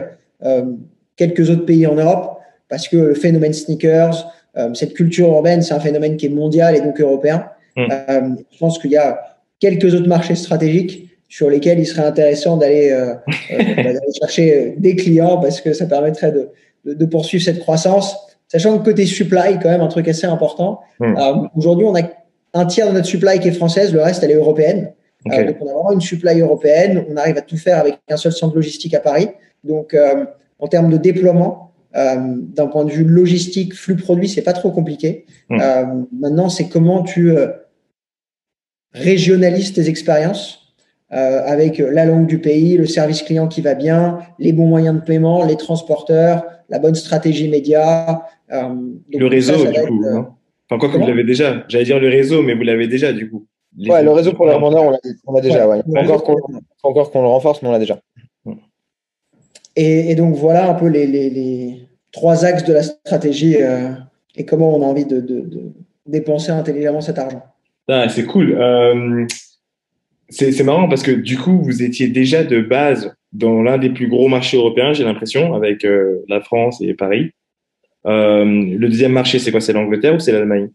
quelques 1.16 1.52
autres 1.52 1.66
pays 1.66 1.86
en 1.86 1.94
Europe 1.94 2.40
parce 2.74 2.88
que 2.88 2.98
le 2.98 3.14
phénomène 3.14 3.54
sneakers, 3.54 4.34
euh, 4.58 4.74
cette 4.74 4.96
culture 4.96 5.28
urbaine, 5.28 5.62
c'est 5.62 5.76
un 5.76 5.80
phénomène 5.80 6.18
qui 6.18 6.26
est 6.26 6.36
mondial 6.44 6.76
et 6.76 6.82
donc 6.82 7.00
européen. 7.00 7.46
Mmh. 7.76 7.86
je 8.52 8.58
pense 8.60 8.80
qu'il 8.80 8.92
y 8.92 8.98
a 8.98 9.38
quelques 9.60 9.94
autres 9.96 10.08
marchés 10.08 10.36
stratégiques 10.36 11.10
sur 11.28 11.50
lesquels 11.50 11.80
il 11.80 11.86
serait 11.86 12.06
intéressant 12.06 12.58
d'aller 12.58 12.90
euh, 12.92 13.14
euh, 13.52 13.94
chercher 14.20 14.74
des 14.78 14.96
clients 14.96 15.38
parce 15.38 15.62
que 15.62 15.74
ça 15.74 15.86
permettrait 15.86 16.32
de, 16.32 16.50
de, 16.86 16.94
de, 16.94 17.06
poursuivre 17.06 17.44
cette 17.44 17.60
croissance. 17.60 18.16
Sachant 18.48 18.78
que 18.80 18.86
côté 18.86 19.06
supply, 19.06 19.60
quand 19.62 19.70
même, 19.70 19.82
un 19.82 19.88
truc 19.88 20.08
assez 20.08 20.28
important. 20.28 20.82
Euh, 21.02 21.34
Aujourd'hui, 21.56 21.86
on 21.86 21.96
a 21.96 22.02
un 22.56 22.66
tiers 22.66 22.88
de 22.88 22.94
notre 22.94 23.08
supply 23.08 23.40
qui 23.40 23.50
est 23.50 23.54
française, 23.54 23.94
le 23.94 24.02
reste, 24.02 24.24
elle 24.24 24.32
est 24.32 24.36
européenne. 24.36 24.94
Okay. 25.26 25.40
Euh, 25.40 25.46
donc, 25.48 25.58
on 25.62 25.68
a 25.68 25.74
vraiment 25.74 25.92
une 25.92 26.02
supply 26.02 26.40
européenne. 26.40 27.06
On 27.10 27.18
arrive 27.18 27.38
à 27.38 27.42
tout 27.42 27.58
faire 27.58 27.80
avec 27.80 28.00
un 28.10 28.18
seul 28.18 28.32
centre 28.32 28.56
logistique 28.56 28.94
à 28.94 29.00
Paris. 29.00 29.30
Donc, 29.64 29.94
euh, 29.94 30.26
en 30.60 30.68
termes 30.68 30.92
de 30.92 30.98
déploiement, 30.98 31.73
d'un 31.94 32.68
point 32.68 32.86
de 32.86 32.92
vue 32.92 33.04
logistique, 33.04 33.76
flux 33.76 33.96
produit, 33.96 34.28
c'est 34.28 34.42
pas 34.42 34.54
trop 34.54 34.72
compliqué. 34.72 35.26
Hmm. 35.50 36.06
maintenant, 36.12 36.50
c'est 36.50 36.68
comment 36.68 37.04
tu 37.04 37.32
régionalise 38.94 39.74
tes 39.74 39.90
expériences 39.90 40.64
euh, 41.14 41.42
avec 41.46 41.78
la 41.78 42.06
langue 42.06 42.26
du 42.26 42.40
pays, 42.40 42.76
le 42.76 42.88
service 42.88 43.22
client 43.22 43.48
qui 43.48 43.62
va 43.62 43.76
bien, 43.76 44.20
les 44.40 44.52
bons 44.52 44.66
moyens 44.66 45.00
de 45.00 45.06
paiement, 45.06 45.46
les 45.46 45.58
transporteurs, 45.58 46.44
la 46.70 46.80
bonne 46.80 46.96
stratégie 46.96 47.48
média. 47.50 48.24
Euh, 48.52 48.70
le 49.12 49.28
réseau, 49.28 49.64
du 49.64 49.80
coup. 49.80 50.04
Euh, 50.06 50.24
enfin, 50.68 50.80
quoi 50.80 50.90
que 50.90 50.98
vous 50.98 51.06
l'avez 51.06 51.24
déjà. 51.24 51.66
J'allais 51.68 51.84
dire 51.84 52.00
le 52.00 52.10
réseau, 52.10 52.42
mais 52.42 52.56
vous 52.56 52.64
l'avez 52.64 52.88
déjà, 52.88 53.14
du 53.14 53.30
coup. 53.30 53.46
ouais, 53.78 54.02
le 54.02 54.10
réseau 54.10 54.34
pour 54.34 54.48
les 54.48 54.54
revendeurs, 54.54 54.86
on 55.28 55.34
l'a 55.34 55.42
déjà. 55.42 55.68
Ouais. 55.68 55.84
Ouais. 55.86 56.08
Encore 56.82 57.12
qu'on 57.12 57.22
le 57.22 57.28
renforce, 57.28 57.62
mais 57.62 57.70
on 57.70 57.74
l'a 57.74 57.80
déjà. 57.80 58.00
Et, 59.76 60.12
et, 60.12 60.16
donc, 60.16 60.36
voilà 60.36 60.70
un 60.70 60.74
peu 60.74 60.88
les, 60.88 61.08
les, 61.08 61.30
les 61.30 61.88
trois 62.12 62.46
axes 62.46 62.64
de 62.64 62.74
la 62.74 62.84
stratégie 62.84 63.58
euh, 63.60 63.90
et 64.36 64.46
comment 64.46 64.76
on 64.76 64.82
a 64.82 64.86
envie 64.86 65.06
de, 65.06 65.20
de, 65.20 65.42
de 65.42 65.72
dépenser 66.06 66.52
intelligemment 66.52 67.02
cet 67.02 67.18
argent. 67.18 67.44
Ah, 67.88 68.08
c'est 68.08 68.26
cool. 68.26 68.56
Euh, 68.58 69.26
c'est 70.30 70.64
marrant 70.64 70.88
parce 70.88 71.04
que 71.04 71.12
du 71.12 71.38
coup, 71.38 71.62
vous 71.62 71.84
étiez 71.84 72.08
déjà 72.08 72.44
de 72.44 72.62
base 72.62 73.14
dans 73.34 73.62
l'un 73.62 73.78
des 73.78 73.90
plus 73.90 74.08
gros 74.08 74.28
marchés 74.28 74.58
européens, 74.58 74.94
j'ai 74.94 75.04
l'impression, 75.04 75.54
avec 75.54 75.86
euh, 75.86 76.24
la 76.28 76.40
France 76.42 76.82
et 76.82 76.94
Paris. 76.94 77.32
Le 78.06 78.88
deuxième 78.88 79.14
marché, 79.14 79.40
c'est 79.40 79.52
quoi? 79.52 79.62
C'est 79.62 79.74
l'Angleterre 79.74 80.16
ou 80.16 80.20
c'est 80.20 80.32
l'Allemagne? 80.32 80.70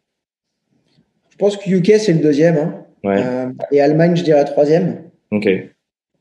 Je 1.30 1.36
pense 1.36 1.56
que 1.56 1.70
UK, 1.70 1.98
c'est 1.98 2.14
le 2.14 2.20
deuxième. 2.20 2.56
Hein. 2.56 2.84
Ouais. 3.04 3.22
Et 3.70 3.80
Allemagne, 3.80 4.16
je 4.16 4.24
dirais 4.24 4.44
troisième. 4.44 5.02
Ok. 5.30 5.46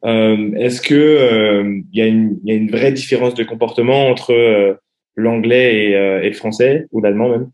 Euh, 0.05 0.53
Est-ce 0.55 0.81
que 0.81 1.63
il 1.91 1.99
y, 1.99 1.99
y, 1.99 2.51
a 2.51 2.55
une 2.55 2.71
vraie 2.71 2.91
différence 2.91 3.33
de 3.33 3.43
comportement 3.43 4.07
entre 4.07 4.79
l'anglais 5.15 5.85
et, 5.91 6.29
le 6.29 6.33
français 6.33 6.87
ou 6.91 7.01
l'allemand 7.01 7.29
même? 7.29 7.49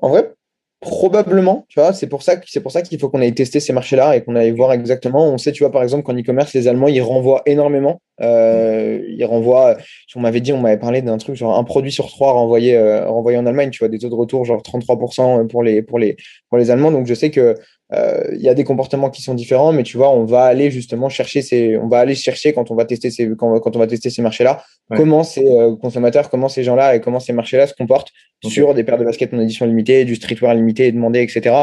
En 0.00 0.10
vrai, 0.10 0.32
Probablement, 0.80 1.66
tu 1.68 1.80
vois, 1.80 1.92
c'est 1.92 2.06
pour 2.06 2.22
ça 2.22 2.34
c'est 2.46 2.60
pour 2.60 2.70
ça 2.70 2.82
qu'il 2.82 3.00
faut 3.00 3.08
qu'on 3.08 3.20
aille 3.20 3.34
tester 3.34 3.58
ces 3.58 3.72
marchés-là 3.72 4.14
et 4.14 4.22
qu'on 4.22 4.36
aille 4.36 4.52
voir 4.52 4.72
exactement. 4.72 5.28
On 5.28 5.36
sait, 5.36 5.50
tu 5.50 5.64
vois, 5.64 5.72
par 5.72 5.82
exemple, 5.82 6.04
qu'en 6.04 6.16
e-commerce, 6.16 6.54
les 6.54 6.68
Allemands, 6.68 6.86
ils 6.86 7.02
renvoient 7.02 7.42
énormément. 7.46 8.00
Euh, 8.20 9.02
ils 9.08 9.24
renvoient. 9.24 9.76
On 10.14 10.20
m'avait 10.20 10.40
dit, 10.40 10.52
on 10.52 10.60
m'avait 10.60 10.78
parlé 10.78 11.02
d'un 11.02 11.18
truc 11.18 11.34
genre 11.34 11.58
un 11.58 11.64
produit 11.64 11.90
sur 11.90 12.06
trois 12.06 12.30
renvoyé, 12.30 12.76
euh, 12.76 13.08
renvoyé 13.10 13.36
en 13.36 13.46
Allemagne. 13.46 13.70
Tu 13.70 13.80
vois, 13.80 13.88
des 13.88 13.98
taux 13.98 14.08
de 14.08 14.14
retour 14.14 14.44
genre 14.44 14.62
33% 14.62 15.48
pour 15.48 15.64
les 15.64 15.82
pour 15.82 15.98
les 15.98 16.16
pour 16.48 16.58
les 16.58 16.70
Allemands. 16.70 16.92
Donc 16.92 17.08
je 17.08 17.14
sais 17.14 17.32
que 17.32 17.40
euh, 17.40 17.54
il 17.92 18.40
y 18.40 18.48
a 18.48 18.54
des 18.54 18.64
comportements 18.64 19.08
qui 19.08 19.22
sont 19.22 19.34
différents, 19.34 19.72
mais 19.72 19.82
tu 19.82 19.96
vois, 19.96 20.10
on 20.10 20.24
va 20.24 20.44
aller 20.44 20.70
justement 20.70 21.08
chercher 21.08 21.40
ces, 21.40 21.78
on 21.78 21.88
va 21.88 22.00
aller 22.00 22.14
chercher 22.14 22.52
quand 22.52 22.70
on 22.70 22.74
va 22.74 22.84
tester 22.84 23.10
ces, 23.10 23.30
quand, 23.36 23.58
quand 23.60 23.76
on 23.76 23.78
va 23.78 23.86
tester 23.86 24.10
ces 24.10 24.20
marchés-là, 24.20 24.62
ouais. 24.90 24.96
comment 24.96 25.22
ces 25.22 25.46
euh, 25.46 25.74
consommateurs, 25.76 26.28
comment 26.28 26.48
ces 26.48 26.64
gens-là 26.64 26.96
et 26.96 27.00
comment 27.00 27.20
ces 27.20 27.32
marchés-là 27.32 27.66
se 27.66 27.74
comportent 27.74 28.10
okay. 28.44 28.52
sur 28.52 28.74
des 28.74 28.84
paires 28.84 28.98
de 28.98 29.04
baskets 29.04 29.32
en 29.32 29.40
édition 29.40 29.64
limitée, 29.64 30.04
du 30.04 30.16
streetwear 30.16 30.54
limité, 30.54 30.92
demandé, 30.92 31.22
etc. 31.22 31.54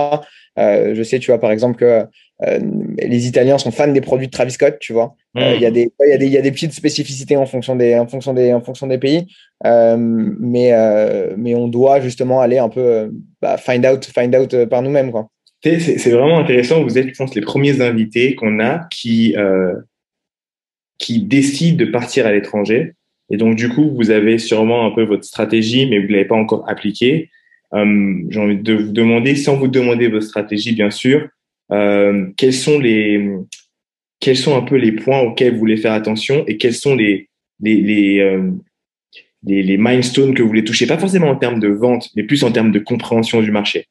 Euh, 0.57 0.95
je 0.95 1.03
sais, 1.03 1.19
tu 1.19 1.29
vois, 1.29 1.39
par 1.39 1.51
exemple 1.51 1.77
que 1.77 2.05
euh, 2.45 2.59
les 2.97 3.27
Italiens 3.27 3.57
sont 3.57 3.71
fans 3.71 3.87
des 3.87 4.01
produits 4.01 4.27
de 4.27 4.31
Travis 4.31 4.51
Scott, 4.51 4.77
tu 4.79 4.93
vois. 4.93 5.15
Il 5.35 5.41
mmh. 5.41 5.61
y 5.61 5.65
a 5.65 5.71
des, 5.71 5.91
il 6.01 6.09
y 6.09 6.13
a 6.13 6.17
des, 6.17 6.25
il 6.25 6.31
y 6.31 6.37
a 6.37 6.41
des 6.41 6.51
petites 6.51 6.73
spécificités 6.73 7.37
en 7.37 7.45
fonction 7.45 7.75
des, 7.75 7.97
en 7.97 8.07
fonction 8.07 8.33
des, 8.33 8.51
en 8.51 8.61
fonction 8.61 8.87
des 8.87 8.97
pays, 8.97 9.27
mais 9.63 10.71
mais 11.37 11.55
on 11.55 11.67
doit 11.67 11.99
justement 11.99 12.41
aller 12.41 12.57
un 12.57 12.69
peu 12.69 13.11
bah, 13.41 13.57
find 13.57 13.85
out, 13.85 14.05
find 14.05 14.35
out 14.35 14.65
par 14.65 14.81
nous-mêmes, 14.81 15.11
quoi. 15.11 15.29
C'est 15.63 16.11
vraiment 16.11 16.39
intéressant. 16.39 16.83
Vous 16.83 16.97
êtes, 16.97 17.09
je 17.09 17.15
pense, 17.15 17.33
les 17.33 17.41
premiers 17.41 17.81
invités 17.81 18.35
qu'on 18.35 18.59
a 18.59 18.87
qui, 18.91 19.35
euh, 19.35 19.73
qui 20.99 21.21
décident 21.21 21.77
de 21.83 21.89
partir 21.89 22.27
à 22.27 22.31
l'étranger. 22.31 22.93
Et 23.31 23.37
donc, 23.37 23.55
du 23.55 23.69
coup, 23.69 23.91
vous 23.95 24.11
avez 24.11 24.37
sûrement 24.37 24.85
un 24.85 24.91
peu 24.91 25.03
votre 25.03 25.23
stratégie, 25.23 25.87
mais 25.89 25.99
vous 25.99 26.07
ne 26.07 26.11
l'avez 26.11 26.25
pas 26.25 26.35
encore 26.35 26.69
appliquée. 26.69 27.29
Euh, 27.73 28.23
J'ai 28.29 28.39
envie 28.39 28.57
de 28.57 28.73
vous 28.73 28.91
demander, 28.91 29.35
sans 29.35 29.57
vous 29.57 29.67
demander 29.67 30.07
votre 30.07 30.25
stratégie, 30.25 30.73
bien 30.73 30.91
sûr, 30.91 31.27
euh, 31.71 32.27
quels 32.37 32.53
sont 32.53 32.79
les 32.79 33.27
quels 34.19 34.37
sont 34.37 34.55
un 34.55 34.61
peu 34.61 34.75
les 34.75 34.91
points 34.91 35.19
auxquels 35.21 35.53
vous 35.53 35.59
voulez 35.59 35.77
faire 35.77 35.93
attention 35.93 36.45
et 36.47 36.57
quels 36.57 36.73
sont 36.73 36.95
les 36.95 37.29
les 37.59 37.81
les, 37.81 38.19
euh, 38.19 38.51
les, 39.43 39.63
les 39.63 39.77
milestones 39.77 40.33
que 40.33 40.41
vous 40.41 40.47
voulez 40.47 40.63
toucher, 40.63 40.87
pas 40.87 40.97
forcément 40.97 41.29
en 41.29 41.35
termes 41.35 41.59
de 41.59 41.67
vente, 41.67 42.09
mais 42.15 42.23
plus 42.23 42.43
en 42.43 42.51
termes 42.51 42.71
de 42.71 42.79
compréhension 42.79 43.41
du 43.41 43.51
marché. 43.51 43.87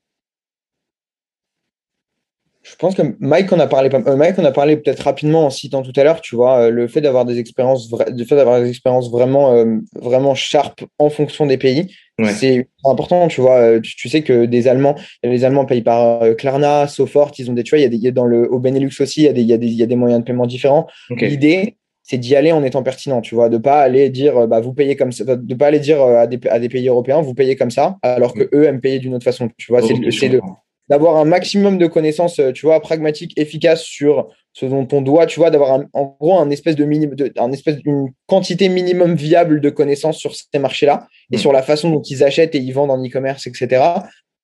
Je 2.74 2.78
pense 2.80 2.96
que 2.96 3.02
Mike 3.20 3.52
en 3.52 3.60
a 3.60 3.68
parlé, 3.68 3.88
euh, 3.92 4.16
Mike 4.16 4.36
en 4.36 4.44
a 4.44 4.50
parlé 4.50 4.76
peut-être 4.76 5.00
rapidement 5.00 5.46
en 5.46 5.50
citant 5.50 5.82
tout 5.82 5.92
à 5.94 6.02
l'heure, 6.02 6.20
tu 6.20 6.34
vois, 6.34 6.58
euh, 6.58 6.70
le 6.70 6.88
fait 6.88 7.00
d'avoir 7.00 7.24
des 7.24 7.38
expériences, 7.38 7.88
le 7.90 8.24
fait 8.24 8.34
d'avoir 8.34 8.60
des 8.60 8.68
expériences 8.68 9.12
vraiment, 9.12 9.52
euh, 9.52 9.76
vraiment 9.94 10.34
sharp 10.34 10.84
en 10.98 11.08
fonction 11.08 11.46
des 11.46 11.56
pays, 11.56 11.94
ouais. 12.18 12.32
c'est 12.32 12.68
important, 12.84 13.28
tu 13.28 13.40
vois. 13.40 13.58
Euh, 13.58 13.80
tu, 13.80 13.94
tu, 13.94 14.08
sais 14.08 14.22
que 14.22 14.46
des 14.46 14.66
Allemands, 14.66 14.96
les 15.22 15.44
Allemands 15.44 15.66
payent 15.66 15.82
par 15.82 16.24
euh, 16.24 16.34
Klarna, 16.34 16.88
Sofort, 16.88 17.30
ils 17.38 17.48
ont 17.48 17.54
des, 17.54 17.62
tu 17.62 17.70
vois, 17.70 17.78
il 17.78 17.82
y 17.82 17.86
a 17.86 17.88
des, 17.88 17.96
y 17.96 18.08
a 18.08 18.10
dans 18.10 18.26
le, 18.26 18.50
au 18.50 18.58
Benelux 18.58 19.00
aussi, 19.00 19.20
il 19.20 19.24
y 19.26 19.28
a 19.28 19.32
des, 19.32 19.42
il 19.42 19.48
y 19.48 19.52
a 19.52 19.56
des, 19.56 19.68
il 19.68 19.76
y 19.76 19.82
a 19.84 19.86
des 19.86 19.96
moyens 19.96 20.20
de 20.20 20.24
paiement 20.24 20.46
différents. 20.46 20.88
Okay. 21.10 21.28
L'idée, 21.28 21.76
c'est 22.02 22.18
d'y 22.18 22.34
aller 22.34 22.50
en 22.50 22.64
étant 22.64 22.82
pertinent, 22.82 23.20
tu 23.20 23.36
vois, 23.36 23.48
de 23.48 23.56
pas 23.56 23.80
aller 23.82 24.10
dire, 24.10 24.48
bah, 24.48 24.58
vous 24.58 24.74
payez 24.74 24.96
comme 24.96 25.12
ça, 25.12 25.24
de 25.24 25.54
pas 25.54 25.68
aller 25.68 25.78
dire 25.78 26.02
à 26.02 26.26
des, 26.26 26.40
à 26.48 26.58
des 26.58 26.68
pays 26.68 26.88
européens, 26.88 27.22
vous 27.22 27.34
payez 27.34 27.54
comme 27.54 27.70
ça, 27.70 27.98
alors 28.02 28.34
que 28.34 28.50
eux 28.52 28.64
aiment 28.64 28.80
payer 28.80 28.98
d'une 28.98 29.14
autre 29.14 29.24
façon, 29.24 29.48
tu 29.56 29.70
vois. 29.70 29.80
Oh, 29.82 29.86
c'est 30.10 30.28
de 30.28 30.40
d'avoir 30.88 31.16
un 31.16 31.24
maximum 31.24 31.78
de 31.78 31.86
connaissances, 31.86 32.38
euh, 32.38 32.52
tu 32.52 32.66
vois, 32.66 32.80
pragmatiques, 32.80 33.32
efficaces 33.38 33.82
sur 33.82 34.28
ce 34.52 34.66
dont 34.66 34.86
on 34.92 35.00
doit, 35.00 35.26
tu 35.26 35.40
vois, 35.40 35.50
d'avoir 35.50 35.80
en 35.92 36.16
gros 36.20 36.38
un 36.38 36.50
espèce 36.50 36.76
de 36.76 36.84
minimum, 36.84 37.16
de, 37.16 37.32
un 37.38 37.50
espèce 37.52 37.76
d'une 37.78 38.12
quantité 38.26 38.68
minimum 38.68 39.14
viable 39.14 39.60
de 39.60 39.70
connaissances 39.70 40.18
sur 40.18 40.34
ces 40.34 40.58
marchés-là 40.58 41.08
et 41.32 41.36
mmh. 41.36 41.40
sur 41.40 41.52
la 41.52 41.62
façon 41.62 41.90
dont 41.90 42.02
ils 42.02 42.22
achètent 42.22 42.54
et 42.54 42.58
ils 42.58 42.72
vendent 42.72 42.90
en 42.90 43.02
e-commerce, 43.04 43.46
etc. 43.46 43.82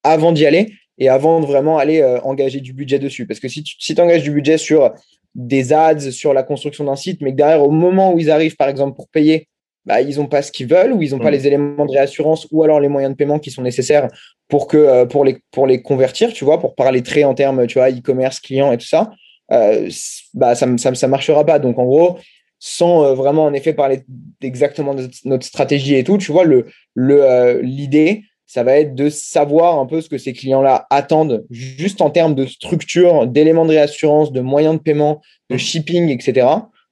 Avant 0.03 0.31
d'y 0.31 0.45
aller 0.45 0.73
et 0.97 1.09
avant 1.09 1.39
de 1.39 1.45
vraiment 1.45 1.77
aller 1.77 2.01
euh, 2.01 2.19
engager 2.21 2.59
du 2.59 2.73
budget 2.73 2.99
dessus. 2.99 3.25
Parce 3.25 3.39
que 3.39 3.47
si 3.47 3.63
tu 3.63 3.75
si 3.79 3.99
engages 3.99 4.23
du 4.23 4.31
budget 4.31 4.57
sur 4.57 4.91
des 5.35 5.71
ads, 5.71 6.11
sur 6.11 6.33
la 6.33 6.43
construction 6.43 6.83
d'un 6.83 6.95
site, 6.95 7.21
mais 7.21 7.31
que 7.31 7.37
derrière, 7.37 7.63
au 7.63 7.71
moment 7.71 8.13
où 8.13 8.19
ils 8.19 8.29
arrivent, 8.29 8.55
par 8.57 8.67
exemple, 8.67 8.95
pour 8.95 9.07
payer, 9.09 9.47
bah, 9.85 10.01
ils 10.01 10.17
n'ont 10.17 10.27
pas 10.27 10.41
ce 10.41 10.51
qu'ils 10.51 10.67
veulent 10.67 10.93
ou 10.93 11.01
ils 11.01 11.11
n'ont 11.11 11.19
pas 11.19 11.31
les 11.31 11.47
éléments 11.47 11.85
de 11.85 11.91
réassurance 11.91 12.47
ou 12.51 12.63
alors 12.63 12.79
les 12.79 12.87
moyens 12.87 13.13
de 13.13 13.17
paiement 13.17 13.39
qui 13.39 13.51
sont 13.51 13.63
nécessaires 13.63 14.07
pour, 14.47 14.67
que, 14.67 14.77
euh, 14.77 15.05
pour, 15.05 15.25
les, 15.25 15.39
pour 15.51 15.65
les 15.65 15.81
convertir, 15.81 16.33
tu 16.33 16.45
vois, 16.45 16.59
pour 16.59 16.75
parler 16.75 17.01
très 17.01 17.23
en 17.23 17.33
termes, 17.33 17.65
tu 17.67 17.79
vois, 17.79 17.89
e-commerce, 17.89 18.39
client 18.39 18.71
et 18.71 18.77
tout 18.77 18.85
ça, 18.85 19.11
euh, 19.51 19.89
bah, 20.33 20.55
ça 20.55 20.65
ne 20.65 20.77
ça, 20.77 20.93
ça 20.93 21.07
marchera 21.07 21.45
pas. 21.45 21.57
Donc, 21.57 21.79
en 21.79 21.85
gros, 21.85 22.19
sans 22.59 23.03
euh, 23.03 23.13
vraiment, 23.15 23.45
en 23.45 23.53
effet, 23.53 23.73
parler 23.73 24.01
exactement 24.41 24.93
de 24.93 25.09
notre 25.25 25.45
stratégie 25.45 25.95
et 25.95 26.03
tout, 26.03 26.17
tu 26.17 26.31
vois, 26.31 26.43
le, 26.43 26.67
le, 26.93 27.61
l'idée, 27.61 28.23
ça 28.45 28.63
va 28.63 28.77
être 28.77 28.93
de 28.93 29.09
savoir 29.09 29.79
un 29.79 29.85
peu 29.85 30.01
ce 30.01 30.09
que 30.09 30.17
ces 30.17 30.33
clients-là 30.33 30.85
attendent, 30.89 31.45
juste 31.49 32.01
en 32.01 32.09
termes 32.09 32.35
de 32.35 32.45
structure, 32.45 33.25
d'éléments 33.25 33.65
de 33.65 33.71
réassurance, 33.71 34.33
de 34.33 34.41
moyens 34.41 34.75
de 34.75 34.81
paiement, 34.81 35.21
de 35.49 35.55
shipping, 35.55 36.09
etc. 36.09 36.47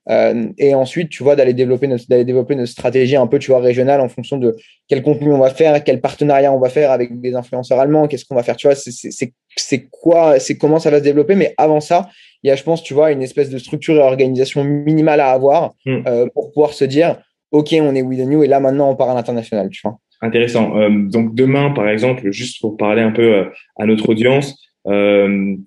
Euh, 0.10 0.48
et 0.58 0.74
ensuite, 0.74 1.10
tu 1.10 1.24
vois, 1.24 1.36
d'aller 1.36 1.54
développer 1.54 1.88
notre, 1.88 2.08
d'aller 2.08 2.26
développer 2.26 2.56
notre 2.56 2.72
stratégie 2.72 3.16
un 3.16 3.28
peu, 3.28 3.38
tu 3.38 3.52
vois, 3.52 3.60
régionale 3.60 4.02
en 4.02 4.10
fonction 4.10 4.38
de 4.38 4.56
quel 4.88 5.04
contenu 5.04 5.32
on 5.32 5.40
va 5.40 5.50
faire, 5.50 5.84
quel 5.84 6.02
partenariat 6.02 6.52
on 6.52 6.60
va 6.60 6.70
faire 6.70 6.92
avec 6.92 7.20
des 7.20 7.36
influenceurs 7.36 7.80
allemands, 7.80 8.08
qu'est-ce 8.08 8.26
qu'on 8.26 8.36
va 8.36 8.44
faire, 8.44 8.56
tu 8.56 8.68
vois, 8.68 8.76
c'est 8.76 9.88
quoi, 9.92 10.40
c'est 10.40 10.58
comment 10.58 10.80
ça 10.80 10.90
va 10.90 11.00
se 11.00 11.04
développer. 11.04 11.36
Mais 11.36 11.54
avant 11.58 11.80
ça, 11.80 12.10
il 12.44 12.48
y 12.48 12.52
a, 12.52 12.56
je 12.56 12.64
pense, 12.64 12.82
tu 12.82 12.94
vois, 12.94 13.12
une 13.12 13.22
espèce 13.22 13.50
de 13.50 13.58
structure 13.58 13.96
et 13.96 14.00
organisation 14.00 14.64
minimale 14.64 15.20
à 15.20 15.32
avoir 15.32 15.74
hmm. 15.86 16.00
euh, 16.08 16.28
pour 16.34 16.52
pouvoir 16.52 16.74
se 16.74 16.86
dire, 16.86 17.18
OK, 17.52 17.76
on 17.80 17.94
est 17.94 18.02
with 18.02 18.20
the 18.20 18.28
new 18.28 18.44
et 18.44 18.48
là, 18.48 18.60
maintenant, 18.60 18.90
on 18.90 18.96
part 18.96 19.10
à 19.10 19.14
l'international, 19.14 19.70
tu 19.70 19.82
vois. 19.84 19.98
Intéressant. 20.22 20.76
Euh, 20.78 20.90
donc, 20.90 21.36
demain, 21.36 21.72
par 21.72 21.88
exemple, 21.88 22.32
juste 22.32 22.60
pour 22.62 22.78
parler 22.78 23.02
un 23.02 23.12
peu 23.12 23.46
à 23.78 23.86
notre 23.86 24.10
audience, 24.10 24.56
tu 24.86 24.92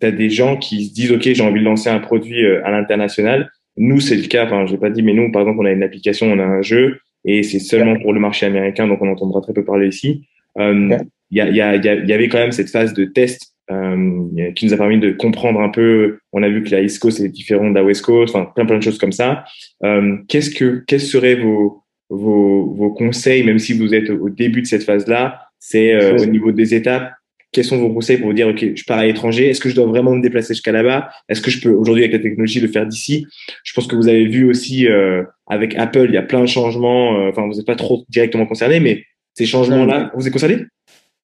as 0.02 0.10
des 0.10 0.30
gens 0.30 0.56
qui 0.56 0.86
se 0.86 0.94
disent, 0.94 1.12
OK, 1.12 1.22
j'ai 1.22 1.42
envie 1.42 1.60
de 1.60 1.64
lancer 1.64 1.90
un 1.90 2.00
produit 2.00 2.44
à 2.64 2.70
l'international 2.70 3.48
nous, 3.76 4.00
c'est 4.00 4.16
le 4.16 4.26
cas. 4.28 4.46
Enfin, 4.46 4.66
j'ai 4.66 4.78
pas 4.78 4.90
dit, 4.90 5.02
mais 5.02 5.14
nous, 5.14 5.30
par 5.32 5.42
exemple, 5.42 5.60
on 5.60 5.66
a 5.66 5.72
une 5.72 5.82
application, 5.82 6.26
on 6.26 6.38
a 6.38 6.44
un 6.44 6.62
jeu, 6.62 6.98
et 7.24 7.42
c'est 7.42 7.58
seulement 7.58 7.98
pour 7.98 8.12
le 8.12 8.20
marché 8.20 8.46
américain, 8.46 8.86
donc 8.86 9.00
on 9.00 9.08
entendra 9.08 9.40
très 9.40 9.52
peu 9.52 9.64
parler 9.64 9.88
ici. 9.88 10.26
Euh, 10.58 10.98
il 11.30 11.38
y, 11.38 11.40
a, 11.40 11.48
y, 11.48 11.60
a, 11.60 11.76
y, 11.76 12.12
avait 12.12 12.28
quand 12.28 12.38
même 12.38 12.52
cette 12.52 12.68
phase 12.68 12.92
de 12.92 13.06
test 13.06 13.52
euh, 13.70 14.52
qui 14.54 14.66
nous 14.66 14.74
a 14.74 14.76
permis 14.76 14.98
de 14.98 15.12
comprendre 15.12 15.60
un 15.60 15.70
peu. 15.70 16.18
On 16.32 16.42
a 16.42 16.48
vu 16.48 16.62
que 16.62 16.70
la 16.70 16.82
East 16.82 16.98
Coast 16.98 17.20
est 17.20 17.28
différente 17.28 17.70
de 17.70 17.78
la 17.78 17.84
West 17.84 18.02
Coast, 18.02 18.34
enfin 18.34 18.50
plein 18.54 18.66
plein 18.66 18.78
de 18.78 18.82
choses 18.82 18.98
comme 18.98 19.12
ça. 19.12 19.44
Euh, 19.82 20.18
qu'est-ce 20.28 20.50
que 20.50 20.82
quels 20.86 21.00
seraient 21.00 21.36
vos, 21.36 21.82
vos 22.10 22.74
vos 22.74 22.90
conseils, 22.90 23.44
même 23.44 23.58
si 23.58 23.72
vous 23.72 23.94
êtes 23.94 24.10
au 24.10 24.28
début 24.28 24.60
de 24.60 24.66
cette 24.66 24.84
phase-là, 24.84 25.40
c'est 25.58 25.94
euh, 25.94 26.18
au 26.18 26.26
niveau 26.26 26.52
des 26.52 26.74
étapes? 26.74 27.12
Quels 27.52 27.64
sont 27.64 27.76
vos 27.76 27.90
conseils 27.90 28.16
pour 28.16 28.28
vous 28.28 28.32
dire, 28.32 28.48
OK, 28.48 28.64
je 28.74 28.84
pars 28.84 28.98
à 28.98 29.06
l'étranger, 29.06 29.50
est-ce 29.50 29.60
que 29.60 29.68
je 29.68 29.74
dois 29.74 29.86
vraiment 29.86 30.12
me 30.12 30.22
déplacer 30.22 30.54
jusqu'à 30.54 30.72
là-bas? 30.72 31.10
Est-ce 31.28 31.42
que 31.42 31.50
je 31.50 31.60
peux 31.60 31.70
aujourd'hui 31.70 32.02
avec 32.02 32.14
la 32.14 32.18
technologie 32.18 32.60
le 32.60 32.68
faire 32.68 32.86
d'ici? 32.86 33.26
Je 33.62 33.74
pense 33.74 33.86
que 33.86 33.94
vous 33.94 34.08
avez 34.08 34.26
vu 34.26 34.48
aussi 34.48 34.88
euh, 34.88 35.22
avec 35.46 35.76
Apple, 35.76 36.06
il 36.08 36.14
y 36.14 36.16
a 36.16 36.22
plein 36.22 36.40
de 36.40 36.46
changements, 36.46 37.18
euh, 37.18 37.28
enfin 37.28 37.46
vous 37.46 37.54
n'êtes 37.54 37.66
pas 37.66 37.76
trop 37.76 38.04
directement 38.08 38.46
concerné, 38.46 38.80
mais 38.80 39.04
ces 39.34 39.44
changements-là, 39.44 40.10
vous 40.16 40.26
êtes 40.26 40.32
concerné? 40.32 40.64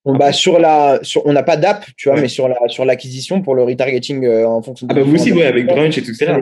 Bah, 0.05 0.33
sur 0.33 0.59
la, 0.59 1.01
sur, 1.03 1.27
on 1.27 1.33
n'a 1.33 1.43
pas 1.43 1.57
d'app, 1.57 1.85
tu 1.97 2.09
vois, 2.09 2.21
mais 2.21 2.29
sur 2.29 2.47
la, 2.47 2.57
sur 2.69 2.85
l'acquisition 2.85 3.43
pour 3.43 3.55
le 3.55 3.63
retargeting 3.63 4.25
euh, 4.25 4.47
en 4.47 4.63
fonction. 4.63 4.87
De 4.87 4.93
ah 4.93 4.97
bah 4.97 5.03
vous 5.03 5.15
aussi, 5.15 5.33
ouais, 5.33 5.45
avec 5.45 5.67
Brunch 5.67 5.97
et 5.99 6.03
tout 6.03 6.15
ça. 6.15 6.39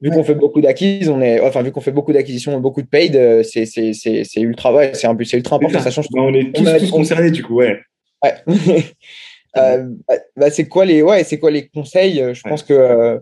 Vu 0.00 0.10
qu'on 0.10 0.24
fait 0.24 0.34
beaucoup 0.34 0.60
d'acquises, 0.60 1.08
on 1.08 1.20
est, 1.20 1.40
enfin 1.40 1.62
vu 1.62 1.70
qu'on 1.70 1.80
fait 1.80 1.92
beaucoup 1.92 2.12
d'acquisitions, 2.12 2.58
beaucoup 2.60 2.82
de 2.82 2.86
paid, 2.86 3.42
c'est 3.42 3.66
c'est 3.66 3.92
c'est 3.92 4.40
ultra, 4.40 4.72
ouais, 4.72 4.92
c'est 4.94 5.06
un 5.06 5.16
c'est 5.22 5.36
ultra 5.36 5.56
important. 5.56 5.80
Ça 5.80 5.90
change. 5.90 6.06
Bah, 6.12 6.22
on 6.22 6.34
est 6.34 6.52
tous, 6.52 6.64
tous 6.78 6.90
concernés 6.90 7.30
du 7.30 7.42
coup, 7.42 7.54
ouais. 7.54 7.80
Ouais. 8.24 8.34
Euh, 9.56 9.88
bah, 10.08 10.14
bah, 10.36 10.50
c'est 10.50 10.66
quoi 10.66 10.84
les 10.84 11.02
ouais, 11.02 11.24
c'est 11.24 11.38
quoi 11.38 11.50
les 11.50 11.68
conseils 11.68 12.34
Je 12.34 12.42
pense 12.42 12.62
que 12.62 12.72
euh, 12.72 13.18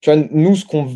tu 0.00 0.12
vois, 0.12 0.22
nous, 0.30 0.56
ce 0.56 0.64
qu'on 0.64 0.88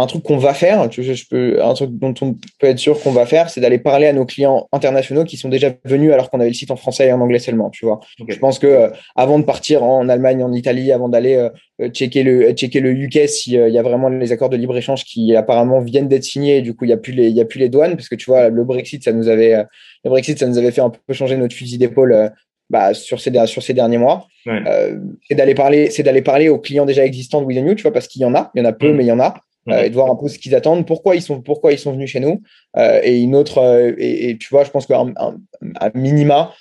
un 0.00 0.06
truc 0.06 0.22
qu'on 0.22 0.36
va 0.36 0.54
faire, 0.54 0.88
tu 0.88 1.02
je 1.02 1.28
peux, 1.28 1.60
un 1.60 1.74
truc 1.74 1.90
dont 1.90 2.14
on 2.20 2.34
peut 2.60 2.68
être 2.68 2.78
sûr 2.78 3.00
qu'on 3.02 3.10
va 3.10 3.26
faire, 3.26 3.50
c'est 3.50 3.60
d'aller 3.60 3.78
parler 3.78 4.06
à 4.06 4.12
nos 4.12 4.24
clients 4.24 4.68
internationaux 4.70 5.24
qui 5.24 5.36
sont 5.36 5.48
déjà 5.48 5.74
venus 5.84 6.12
alors 6.12 6.30
qu'on 6.30 6.38
avait 6.38 6.50
le 6.50 6.54
site 6.54 6.70
en 6.70 6.76
français 6.76 7.08
et 7.08 7.12
en 7.12 7.20
anglais 7.20 7.40
seulement. 7.40 7.68
Tu 7.70 7.84
vois, 7.84 7.98
je 8.28 8.38
pense 8.38 8.60
que 8.60 8.68
euh, 8.68 8.90
avant 9.16 9.40
de 9.40 9.44
partir 9.44 9.82
en 9.82 10.08
Allemagne, 10.08 10.44
en 10.44 10.52
Italie, 10.52 10.92
avant 10.92 11.08
d'aller 11.08 11.48
checker 11.92 12.22
le 12.22 12.52
checker 12.52 12.78
le 12.78 12.92
UK 12.92 13.28
s'il 13.28 13.54
y 13.54 13.78
a 13.78 13.82
vraiment 13.82 14.08
les 14.08 14.30
accords 14.30 14.50
de 14.50 14.56
libre 14.56 14.76
échange 14.76 15.04
qui 15.04 15.34
apparemment 15.34 15.80
viennent 15.80 16.06
d'être 16.06 16.22
signés, 16.22 16.62
du 16.62 16.76
coup 16.76 16.84
il 16.84 16.90
y 16.90 16.94
a 16.94 16.96
plus 16.96 17.12
les 17.12 17.26
il 17.26 17.36
y 17.36 17.40
a 17.40 17.44
plus 17.44 17.58
les 17.58 17.68
douanes 17.68 17.96
parce 17.96 18.08
que 18.08 18.14
tu 18.14 18.26
vois 18.26 18.50
le 18.50 18.62
Brexit 18.62 19.02
ça 19.02 19.12
nous 19.12 19.26
avait 19.26 19.64
le 20.04 20.10
Brexit 20.10 20.38
ça 20.38 20.46
nous 20.46 20.58
avait 20.58 20.70
fait 20.70 20.80
un 20.80 20.90
peu 20.90 21.12
changer 21.12 21.36
notre 21.36 21.56
fusil 21.56 21.76
d'épaule 21.76 22.30
bah, 22.70 22.94
sur, 22.94 23.20
ces, 23.20 23.32
sur 23.46 23.62
ces 23.62 23.74
derniers 23.74 23.98
mois. 23.98 24.26
Euh, 24.46 24.98
c'est 25.28 25.34
d'aller 25.34 25.54
parler, 25.54 25.90
c'est 25.90 26.02
d'aller 26.02 26.22
parler 26.22 26.48
aux 26.48 26.58
clients 26.58 26.86
déjà 26.86 27.04
existants 27.04 27.40
de 27.40 27.46
With 27.46 27.58
You, 27.58 27.74
tu 27.74 27.82
vois, 27.82 27.92
parce 27.92 28.08
qu'il 28.08 28.22
y 28.22 28.24
en 28.24 28.34
a, 28.34 28.50
il 28.54 28.62
y 28.62 28.66
en 28.66 28.68
a 28.68 28.72
peu, 28.72 28.92
mm. 28.92 28.96
mais 28.96 29.04
il 29.04 29.08
y 29.08 29.12
en 29.12 29.20
a. 29.20 29.34
Euh, 29.68 29.82
et 29.82 29.90
de 29.90 29.94
voir 29.94 30.10
un 30.10 30.16
peu 30.16 30.28
ce 30.28 30.38
qu'ils 30.38 30.54
attendent, 30.54 30.86
pourquoi 30.86 31.14
ils 31.14 31.20
sont, 31.20 31.42
pourquoi 31.42 31.72
ils 31.72 31.78
sont 31.78 31.92
venus 31.92 32.10
chez 32.10 32.20
nous. 32.20 32.40
Euh, 32.78 33.00
et 33.02 33.20
une 33.20 33.34
autre, 33.34 33.94
et, 33.98 34.38
tu 34.40 34.48
vois, 34.50 34.64
je 34.64 34.70
pense 34.70 34.86
qu'à 34.86 34.98
un, 34.98 35.90
minima, 35.94 36.54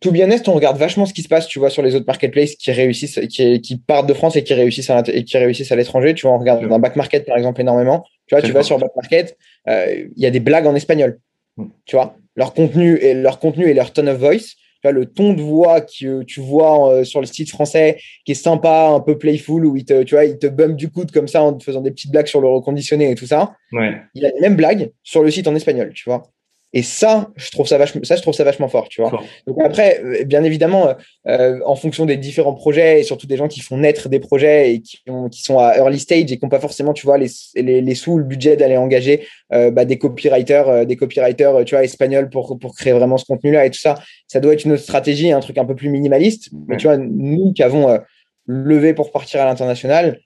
tout 0.00 0.10
bien 0.10 0.30
est, 0.30 0.48
on 0.48 0.52
regarde 0.52 0.76
vachement 0.76 1.06
ce 1.06 1.14
qui 1.14 1.22
se 1.22 1.28
passe, 1.28 1.46
tu 1.46 1.58
vois, 1.58 1.70
sur 1.70 1.82
les 1.82 1.94
autres 1.94 2.06
marketplaces 2.06 2.56
qui 2.56 2.70
réussissent, 2.70 3.20
qui, 3.30 3.62
qui 3.62 3.78
partent 3.78 4.08
de 4.08 4.14
France 4.14 4.36
et 4.36 4.44
qui 4.44 4.52
réussissent 4.52 4.90
à, 4.90 5.02
et 5.06 5.24
qui 5.24 5.38
réussissent 5.38 5.72
à 5.72 5.76
l'étranger. 5.76 6.12
Tu 6.12 6.26
vois, 6.26 6.34
on 6.34 6.38
regarde 6.38 6.68
dans 6.68 6.78
back 6.78 6.96
market 6.96 7.24
par 7.24 7.38
exemple 7.38 7.60
énormément. 7.62 8.04
Tu 8.26 8.34
vois, 8.34 8.42
tu 8.42 8.52
vas 8.52 8.62
sur 8.62 8.78
back 8.78 8.90
market, 8.94 9.38
il 9.66 10.12
y 10.16 10.26
a 10.26 10.30
des 10.30 10.40
blagues 10.40 10.66
en 10.66 10.74
espagnol. 10.74 11.18
Mm. 11.56 11.66
Tu 11.86 11.96
vois, 11.96 12.16
leur 12.36 12.54
contenu 12.54 12.96
et 12.98 13.14
leur 13.14 13.38
contenu 13.38 13.68
et 13.68 13.74
leur 13.74 13.92
tone 13.92 14.08
of 14.08 14.18
voice. 14.18 14.56
Tu 14.82 14.88
vois, 14.88 14.92
le 14.92 15.06
ton 15.06 15.32
de 15.32 15.40
voix 15.40 15.80
que 15.80 16.24
tu 16.24 16.40
vois 16.40 16.92
euh, 16.92 17.04
sur 17.04 17.20
le 17.20 17.26
site 17.26 17.50
français, 17.50 17.98
qui 18.24 18.32
est 18.32 18.34
sympa, 18.34 18.88
un 18.88 18.98
peu 18.98 19.16
playful, 19.16 19.64
où 19.64 19.76
il 19.76 19.84
te, 19.84 20.02
tu 20.02 20.14
vois, 20.14 20.24
il 20.24 20.38
te 20.38 20.48
bump 20.48 20.76
du 20.76 20.90
coude 20.90 21.12
comme 21.12 21.28
ça 21.28 21.42
en 21.42 21.52
te 21.52 21.62
faisant 21.62 21.82
des 21.82 21.92
petites 21.92 22.10
blagues 22.10 22.26
sur 22.26 22.40
le 22.40 22.48
reconditionné 22.48 23.12
et 23.12 23.14
tout 23.14 23.26
ça. 23.26 23.54
Ouais. 23.70 23.94
Il 24.14 24.26
a 24.26 24.30
les 24.30 24.40
mêmes 24.40 24.56
blagues 24.56 24.90
sur 25.04 25.22
le 25.22 25.30
site 25.30 25.46
en 25.46 25.54
espagnol, 25.54 25.92
tu 25.94 26.02
vois. 26.04 26.24
Et 26.74 26.82
ça, 26.82 27.28
je 27.36 27.50
trouve 27.50 27.66
ça 27.66 27.76
vachement, 27.76 28.02
ça, 28.02 28.16
je 28.16 28.22
trouve 28.22 28.32
ça 28.32 28.44
vachement 28.44 28.68
fort, 28.68 28.88
tu 28.88 29.02
vois. 29.02 29.22
Donc 29.46 29.58
après, 29.62 30.00
euh, 30.02 30.24
bien 30.24 30.42
évidemment, 30.42 30.94
euh, 31.28 31.60
en 31.66 31.76
fonction 31.76 32.06
des 32.06 32.16
différents 32.16 32.54
projets 32.54 33.00
et 33.00 33.02
surtout 33.02 33.26
des 33.26 33.36
gens 33.36 33.46
qui 33.46 33.60
font 33.60 33.76
naître 33.76 34.08
des 34.08 34.20
projets 34.20 34.72
et 34.72 34.80
qui, 34.80 34.98
qui 35.30 35.42
sont 35.42 35.58
à 35.58 35.76
early 35.76 35.98
stage 35.98 36.32
et 36.32 36.38
qui 36.38 36.40
n'ont 36.42 36.48
pas 36.48 36.60
forcément, 36.60 36.94
tu 36.94 37.04
vois, 37.04 37.18
les, 37.18 37.28
les, 37.56 37.82
les 37.82 37.94
sous, 37.94 38.16
le 38.16 38.24
budget 38.24 38.56
d'aller 38.56 38.78
engager 38.78 39.26
euh, 39.52 39.70
bah, 39.70 39.84
des 39.84 39.98
copywriters, 39.98 40.68
euh, 40.68 40.84
des 40.86 40.96
copywriters, 40.96 41.62
tu 41.66 41.74
vois, 41.74 41.84
espagnols 41.84 42.30
pour, 42.30 42.58
pour 42.58 42.74
créer 42.74 42.94
vraiment 42.94 43.18
ce 43.18 43.26
contenu-là 43.26 43.66
et 43.66 43.70
tout 43.70 43.80
ça, 43.80 43.96
ça 44.26 44.40
doit 44.40 44.54
être 44.54 44.64
une 44.64 44.72
autre 44.72 44.82
stratégie, 44.82 45.30
un 45.30 45.40
truc 45.40 45.58
un 45.58 45.66
peu 45.66 45.74
plus 45.74 45.90
minimaliste. 45.90 46.48
Mais 46.68 46.78
tu 46.78 46.86
vois, 46.86 46.96
nous 46.96 47.52
qui 47.52 47.62
avons 47.62 47.98
levé 48.46 48.94
pour 48.94 49.12
partir 49.12 49.42
à 49.42 49.44
l'international, 49.44 50.20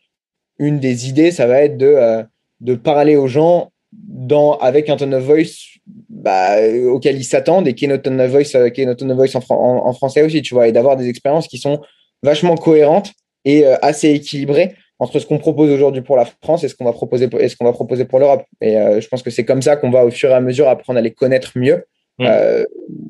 une 0.61 0.79
des 0.79 1.09
idées, 1.09 1.33
ça 1.33 1.47
va 1.47 1.63
être 1.63 1.77
de, 1.77 2.25
de 2.61 2.75
parler 2.77 3.17
aux 3.17 3.27
gens 3.27 3.73
dans, 3.93 4.59
avec 4.59 4.89
un 4.91 4.97
tone 4.97 5.15
of 5.15 5.23
voice 5.23 5.79
bah, 6.09 6.57
auquel 6.89 7.17
ils 7.17 7.25
s'attendent 7.25 7.69
et 7.69 7.75
qui 7.75 7.85
est 7.85 7.89
notre 7.89 8.05
tone 8.05 8.21
of 8.21 8.31
voice, 8.31 8.55
euh, 8.55 8.69
qui 8.69 8.83
est 8.83 8.87
notre 8.87 9.01
tone 9.01 9.13
of 9.13 9.17
voice 9.17 9.37
en, 9.37 9.43
en, 9.51 9.93
français 9.93 10.23
aussi, 10.23 10.43
tu 10.43 10.55
vois, 10.55 10.69
et 10.69 10.73
d'avoir 10.73 10.97
des 10.97 11.09
expériences 11.09 11.49
qui 11.49 11.59
sont 11.59 11.81
vachement 12.23 12.57
cohérentes 12.57 13.13
et 13.45 13.65
euh, 13.65 13.77
assez 13.83 14.11
équilibrées 14.11 14.75
entre 14.99 15.19
ce 15.19 15.27
qu'on 15.27 15.39
propose 15.39 15.71
aujourd'hui 15.71 16.03
pour 16.03 16.17
la 16.17 16.25
France 16.25 16.65
et 16.65 16.69
ce 16.69 16.75
qu'on 16.75 16.85
va 16.85 16.93
proposer 16.93 17.29
pour, 17.29 17.41
et 17.41 17.49
ce 17.49 17.57
qu'on 17.57 17.67
va 17.67 17.73
proposer 17.73 18.07
pour 18.07 18.19
l'Europe. 18.19 18.45
Et 18.61 18.77
euh, 18.77 19.01
je 19.01 19.09
pense 19.09 19.23
que 19.23 19.31
c'est 19.31 19.45
comme 19.45 19.63
ça 19.63 19.77
qu'on 19.77 19.91
va 19.91 20.05
au 20.05 20.11
fur 20.11 20.31
et 20.31 20.35
à 20.35 20.41
mesure 20.41 20.69
apprendre 20.69 20.99
à 20.99 21.03
les 21.03 21.13
connaître 21.13 21.53
mieux. 21.57 21.85
Mmh. 22.19 22.29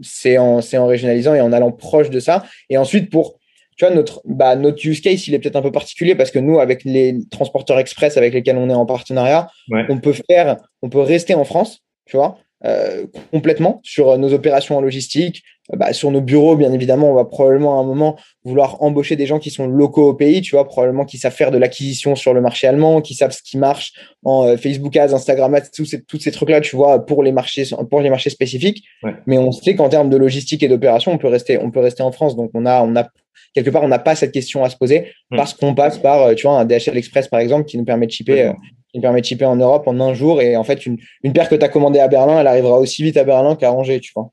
c'est 0.02 0.36
en, 0.36 0.58
en 0.58 0.86
régionalisant 0.88 1.32
et 1.32 1.40
en 1.40 1.52
allant 1.52 1.70
proche 1.70 2.10
de 2.10 2.18
ça. 2.18 2.42
Et 2.68 2.76
ensuite, 2.76 3.08
pour 3.08 3.38
tu 3.76 3.84
vois, 3.84 3.94
notre, 3.94 4.22
bah, 4.24 4.56
notre 4.56 4.84
use 4.86 5.00
case, 5.00 5.28
il 5.28 5.34
est 5.34 5.38
peut-être 5.38 5.56
un 5.56 5.62
peu 5.62 5.72
particulier 5.72 6.14
parce 6.14 6.30
que 6.30 6.38
nous, 6.38 6.58
avec 6.58 6.84
les 6.84 7.18
transporteurs 7.30 7.78
express 7.78 8.16
avec 8.16 8.32
lesquels 8.32 8.56
on 8.56 8.70
est 8.70 8.74
en 8.74 8.86
partenariat, 8.86 9.48
on 9.88 9.98
peut 9.98 10.14
faire, 10.28 10.56
on 10.82 10.88
peut 10.88 11.00
rester 11.00 11.34
en 11.34 11.44
France, 11.44 11.82
tu 12.06 12.16
vois, 12.16 12.38
euh, 12.64 13.06
complètement 13.32 13.80
sur 13.84 14.16
nos 14.16 14.32
opérations 14.32 14.78
en 14.78 14.80
logistique, 14.80 15.42
euh, 15.74 15.76
bah, 15.76 15.92
sur 15.92 16.10
nos 16.10 16.22
bureaux, 16.22 16.56
bien 16.56 16.72
évidemment, 16.72 17.10
on 17.10 17.14
va 17.14 17.26
probablement 17.26 17.78
à 17.78 17.82
un 17.82 17.86
moment 17.86 18.16
vouloir 18.44 18.82
embaucher 18.82 19.14
des 19.14 19.26
gens 19.26 19.38
qui 19.38 19.50
sont 19.50 19.66
locaux 19.66 20.08
au 20.08 20.14
pays, 20.14 20.40
tu 20.40 20.52
vois, 20.56 20.64
probablement 20.64 21.04
qui 21.04 21.18
savent 21.18 21.34
faire 21.34 21.50
de 21.50 21.58
l'acquisition 21.58 22.16
sur 22.16 22.32
le 22.32 22.40
marché 22.40 22.66
allemand, 22.66 23.02
qui 23.02 23.12
savent 23.12 23.32
ce 23.32 23.42
qui 23.42 23.58
marche 23.58 23.92
en 24.24 24.46
euh, 24.46 24.56
Facebook 24.56 24.96
Ads, 24.96 25.12
Instagram 25.14 25.54
Ads, 25.54 25.68
tous 25.74 25.84
ces, 25.84 26.02
tous 26.02 26.18
ces 26.18 26.30
trucs-là, 26.30 26.62
tu 26.62 26.76
vois, 26.76 27.04
pour 27.04 27.22
les 27.22 27.32
marchés, 27.32 27.64
pour 27.90 28.00
les 28.00 28.08
marchés 28.08 28.30
spécifiques. 28.30 28.84
Mais 29.26 29.36
on 29.36 29.52
sait 29.52 29.74
qu'en 29.74 29.90
termes 29.90 30.08
de 30.08 30.16
logistique 30.16 30.62
et 30.62 30.68
d'opération, 30.68 31.12
on 31.12 31.18
peut 31.18 31.28
rester, 31.28 31.58
on 31.58 31.70
peut 31.70 31.80
rester 31.80 32.02
en 32.02 32.10
France. 32.10 32.36
Donc 32.36 32.52
on 32.54 32.64
a, 32.64 32.82
on 32.82 32.96
a 32.96 33.06
quelque 33.54 33.70
part, 33.70 33.82
on 33.82 33.88
n'a 33.88 33.98
pas 33.98 34.14
cette 34.14 34.32
question 34.32 34.64
à 34.64 34.70
se 34.70 34.76
poser 34.76 35.12
hmm. 35.30 35.36
parce 35.36 35.54
qu'on 35.54 35.74
passe 35.74 35.98
par, 35.98 36.22
euh, 36.22 36.34
tu 36.34 36.46
vois, 36.46 36.58
un 36.58 36.64
DHL 36.64 36.96
Express, 36.96 37.28
par 37.28 37.40
exemple, 37.40 37.64
qui 37.64 37.78
nous 37.78 37.84
permet 37.84 38.06
de 38.06 38.12
shipper, 38.12 38.42
euh, 38.42 38.52
qui 38.90 38.98
nous 38.98 39.02
permet 39.02 39.20
de 39.20 39.26
shipper 39.26 39.44
en 39.44 39.56
Europe 39.56 39.86
en 39.86 39.98
un 40.00 40.14
jour. 40.14 40.40
Et 40.40 40.56
en 40.56 40.64
fait, 40.64 40.86
une, 40.86 40.98
une 41.22 41.32
paire 41.32 41.48
que 41.48 41.54
tu 41.54 41.64
as 41.64 41.68
commandée 41.68 42.00
à 42.00 42.08
Berlin, 42.08 42.40
elle 42.40 42.46
arrivera 42.46 42.78
aussi 42.78 43.02
vite 43.02 43.16
à 43.16 43.24
Berlin 43.24 43.56
qu'à 43.56 43.72
Angers, 43.72 44.00
tu 44.00 44.12
vois. 44.14 44.30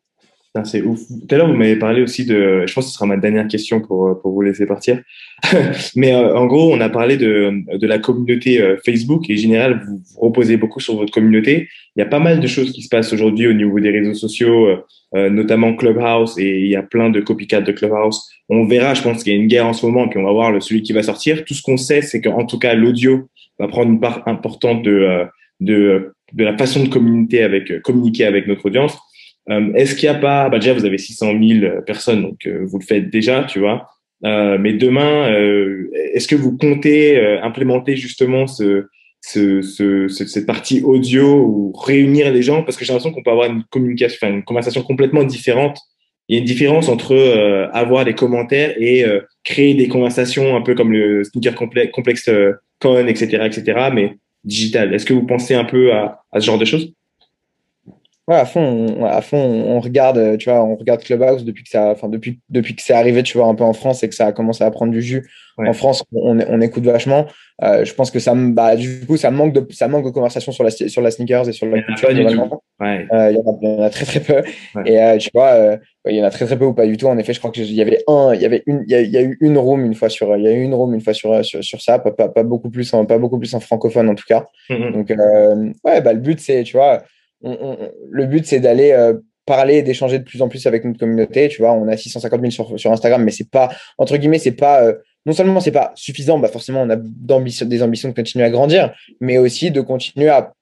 C'est 0.66 0.84
ouf. 0.84 1.00
Tout 1.08 1.34
à 1.34 1.38
l'heure, 1.40 1.48
vous 1.48 1.56
m'avez 1.56 1.78
parlé 1.78 2.04
aussi 2.04 2.26
de, 2.26 2.64
je 2.68 2.74
pense 2.76 2.86
que 2.86 2.92
ce 2.92 2.96
sera 2.96 3.08
ma 3.08 3.18
dernière 3.18 3.48
question 3.48 3.82
pour, 3.82 4.08
euh, 4.08 4.14
pour 4.14 4.34
vous 4.34 4.42
laisser 4.42 4.68
partir. 4.68 5.02
Mais 5.96 6.14
en 6.14 6.46
gros, 6.46 6.72
on 6.72 6.80
a 6.80 6.90
parlé 6.90 7.18
de, 7.18 7.52
de 7.76 7.88
la 7.88 7.98
communauté 7.98 8.64
Facebook 8.86 9.28
et 9.32 9.34
en 9.34 9.38
général, 9.38 9.82
vous, 9.84 9.98
vous 9.98 10.22
reposez 10.22 10.58
beaucoup 10.58 10.80
sur 10.80 10.96
votre 10.96 11.12
communauté. 11.12 11.70
Il 11.96 12.00
y 12.00 12.04
a 12.04 12.06
pas 12.08 12.20
mal 12.20 12.40
de 12.40 12.46
choses 12.46 12.72
qui 12.72 12.84
se 12.84 12.90
passent 12.90 13.12
aujourd'hui 13.14 13.48
au 13.48 13.54
niveau 13.54 13.80
des 13.80 13.90
réseaux 13.90 14.14
sociaux, 14.14 14.68
notamment 15.14 15.76
Clubhouse 15.76 16.38
et 16.38 16.60
il 16.60 16.68
y 16.68 16.76
a 16.76 16.84
plein 16.84 17.10
de 17.10 17.20
copycats 17.20 17.62
de 17.62 17.72
Clubhouse 17.72 18.30
on 18.50 18.66
verra, 18.66 18.94
je 18.94 19.02
pense 19.02 19.24
qu'il 19.24 19.34
y 19.34 19.36
a 19.36 19.40
une 19.40 19.48
guerre 19.48 19.66
en 19.66 19.74
ce 19.74 19.86
moment, 19.86 20.08
puis 20.08 20.20
on 20.20 20.24
va 20.24 20.32
voir 20.32 20.62
celui 20.62 20.82
qui 20.82 20.94
va 20.94 21.04
sortir. 21.04 21.46
Tout 21.46 21.54
ce 21.54 21.62
qu'on 21.62 21.78
sait, 21.78 22.02
c'est 22.02 22.22
qu'en 22.22 22.46
tout 22.46 22.60
cas, 22.60 22.74
l'audio 22.74 23.30
va 23.60 23.68
prendre 23.68 23.92
une 23.92 24.00
part 24.00 24.24
importante 24.28 24.84
de, 24.84 24.92
euh, 24.92 25.26
de, 25.60 26.14
de 26.34 26.44
la 26.44 26.58
façon 26.58 26.84
de 26.84 26.90
communiquer 26.90 27.44
avec, 27.44 27.82
communiquer 27.82 28.26
avec 28.26 28.48
notre 28.48 28.66
audience. 28.66 28.98
Euh, 29.50 29.74
est-ce 29.74 29.96
qu'il 29.96 30.10
n'y 30.10 30.16
a 30.16 30.20
pas, 30.20 30.50
bah 30.50 30.60
déjà 30.60 30.74
vous 30.74 30.86
avez 30.86 30.98
600 30.98 31.34
000 31.42 31.82
personnes, 31.86 32.22
donc 32.22 32.46
euh, 32.46 32.66
vous 32.66 32.80
le 32.80 32.86
faites 32.86 33.10
déjà, 33.10 33.44
tu 33.44 33.60
vois. 33.60 33.88
Euh, 34.26 34.58
mais 34.58 34.74
demain, 34.74 35.34
est-ce 36.14 36.28
que 36.30 36.36
vous 36.36 36.58
comptez 36.58 37.20
implémenter 37.42 37.98
justement 37.98 38.48
ce, 38.48 38.86
ce, 39.20 39.62
ce, 39.62 40.08
cette 40.08 40.46
partie 40.46 40.82
audio 40.82 41.44
ou 41.46 41.74
réunir 41.74 42.32
les 42.32 42.42
gens? 42.42 42.64
Parce 42.64 42.78
que 42.78 42.86
j'ai 42.86 42.94
l'impression 42.94 43.12
qu'on 43.12 43.24
peut 43.24 43.32
avoir 43.32 43.52
une 43.52 43.64
communication, 43.70 44.28
une 44.30 44.44
conversation 44.44 44.82
complètement 44.82 45.24
différente. 45.24 45.78
Il 46.28 46.36
y 46.36 46.38
a 46.38 46.40
une 46.40 46.46
différence 46.46 46.88
entre 46.88 47.16
avoir 47.74 48.06
des 48.06 48.16
commentaires 48.16 48.74
et 48.78 49.06
créer 49.44 49.74
des 49.74 49.88
conversations 49.88 50.56
un 50.56 50.62
peu 50.62 50.74
comme 50.74 50.92
le 50.92 51.24
sneaker 51.24 51.54
complexe, 51.54 51.92
complexe 51.92 52.30
con, 52.80 53.08
etc., 53.08 53.44
etc., 53.46 53.90
mais 53.94 54.18
digital. 54.44 54.94
Est-ce 54.94 55.06
que 55.06 55.14
vous 55.14 55.26
pensez 55.26 55.54
un 55.54 55.66
peu 55.66 55.94
à, 55.94 56.24
à 56.32 56.40
ce 56.40 56.46
genre 56.46 56.58
de 56.58 56.66
choses? 56.66 56.94
Ouais, 58.28 58.36
à 58.36 58.46
fond, 58.46 58.62
on, 58.62 59.06
à 59.06 59.22
fond, 59.22 59.38
on 59.38 59.80
regarde, 59.82 60.38
tu 60.38 60.50
vois, 60.50 60.64
on 60.64 60.76
regarde 60.76 61.04
Clubhouse 61.04 61.44
depuis 61.44 61.64
que 61.64 61.70
ça, 61.70 61.90
enfin 61.90 62.08
depuis 62.08 62.40
depuis 62.50 62.74
que 62.74 62.82
c'est 62.82 62.94
arrivé, 62.94 63.22
tu 63.22 63.38
vois, 63.38 63.48
un 63.48 63.56
peu 63.56 63.66
en 63.66 63.74
France 63.74 64.02
et 64.04 64.10
que 64.10 64.16
ça 64.16 64.28
a 64.28 64.32
commencé 64.32 64.64
à 64.64 64.72
prendre 64.72 64.94
du 64.94 65.02
jus. 65.02 65.30
En 65.58 65.74
France, 65.74 66.04
on, 66.14 66.40
on 66.40 66.62
écoute 66.62 66.84
vachement. 66.86 67.28
Euh, 67.62 67.86
je 67.86 67.94
pense 67.94 68.10
que 68.10 68.20
ça, 68.20 68.34
bah, 68.36 68.76
du 68.76 69.06
coup, 69.06 69.18
ça 69.18 69.30
manque 69.30 69.54
de, 69.54 69.66
ça 69.72 69.88
manque 69.88 70.06
de 70.06 70.10
conversation 70.10 70.52
sur 70.52 70.64
la 70.64 70.72
sur 70.72 71.02
la 71.02 71.12
sneakers 71.12 71.48
et 71.48 71.52
sur 71.52 71.68
la 71.68 71.82
culture. 71.82 72.10
Il 72.12 72.18
y, 72.18 72.22
euh, 72.22 73.32
y, 73.32 73.38
en 73.38 73.82
a 73.82 73.90
très 73.90 74.06
très 74.06 74.20
peu. 74.20 74.42
Et 74.86 75.00
euh, 75.00 75.18
tu 75.18 75.30
vois, 75.34 75.52
euh, 75.52 75.78
il 76.10 76.16
y 76.16 76.22
en 76.22 76.26
a 76.26 76.32
très 76.32 76.46
très 76.46 76.58
peu 76.58 76.66
ou 76.66 76.74
pas 76.74 76.88
du 76.88 76.98
tout. 76.98 77.08
En 77.08 77.18
effet, 77.18 77.34
je 77.34 77.40
crois 77.40 77.52
qu'il 77.52 77.72
y 77.72 77.82
avait 77.82 78.04
un, 78.08 78.34
il 78.34 78.42
y 78.42 78.46
avait 78.46 78.64
une, 78.66 78.84
il 78.88 78.92
y, 78.92 79.18
a, 79.18 79.22
eu 79.22 79.38
une 79.42 79.58
room 79.58 79.86
une 79.86 79.94
fois 79.94 80.10
sur, 80.10 80.36
il 80.36 80.44
y 80.44 80.48
a 80.48 80.52
eu 80.52 80.62
une 80.64 80.74
room 80.74 80.94
une 80.94 81.02
fois 81.02 81.14
sur 81.14 81.46
sur, 81.46 81.64
sur 81.64 81.82
ça, 81.82 82.00
pas, 82.00 82.12
pas, 82.12 82.30
pas 82.30 82.44
beaucoup 82.44 82.72
plus 82.72 82.92
en, 82.94 83.06
pas 83.06 83.20
beaucoup 83.20 83.38
plus 83.38 83.54
en 83.54 83.60
francophone 83.60 84.10
en 84.10 84.16
tout 84.16 84.26
cas. 84.28 84.48
Mm-hmm. 84.70 84.92
Donc 84.92 85.14
ouais, 85.84 86.02
bah 86.02 86.14
le 86.14 86.20
but 86.20 86.40
c'est, 86.40 86.64
tu 86.64 86.78
vois 86.78 87.04
le 87.44 88.26
but, 88.26 88.46
c'est 88.46 88.60
d'aller 88.60 88.92
euh, 88.92 89.14
parler 89.46 89.78
et 89.78 89.84
d'échanger 89.84 90.20
de 90.20 90.24
plus 90.24 90.42
en 90.42 90.50
plus 90.50 90.66
avec 90.66 90.86
notre 90.86 91.00
communauté. 91.00 91.50
Tu 91.50 91.62
vois, 91.62 91.74
on 91.74 91.88
a 91.88 91.98
650 91.98 92.52
000 92.52 92.78
sur, 92.78 92.92
Instagram, 92.92 93.24
mais 93.24 93.32
c'est 93.32 93.50
pas, 93.50 93.70
entre 93.98 94.18
guillemets, 94.18 94.40
c'est 94.40 94.54
pas, 94.54 94.84
euh, 94.84 94.94
non 95.26 95.34
seulement 95.34 95.60
c'est 95.60 95.72
pas 95.72 95.92
suffisant, 95.96 96.40
bah 96.40 96.48
forcément, 96.48 96.82
on 96.82 96.90
a 96.90 96.96
des 96.96 97.84
ambitions 97.84 98.10
de 98.10 98.14
continuer 98.14 98.46
à 98.46 98.50
grandir, 98.50 98.94
mais 99.20 99.38
aussi 99.38 99.72
de 99.72 99.82
continuer 99.82 100.30
à 100.30 100.54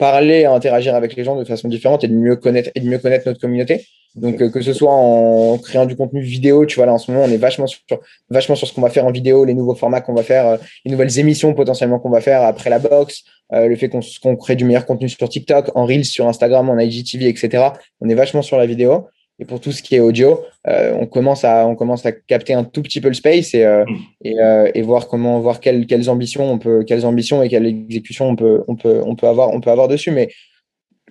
parler, 0.00 0.46
à 0.46 0.52
interagir 0.52 0.94
avec 0.96 1.14
les 1.14 1.22
gens 1.22 1.36
de 1.36 1.44
façon 1.44 1.68
différente 1.68 2.02
et 2.02 2.08
de 2.08 2.14
mieux 2.14 2.34
connaître, 2.34 2.70
et 2.74 2.80
de 2.80 2.88
mieux 2.88 2.98
connaître 2.98 3.28
notre 3.28 3.40
communauté. 3.40 3.86
Donc, 4.16 4.40
euh, 4.40 4.50
que 4.50 4.60
ce 4.60 4.72
soit 4.72 4.92
en 4.92 5.56
créant 5.58 5.86
du 5.86 5.94
contenu 5.94 6.20
vidéo, 6.20 6.66
tu 6.66 6.76
vois, 6.76 6.86
là, 6.86 6.94
en 6.94 6.98
ce 6.98 7.12
moment, 7.12 7.24
on 7.24 7.30
est 7.30 7.36
vachement 7.36 7.68
sur, 7.68 7.80
vachement 8.28 8.56
sur 8.56 8.66
ce 8.66 8.72
qu'on 8.72 8.80
va 8.80 8.90
faire 8.90 9.06
en 9.06 9.12
vidéo, 9.12 9.44
les 9.44 9.54
nouveaux 9.54 9.76
formats 9.76 10.00
qu'on 10.00 10.14
va 10.14 10.24
faire, 10.24 10.46
euh, 10.46 10.56
les 10.84 10.90
nouvelles 10.90 11.16
émissions 11.20 11.54
potentiellement 11.54 12.00
qu'on 12.00 12.10
va 12.10 12.20
faire 12.20 12.42
après 12.42 12.70
la 12.70 12.80
boxe, 12.80 13.22
euh, 13.52 13.68
le 13.68 13.76
fait 13.76 13.88
qu'on 13.88 14.36
crée 14.36 14.56
du 14.56 14.64
meilleur 14.64 14.86
contenu 14.86 15.08
sur 15.08 15.28
TikTok, 15.28 15.70
en 15.76 15.84
Reels, 15.84 16.06
sur 16.06 16.26
Instagram, 16.26 16.70
en 16.70 16.78
IGTV, 16.78 17.28
etc. 17.28 17.68
On 18.00 18.08
est 18.08 18.14
vachement 18.14 18.42
sur 18.42 18.56
la 18.56 18.66
vidéo. 18.66 19.06
Et 19.40 19.44
pour 19.44 19.60
tout 19.60 19.72
ce 19.72 19.82
qui 19.82 19.96
est 19.96 20.00
audio, 20.00 20.40
on 20.66 21.06
commence 21.06 21.44
à 21.44 21.66
on 21.66 21.74
commence 21.74 22.06
à 22.06 22.12
capter 22.12 22.52
un 22.52 22.62
tout 22.62 22.82
petit 22.82 23.00
peu 23.00 23.08
le 23.08 23.14
space 23.14 23.54
et 23.54 23.64
mm. 23.66 23.96
et, 24.24 24.36
et, 24.74 24.82
voir 24.82 25.08
comment 25.08 25.40
voir 25.40 25.60
quelles, 25.60 25.86
quelles 25.86 26.10
ambitions 26.10 26.52
on 26.52 26.58
peut 26.58 26.84
quelles 26.84 27.06
ambitions 27.06 27.42
et 27.42 27.48
quelle 27.48 27.66
exécution 27.66 28.28
on 28.28 28.36
peut 28.36 28.62
on 28.68 28.76
peut 28.76 29.00
on 29.04 29.16
peut 29.16 29.26
avoir 29.26 29.50
on 29.50 29.60
peut 29.60 29.70
avoir 29.70 29.88
dessus. 29.88 30.10
Mais 30.10 30.28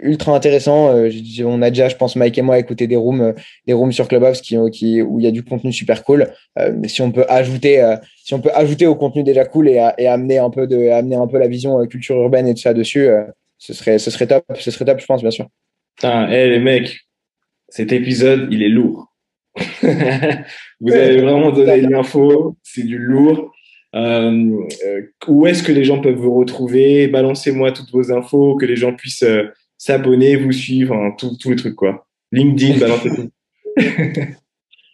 ultra 0.01 0.35
intéressant. 0.35 0.95
Euh, 0.95 1.09
on 1.45 1.61
a 1.61 1.69
déjà, 1.69 1.89
je 1.89 1.95
pense, 1.95 2.15
Mike 2.15 2.37
et 2.37 2.41
moi, 2.41 2.59
écouté 2.59 2.87
des 2.87 2.95
rooms, 2.95 3.21
euh, 3.21 3.33
des 3.67 3.73
rooms 3.73 3.91
sur 3.91 4.07
Clubhouse 4.07 4.41
qui, 4.41 4.57
qui, 4.71 5.01
où 5.01 5.19
il 5.19 5.25
y 5.25 5.27
a 5.27 5.31
du 5.31 5.43
contenu 5.43 5.71
super 5.71 6.03
cool. 6.03 6.27
Euh, 6.57 6.73
si 6.85 7.01
on 7.01 7.11
peut 7.11 7.25
ajouter, 7.29 7.83
si 8.23 8.33
on 8.33 8.41
peut 8.41 8.51
ajouter 8.53 8.87
au 8.87 8.95
contenu 8.95 9.23
déjà 9.23 9.45
cool 9.45 9.69
et, 9.69 9.89
et, 9.97 10.07
amener 10.07 10.37
un 10.37 10.49
peu 10.49 10.67
de, 10.67 10.89
amener 10.89 11.15
un 11.15 11.27
peu 11.27 11.37
la 11.37 11.47
vision 11.47 11.85
culture 11.87 12.15
urbaine 12.17 12.47
et 12.47 12.53
tout 12.53 12.61
ça 12.61 12.73
dessus, 12.73 13.07
ce 13.57 13.73
serait, 13.73 13.99
ce 13.99 14.11
serait 14.11 14.27
top. 14.27 14.43
Ce 14.57 14.71
serait 14.71 14.85
top, 14.85 14.99
je 14.99 15.05
pense, 15.05 15.21
bien 15.21 15.31
sûr. 15.31 15.47
Putain, 15.95 16.29
hey, 16.29 16.49
les 16.49 16.59
mecs, 16.59 16.97
cet 17.69 17.91
épisode, 17.91 18.47
il 18.51 18.63
est 18.63 18.69
lourd. 18.69 19.13
Vous 20.81 20.91
avez 20.91 21.21
vraiment 21.21 21.51
donné 21.51 21.81
l'info, 21.81 22.55
c'est 22.63 22.83
du 22.83 22.97
lourd. 22.97 23.51
Euh, 23.95 24.67
où 25.27 25.47
est-ce 25.47 25.63
que 25.63 25.71
les 25.71 25.83
gens 25.83 25.99
peuvent 25.99 26.15
vous 26.15 26.35
retrouver? 26.35 27.07
Balancez-moi 27.07 27.71
toutes 27.71 27.91
vos 27.91 28.11
infos, 28.11 28.55
que 28.55 28.65
les 28.65 28.75
gens 28.75 28.93
puissent 28.93 29.25
s'abonner, 29.77 30.35
vous 30.35 30.51
suivre, 30.51 30.95
hein, 30.95 31.13
tout, 31.17 31.35
tout 31.37 31.49
le 31.49 31.55
truc, 31.55 31.75
quoi. 31.75 32.05
LinkedIn, 32.31 32.77
balancez 32.79 33.09
tout. 33.09 33.29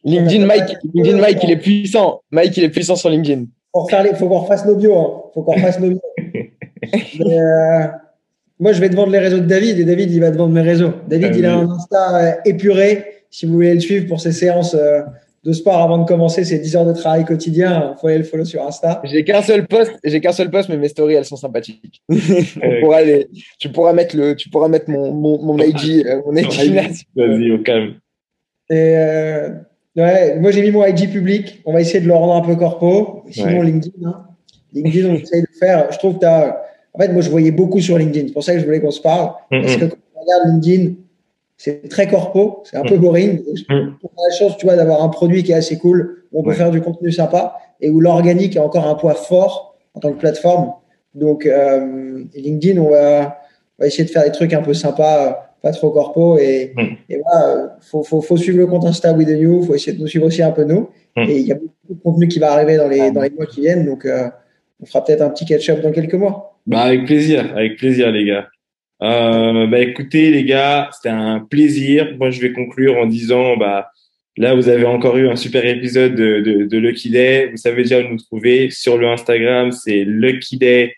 LinkedIn, 0.05 0.45
Mike, 0.45 0.77
LinkedIn, 0.93 1.17
Mike, 1.19 1.39
il 1.43 1.51
est 1.51 1.57
puissant. 1.57 2.21
Mike, 2.31 2.55
il 2.57 2.63
est 2.63 2.69
puissant 2.69 2.95
sur 2.95 3.09
LinkedIn. 3.09 3.45
Il 3.75 4.15
faut 4.15 4.29
qu'on 4.29 4.39
refasse 4.39 4.65
nos 4.65 4.75
bios. 4.75 4.97
Hein. 4.97 5.31
faut 5.33 5.43
qu'on 5.43 5.53
refasse 5.53 5.79
nos 5.79 5.89
bios. 5.89 6.01
Euh, 7.19 7.87
moi, 8.59 8.71
je 8.71 8.79
vais 8.79 8.89
te 8.89 8.95
vendre 8.95 9.11
les 9.11 9.19
réseaux 9.19 9.39
de 9.39 9.45
David 9.45 9.79
et 9.79 9.83
David, 9.83 10.11
il 10.11 10.21
va 10.21 10.31
te 10.31 10.37
vendre 10.37 10.53
mes 10.53 10.61
réseaux. 10.61 10.93
David, 11.07 11.35
il 11.35 11.45
a 11.45 11.55
un 11.55 11.69
Insta 11.69 12.15
euh, 12.15 12.31
épuré. 12.45 13.05
Si 13.29 13.45
vous 13.45 13.53
voulez 13.53 13.73
le 13.73 13.79
suivre 13.81 14.07
pour 14.07 14.21
ses 14.21 14.31
séances 14.31 14.75
euh, 14.75 15.01
de 15.45 15.51
sport 15.51 15.81
avant 15.81 15.99
de 15.99 16.05
commencer, 16.05 16.43
c'est 16.43 16.57
10 16.57 16.75
heures 16.75 16.85
de 16.85 16.93
travail 16.93 17.23
quotidien. 17.23 17.93
Il 17.95 17.99
faut 17.99 18.07
aller 18.07 18.17
le 18.19 18.23
follow 18.23 18.45
sur 18.45 18.65
Insta. 18.65 19.01
J'ai 19.03 19.23
qu'un 19.23 19.41
seul 19.41 19.67
post, 19.67 19.91
j'ai 20.03 20.19
qu'un 20.19 20.31
seul 20.31 20.49
post, 20.49 20.69
mais 20.69 20.77
mes 20.77 20.87
stories, 20.87 21.13
elles 21.13 21.25
sont 21.25 21.35
sympathiques. 21.35 22.01
tu 23.59 23.69
pourras 23.69 23.93
mettre 23.93 24.17
le, 24.17 24.35
tu 24.35 24.49
pourras 24.49 24.69
mettre 24.69 24.89
mon, 24.89 25.13
mon, 25.13 25.41
mon 25.43 25.57
IG, 25.59 26.05
euh, 26.07 26.21
mon 26.25 26.31
Vas-y, 26.31 27.51
au 27.51 27.59
calme. 27.59 27.95
Et 28.71 28.95
euh, 28.97 29.49
ouais, 29.95 30.39
moi, 30.39 30.49
j'ai 30.49 30.63
mis 30.63 30.71
mon 30.71 30.83
IG 30.83 31.11
public. 31.11 31.61
On 31.65 31.73
va 31.73 31.81
essayer 31.81 31.99
de 31.99 32.07
le 32.07 32.13
rendre 32.15 32.35
un 32.35 32.41
peu 32.41 32.55
corpo. 32.55 33.23
Sinon, 33.29 33.61
LinkedIn, 33.61 34.07
hein. 34.07 34.25
LinkedIn, 34.73 35.09
on 35.09 35.15
essaye 35.15 35.41
de 35.41 35.47
le 35.51 35.59
faire. 35.59 35.91
Je 35.91 35.99
trouve 35.99 36.15
que 36.15 36.19
tu 36.21 36.25
as, 36.25 36.64
en 36.95 36.97
fait, 36.97 37.09
moi, 37.09 37.21
je 37.21 37.29
voyais 37.29 37.51
beaucoup 37.51 37.81
sur 37.81 37.97
LinkedIn. 37.97 38.27
C'est 38.27 38.33
pour 38.33 38.43
ça 38.43 38.53
que 38.53 38.59
je 38.59 38.65
voulais 38.65 38.79
qu'on 38.79 38.91
se 38.91 39.01
parle. 39.01 39.31
Parce 39.49 39.75
que 39.75 39.85
quand 39.85 39.97
on 40.15 40.21
regarde 40.21 40.47
LinkedIn, 40.47 40.93
c'est 41.57 41.89
très 41.89 42.07
corpo, 42.07 42.63
c'est 42.63 42.77
un 42.77 42.83
peu 42.83 42.95
mm. 42.95 43.01
boring. 43.01 43.39
Mm. 43.69 43.73
On 44.03 44.07
a 44.07 44.29
la 44.29 44.35
chance, 44.37 44.57
tu 44.57 44.65
vois, 44.65 44.75
d'avoir 44.75 45.03
un 45.03 45.09
produit 45.09 45.43
qui 45.43 45.51
est 45.51 45.55
assez 45.55 45.77
cool, 45.77 46.23
où 46.31 46.39
on 46.39 46.43
peut 46.43 46.53
faire 46.53 46.71
du 46.71 46.81
contenu 46.81 47.11
sympa 47.11 47.57
et 47.81 47.89
où 47.89 47.99
l'organique 47.99 48.55
a 48.55 48.63
encore 48.63 48.87
un 48.87 48.95
poids 48.95 49.15
fort 49.15 49.75
en 49.93 49.99
tant 49.99 50.11
que 50.13 50.17
plateforme. 50.17 50.73
Donc, 51.13 51.45
euh, 51.45 52.23
LinkedIn, 52.33 52.79
on 52.79 52.89
va, 52.89 53.39
essayer 53.81 54.05
de 54.05 54.09
faire 54.09 54.23
des 54.23 54.31
trucs 54.31 54.53
un 54.53 54.61
peu 54.61 54.73
sympas, 54.73 55.53
pas 55.61 55.71
trop 55.71 55.91
corpo. 55.91 56.37
Et, 56.37 56.73
mm. 56.75 56.81
et 57.09 57.21
voilà, 57.21 57.77
faut, 57.81 58.03
faut, 58.03 58.21
faut, 58.21 58.37
suivre 58.37 58.59
le 58.59 58.67
compte 58.67 58.85
Insta 58.85 59.11
with 59.11 59.27
the 59.27 59.31
new, 59.31 59.63
faut 59.63 59.75
essayer 59.75 59.97
de 59.97 60.01
nous 60.01 60.07
suivre 60.07 60.25
aussi 60.25 60.41
un 60.41 60.51
peu 60.51 60.63
nous. 60.63 60.89
Et 61.17 61.39
il 61.39 61.47
y 61.47 61.51
a 61.51 61.55
beaucoup 61.55 61.71
de 61.89 62.01
contenu 62.01 62.27
qui 62.27 62.39
va 62.39 62.51
arriver 62.51 62.77
dans 62.77 62.87
les, 62.87 63.11
dans 63.11 63.21
les 63.21 63.29
mois 63.29 63.45
qui 63.45 63.61
viennent. 63.61 63.85
Donc, 63.85 64.05
euh, 64.05 64.29
on 64.81 64.85
fera 64.85 65.03
peut-être 65.03 65.21
un 65.21 65.29
petit 65.29 65.45
catch-up 65.45 65.81
dans 65.81 65.91
quelques 65.91 66.15
mois. 66.15 66.54
Bah, 66.65 66.81
avec 66.81 67.05
plaisir, 67.05 67.55
avec 67.55 67.77
plaisir, 67.77 68.11
les 68.11 68.25
gars. 68.25 68.49
Euh, 69.01 69.67
bah 69.67 69.81
écoutez 69.81 70.31
les 70.31 70.45
gars, 70.45 70.89
c'était 70.93 71.09
un 71.09 71.41
plaisir. 71.41 72.15
Moi 72.17 72.29
je 72.31 72.39
vais 72.39 72.53
conclure 72.53 72.97
en 72.97 73.05
disant 73.05 73.57
bah 73.57 73.91
là 74.37 74.55
vous 74.55 74.69
avez 74.69 74.85
encore 74.85 75.17
eu 75.17 75.27
un 75.27 75.35
super 75.35 75.65
épisode 75.65 76.15
de, 76.15 76.39
de, 76.39 76.65
de 76.65 76.77
Lucky 76.77 77.09
Day. 77.09 77.49
Vous 77.51 77.57
savez 77.57 77.83
déjà 77.83 77.99
où 77.99 78.07
nous 78.07 78.17
trouver 78.17 78.69
sur 78.71 78.97
le 78.97 79.07
Instagram, 79.09 79.73
c'est 79.73 80.05
Lucky 80.05 80.57
Day 80.57 80.95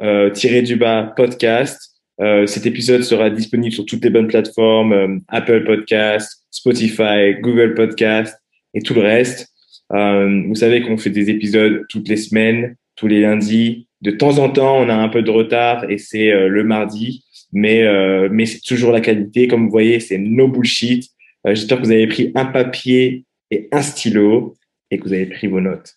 euh, 0.00 0.30
tiré 0.30 0.62
du 0.62 0.76
bas 0.76 1.12
podcast. 1.16 1.90
Euh, 2.20 2.46
cet 2.46 2.66
épisode 2.66 3.02
sera 3.02 3.30
disponible 3.30 3.72
sur 3.72 3.86
toutes 3.86 4.04
les 4.04 4.10
bonnes 4.10 4.28
plateformes 4.28 4.92
euh, 4.92 5.18
Apple 5.28 5.64
Podcast, 5.64 6.44
Spotify, 6.50 7.34
Google 7.40 7.74
Podcast 7.74 8.36
et 8.74 8.82
tout 8.82 8.94
le 8.94 9.00
reste. 9.00 9.48
Euh, 9.92 10.42
vous 10.46 10.54
savez 10.54 10.82
qu'on 10.82 10.98
fait 10.98 11.10
des 11.10 11.30
épisodes 11.30 11.84
toutes 11.88 12.08
les 12.08 12.16
semaines, 12.16 12.76
tous 12.94 13.08
les 13.08 13.22
lundis. 13.22 13.88
De 14.02 14.10
temps 14.10 14.38
en 14.38 14.50
temps, 14.50 14.78
on 14.78 14.88
a 14.88 14.94
un 14.94 15.08
peu 15.08 15.22
de 15.22 15.30
retard 15.30 15.90
et 15.90 15.98
c'est 15.98 16.30
euh, 16.30 16.48
le 16.48 16.64
mardi 16.64 17.24
mais 17.52 17.82
euh, 17.82 18.28
mais 18.30 18.46
c'est 18.46 18.60
toujours 18.60 18.92
la 18.92 19.00
qualité. 19.00 19.48
Comme 19.48 19.64
vous 19.64 19.70
voyez, 19.70 20.00
c'est 20.00 20.18
no 20.18 20.48
bullshit. 20.48 21.10
Euh, 21.46 21.54
j'espère 21.54 21.78
que 21.78 21.84
vous 21.84 21.92
avez 21.92 22.06
pris 22.06 22.32
un 22.34 22.46
papier 22.46 23.24
et 23.50 23.68
un 23.72 23.82
stylo 23.82 24.56
et 24.90 24.98
que 24.98 25.04
vous 25.04 25.12
avez 25.12 25.26
pris 25.26 25.46
vos 25.46 25.60
notes. 25.60 25.96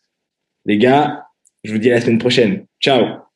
Les 0.66 0.78
gars, 0.78 1.26
je 1.64 1.72
vous 1.72 1.80
dis 1.80 1.92
à 1.92 1.96
la 1.96 2.02
semaine 2.02 2.20
prochaine. 2.20 2.66
Ciao 2.82 3.33